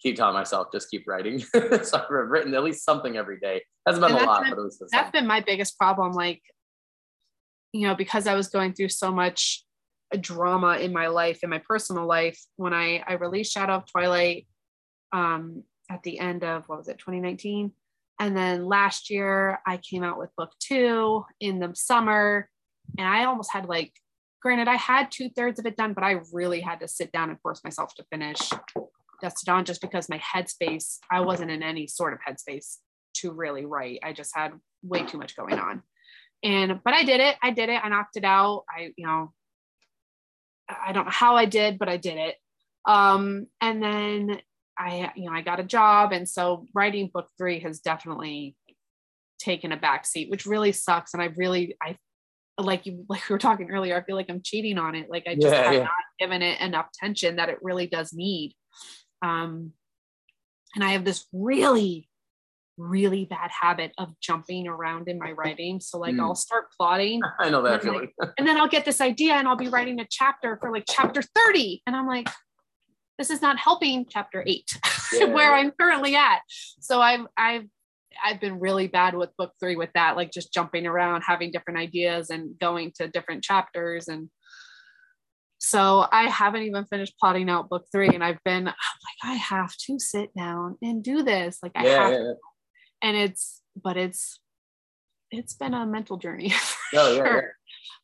keep 0.00 0.16
telling 0.16 0.34
myself, 0.34 0.68
just 0.72 0.90
keep 0.90 1.06
writing. 1.06 1.38
so 1.82 1.82
I've 1.94 2.10
written 2.10 2.52
at 2.54 2.64
least 2.64 2.84
something 2.84 3.16
every 3.16 3.38
day. 3.38 3.62
Hasn't 3.86 4.04
been 4.04 4.16
a 4.16 4.24
lot, 4.24 4.42
been, 4.42 4.50
but 4.50 4.58
it 4.58 4.64
was 4.64 4.82
that's 4.90 5.12
been 5.12 5.28
my 5.28 5.40
biggest 5.40 5.78
problem. 5.78 6.12
Like 6.12 6.42
you 7.72 7.86
know, 7.86 7.94
because 7.94 8.26
I 8.26 8.34
was 8.34 8.48
going 8.48 8.74
through 8.74 8.90
so 8.90 9.10
much 9.10 9.64
drama 10.20 10.76
in 10.76 10.92
my 10.92 11.06
life, 11.06 11.40
in 11.42 11.50
my 11.50 11.58
personal 11.58 12.06
life, 12.06 12.38
when 12.56 12.74
I, 12.74 13.02
I 13.06 13.14
released 13.14 13.52
Shadow 13.52 13.74
of 13.74 13.90
Twilight 13.90 14.46
um, 15.12 15.64
at 15.90 16.02
the 16.02 16.18
end 16.18 16.44
of, 16.44 16.68
what 16.68 16.78
was 16.78 16.88
it, 16.88 16.98
2019? 16.98 17.72
And 18.20 18.36
then 18.36 18.66
last 18.66 19.10
year, 19.10 19.60
I 19.66 19.78
came 19.78 20.04
out 20.04 20.18
with 20.18 20.30
book 20.36 20.52
two 20.60 21.24
in 21.40 21.58
the 21.58 21.72
summer. 21.74 22.48
And 22.98 23.08
I 23.08 23.24
almost 23.24 23.52
had 23.52 23.66
like, 23.66 23.92
granted, 24.42 24.68
I 24.68 24.76
had 24.76 25.10
two 25.10 25.30
thirds 25.30 25.58
of 25.58 25.66
it 25.66 25.76
done, 25.76 25.94
but 25.94 26.04
I 26.04 26.20
really 26.32 26.60
had 26.60 26.80
to 26.80 26.88
sit 26.88 27.10
down 27.10 27.30
and 27.30 27.40
force 27.40 27.64
myself 27.64 27.94
to 27.94 28.04
finish 28.10 28.38
Dusk 29.22 29.44
Dawn 29.44 29.64
just 29.64 29.80
because 29.80 30.08
my 30.08 30.18
headspace, 30.18 30.98
I 31.10 31.20
wasn't 31.20 31.50
in 31.50 31.62
any 31.62 31.86
sort 31.86 32.12
of 32.12 32.18
headspace 32.20 32.76
to 33.14 33.32
really 33.32 33.64
write. 33.64 34.00
I 34.02 34.12
just 34.12 34.36
had 34.36 34.52
way 34.82 35.04
too 35.04 35.16
much 35.16 35.36
going 35.36 35.58
on 35.58 35.82
and 36.42 36.80
but 36.84 36.94
i 36.94 37.04
did 37.04 37.20
it. 37.20 37.36
I 37.42 37.50
did 37.50 37.68
it. 37.68 37.80
I 37.82 37.88
knocked 37.88 38.16
it 38.16 38.24
out. 38.24 38.64
I 38.68 38.92
you 38.96 39.06
know 39.06 39.32
i 40.68 40.92
don't 40.92 41.04
know 41.04 41.10
how 41.10 41.36
i 41.36 41.44
did 41.44 41.78
but 41.78 41.88
i 41.88 41.96
did 41.96 42.16
it. 42.18 42.36
Um 42.86 43.46
and 43.60 43.82
then 43.82 44.40
i 44.78 45.12
you 45.14 45.26
know 45.26 45.36
i 45.36 45.42
got 45.42 45.60
a 45.60 45.64
job. 45.64 46.12
And 46.12 46.28
so 46.28 46.66
writing 46.74 47.10
book 47.12 47.28
three 47.38 47.60
has 47.60 47.80
definitely 47.80 48.56
taken 49.38 49.72
a 49.72 49.76
back 49.76 50.06
seat 50.06 50.30
which 50.30 50.46
really 50.46 50.72
sucks. 50.72 51.14
And 51.14 51.22
i 51.22 51.26
really 51.36 51.76
i 51.82 51.96
like 52.58 52.86
you 52.86 53.04
like 53.08 53.28
we 53.28 53.34
were 53.34 53.38
talking 53.38 53.70
earlier 53.70 53.96
i 53.96 54.02
feel 54.02 54.16
like 54.16 54.30
i'm 54.30 54.42
cheating 54.42 54.78
on 54.78 54.94
it. 54.94 55.10
Like 55.10 55.24
i 55.26 55.34
just 55.34 55.46
yeah, 55.46 55.62
have 55.62 55.74
yeah. 55.74 55.80
not 55.80 55.90
given 56.18 56.42
it 56.42 56.60
enough 56.60 56.86
tension 56.94 57.36
that 57.36 57.48
it 57.48 57.58
really 57.62 57.86
does 57.86 58.12
need. 58.12 58.54
Um 59.24 59.72
and 60.74 60.82
i 60.82 60.92
have 60.92 61.04
this 61.04 61.26
really 61.32 62.08
really 62.82 63.24
bad 63.24 63.50
habit 63.60 63.92
of 63.98 64.08
jumping 64.20 64.66
around 64.66 65.08
in 65.08 65.18
my 65.18 65.32
writing. 65.36 65.80
So 65.80 65.98
like 65.98 66.14
mm. 66.14 66.20
I'll 66.20 66.34
start 66.34 66.66
plotting. 66.76 67.20
I 67.40 67.50
know 67.50 67.62
that 67.62 67.82
feeling. 67.82 68.08
Like, 68.18 68.30
and 68.38 68.46
then 68.46 68.58
I'll 68.58 68.68
get 68.68 68.84
this 68.84 69.00
idea 69.00 69.34
and 69.34 69.46
I'll 69.46 69.56
be 69.56 69.68
writing 69.68 70.00
a 70.00 70.06
chapter 70.10 70.58
for 70.60 70.72
like 70.72 70.84
chapter 70.88 71.22
30. 71.22 71.82
And 71.86 71.96
I'm 71.96 72.06
like, 72.06 72.28
this 73.18 73.30
is 73.30 73.42
not 73.42 73.58
helping 73.58 74.06
chapter 74.08 74.42
eight, 74.46 74.76
yeah. 75.12 75.26
where 75.26 75.54
I'm 75.54 75.70
currently 75.78 76.16
at. 76.16 76.40
So 76.80 77.00
I've 77.00 77.26
I've 77.36 77.66
I've 78.24 78.40
been 78.40 78.58
really 78.58 78.88
bad 78.88 79.14
with 79.14 79.36
book 79.36 79.52
three 79.60 79.76
with 79.76 79.90
that, 79.94 80.16
like 80.16 80.32
just 80.32 80.52
jumping 80.52 80.86
around, 80.86 81.22
having 81.22 81.52
different 81.52 81.78
ideas 81.78 82.30
and 82.30 82.58
going 82.58 82.92
to 82.96 83.08
different 83.08 83.44
chapters. 83.44 84.08
And 84.08 84.28
so 85.58 86.06
I 86.10 86.24
haven't 86.24 86.62
even 86.62 86.84
finished 86.86 87.14
plotting 87.20 87.48
out 87.48 87.68
book 87.68 87.84
three. 87.92 88.08
And 88.08 88.24
I've 88.24 88.42
been 88.44 88.66
I'm 88.66 88.74
like, 88.74 89.22
I 89.22 89.34
have 89.34 89.72
to 89.86 89.98
sit 89.98 90.34
down 90.36 90.78
and 90.82 91.04
do 91.04 91.22
this. 91.22 91.58
Like 91.62 91.72
I 91.76 91.86
yeah, 91.86 92.02
have 92.02 92.12
yeah 92.12 92.32
and 93.02 93.16
it's 93.16 93.60
but 93.80 93.96
it's 93.96 94.38
it's 95.30 95.54
been 95.54 95.74
a 95.74 95.86
mental 95.86 96.16
journey 96.16 96.50
for 96.90 96.98
oh, 96.98 97.10
yeah, 97.10 97.16
sure. 97.16 97.36
Yeah. 97.36 97.48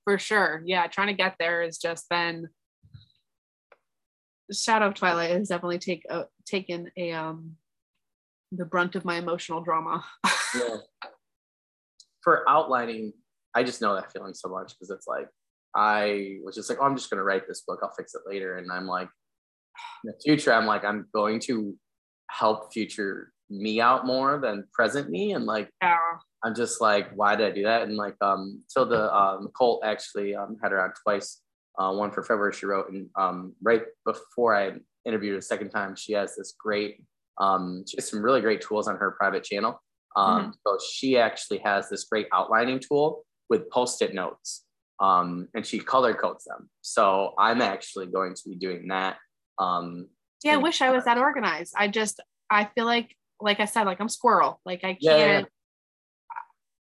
For 0.05 0.19
sure. 0.19 0.63
Yeah. 0.65 0.87
Trying 0.87 1.09
to 1.09 1.15
get 1.15 1.37
there 1.39 1.63
has 1.63 1.79
just 1.79 2.09
been 2.09 2.49
Shadow 4.51 4.87
of 4.89 4.95
Twilight 4.95 5.31
has 5.31 5.49
definitely 5.49 5.79
take 5.79 6.05
uh, 6.11 6.25
taken 6.47 6.91
a 6.97 7.13
um 7.13 7.57
the 8.51 8.65
brunt 8.65 8.97
of 8.97 9.05
my 9.05 9.17
emotional 9.17 9.61
drama. 9.63 10.05
yeah. 10.55 10.77
For 12.23 12.49
outlining, 12.49 13.13
I 13.55 13.63
just 13.63 13.83
know 13.83 13.95
that 13.95 14.11
feeling 14.11 14.35
so 14.35 14.49
much 14.49 14.73
because 14.73 14.91
it's 14.91 15.07
like 15.07 15.29
I 15.77 16.39
was 16.43 16.55
just 16.55 16.71
like, 16.71 16.79
oh, 16.81 16.87
I'm 16.87 16.97
just 16.97 17.11
gonna 17.11 17.23
write 17.23 17.47
this 17.47 17.63
book, 17.67 17.81
I'll 17.83 17.93
fix 17.97 18.15
it 18.15 18.23
later. 18.27 18.57
And 18.57 18.73
I'm 18.73 18.87
like, 18.87 19.11
in 20.05 20.13
the 20.13 20.19
future, 20.25 20.53
I'm 20.53 20.67
like, 20.67 20.85
I'm 20.85 21.07
going 21.13 21.41
to 21.41 21.77
help 22.31 22.73
future 22.73 23.33
me 23.51 23.81
out 23.81 24.07
more 24.07 24.39
than 24.39 24.65
present 24.73 25.09
me. 25.11 25.33
And 25.33 25.47
like 25.47 25.71
yeah. 25.83 25.97
i'm 26.45 26.55
just 26.55 26.81
like 26.81 27.11
why 27.15 27.37
did 27.37 27.47
i 27.47 27.55
do 27.55 27.65
that? 27.65 27.83
And 27.83 27.97
like 27.97 28.17
um 28.21 28.63
so 28.67 28.85
the 28.85 29.15
um 29.15 29.49
colt 29.57 29.83
actually 29.85 30.35
um 30.35 30.57
had 30.63 30.73
her 30.73 30.83
on 30.83 30.93
twice 31.03 31.41
uh, 31.79 31.93
one 31.93 32.11
for 32.11 32.25
february 32.25 32.53
she 32.53 32.67
wrote 32.67 32.91
and 32.91 33.09
um 33.17 33.55
right 33.63 33.83
before 34.05 34.57
i 34.57 34.73
interviewed 35.07 35.33
her 35.33 35.39
a 35.39 35.43
second 35.43 35.71
time 35.71 35.95
she 35.95 36.13
has 36.13 36.35
this 36.37 36.55
great 36.59 37.03
um 37.41 37.85
she 37.89 37.97
has 37.97 38.09
some 38.09 38.23
really 38.23 38.41
great 38.41 38.61
tools 38.61 38.89
on 38.89 38.97
her 38.97 39.13
private 39.13 39.45
channel. 39.45 39.81
Um 40.17 40.41
mm-hmm. 40.41 40.51
so 40.67 40.79
she 40.91 41.19
actually 41.19 41.59
has 41.59 41.89
this 41.89 42.05
great 42.05 42.27
outlining 42.33 42.81
tool 42.81 43.25
with 43.49 43.71
post-it 43.71 44.15
notes 44.15 44.65
um 45.01 45.49
and 45.55 45.65
she 45.65 45.79
color 45.79 46.15
codes 46.15 46.45
them. 46.45 46.69
So 46.83 47.35
i'm 47.39 47.63
actually 47.63 48.07
going 48.07 48.35
to 48.35 48.43
be 48.49 48.57
doing 48.57 48.89
that 48.89 49.17
um 49.59 50.09
yeah 50.45 50.55
i 50.55 50.57
wish 50.57 50.83
i 50.83 50.91
was 50.91 51.05
that 51.05 51.19
organized. 51.19 51.75
I 51.77 51.89
just 51.89 52.21
i 52.51 52.69
feel 52.75 52.87
like 52.87 53.15
like 53.41 53.61
I 53.61 53.65
said, 53.65 53.85
like 53.85 54.01
I'm 54.01 54.09
squirrel. 54.09 54.61
Like 54.65 54.85
I 54.85 54.95
can't, 54.95 55.01
yeah. 55.01 55.43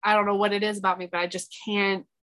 I 0.04 0.16
don't 0.16 0.26
know 0.26 0.36
what 0.36 0.54
it 0.54 0.64
is 0.64 0.78
about 0.78 0.98
me, 0.98 1.08
but 1.12 1.20
I 1.20 1.28
just 1.28 1.56
can't. 1.66 2.06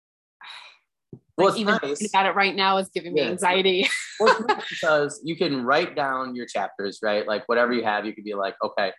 Well, 1.37 1.51
Like 1.51 1.61
even 1.61 1.75
nice. 1.75 1.81
thinking 1.83 2.09
about 2.13 2.27
it 2.27 2.35
right 2.35 2.57
now 2.57 2.79
is 2.79 2.89
giving 2.89 3.15
me 3.15 3.21
Yeah. 3.21 3.29
anxiety. 3.29 3.89
Well, 4.21 4.37
because 4.69 5.21
you 5.25 5.37
can 5.37 5.65
write 5.65 5.95
down 5.95 6.35
your 6.35 6.45
chapters, 6.47 6.99
right? 7.05 7.25
Like 7.25 7.49
whatever 7.49 7.73
you 7.73 7.85
have, 7.85 8.05
you 8.05 8.13
could 8.13 8.25
be 8.25 8.35
like, 8.35 8.57
okay, 8.65 8.91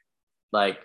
like, 0.54 0.80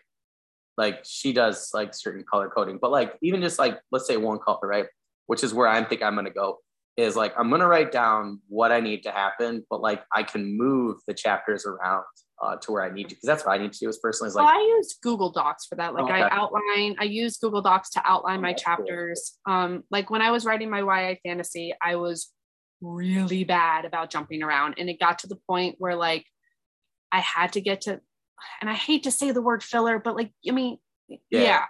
like 0.76 1.05
she 1.05 1.32
does 1.32 1.70
like 1.72 1.95
certain 1.95 2.24
color 2.28 2.49
coding, 2.49 2.78
but 2.82 2.91
like 2.91 3.14
even 3.22 3.41
just 3.41 3.61
like 3.61 3.78
let's 3.93 4.09
say 4.09 4.16
one 4.16 4.41
color, 4.41 4.66
right? 4.66 4.87
Which 5.26 5.45
is 5.45 5.55
where 5.55 5.68
I 5.68 5.85
think 5.85 6.03
I'm 6.03 6.16
gonna 6.16 6.30
go. 6.30 6.59
Is 6.97 7.14
like 7.14 7.32
I'm 7.39 7.49
gonna 7.49 7.68
write 7.68 7.93
down 7.93 8.41
what 8.49 8.72
I 8.72 8.80
need 8.80 9.05
to 9.05 9.12
happen, 9.12 9.64
but 9.70 9.80
like 9.80 10.03
I 10.12 10.24
can 10.24 10.59
move 10.59 10.97
the 11.07 11.14
chapters 11.14 11.64
around 11.64 12.03
uh, 12.43 12.57
to 12.57 12.72
where 12.72 12.82
I 12.82 12.91
need 12.93 13.09
to 13.09 13.14
because 13.14 13.26
that's 13.26 13.45
what 13.45 13.53
I 13.53 13.62
need 13.62 13.72
to 13.72 13.78
do 13.78 13.89
as 13.89 13.99
personally. 13.99 14.28
Is 14.28 14.35
Well, 14.35 14.45
like 14.45 14.57
I 14.57 14.61
use 14.61 14.99
Google 15.03 15.30
Docs 15.30 15.66
for 15.66 15.76
that. 15.76 15.95
Like 15.95 16.11
I 16.11 16.28
outline, 16.30 16.97
I 16.99 17.05
use 17.05 17.39
Google 17.39 17.62
Docs 17.62 17.91
to 17.91 18.03
outline 18.05 18.39
Oh, 18.39 18.43
my 18.43 18.51
that's 18.53 18.64
cool. 18.64 18.76
chapters. 18.76 19.39
Um, 19.47 19.85
like 19.91 20.11
when 20.11 20.22
I 20.22 20.30
was 20.30 20.45
writing 20.45 20.70
my 20.70 20.80
YA 20.80 21.14
fantasy, 21.24 21.74
I 21.82 21.97
was 21.97 22.32
really 22.80 23.45
bad 23.45 23.85
about 23.85 24.11
jumping 24.11 24.43
around. 24.43 24.74
And 24.78 24.91
it 24.91 24.99
got 24.99 25.20
to 25.20 25.26
the 25.26 25.39
point 25.49 25.76
where 25.78 25.95
like 25.95 26.24
I 27.12 27.20
had 27.20 27.53
to 27.53 27.61
get 27.61 27.82
to, 27.82 28.01
and 28.61 28.68
I 28.68 28.74
hate 28.74 29.05
to 29.05 29.11
say 29.11 29.30
the 29.30 29.43
word 29.43 29.62
filler, 29.62 29.99
but 29.99 30.16
like, 30.16 30.32
I 30.49 30.53
mean, 30.53 30.78
yeah. 31.09 31.18
Yeah. 31.30 31.64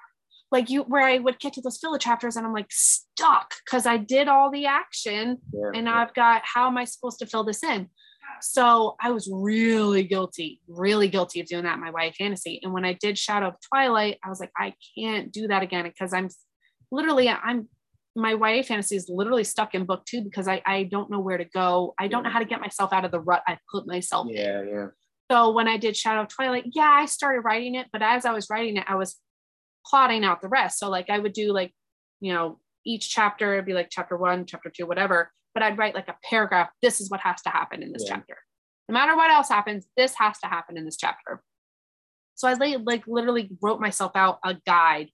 Like 0.51 0.71
you, 0.71 0.83
where 0.83 1.03
I 1.03 1.19
would 1.19 1.41
get 1.41 1.53
to 1.55 1.61
those 1.61 1.79
filler 1.79 1.99
chapters 1.99 2.37
and 2.37 2.47
I'm 2.47 2.53
like 2.53 2.71
stuck 2.71 3.55
because 3.65 3.87
I 3.87 3.97
did 3.97 4.29
all 4.29 4.53
the 4.53 4.67
action 4.67 5.39
yeah, 5.53 5.71
and 5.75 5.89
I've 5.89 6.15
got 6.15 6.43
how 6.45 6.69
am 6.69 6.79
I 6.79 6.85
supposed 6.85 7.19
to 7.19 7.27
fill 7.27 7.43
this 7.43 7.65
in? 7.65 7.89
So 8.43 8.97
I 9.01 9.11
was 9.11 9.28
really 9.32 10.05
guilty, 10.05 10.61
really 10.68 11.09
guilty 11.09 11.41
of 11.41 11.47
doing 11.47 11.64
that 11.64 11.74
in 11.74 11.80
my 11.80 11.93
YA 12.05 12.12
fantasy. 12.16 12.61
And 12.62 12.72
when 12.72 12.85
I 12.85 12.95
did 12.95 13.18
Shadow 13.18 13.49
of 13.49 13.55
Twilight, 13.68 14.18
I 14.24 14.28
was 14.28 14.41
like, 14.41 14.53
I 14.57 14.74
can't 14.97 15.32
do 15.32 15.49
that 15.49 15.62
again 15.62 15.85
because 15.85 16.12
I'm 16.12 16.28
literally 16.91 17.28
I'm 17.28 17.68
my 18.16 18.32
YA 18.32 18.62
fantasy 18.62 18.97
is 18.97 19.09
literally 19.09 19.45
stuck 19.45 19.74
in 19.74 19.85
book 19.85 20.05
two 20.07 20.22
because 20.22 20.47
I, 20.47 20.62
I 20.64 20.85
don't 20.85 21.11
know 21.11 21.18
where 21.18 21.39
to 21.39 21.45
go. 21.45 21.95
I 21.99 22.07
don't 22.07 22.22
know 22.22 22.30
how 22.30 22.39
to 22.39 22.45
get 22.45 22.61
myself 22.61 22.93
out 22.93 23.05
of 23.05 23.11
the 23.11 23.20
rut 23.20 23.43
I 23.47 23.59
put 23.72 23.87
myself 23.87 24.28
in. 24.28 24.37
yeah, 24.37 24.62
yeah, 24.62 24.87
So 25.30 25.51
when 25.51 25.66
I 25.66 25.78
did 25.78 25.97
Shadow 25.97 26.22
of 26.22 26.28
Twilight, 26.28 26.64
yeah, 26.74 26.91
I 26.91 27.07
started 27.07 27.41
writing 27.41 27.74
it, 27.74 27.89
but 27.93 28.03
as 28.03 28.24
I 28.24 28.32
was 28.32 28.49
writing 28.49 28.76
it, 28.76 28.85
I 28.87 28.95
was 28.95 29.16
plotting 29.85 30.24
out 30.24 30.43
the 30.43 30.49
rest. 30.49 30.78
So 30.78 30.89
like 30.89 31.11
I 31.11 31.18
would 31.18 31.32
do 31.32 31.53
like, 31.53 31.72
you 32.20 32.32
know, 32.32 32.61
each 32.87 33.11
chapter 33.11 33.55
it'd 33.55 33.66
be 33.66 33.72
like 33.72 33.89
chapter 33.91 34.16
one, 34.16 34.47
chapter 34.47 34.70
two, 34.70 34.87
whatever. 34.87 35.32
But 35.55 35.63
I'd 35.63 35.79
write 35.79 35.95
like 35.95 36.09
a 36.09 36.17
paragraph. 36.29 36.71
This 36.83 37.01
is 37.01 37.11
what 37.11 37.21
has 37.21 37.41
to 37.43 37.51
happen 37.51 37.83
in 37.83 37.93
this 37.93 38.05
Yeah. 38.07 38.17
chapter. 38.17 38.39
No 38.89 38.93
matter 38.93 39.17
what 39.17 39.31
else 39.31 39.49
happens, 39.49 39.87
this 39.97 40.15
has 40.17 40.39
to 40.41 40.47
happen 40.47 40.77
in 40.77 40.85
this 40.85 40.97
chapter. 40.97 41.43
So 42.35 42.49
I 42.49 42.55
like, 42.55 42.79
like 42.85 43.07
literally 43.07 43.51
wrote 43.63 43.81
myself 43.81 44.13
out 44.15 44.41
a 44.45 44.55
guide. 44.67 45.11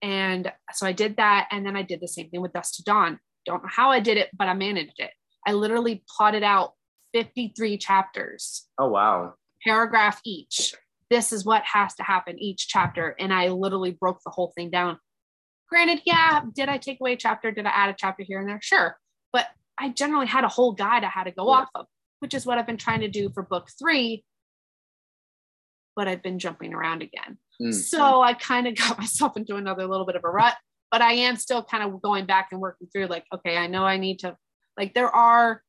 And 0.00 0.52
so 0.72 0.86
I 0.86 0.92
did 0.92 1.16
that. 1.16 1.48
And 1.50 1.66
then 1.66 1.76
I 1.76 1.82
did 1.82 2.00
the 2.00 2.08
same 2.08 2.30
thing 2.30 2.40
with 2.40 2.52
Dusk 2.52 2.74
to 2.76 2.84
Dawn. 2.84 3.18
Don't 3.44 3.62
know 3.62 3.68
how 3.70 3.90
I 3.90 4.00
did 4.00 4.16
it, 4.16 4.30
but 4.32 4.48
I 4.48 4.54
managed 4.54 4.98
it. 4.98 5.10
I 5.46 5.52
literally 5.52 6.04
plotted 6.16 6.42
out 6.42 6.72
53 7.12 7.76
chapters 7.78 8.68
Oh 8.78 8.88
wow, 8.88 9.34
paragraph 9.62 10.20
each. 10.24 10.74
This 11.10 11.32
is 11.32 11.44
what 11.44 11.62
has 11.64 11.94
to 11.96 12.02
happen 12.02 12.38
each 12.38 12.68
chapter. 12.68 13.14
And 13.18 13.32
I 13.32 13.48
literally 13.48 13.92
broke 13.92 14.20
the 14.24 14.30
whole 14.30 14.52
thing 14.56 14.70
down. 14.70 14.98
Granted, 15.68 16.02
yeah, 16.06 16.40
did 16.54 16.68
I 16.68 16.78
take 16.78 17.00
away 17.00 17.12
a 17.12 17.16
chapter? 17.16 17.50
Did 17.52 17.66
I 17.66 17.70
add 17.70 17.90
a 17.90 17.96
chapter 17.96 18.22
here 18.22 18.40
and 18.40 18.48
there? 18.48 18.60
Sure. 18.62 18.96
But 19.32 19.48
I 19.78 19.90
generally 19.90 20.26
had 20.26 20.44
a 20.44 20.48
whole 20.48 20.72
guide 20.72 21.04
I 21.04 21.08
had 21.08 21.24
to 21.24 21.30
go 21.30 21.46
Yeah. 21.46 21.60
off 21.60 21.68
of, 21.74 21.86
which 22.20 22.34
is 22.34 22.46
what 22.46 22.58
I've 22.58 22.66
been 22.66 22.76
trying 22.76 23.00
to 23.00 23.08
do 23.08 23.30
for 23.30 23.42
book 23.42 23.68
three. 23.78 24.24
But 25.96 26.08
I've 26.08 26.22
been 26.22 26.38
jumping 26.38 26.74
around 26.74 27.02
again. 27.02 27.38
Mm. 27.60 27.72
So 27.72 28.22
I 28.22 28.34
kind 28.34 28.66
of 28.66 28.74
got 28.76 28.98
myself 28.98 29.36
into 29.36 29.56
another 29.56 29.86
little 29.86 30.06
bit 30.06 30.16
of 30.16 30.24
a 30.24 30.30
rut, 30.30 30.56
but 30.90 31.02
I 31.02 31.12
am 31.12 31.36
still 31.36 31.62
kind 31.62 31.82
of 31.84 32.02
going 32.02 32.26
back 32.26 32.48
and 32.52 32.60
working 32.60 32.88
through 32.92 33.06
like, 33.06 33.24
okay, 33.32 33.56
I 33.56 33.66
know 33.66 33.84
I 33.84 33.96
need 33.96 34.20
to, 34.20 34.36
like, 34.76 34.94
there 34.94 35.08
are, 35.10 35.62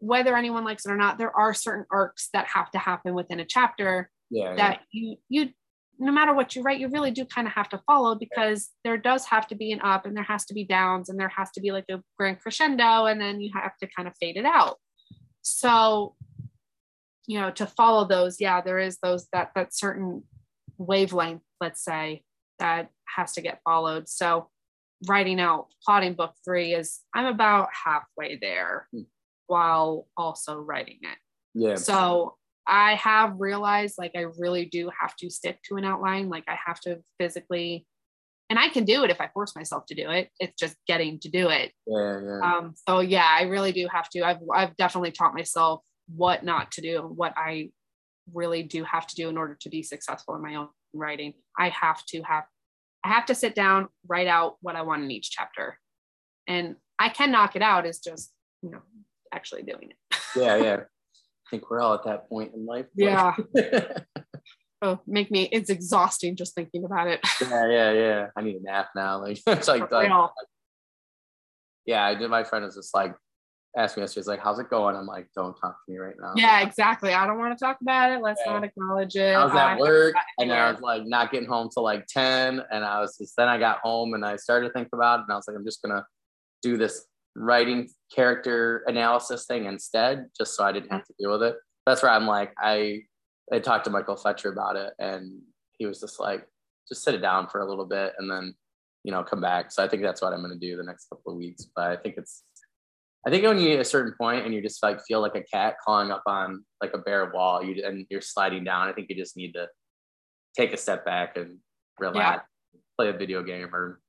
whether 0.00 0.36
anyone 0.36 0.64
likes 0.64 0.84
it 0.86 0.90
or 0.90 0.96
not, 0.96 1.18
there 1.18 1.36
are 1.36 1.54
certain 1.54 1.86
arcs 1.92 2.28
that 2.32 2.46
have 2.46 2.70
to 2.72 2.78
happen 2.78 3.14
within 3.14 3.38
a 3.38 3.44
chapter 3.44 4.10
yeah, 4.30 4.50
yeah. 4.50 4.56
that 4.56 4.80
you, 4.90 5.16
you, 5.28 5.50
no 6.02 6.10
matter 6.10 6.34
what 6.34 6.56
you 6.56 6.62
write, 6.62 6.80
you 6.80 6.88
really 6.88 7.12
do 7.12 7.24
kind 7.24 7.46
of 7.46 7.54
have 7.54 7.68
to 7.68 7.80
follow 7.86 8.16
because 8.16 8.70
there 8.82 8.96
does 8.96 9.24
have 9.26 9.46
to 9.46 9.54
be 9.54 9.70
an 9.70 9.80
up 9.82 10.04
and 10.04 10.16
there 10.16 10.24
has 10.24 10.44
to 10.46 10.54
be 10.54 10.64
downs 10.64 11.08
and 11.08 11.18
there 11.18 11.28
has 11.28 11.52
to 11.52 11.60
be 11.60 11.70
like 11.70 11.84
a 11.90 12.02
grand 12.18 12.40
crescendo 12.40 13.06
and 13.06 13.20
then 13.20 13.40
you 13.40 13.50
have 13.54 13.76
to 13.78 13.86
kind 13.86 14.08
of 14.08 14.14
fade 14.20 14.36
it 14.36 14.44
out. 14.44 14.78
So, 15.42 16.16
you 17.28 17.40
know, 17.40 17.52
to 17.52 17.66
follow 17.66 18.04
those, 18.04 18.40
yeah, 18.40 18.60
there 18.60 18.80
is 18.80 18.98
those 19.00 19.28
that 19.32 19.52
that 19.54 19.74
certain 19.74 20.24
wavelength, 20.76 21.42
let's 21.60 21.84
say, 21.84 22.24
that 22.58 22.90
has 23.16 23.32
to 23.34 23.40
get 23.40 23.60
followed. 23.64 24.08
So 24.08 24.48
writing 25.06 25.38
out 25.38 25.68
plotting 25.84 26.14
book 26.14 26.34
three 26.44 26.74
is 26.74 26.98
I'm 27.14 27.26
about 27.26 27.68
halfway 27.84 28.38
there 28.40 28.88
while 29.46 30.08
also 30.16 30.58
writing 30.58 30.98
it. 31.02 31.18
yeah. 31.54 31.76
So 31.76 32.34
I 32.66 32.94
have 32.94 33.34
realized 33.38 33.96
like 33.98 34.12
I 34.14 34.26
really 34.38 34.66
do 34.66 34.90
have 35.00 35.16
to 35.16 35.30
stick 35.30 35.58
to 35.68 35.76
an 35.76 35.84
outline. 35.84 36.28
Like 36.28 36.44
I 36.48 36.56
have 36.64 36.80
to 36.80 37.00
physically, 37.18 37.86
and 38.50 38.58
I 38.58 38.68
can 38.68 38.84
do 38.84 39.04
it 39.04 39.10
if 39.10 39.20
I 39.20 39.28
force 39.34 39.56
myself 39.56 39.86
to 39.86 39.94
do 39.94 40.10
it. 40.10 40.28
It's 40.38 40.58
just 40.58 40.76
getting 40.86 41.18
to 41.20 41.28
do 41.28 41.48
it. 41.48 41.72
yeah, 41.86 42.20
yeah. 42.20 42.40
Um, 42.40 42.74
so 42.88 43.00
yeah, 43.00 43.26
I 43.26 43.42
really 43.42 43.72
do 43.72 43.88
have 43.92 44.08
to. 44.10 44.22
I've 44.22 44.38
I've 44.54 44.76
definitely 44.76 45.12
taught 45.12 45.34
myself 45.34 45.82
what 46.14 46.44
not 46.44 46.72
to 46.72 46.80
do 46.80 47.00
and 47.00 47.16
what 47.16 47.34
I 47.36 47.70
really 48.32 48.62
do 48.62 48.84
have 48.84 49.06
to 49.06 49.16
do 49.16 49.28
in 49.28 49.36
order 49.36 49.56
to 49.60 49.68
be 49.68 49.82
successful 49.82 50.34
in 50.34 50.42
my 50.42 50.54
own 50.54 50.68
writing. 50.94 51.34
I 51.58 51.70
have 51.70 52.04
to 52.06 52.22
have 52.22 52.44
I 53.04 53.08
have 53.08 53.26
to 53.26 53.34
sit 53.34 53.54
down, 53.54 53.88
write 54.06 54.28
out 54.28 54.56
what 54.60 54.76
I 54.76 54.82
want 54.82 55.02
in 55.02 55.10
each 55.10 55.30
chapter. 55.30 55.78
And 56.46 56.76
I 56.98 57.08
can 57.08 57.32
knock 57.32 57.56
it 57.56 57.62
out, 57.62 57.86
it's 57.86 57.98
just, 57.98 58.32
you 58.62 58.70
know, 58.70 58.82
actually 59.32 59.62
doing 59.62 59.90
it. 59.90 60.18
yeah, 60.36 60.56
yeah. 60.56 60.80
I 61.52 61.56
think 61.56 61.70
we're 61.70 61.80
all 61.82 61.92
at 61.92 62.04
that 62.04 62.30
point 62.30 62.54
in 62.54 62.64
life. 62.64 62.86
Yeah. 62.94 63.36
Oh, 64.84 64.98
make 65.06 65.30
me 65.30 65.48
it's 65.52 65.70
exhausting 65.70 66.34
just 66.34 66.56
thinking 66.56 66.84
about 66.84 67.06
it. 67.06 67.20
yeah, 67.40 67.70
yeah. 67.70 67.92
Yeah. 67.92 68.26
I 68.36 68.42
need 68.42 68.56
a 68.56 68.62
nap 68.64 68.88
now. 68.96 69.18
Like 69.22 69.38
it's 69.46 69.68
like, 69.68 69.92
like 69.92 70.10
yeah, 71.86 72.04
I 72.04 72.16
did. 72.16 72.28
My 72.28 72.42
friend 72.42 72.64
was 72.64 72.74
just 72.74 72.92
like, 72.92 73.14
asked 73.76 73.96
me 73.96 74.02
yesterday, 74.02 74.22
he's 74.22 74.26
like, 74.26 74.40
how's 74.42 74.58
it 74.58 74.68
going? 74.70 74.96
I'm 74.96 75.06
like, 75.06 75.28
don't 75.36 75.54
talk 75.54 75.76
to 75.86 75.92
me 75.92 75.98
right 75.98 76.16
now. 76.20 76.32
Yeah, 76.34 76.62
exactly. 76.62 77.12
I 77.12 77.28
don't 77.28 77.38
want 77.38 77.56
to 77.56 77.64
talk 77.64 77.78
about 77.80 78.10
it. 78.10 78.22
Let's 78.22 78.40
Yeah. 78.44 78.54
not 78.54 78.64
acknowledge 78.64 79.14
it. 79.14 79.36
I 79.36 79.44
was 79.44 79.52
I 79.52 79.74
at 79.74 79.78
work 79.78 80.14
got 80.14 80.24
and 80.40 80.52
I 80.52 80.72
was 80.72 80.80
like 80.80 81.06
not 81.06 81.30
getting 81.30 81.48
home 81.48 81.68
till 81.72 81.84
like 81.84 82.08
10. 82.08 82.60
And 82.72 82.84
I 82.84 82.98
was 82.98 83.16
just 83.16 83.34
then 83.36 83.46
I 83.46 83.58
got 83.58 83.78
home 83.84 84.14
and 84.14 84.24
I 84.24 84.34
started 84.34 84.66
to 84.66 84.72
think 84.72 84.88
about 84.92 85.20
it. 85.20 85.22
And 85.28 85.32
I 85.32 85.36
was 85.36 85.46
like, 85.46 85.56
I'm 85.56 85.64
just 85.64 85.80
gonna 85.80 86.04
do 86.60 86.76
this 86.76 87.06
writing 87.36 87.88
character 88.14 88.84
analysis 88.86 89.46
thing 89.46 89.66
instead, 89.66 90.26
just 90.36 90.56
so 90.56 90.64
I 90.64 90.72
didn't 90.72 90.92
have 90.92 91.04
to 91.06 91.14
deal 91.18 91.32
with 91.32 91.42
it. 91.42 91.56
That's 91.86 92.02
where 92.02 92.12
I'm 92.12 92.26
like, 92.26 92.52
I 92.58 93.02
I 93.52 93.58
talked 93.58 93.84
to 93.84 93.90
Michael 93.90 94.16
Fletcher 94.16 94.52
about 94.52 94.76
it 94.76 94.92
and 94.98 95.40
he 95.78 95.86
was 95.86 96.00
just 96.00 96.20
like, 96.20 96.46
just 96.88 97.02
sit 97.02 97.14
it 97.14 97.18
down 97.18 97.48
for 97.48 97.60
a 97.60 97.68
little 97.68 97.84
bit 97.84 98.12
and 98.18 98.30
then, 98.30 98.54
you 99.04 99.12
know, 99.12 99.22
come 99.22 99.40
back. 99.40 99.72
So 99.72 99.82
I 99.82 99.88
think 99.88 100.02
that's 100.02 100.22
what 100.22 100.32
I'm 100.32 100.42
gonna 100.42 100.56
do 100.56 100.76
the 100.76 100.84
next 100.84 101.08
couple 101.08 101.32
of 101.32 101.38
weeks. 101.38 101.66
But 101.74 101.90
I 101.90 101.96
think 101.96 102.16
it's 102.18 102.44
I 103.26 103.30
think 103.30 103.44
when 103.44 103.58
you 103.58 103.70
get 103.70 103.80
a 103.80 103.84
certain 103.84 104.14
point 104.18 104.44
and 104.44 104.52
you 104.52 104.60
just 104.60 104.82
like 104.82 105.00
feel 105.04 105.20
like 105.20 105.36
a 105.36 105.42
cat 105.42 105.76
clawing 105.84 106.10
up 106.10 106.24
on 106.26 106.64
like 106.80 106.92
a 106.94 106.98
bare 106.98 107.30
wall, 107.32 107.62
you 107.62 107.84
and 107.84 108.06
you're 108.10 108.20
sliding 108.20 108.64
down. 108.64 108.88
I 108.88 108.92
think 108.92 109.08
you 109.10 109.16
just 109.16 109.36
need 109.36 109.52
to 109.52 109.68
take 110.56 110.72
a 110.72 110.76
step 110.76 111.04
back 111.04 111.36
and 111.36 111.58
relax, 112.00 112.44
play 112.98 113.08
a 113.08 113.12
video 113.12 113.42
game 113.42 113.74
or 113.74 114.00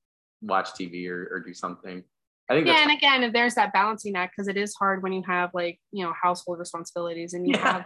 watch 0.42 0.72
TV 0.72 1.08
or, 1.10 1.30
or 1.32 1.40
do 1.40 1.54
something. 1.54 2.04
I 2.50 2.56
think 2.56 2.68
yeah, 2.68 2.82
and 2.82 2.92
again, 2.92 3.32
there's 3.32 3.56
that 3.56 3.72
balancing 3.72 4.16
act 4.16 4.34
because 4.36 4.48
it 4.50 4.58
is 4.58 4.76
hard 4.76 5.02
when 5.02 5.14
you 5.14 5.24
have 5.26 5.52
like 5.54 5.80
you 5.92 6.04
know 6.04 6.14
household 6.22 6.60
responsibilities 6.60 7.34
and 7.34 7.48
you 7.48 7.54
Yeah. 7.56 7.72
have 7.72 7.86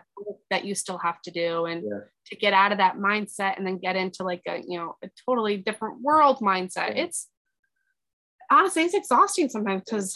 that 0.49 0.65
you 0.65 0.73
still 0.75 0.97
have 0.97 1.21
to 1.23 1.31
do, 1.31 1.65
and 1.65 1.83
Yeah. 1.83 1.99
to 2.27 2.35
get 2.35 2.53
out 2.53 2.71
of 2.71 2.79
that 2.79 2.95
mindset 2.95 3.57
and 3.57 3.67
then 3.67 3.77
get 3.77 3.95
into 3.95 4.23
like 4.23 4.41
a 4.47 4.57
you 4.67 4.77
know 4.79 4.95
a 5.03 5.09
totally 5.27 5.57
different 5.57 6.01
world 6.01 6.39
mindset. 6.39 6.95
Yeah. 6.95 7.03
It's 7.03 7.29
honestly 8.51 8.83
it's 8.83 8.95
exhausting 8.95 9.49
sometimes 9.49 9.83
because 9.85 10.13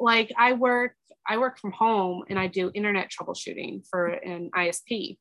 like 0.00 0.32
I 0.38 0.54
work 0.54 0.94
I 1.28 1.38
work 1.38 1.58
from 1.58 1.72
home 1.72 2.24
and 2.30 2.38
I 2.38 2.46
do 2.46 2.70
internet 2.74 3.10
troubleshooting 3.10 3.86
for 3.88 4.06
an 4.08 4.50
ISP. 4.56 5.18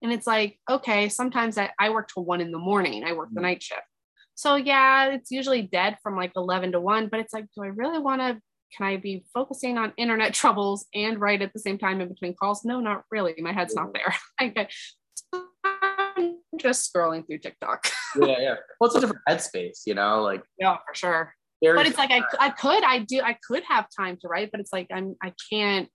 And 0.00 0.12
it's 0.12 0.28
like, 0.28 0.60
okay, 0.70 1.08
sometimes 1.08 1.58
I, 1.58 1.72
I 1.78 1.90
work 1.90 2.08
till 2.12 2.24
one 2.24 2.40
in 2.40 2.52
the 2.52 2.58
morning. 2.58 3.02
I 3.02 3.12
work 3.14 3.30
the 3.32 3.40
Mhm. 3.40 3.42
night 3.42 3.62
shift. 3.64 3.82
So 4.38 4.54
yeah, 4.54 5.06
it's 5.06 5.32
usually 5.32 5.62
dead 5.62 5.96
from 6.00 6.14
like 6.14 6.30
11 6.36 6.70
to 6.70 6.80
1, 6.80 7.08
but 7.08 7.18
it's 7.18 7.34
like, 7.34 7.46
do 7.56 7.64
I 7.64 7.66
really 7.74 7.98
want 7.98 8.20
to? 8.20 8.40
Can 8.76 8.86
I 8.86 8.96
be 8.96 9.24
focusing 9.34 9.78
on 9.78 9.92
internet 9.96 10.32
troubles 10.42 10.86
and 10.94 11.20
write 11.20 11.42
at 11.42 11.52
the 11.52 11.58
same 11.58 11.76
time 11.76 12.00
in 12.00 12.06
between 12.06 12.36
calls? 12.36 12.64
No, 12.64 12.78
not 12.78 13.02
really. 13.10 13.34
My 13.38 13.52
head's 13.52 13.74
not 13.74 13.92
there. 13.92 14.14
I'm 15.34 16.36
just 16.56 16.94
scrolling 16.94 17.26
through 17.26 17.38
TikTok. 17.38 17.88
yeah, 18.20 18.36
yeah. 18.38 18.54
Well, 18.78 18.86
it's 18.86 18.94
a 18.94 19.00
different 19.00 19.22
headspace, 19.28 19.80
you 19.86 19.94
know, 19.94 20.22
like 20.22 20.44
Yeah, 20.56 20.76
for 20.86 20.94
sure. 20.94 21.34
But 21.60 21.88
it's 21.88 21.98
like 21.98 22.12
I, 22.12 22.22
I 22.38 22.50
could, 22.50 22.84
I 22.84 23.00
do, 23.00 23.20
I 23.20 23.36
could 23.44 23.64
have 23.64 23.86
time 23.98 24.18
to 24.20 24.28
write, 24.28 24.52
but 24.52 24.60
it's 24.60 24.72
like 24.72 24.86
I'm, 24.92 25.16
I 25.20 25.32
can't. 25.50 25.88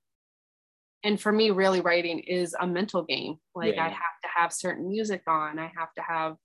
And 1.06 1.20
for 1.20 1.32
me, 1.32 1.52
really 1.52 1.80
writing 1.80 2.20
is 2.20 2.54
a 2.60 2.68
mental 2.68 3.04
game. 3.04 3.38
Like 3.56 3.76
Yeah. 3.76 3.86
I 3.86 3.88
have 3.88 4.20
to 4.24 4.30
have 4.36 4.52
certain 4.52 4.90
music 4.90 5.22
on. 5.28 5.60
I 5.60 5.72
have 5.78 5.94
to 5.94 6.02
have 6.02 6.36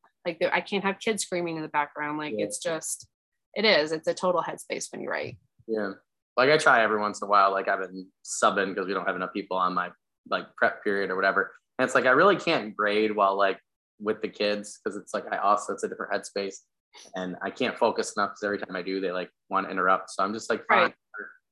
like 0.40 0.50
I 0.52 0.60
can't 0.60 0.84
have 0.84 0.98
kids 0.98 1.22
screaming 1.22 1.56
in 1.56 1.62
the 1.62 1.68
background. 1.68 2.18
Like 2.18 2.34
Yeah. 2.36 2.44
it's 2.46 2.58
just, 2.58 3.06
it 3.54 3.64
is. 3.64 3.92
It's 3.92 4.08
a 4.08 4.14
total 4.14 4.42
headspace 4.42 4.90
when 4.92 5.00
you 5.00 5.08
write. 5.10 5.38
Yeah. 5.66 5.92
Like 6.36 6.50
I 6.50 6.56
try 6.58 6.82
every 6.82 7.00
once 7.00 7.20
in 7.20 7.26
a 7.26 7.30
while. 7.30 7.50
Like 7.52 7.68
I've 7.68 7.80
been 7.80 8.06
subbing 8.24 8.74
because 8.74 8.86
we 8.86 8.94
don't 8.94 9.06
have 9.06 9.16
enough 9.16 9.32
people 9.32 9.56
on 9.56 9.74
my 9.74 9.90
like 10.30 10.44
prep 10.56 10.84
period 10.84 11.10
or 11.10 11.16
whatever. 11.16 11.52
And 11.78 11.84
it's 11.86 11.94
like 11.94 12.06
I 12.06 12.10
really 12.10 12.36
can't 12.36 12.76
grade 12.76 13.14
while 13.14 13.36
like 13.36 13.58
with 14.00 14.22
the 14.22 14.28
kids 14.28 14.78
because 14.84 14.96
it's 14.96 15.12
like 15.14 15.24
I 15.32 15.38
also 15.38 15.72
it's 15.72 15.82
a 15.82 15.88
different 15.88 16.12
headspace 16.12 16.56
and 17.16 17.36
I 17.42 17.50
can't 17.50 17.76
focus 17.76 18.12
enough 18.16 18.30
because 18.30 18.44
every 18.44 18.58
time 18.58 18.76
I 18.76 18.82
do 18.82 19.00
they 19.00 19.10
like 19.10 19.30
want 19.50 19.66
to 19.66 19.70
interrupt. 19.72 20.10
So 20.10 20.22
I'm 20.22 20.32
just 20.32 20.48
like 20.50 20.64
fine. 20.68 20.82
Right. 20.84 20.94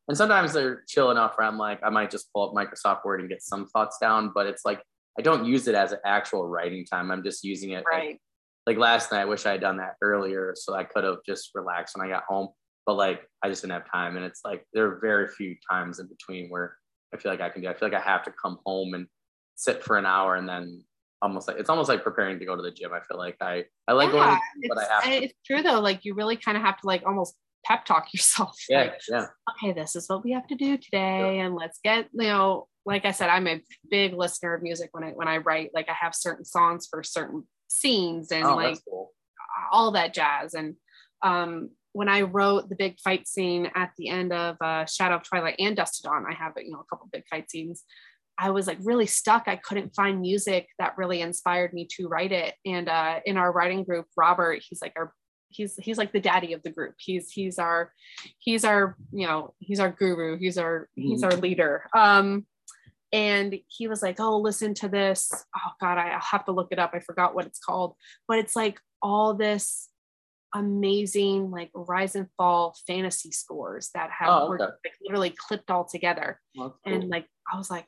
And 0.09 0.17
sometimes 0.17 0.53
they're 0.53 0.85
chill 0.87 1.11
enough 1.11 1.35
where 1.37 1.47
I'm 1.49 1.59
like 1.59 1.81
I 1.83 1.91
might 1.91 2.11
just 2.11 2.33
pull 2.33 2.49
up 2.49 2.55
Microsoft 2.55 3.05
Word 3.05 3.21
and 3.21 3.29
get 3.29 3.43
some 3.43 3.67
thoughts 3.67 3.99
down, 4.01 4.31
but 4.35 4.47
it's 4.47 4.65
like 4.65 4.83
I 5.19 5.23
don't 5.23 5.45
use 5.47 5.67
it 5.67 5.75
as 5.75 5.93
an 5.93 5.99
actual 6.05 6.47
writing 6.47 6.85
time. 6.85 7.11
I'm 7.11 7.25
just 7.25 7.43
using 7.43 7.71
it 7.71 7.85
Right. 7.91 8.09
like 8.11 8.21
last 8.75 9.13
night. 9.13 9.21
I 9.21 9.25
wish 9.27 9.47
I 9.47 9.53
had 9.53 9.61
done 9.61 9.77
that 9.77 9.95
earlier 10.03 10.55
so 10.57 10.75
I 10.75 10.85
could 10.85 11.05
have 11.05 11.19
just 11.25 11.51
relaxed 11.55 11.97
when 11.97 12.07
I 12.07 12.11
got 12.11 12.25
home. 12.25 12.49
But 12.85 12.95
like 12.95 13.23
I 13.43 13.49
just 13.49 13.63
didn't 13.63 13.75
have 13.75 13.91
time, 13.91 14.17
and 14.17 14.25
it's 14.25 14.41
like 14.45 14.65
there 14.73 14.87
are 14.87 14.99
very 15.01 15.29
few 15.29 15.57
times 15.71 15.99
in 15.99 16.09
between 16.09 16.49
where 16.49 16.77
I 17.13 17.17
feel 17.17 17.33
like 17.33 17.41
I 17.41 17.49
can 17.49 17.63
do. 17.63 17.69
I 17.69 17.75
feel 17.75 17.89
like 17.89 18.01
I 18.01 18.05
have 18.05 18.25
to 18.25 18.33
come 18.41 18.59
home 18.65 18.95
and 18.95 19.07
sit 19.57 19.83
for 19.83 19.97
an 19.97 20.07
hour, 20.07 20.37
and 20.37 20.49
then 20.49 20.85
almost 21.23 21.49
like 21.49 21.59
it's 21.59 21.71
almost 21.71 21.89
like 21.89 22.05
preparing 22.05 22.39
to 22.39 22.45
go 22.45 22.55
to 22.55 22.63
the 22.63 22.71
gym. 22.71 22.93
I 22.93 23.01
feel 23.01 23.19
like 23.19 23.37
I 23.41 23.65
I 23.89 23.93
like 23.93 24.13
going, 24.13 24.23
to 24.23 24.29
yeah, 24.29 24.39
the 24.55 24.63
gym, 24.63 24.69
but 24.69 24.79
I 24.79 24.83
it's, 24.83 24.91
have 24.91 25.05
to. 25.05 25.25
it's 25.25 25.35
true 25.45 25.63
though. 25.63 25.81
Like 25.81 26.05
you 26.05 26.15
really 26.15 26.37
kind 26.37 26.57
of 26.57 26.63
have 26.63 26.81
to 26.81 26.87
like 26.87 27.03
almost 27.05 27.35
pep 27.65 27.85
talk 27.85 28.07
yourself. 28.13 28.57
Yeah, 28.69 28.83
Like, 28.83 29.01
yeah, 29.09 29.27
okay, 29.51 29.73
this 29.73 29.97
is 29.97 30.09
what 30.09 30.25
we 30.25 30.33
have 30.33 30.47
to 30.47 30.55
do 30.55 30.77
today, 30.77 31.41
and 31.41 31.55
let's 31.55 31.81
get 31.83 32.07
you 32.13 32.29
know. 32.29 32.69
Like 32.85 33.05
I 33.05 33.11
said, 33.11 33.31
I'm 33.31 33.49
a 33.49 33.61
big 33.91 34.15
listener 34.15 34.55
of 34.55 34.63
music 34.63 34.91
when 34.93 35.03
I 35.03 35.11
when 35.11 35.27
I 35.27 35.39
write. 35.39 35.71
Like 35.75 35.89
I 35.89 35.95
have 36.01 36.15
certain 36.15 36.45
songs 36.45 36.87
for 36.89 37.03
certain 37.03 37.43
scenes 37.69 38.33
and 38.33 38.45
oh, 38.45 38.57
like 38.57 38.79
cool. 38.89 39.13
all 39.71 39.93
that 39.93 40.15
jazz. 40.15 40.55
And 40.55 40.77
um, 41.23 41.71
when 41.93 42.09
I 42.09 42.23
wrote 42.23 42.69
the 42.69 42.77
big 42.77 42.99
fight 43.01 43.27
scene 43.27 43.71
at 43.75 43.91
the 43.97 44.09
end 44.09 44.33
of 44.33 44.57
uh, 44.61 44.85
Shadow 44.87 45.17
of 45.17 45.23
Twilight 45.23 45.57
and 45.59 45.77
Dusk 45.77 45.97
to 45.97 46.03
Dawn, 46.03 46.27
I 46.29 46.35
have 46.35 46.53
you 46.57 46.71
know 46.71 46.81
a 46.81 46.85
couple 46.85 47.09
big 47.13 47.25
fight 47.31 47.51
scenes. 47.51 47.85
I 48.39 48.51
was 48.51 48.67
like 48.67 48.79
really 48.83 49.07
stuck. 49.07 49.45
I 49.47 49.57
couldn't 49.57 49.95
find 49.95 50.21
music 50.21 50.69
that 50.79 50.99
really 50.99 51.23
inspired 51.23 51.73
me 51.73 51.89
to 51.97 52.07
write 52.07 52.33
it. 52.33 52.55
And 52.67 52.89
uh, 52.89 53.21
in 53.25 53.39
our 53.39 53.51
writing 53.51 53.83
group, 53.83 54.07
Robert, 54.15 54.63
he's 54.69 54.83
like 54.83 54.93
our 54.97 55.13
he's 55.49 55.77
he's 55.77 55.99
like 55.99 56.13
the 56.13 56.21
daddy 56.21 56.53
of 56.53 56.63
the 56.63 56.71
group. 56.71 56.95
He's 56.99 57.31
he's 57.31 57.59
our 57.59 57.93
he's 58.39 58.65
our 58.65 58.97
you 59.13 59.27
know 59.27 59.55
he's 59.59 59.81
our 59.81 59.91
guru. 59.91 60.37
He's 60.39 60.59
our 60.59 60.89
he's 60.95 61.23
our 61.23 61.33
leader. 61.33 61.89
Um, 61.95 62.47
and 63.17 63.57
he 63.69 63.89
was 63.89 64.03
like, 64.03 64.21
"Oh, 64.21 64.39
listen 64.39 64.75
to 64.75 64.89
this. 64.89 65.33
Oh 65.57 65.71
God, 65.81 65.99
I, 65.99 66.11
I'll 66.11 66.21
have 66.21 66.45
to 66.47 66.53
look 66.53 66.69
it 66.71 66.79
up. 66.79 66.91
I 66.95 67.01
forgot 67.01 67.35
what 67.35 67.47
it's 67.47 67.59
called, 67.59 67.95
but 68.29 68.39
it's 68.39 68.55
like 68.55 68.79
all 69.03 69.35
this 69.35 69.89
amazing 70.55 71.51
like 71.51 71.71
rise 71.75 72.15
and 72.15 72.29
fall 72.37 72.75
fantasy 72.87 73.31
scores 73.31 73.91
that 73.95 74.11
have 74.11 74.29
Oh, 74.31 74.49
were 74.49 74.59
like 74.59 74.95
literally 75.03 75.35
clipped 75.37 75.71
all 75.71 75.85
together 75.85 76.41
that's 76.57 76.73
and 76.87 77.09
like 77.11 77.27
I 77.53 77.59
was 77.59 77.71
like 77.71 77.87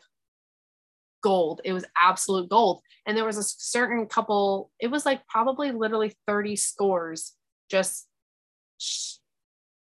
gold. 1.22 1.60
It 1.64 1.72
was 1.72 1.84
absolute 2.00 2.48
gold. 2.48 2.82
And 3.06 3.16
there 3.16 3.24
was 3.24 3.38
a 3.38 3.42
certain 3.42 4.06
couple, 4.06 4.70
it 4.80 4.88
was 4.88 5.04
like 5.06 5.26
probably 5.26 5.72
literally 5.72 6.12
30 6.26 6.56
scores 6.56 7.34
just 7.70 8.06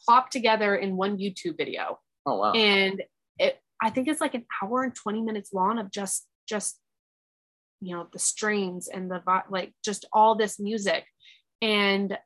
plopped 0.06 0.32
together 0.32 0.76
in 0.76 0.96
one 0.98 1.18
YouTube 1.18 1.58
video. 1.58 2.00
oh 2.26 2.38
wow. 2.38 2.54
And 2.54 3.02
I 3.82 3.90
think 3.90 4.08
it's 4.08 4.22
like 4.22 4.34
an 4.34 4.46
hour 4.62 4.84
and 4.84 4.96
20 4.96 5.22
minutes 5.22 5.54
long 5.54 5.80
of 5.80 5.92
just 5.92 6.28
just 6.48 6.80
you 7.82 7.96
know 7.96 8.08
the 8.14 8.20
strings 8.20 8.88
and 8.88 9.12
the 9.12 9.22
like 9.50 9.74
just 9.84 10.06
all 10.14 10.36
this 10.36 10.60
music 10.60 11.04
and 11.62 12.18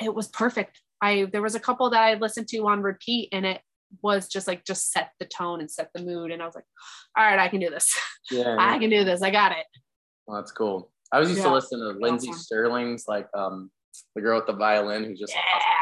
it 0.00 0.14
was 0.14 0.28
perfect. 0.28 0.80
I 1.02 1.26
there 1.32 1.42
was 1.42 1.54
a 1.54 1.60
couple 1.60 1.90
that 1.90 2.00
I 2.02 2.14
listened 2.14 2.48
to 2.48 2.58
on 2.68 2.82
repeat 2.82 3.28
and 3.32 3.44
it 3.44 3.60
was 4.02 4.28
just 4.28 4.46
like 4.46 4.64
just 4.64 4.92
set 4.92 5.10
the 5.18 5.26
tone 5.26 5.60
and 5.60 5.70
set 5.70 5.90
the 5.94 6.02
mood 6.02 6.30
and 6.30 6.42
I 6.42 6.46
was 6.46 6.54
like 6.54 6.64
all 7.16 7.24
right 7.24 7.38
I 7.38 7.48
can 7.48 7.60
do 7.60 7.70
this. 7.70 7.92
yeah, 8.30 8.56
I 8.58 8.74
yeah. 8.74 8.78
can 8.78 8.90
do 8.90 9.04
this. 9.04 9.22
I 9.22 9.30
got 9.30 9.52
it. 9.52 9.66
Well, 10.26 10.40
that's 10.40 10.52
cool. 10.52 10.92
I 11.10 11.18
was 11.18 11.30
used 11.30 11.42
to 11.42 11.48
Yeah. 11.48 11.54
listen 11.54 11.80
to 11.80 11.98
Lindsey 11.98 12.28
Awesome. 12.28 12.40
Stirling's 12.42 13.04
like 13.08 13.28
um 13.34 13.70
the 14.14 14.20
girl 14.22 14.38
with 14.38 14.46
the 14.46 14.52
violin 14.52 15.04
who 15.04 15.14
just 15.14 15.32
Yeah, 15.34 15.40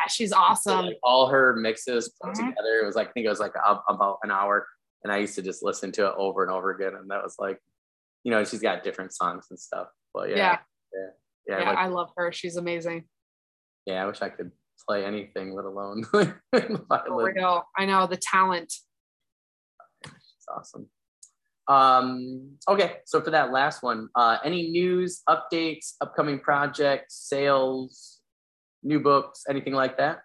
she's 0.09 0.33
awesome. 0.33 0.87
like 0.87 0.99
all 1.03 1.29
her 1.29 1.55
mixes 1.57 2.15
put 2.23 2.33
Mhm. 2.33 2.49
together. 2.51 2.81
It 2.83 2.87
was 2.87 2.95
like 2.97 3.09
I 3.09 3.13
think 3.13 3.27
it 3.27 3.31
was 3.31 3.41
like 3.41 3.55
a, 3.57 3.81
about 3.89 4.19
an 4.23 4.31
hour, 4.31 4.67
and 5.05 5.13
I 5.13 5.19
used 5.19 5.35
to 5.37 5.43
just 5.43 5.63
listen 5.63 5.93
to 5.93 6.07
it 6.07 6.15
over 6.17 6.43
and 6.43 6.51
over 6.53 6.71
again, 6.73 6.95
and 6.99 7.11
that 7.11 7.23
was 7.23 7.37
like, 7.39 7.61
you 8.25 8.31
know, 8.31 8.45
she's 8.45 8.61
got 8.61 8.83
different 8.83 9.13
songs 9.15 9.47
and 9.51 9.59
stuff. 9.59 9.89
But 10.13 10.31
yeah, 10.31 10.37
Yeah. 10.37 10.57
yeah, 10.93 11.09
Yeah, 11.49 11.59
yeah. 11.61 11.69
like, 11.71 11.79
I 11.79 11.87
love 11.89 12.11
her. 12.17 12.33
She's 12.33 12.57
amazing. 12.57 13.05
yeah, 13.87 14.03
I 14.03 14.07
wish 14.07 14.21
I 14.23 14.29
could 14.31 14.51
play 14.89 15.05
anything, 15.05 15.55
let 15.55 15.65
alone 15.65 16.05
real. 16.53 17.65
I 17.77 17.87
know 17.87 18.07
the 18.07 18.17
talent. 18.17 18.73
It's 20.05 20.47
awesome. 20.55 20.89
Um, 21.69 22.57
okay, 22.69 22.99
so 23.07 23.21
for 23.21 23.31
that 23.31 23.51
last 23.53 23.83
one, 23.83 24.09
uh, 24.15 24.39
any 24.45 24.69
news, 24.71 25.23
updates, 25.29 25.95
upcoming 26.01 26.39
projects, 26.39 27.15
sales, 27.29 28.21
new 28.85 29.01
books, 29.01 29.43
anything 29.49 29.73
like 29.73 29.99
that? 29.99 30.19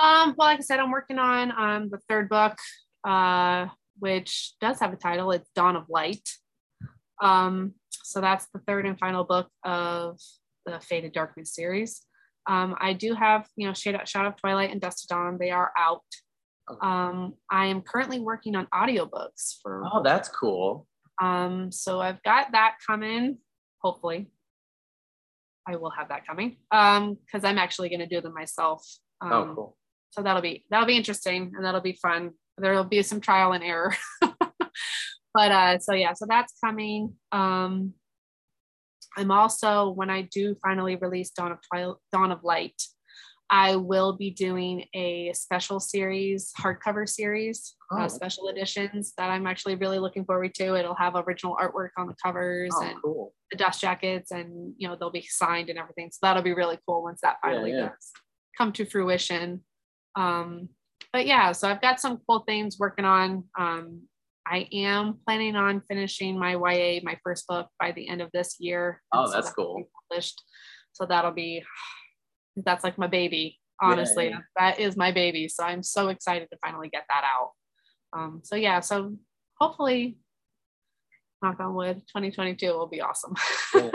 Um, 0.00 0.34
well, 0.38 0.48
like 0.48 0.58
I 0.58 0.62
said, 0.62 0.80
I'm 0.80 0.90
working 0.90 1.18
on 1.18 1.52
um 1.52 1.90
the 1.90 1.98
third 2.08 2.30
book, 2.30 2.56
uh, 3.04 3.66
which 3.98 4.54
does 4.60 4.80
have 4.80 4.92
a 4.92 4.96
title. 4.96 5.30
It's 5.32 5.50
Dawn 5.54 5.76
of 5.76 5.84
Light. 5.88 6.28
Um, 7.20 7.74
so 8.04 8.20
that's 8.20 8.46
the 8.52 8.60
third 8.60 8.86
and 8.86 8.98
final 8.98 9.24
book 9.24 9.48
of 9.64 10.18
the 10.66 10.80
Faded 10.80 11.12
Darkness 11.12 11.54
series. 11.54 12.02
Um, 12.48 12.74
I 12.80 12.92
do 12.94 13.14
have, 13.14 13.46
you 13.56 13.66
know, 13.66 13.72
Shade 13.74 13.96
Shadow 14.06 14.28
of 14.28 14.36
Twilight 14.36 14.70
and 14.72 14.80
Dusk 14.80 15.02
to 15.02 15.06
Dawn. 15.08 15.38
They 15.38 15.50
are 15.50 15.70
out. 15.78 16.02
Um, 16.80 17.34
I 17.50 17.66
am 17.66 17.82
currently 17.82 18.18
working 18.20 18.56
on 18.56 18.66
audiobooks 18.74 19.56
for 19.62 19.84
Oh, 19.92 20.02
that's 20.02 20.28
cool. 20.28 20.86
um, 21.20 21.70
so 21.70 22.00
I've 22.00 22.22
got 22.22 22.52
that 22.52 22.76
coming. 22.84 23.38
Hopefully, 23.82 24.30
I 25.68 25.76
will 25.76 25.90
have 25.90 26.08
that 26.08 26.26
coming. 26.26 26.56
Um, 26.72 27.16
because 27.24 27.44
I'm 27.44 27.58
actually 27.58 27.88
going 27.88 28.00
to 28.00 28.06
do 28.06 28.20
them 28.20 28.34
myself. 28.34 28.84
Um, 29.20 29.32
oh, 29.32 29.52
cool. 29.54 29.76
so 30.10 30.22
that'll 30.22 30.42
be 30.42 30.64
that'll 30.70 30.86
be 30.86 30.96
interesting 30.96 31.52
and 31.56 31.64
that'll 31.64 31.80
be 31.80 31.98
fun. 32.02 32.30
There'll 32.58 32.84
be 32.84 33.02
some 33.02 33.20
trial 33.20 33.52
and 33.52 33.64
error. 33.64 33.94
but 34.20 35.50
uh, 35.52 35.78
so 35.78 35.94
yeah, 35.94 36.12
so 36.12 36.26
that's 36.28 36.54
coming. 36.64 37.14
Um, 37.32 37.94
I'm 39.16 39.30
also 39.30 39.90
when 39.90 40.10
I 40.10 40.22
do 40.22 40.56
finally 40.62 40.96
release 40.96 41.30
Dawn 41.30 41.52
of 41.52 41.58
Twilight, 41.70 41.96
Dawn 42.12 42.32
of 42.32 42.44
Light, 42.44 42.80
I 43.50 43.76
will 43.76 44.14
be 44.14 44.30
doing 44.30 44.86
a 44.94 45.30
special 45.34 45.78
series, 45.78 46.52
hardcover 46.58 47.06
series, 47.06 47.74
Oh, 47.90 47.98
uh, 47.98 48.08
special 48.08 48.48
editions 48.48 49.12
that 49.18 49.28
I'm 49.28 49.46
actually 49.46 49.74
really 49.74 49.98
looking 49.98 50.24
forward 50.24 50.54
to. 50.54 50.74
It'll 50.76 50.94
have 50.94 51.14
original 51.14 51.54
artwork 51.60 51.90
on 51.98 52.06
the 52.06 52.14
covers 52.24 52.72
Oh, 52.74 52.82
and 52.82 52.96
cool. 53.02 53.34
the 53.50 53.58
dust 53.58 53.82
jackets, 53.82 54.30
and 54.30 54.72
you 54.78 54.88
know 54.88 54.96
they'll 54.98 55.10
be 55.10 55.26
signed 55.28 55.68
and 55.68 55.78
everything. 55.78 56.10
So 56.10 56.18
that'll 56.22 56.42
be 56.42 56.54
really 56.54 56.78
cool 56.88 57.02
once 57.02 57.20
that 57.22 57.36
Yeah, 57.44 57.50
finally 57.50 57.72
yeah. 57.72 57.88
does 57.90 58.12
come 58.56 58.72
to 58.72 58.86
fruition. 58.86 59.62
Um, 60.16 60.70
but 61.12 61.26
yeah, 61.26 61.52
so 61.52 61.68
I've 61.68 61.82
got 61.82 62.00
some 62.00 62.20
cool 62.28 62.40
things 62.40 62.78
working 62.78 63.04
on. 63.04 63.44
Um, 63.58 64.02
I 64.46 64.68
am 64.72 65.18
planning 65.26 65.56
on 65.56 65.82
finishing 65.88 66.38
my 66.38 66.52
YA, 66.52 67.00
my 67.02 67.18
first 67.22 67.46
book, 67.46 67.68
by 67.78 67.92
the 67.92 68.08
end 68.08 68.20
of 68.20 68.30
this 68.32 68.56
year. 68.58 69.00
Oh, 69.12 69.26
so 69.26 69.32
that's 69.32 69.48
that 69.48 69.56
cool. 69.56 69.84
Published. 70.08 70.42
So 70.92 71.06
that'll 71.06 71.32
be 71.32 71.62
that's 72.56 72.84
like 72.84 72.98
my 72.98 73.06
baby. 73.06 73.58
Honestly, 73.80 74.32
that 74.56 74.78
is 74.78 74.96
my 74.96 75.10
baby. 75.10 75.48
So 75.48 75.64
I'm 75.64 75.82
so 75.82 76.08
excited 76.08 76.48
to 76.52 76.58
finally 76.64 76.88
get 76.88 77.04
that 77.08 77.24
out. 77.24 77.50
Um, 78.12 78.40
so 78.44 78.54
yeah, 78.54 78.80
so 78.80 79.16
hopefully, 79.58 80.18
knock 81.42 81.58
on 81.58 81.74
wood, 81.74 81.96
2022 82.08 82.66
will 82.68 82.86
be 82.86 83.00
awesome. 83.00 83.34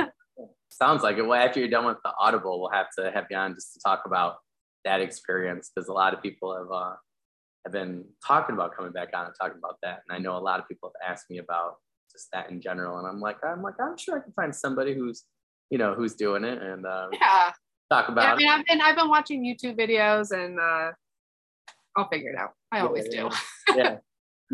Sounds 0.69 1.03
like 1.03 1.17
it. 1.17 1.21
Well, 1.21 1.39
after 1.39 1.59
you're 1.59 1.69
done 1.69 1.85
with 1.85 1.97
the 2.03 2.11
Audible, 2.19 2.59
we'll 2.59 2.71
have 2.71 2.87
to 2.99 3.11
have 3.11 3.25
you 3.29 3.37
on 3.37 3.53
just 3.53 3.73
to 3.73 3.79
talk 3.79 4.03
about 4.05 4.35
that 4.83 5.01
experience 5.01 5.71
because 5.73 5.87
a 5.87 5.93
lot 5.93 6.13
of 6.13 6.21
people 6.21 6.55
have 6.55 6.71
uh, 6.71 6.95
have 7.67 7.71
been 7.73 8.05
talking 8.25 8.55
about 8.55 8.75
coming 8.75 8.91
back 8.91 9.09
on 9.13 9.25
and 9.25 9.35
talking 9.39 9.57
about 9.57 9.77
that, 9.83 10.01
and 10.07 10.15
I 10.17 10.19
know 10.19 10.37
a 10.37 10.39
lot 10.39 10.59
of 10.59 10.67
people 10.67 10.91
have 11.01 11.11
asked 11.11 11.29
me 11.29 11.37
about 11.39 11.75
just 12.11 12.27
that 12.33 12.49
in 12.49 12.61
general, 12.61 12.97
and 12.97 13.07
I'm 13.07 13.19
like, 13.19 13.37
I'm 13.43 13.61
like, 13.61 13.75
I'm 13.79 13.97
sure 13.97 14.17
I 14.17 14.21
can 14.21 14.33
find 14.33 14.55
somebody 14.55 14.93
who's, 14.95 15.23
you 15.69 15.77
know, 15.77 15.93
who's 15.93 16.15
doing 16.15 16.43
it 16.43 16.61
and 16.61 16.85
uh, 16.85 17.07
yeah. 17.13 17.51
talk 17.91 18.05
Yeah, 18.07 18.09
I 18.09 18.11
about 18.11 18.37
mean, 18.37 18.47
it. 18.47 18.51
I've 18.51 18.65
been 18.65 18.81
I've 18.81 18.95
been 18.95 19.09
watching 19.09 19.43
YouTube 19.43 19.77
videos 19.77 20.31
and 20.31 20.59
uh, 20.59 20.91
I'll 21.97 22.07
figure 22.09 22.29
it 22.31 22.37
out. 22.37 22.51
I 22.71 22.77
Yeah, 22.77 22.85
always 22.85 23.09
do. 23.09 23.29
yeah. 23.75 23.97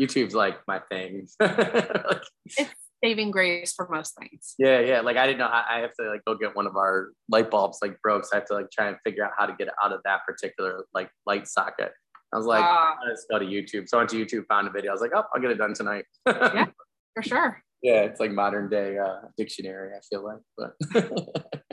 YouTube's 0.00 0.34
like 0.34 0.58
my 0.66 0.80
thing. 0.90 1.26
Like, 1.40 2.22
It's 2.58 2.74
saving 3.04 3.30
grace 3.30 3.72
for 3.74 3.86
most 3.90 4.14
things. 4.18 4.54
Yeah, 4.58 4.80
yeah. 4.80 5.00
Like 5.02 5.16
I 5.16 5.26
didn't 5.26 5.38
know. 5.38 5.46
I, 5.46 5.76
I 5.76 5.78
have 5.80 5.92
to 6.00 6.08
like 6.08 6.24
go 6.26 6.34
get 6.34 6.56
one 6.56 6.66
of 6.66 6.76
our 6.76 7.10
light 7.28 7.50
bulbs 7.50 7.78
like 7.82 8.00
broke. 8.02 8.24
So 8.24 8.30
I 8.32 8.36
have 8.40 8.46
to 8.48 8.54
like 8.54 8.70
try 8.72 8.88
and 8.88 8.96
figure 9.04 9.24
out 9.24 9.32
how 9.38 9.46
to 9.46 9.54
get 9.56 9.68
it 9.68 9.74
out 9.82 9.92
of 9.92 10.00
that 10.04 10.20
particular 10.26 10.84
like 10.94 11.10
light 11.26 11.46
socket. 11.46 11.92
I 12.34 12.36
was 12.36 12.46
like, 12.46 12.64
Ah. 12.64 12.96
let's 13.06 13.26
go 13.30 13.38
to 13.38 13.44
YouTube. 13.44 13.88
So 13.88 13.96
I 13.96 14.00
went 14.00 14.10
to 14.10 14.16
YouTube, 14.16 14.46
found 14.48 14.66
a 14.66 14.70
video. 14.70 14.90
I 14.90 14.94
was 14.94 15.00
like, 15.00 15.12
oh, 15.14 15.24
I'll 15.34 15.40
get 15.40 15.50
it 15.50 15.58
done 15.58 15.72
tonight. 15.72 16.04
Yeah. 16.26 16.66
For 17.14 17.22
sure. 17.22 17.62
Yeah, 17.82 18.00
it's 18.02 18.18
like 18.18 18.32
modern 18.32 18.68
day 18.68 18.98
uh, 18.98 19.20
dictionary. 19.36 19.92
I 19.96 20.00
feel 20.10 20.24
like, 20.24 20.40
but 20.56 20.74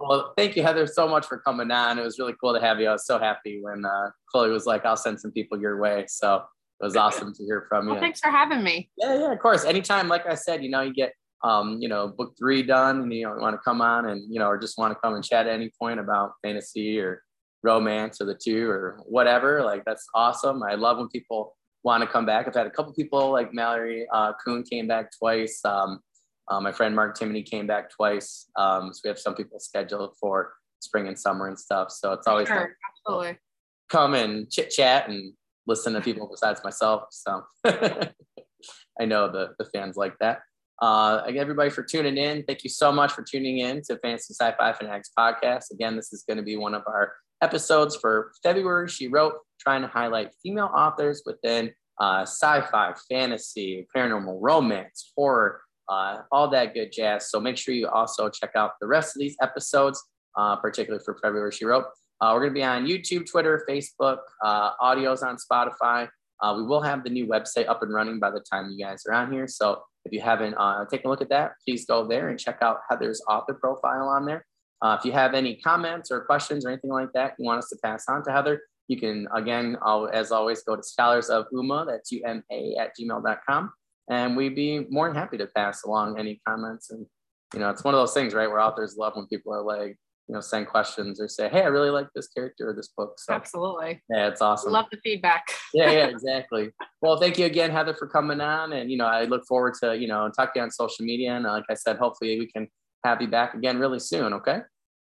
Well, 0.00 0.32
thank 0.36 0.56
you, 0.56 0.62
Heather, 0.62 0.86
so 0.86 1.06
much 1.06 1.26
for 1.26 1.38
coming 1.38 1.70
on. 1.70 1.98
It 1.98 2.02
was 2.02 2.18
really 2.18 2.34
cool 2.42 2.54
to 2.54 2.60
have 2.60 2.80
you. 2.80 2.88
I 2.88 2.92
was 2.92 3.06
so 3.06 3.18
happy 3.18 3.60
when 3.62 3.84
uh, 3.84 4.10
Chloe 4.30 4.50
was 4.50 4.64
like, 4.66 4.84
"I'll 4.86 4.96
send 4.96 5.20
some 5.20 5.30
people 5.30 5.60
your 5.60 5.78
way." 5.78 6.06
So 6.08 6.36
it 6.80 6.84
was 6.84 6.96
awesome 6.96 7.34
to 7.34 7.44
hear 7.44 7.66
from 7.68 7.86
you. 7.86 7.92
Well, 7.92 8.00
thanks 8.00 8.18
for 8.18 8.30
having 8.30 8.62
me. 8.64 8.90
Yeah, 8.96 9.18
yeah, 9.18 9.32
of 9.32 9.38
course. 9.38 9.64
Anytime, 9.64 10.08
like 10.08 10.26
I 10.26 10.34
said, 10.34 10.64
you 10.64 10.70
know, 10.70 10.80
you 10.80 10.94
get 10.94 11.12
um, 11.44 11.78
you 11.80 11.88
know, 11.88 12.08
book 12.08 12.34
three 12.38 12.62
done, 12.62 13.02
and 13.02 13.12
you 13.12 13.26
know, 13.26 13.36
want 13.36 13.54
to 13.54 13.60
come 13.62 13.82
on 13.82 14.08
and 14.08 14.22
you 14.32 14.40
know, 14.40 14.46
or 14.48 14.58
just 14.58 14.78
want 14.78 14.92
to 14.92 14.98
come 15.00 15.14
and 15.14 15.24
chat 15.24 15.46
at 15.46 15.52
any 15.52 15.70
point 15.78 16.00
about 16.00 16.32
fantasy 16.42 16.98
or 16.98 17.22
romance 17.62 18.20
or 18.20 18.24
the 18.24 18.34
two 18.34 18.68
or 18.68 19.00
whatever. 19.06 19.62
Like 19.62 19.84
that's 19.84 20.06
awesome. 20.14 20.62
I 20.62 20.74
love 20.74 20.98
when 20.98 21.08
people 21.08 21.56
want 21.82 22.02
to 22.02 22.08
come 22.08 22.26
back. 22.26 22.46
I've 22.46 22.54
had 22.54 22.66
a 22.66 22.70
couple 22.70 22.92
people 22.92 23.30
like 23.30 23.54
Mallory 23.54 24.06
uh, 24.12 24.32
Kuhn 24.44 24.62
came 24.62 24.86
back 24.86 25.10
twice. 25.18 25.60
Um, 25.64 26.00
uh, 26.48 26.60
my 26.60 26.72
friend 26.72 26.94
Mark 26.96 27.16
Timoney 27.16 27.44
came 27.44 27.66
back 27.66 27.90
twice. 27.90 28.48
Um, 28.56 28.92
so 28.92 29.00
we 29.04 29.08
have 29.08 29.18
some 29.18 29.34
people 29.34 29.60
scheduled 29.60 30.16
for 30.18 30.52
spring 30.80 31.06
and 31.06 31.18
summer 31.18 31.46
and 31.48 31.58
stuff. 31.58 31.90
So 31.90 32.12
it's 32.12 32.26
always 32.26 32.48
sure, 32.48 32.76
absolutely 32.88 33.38
come 33.90 34.14
and 34.14 34.50
chit 34.50 34.70
chat 34.70 35.08
and 35.08 35.34
listen 35.66 35.92
to 35.92 36.00
people 36.00 36.28
besides 36.30 36.62
myself. 36.64 37.04
So 37.10 37.42
I 37.66 39.04
know 39.04 39.30
the, 39.30 39.54
the 39.58 39.66
fans 39.66 39.96
like 39.96 40.16
that. 40.20 40.40
Uh, 40.80 41.22
everybody 41.26 41.68
for 41.68 41.82
tuning 41.82 42.16
in. 42.16 42.42
Thank 42.44 42.64
you 42.64 42.70
so 42.70 42.90
much 42.90 43.12
for 43.12 43.22
tuning 43.22 43.58
in 43.58 43.82
to 43.82 43.98
Fantasy 43.98 44.32
Sci-Fi 44.32 44.72
Fanatics 44.72 45.10
podcast. 45.18 45.70
Again, 45.72 45.96
this 45.96 46.12
is 46.12 46.24
going 46.26 46.38
to 46.38 46.42
be 46.42 46.56
one 46.56 46.74
of 46.74 46.82
our 46.86 47.12
episodes 47.42 47.96
for 47.96 48.32
February. 48.42 48.88
She 48.88 49.08
wrote 49.08 49.34
trying 49.58 49.82
to 49.82 49.88
highlight 49.88 50.34
female 50.42 50.70
authors 50.74 51.22
within 51.26 51.72
uh, 52.00 52.22
sci-fi, 52.22 52.94
fantasy, 53.08 53.86
paranormal, 53.94 54.38
romance, 54.40 55.12
horror, 55.16 55.60
uh, 55.88 56.18
all 56.32 56.48
that 56.50 56.72
good 56.74 56.90
jazz. 56.92 57.30
So 57.30 57.40
make 57.40 57.56
sure 57.56 57.74
you 57.74 57.88
also 57.88 58.28
check 58.28 58.52
out 58.56 58.72
the 58.80 58.86
rest 58.86 59.16
of 59.16 59.20
these 59.20 59.36
episodes, 59.42 60.02
uh, 60.36 60.56
particularly 60.56 61.02
for 61.04 61.18
February. 61.22 61.52
She 61.52 61.64
wrote. 61.64 61.86
Uh, 62.22 62.32
we're 62.34 62.40
going 62.40 62.50
to 62.50 62.54
be 62.54 62.62
on 62.62 62.86
YouTube, 62.86 63.30
Twitter, 63.30 63.64
Facebook, 63.66 64.18
uh, 64.44 64.72
audios 64.82 65.22
on 65.22 65.38
Spotify. 65.38 66.06
Uh, 66.42 66.54
we 66.54 66.62
will 66.64 66.82
have 66.82 67.02
the 67.02 67.08
new 67.08 67.26
website 67.26 67.66
up 67.66 67.82
and 67.82 67.94
running 67.94 68.18
by 68.18 68.30
the 68.30 68.40
time 68.40 68.70
you 68.70 68.84
guys 68.84 69.04
are 69.08 69.14
on 69.14 69.32
here. 69.32 69.46
So 69.48 69.82
if 70.04 70.12
you 70.12 70.20
haven't 70.20 70.54
uh, 70.54 70.84
taken 70.84 71.06
a 71.06 71.10
look 71.10 71.22
at 71.22 71.30
that, 71.30 71.52
please 71.66 71.86
go 71.86 72.06
there 72.06 72.28
and 72.28 72.38
check 72.38 72.58
out 72.60 72.80
Heather's 72.88 73.22
author 73.28 73.54
profile 73.54 74.08
on 74.08 74.26
there. 74.26 74.44
Uh, 74.82 74.96
if 74.98 75.04
you 75.04 75.12
have 75.12 75.34
any 75.34 75.56
comments 75.56 76.10
or 76.10 76.20
questions 76.22 76.64
or 76.64 76.70
anything 76.70 76.90
like 76.90 77.12
that 77.12 77.34
you 77.38 77.44
want 77.44 77.58
us 77.58 77.68
to 77.68 77.76
pass 77.82 78.04
on 78.08 78.24
to 78.24 78.32
Heather, 78.32 78.62
you 78.88 78.98
can, 78.98 79.28
again, 79.32 79.76
as 80.12 80.32
always, 80.32 80.62
go 80.62 80.74
to 80.74 80.82
scholars 80.82 81.30
of 81.30 81.46
UMA, 81.52 81.84
that's 81.86 82.10
U-M-A 82.10 82.76
at 82.76 82.90
gmail.com. 82.98 83.72
And 84.10 84.36
we'd 84.36 84.56
be 84.56 84.86
more 84.90 85.06
than 85.06 85.14
happy 85.14 85.38
to 85.38 85.46
pass 85.46 85.84
along 85.84 86.18
any 86.18 86.40
comments. 86.46 86.90
And, 86.90 87.06
you 87.54 87.60
know, 87.60 87.70
it's 87.70 87.84
one 87.84 87.94
of 87.94 88.00
those 88.00 88.12
things, 88.12 88.34
right, 88.34 88.48
where 88.48 88.58
authors 88.58 88.96
love 88.96 89.14
when 89.14 89.26
people 89.26 89.54
are 89.54 89.62
like, 89.62 89.96
you 90.26 90.34
know, 90.34 90.40
send 90.40 90.66
questions 90.66 91.20
or 91.20 91.28
say, 91.28 91.48
hey, 91.48 91.62
I 91.62 91.66
really 91.66 91.90
like 91.90 92.08
this 92.16 92.26
character 92.28 92.70
or 92.70 92.72
this 92.72 92.88
book. 92.96 93.14
So, 93.18 93.32
Absolutely. 93.32 94.02
Yeah, 94.10 94.26
it's 94.26 94.42
awesome. 94.42 94.72
Love 94.72 94.86
the 94.90 94.98
feedback. 95.04 95.44
yeah, 95.74 95.90
yeah, 95.92 96.06
exactly. 96.06 96.70
Well, 97.00 97.18
thank 97.18 97.38
you 97.38 97.46
again, 97.46 97.70
Heather, 97.70 97.94
for 97.94 98.08
coming 98.08 98.40
on. 98.40 98.72
And, 98.72 98.90
you 98.90 98.96
know, 98.96 99.06
I 99.06 99.24
look 99.24 99.44
forward 99.46 99.74
to, 99.82 99.96
you 99.96 100.08
know, 100.08 100.28
talking 100.34 100.62
on 100.62 100.70
social 100.72 101.04
media. 101.04 101.34
And 101.34 101.44
like 101.44 101.64
I 101.70 101.74
said, 101.74 101.96
hopefully 101.96 102.40
we 102.40 102.46
can 102.46 102.68
have 103.04 103.20
you 103.22 103.28
back 103.28 103.54
again 103.54 103.78
really 103.78 103.98
soon. 103.98 104.32
Okay. 104.34 104.60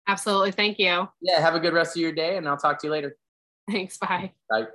Absolutely. 0.08 0.52
Thank 0.52 0.80
you. 0.80 1.08
Yeah. 1.22 1.40
Have 1.40 1.56
a 1.56 1.60
good 1.60 1.74
rest 1.74 1.96
of 1.96 2.02
your 2.02 2.12
day 2.12 2.38
and 2.38 2.48
I'll 2.48 2.58
talk 2.58 2.80
to 2.80 2.88
you 2.88 2.92
later. 2.92 3.16
Thanks. 3.70 3.98
Bye. 3.98 4.34
Bye. 4.50 4.68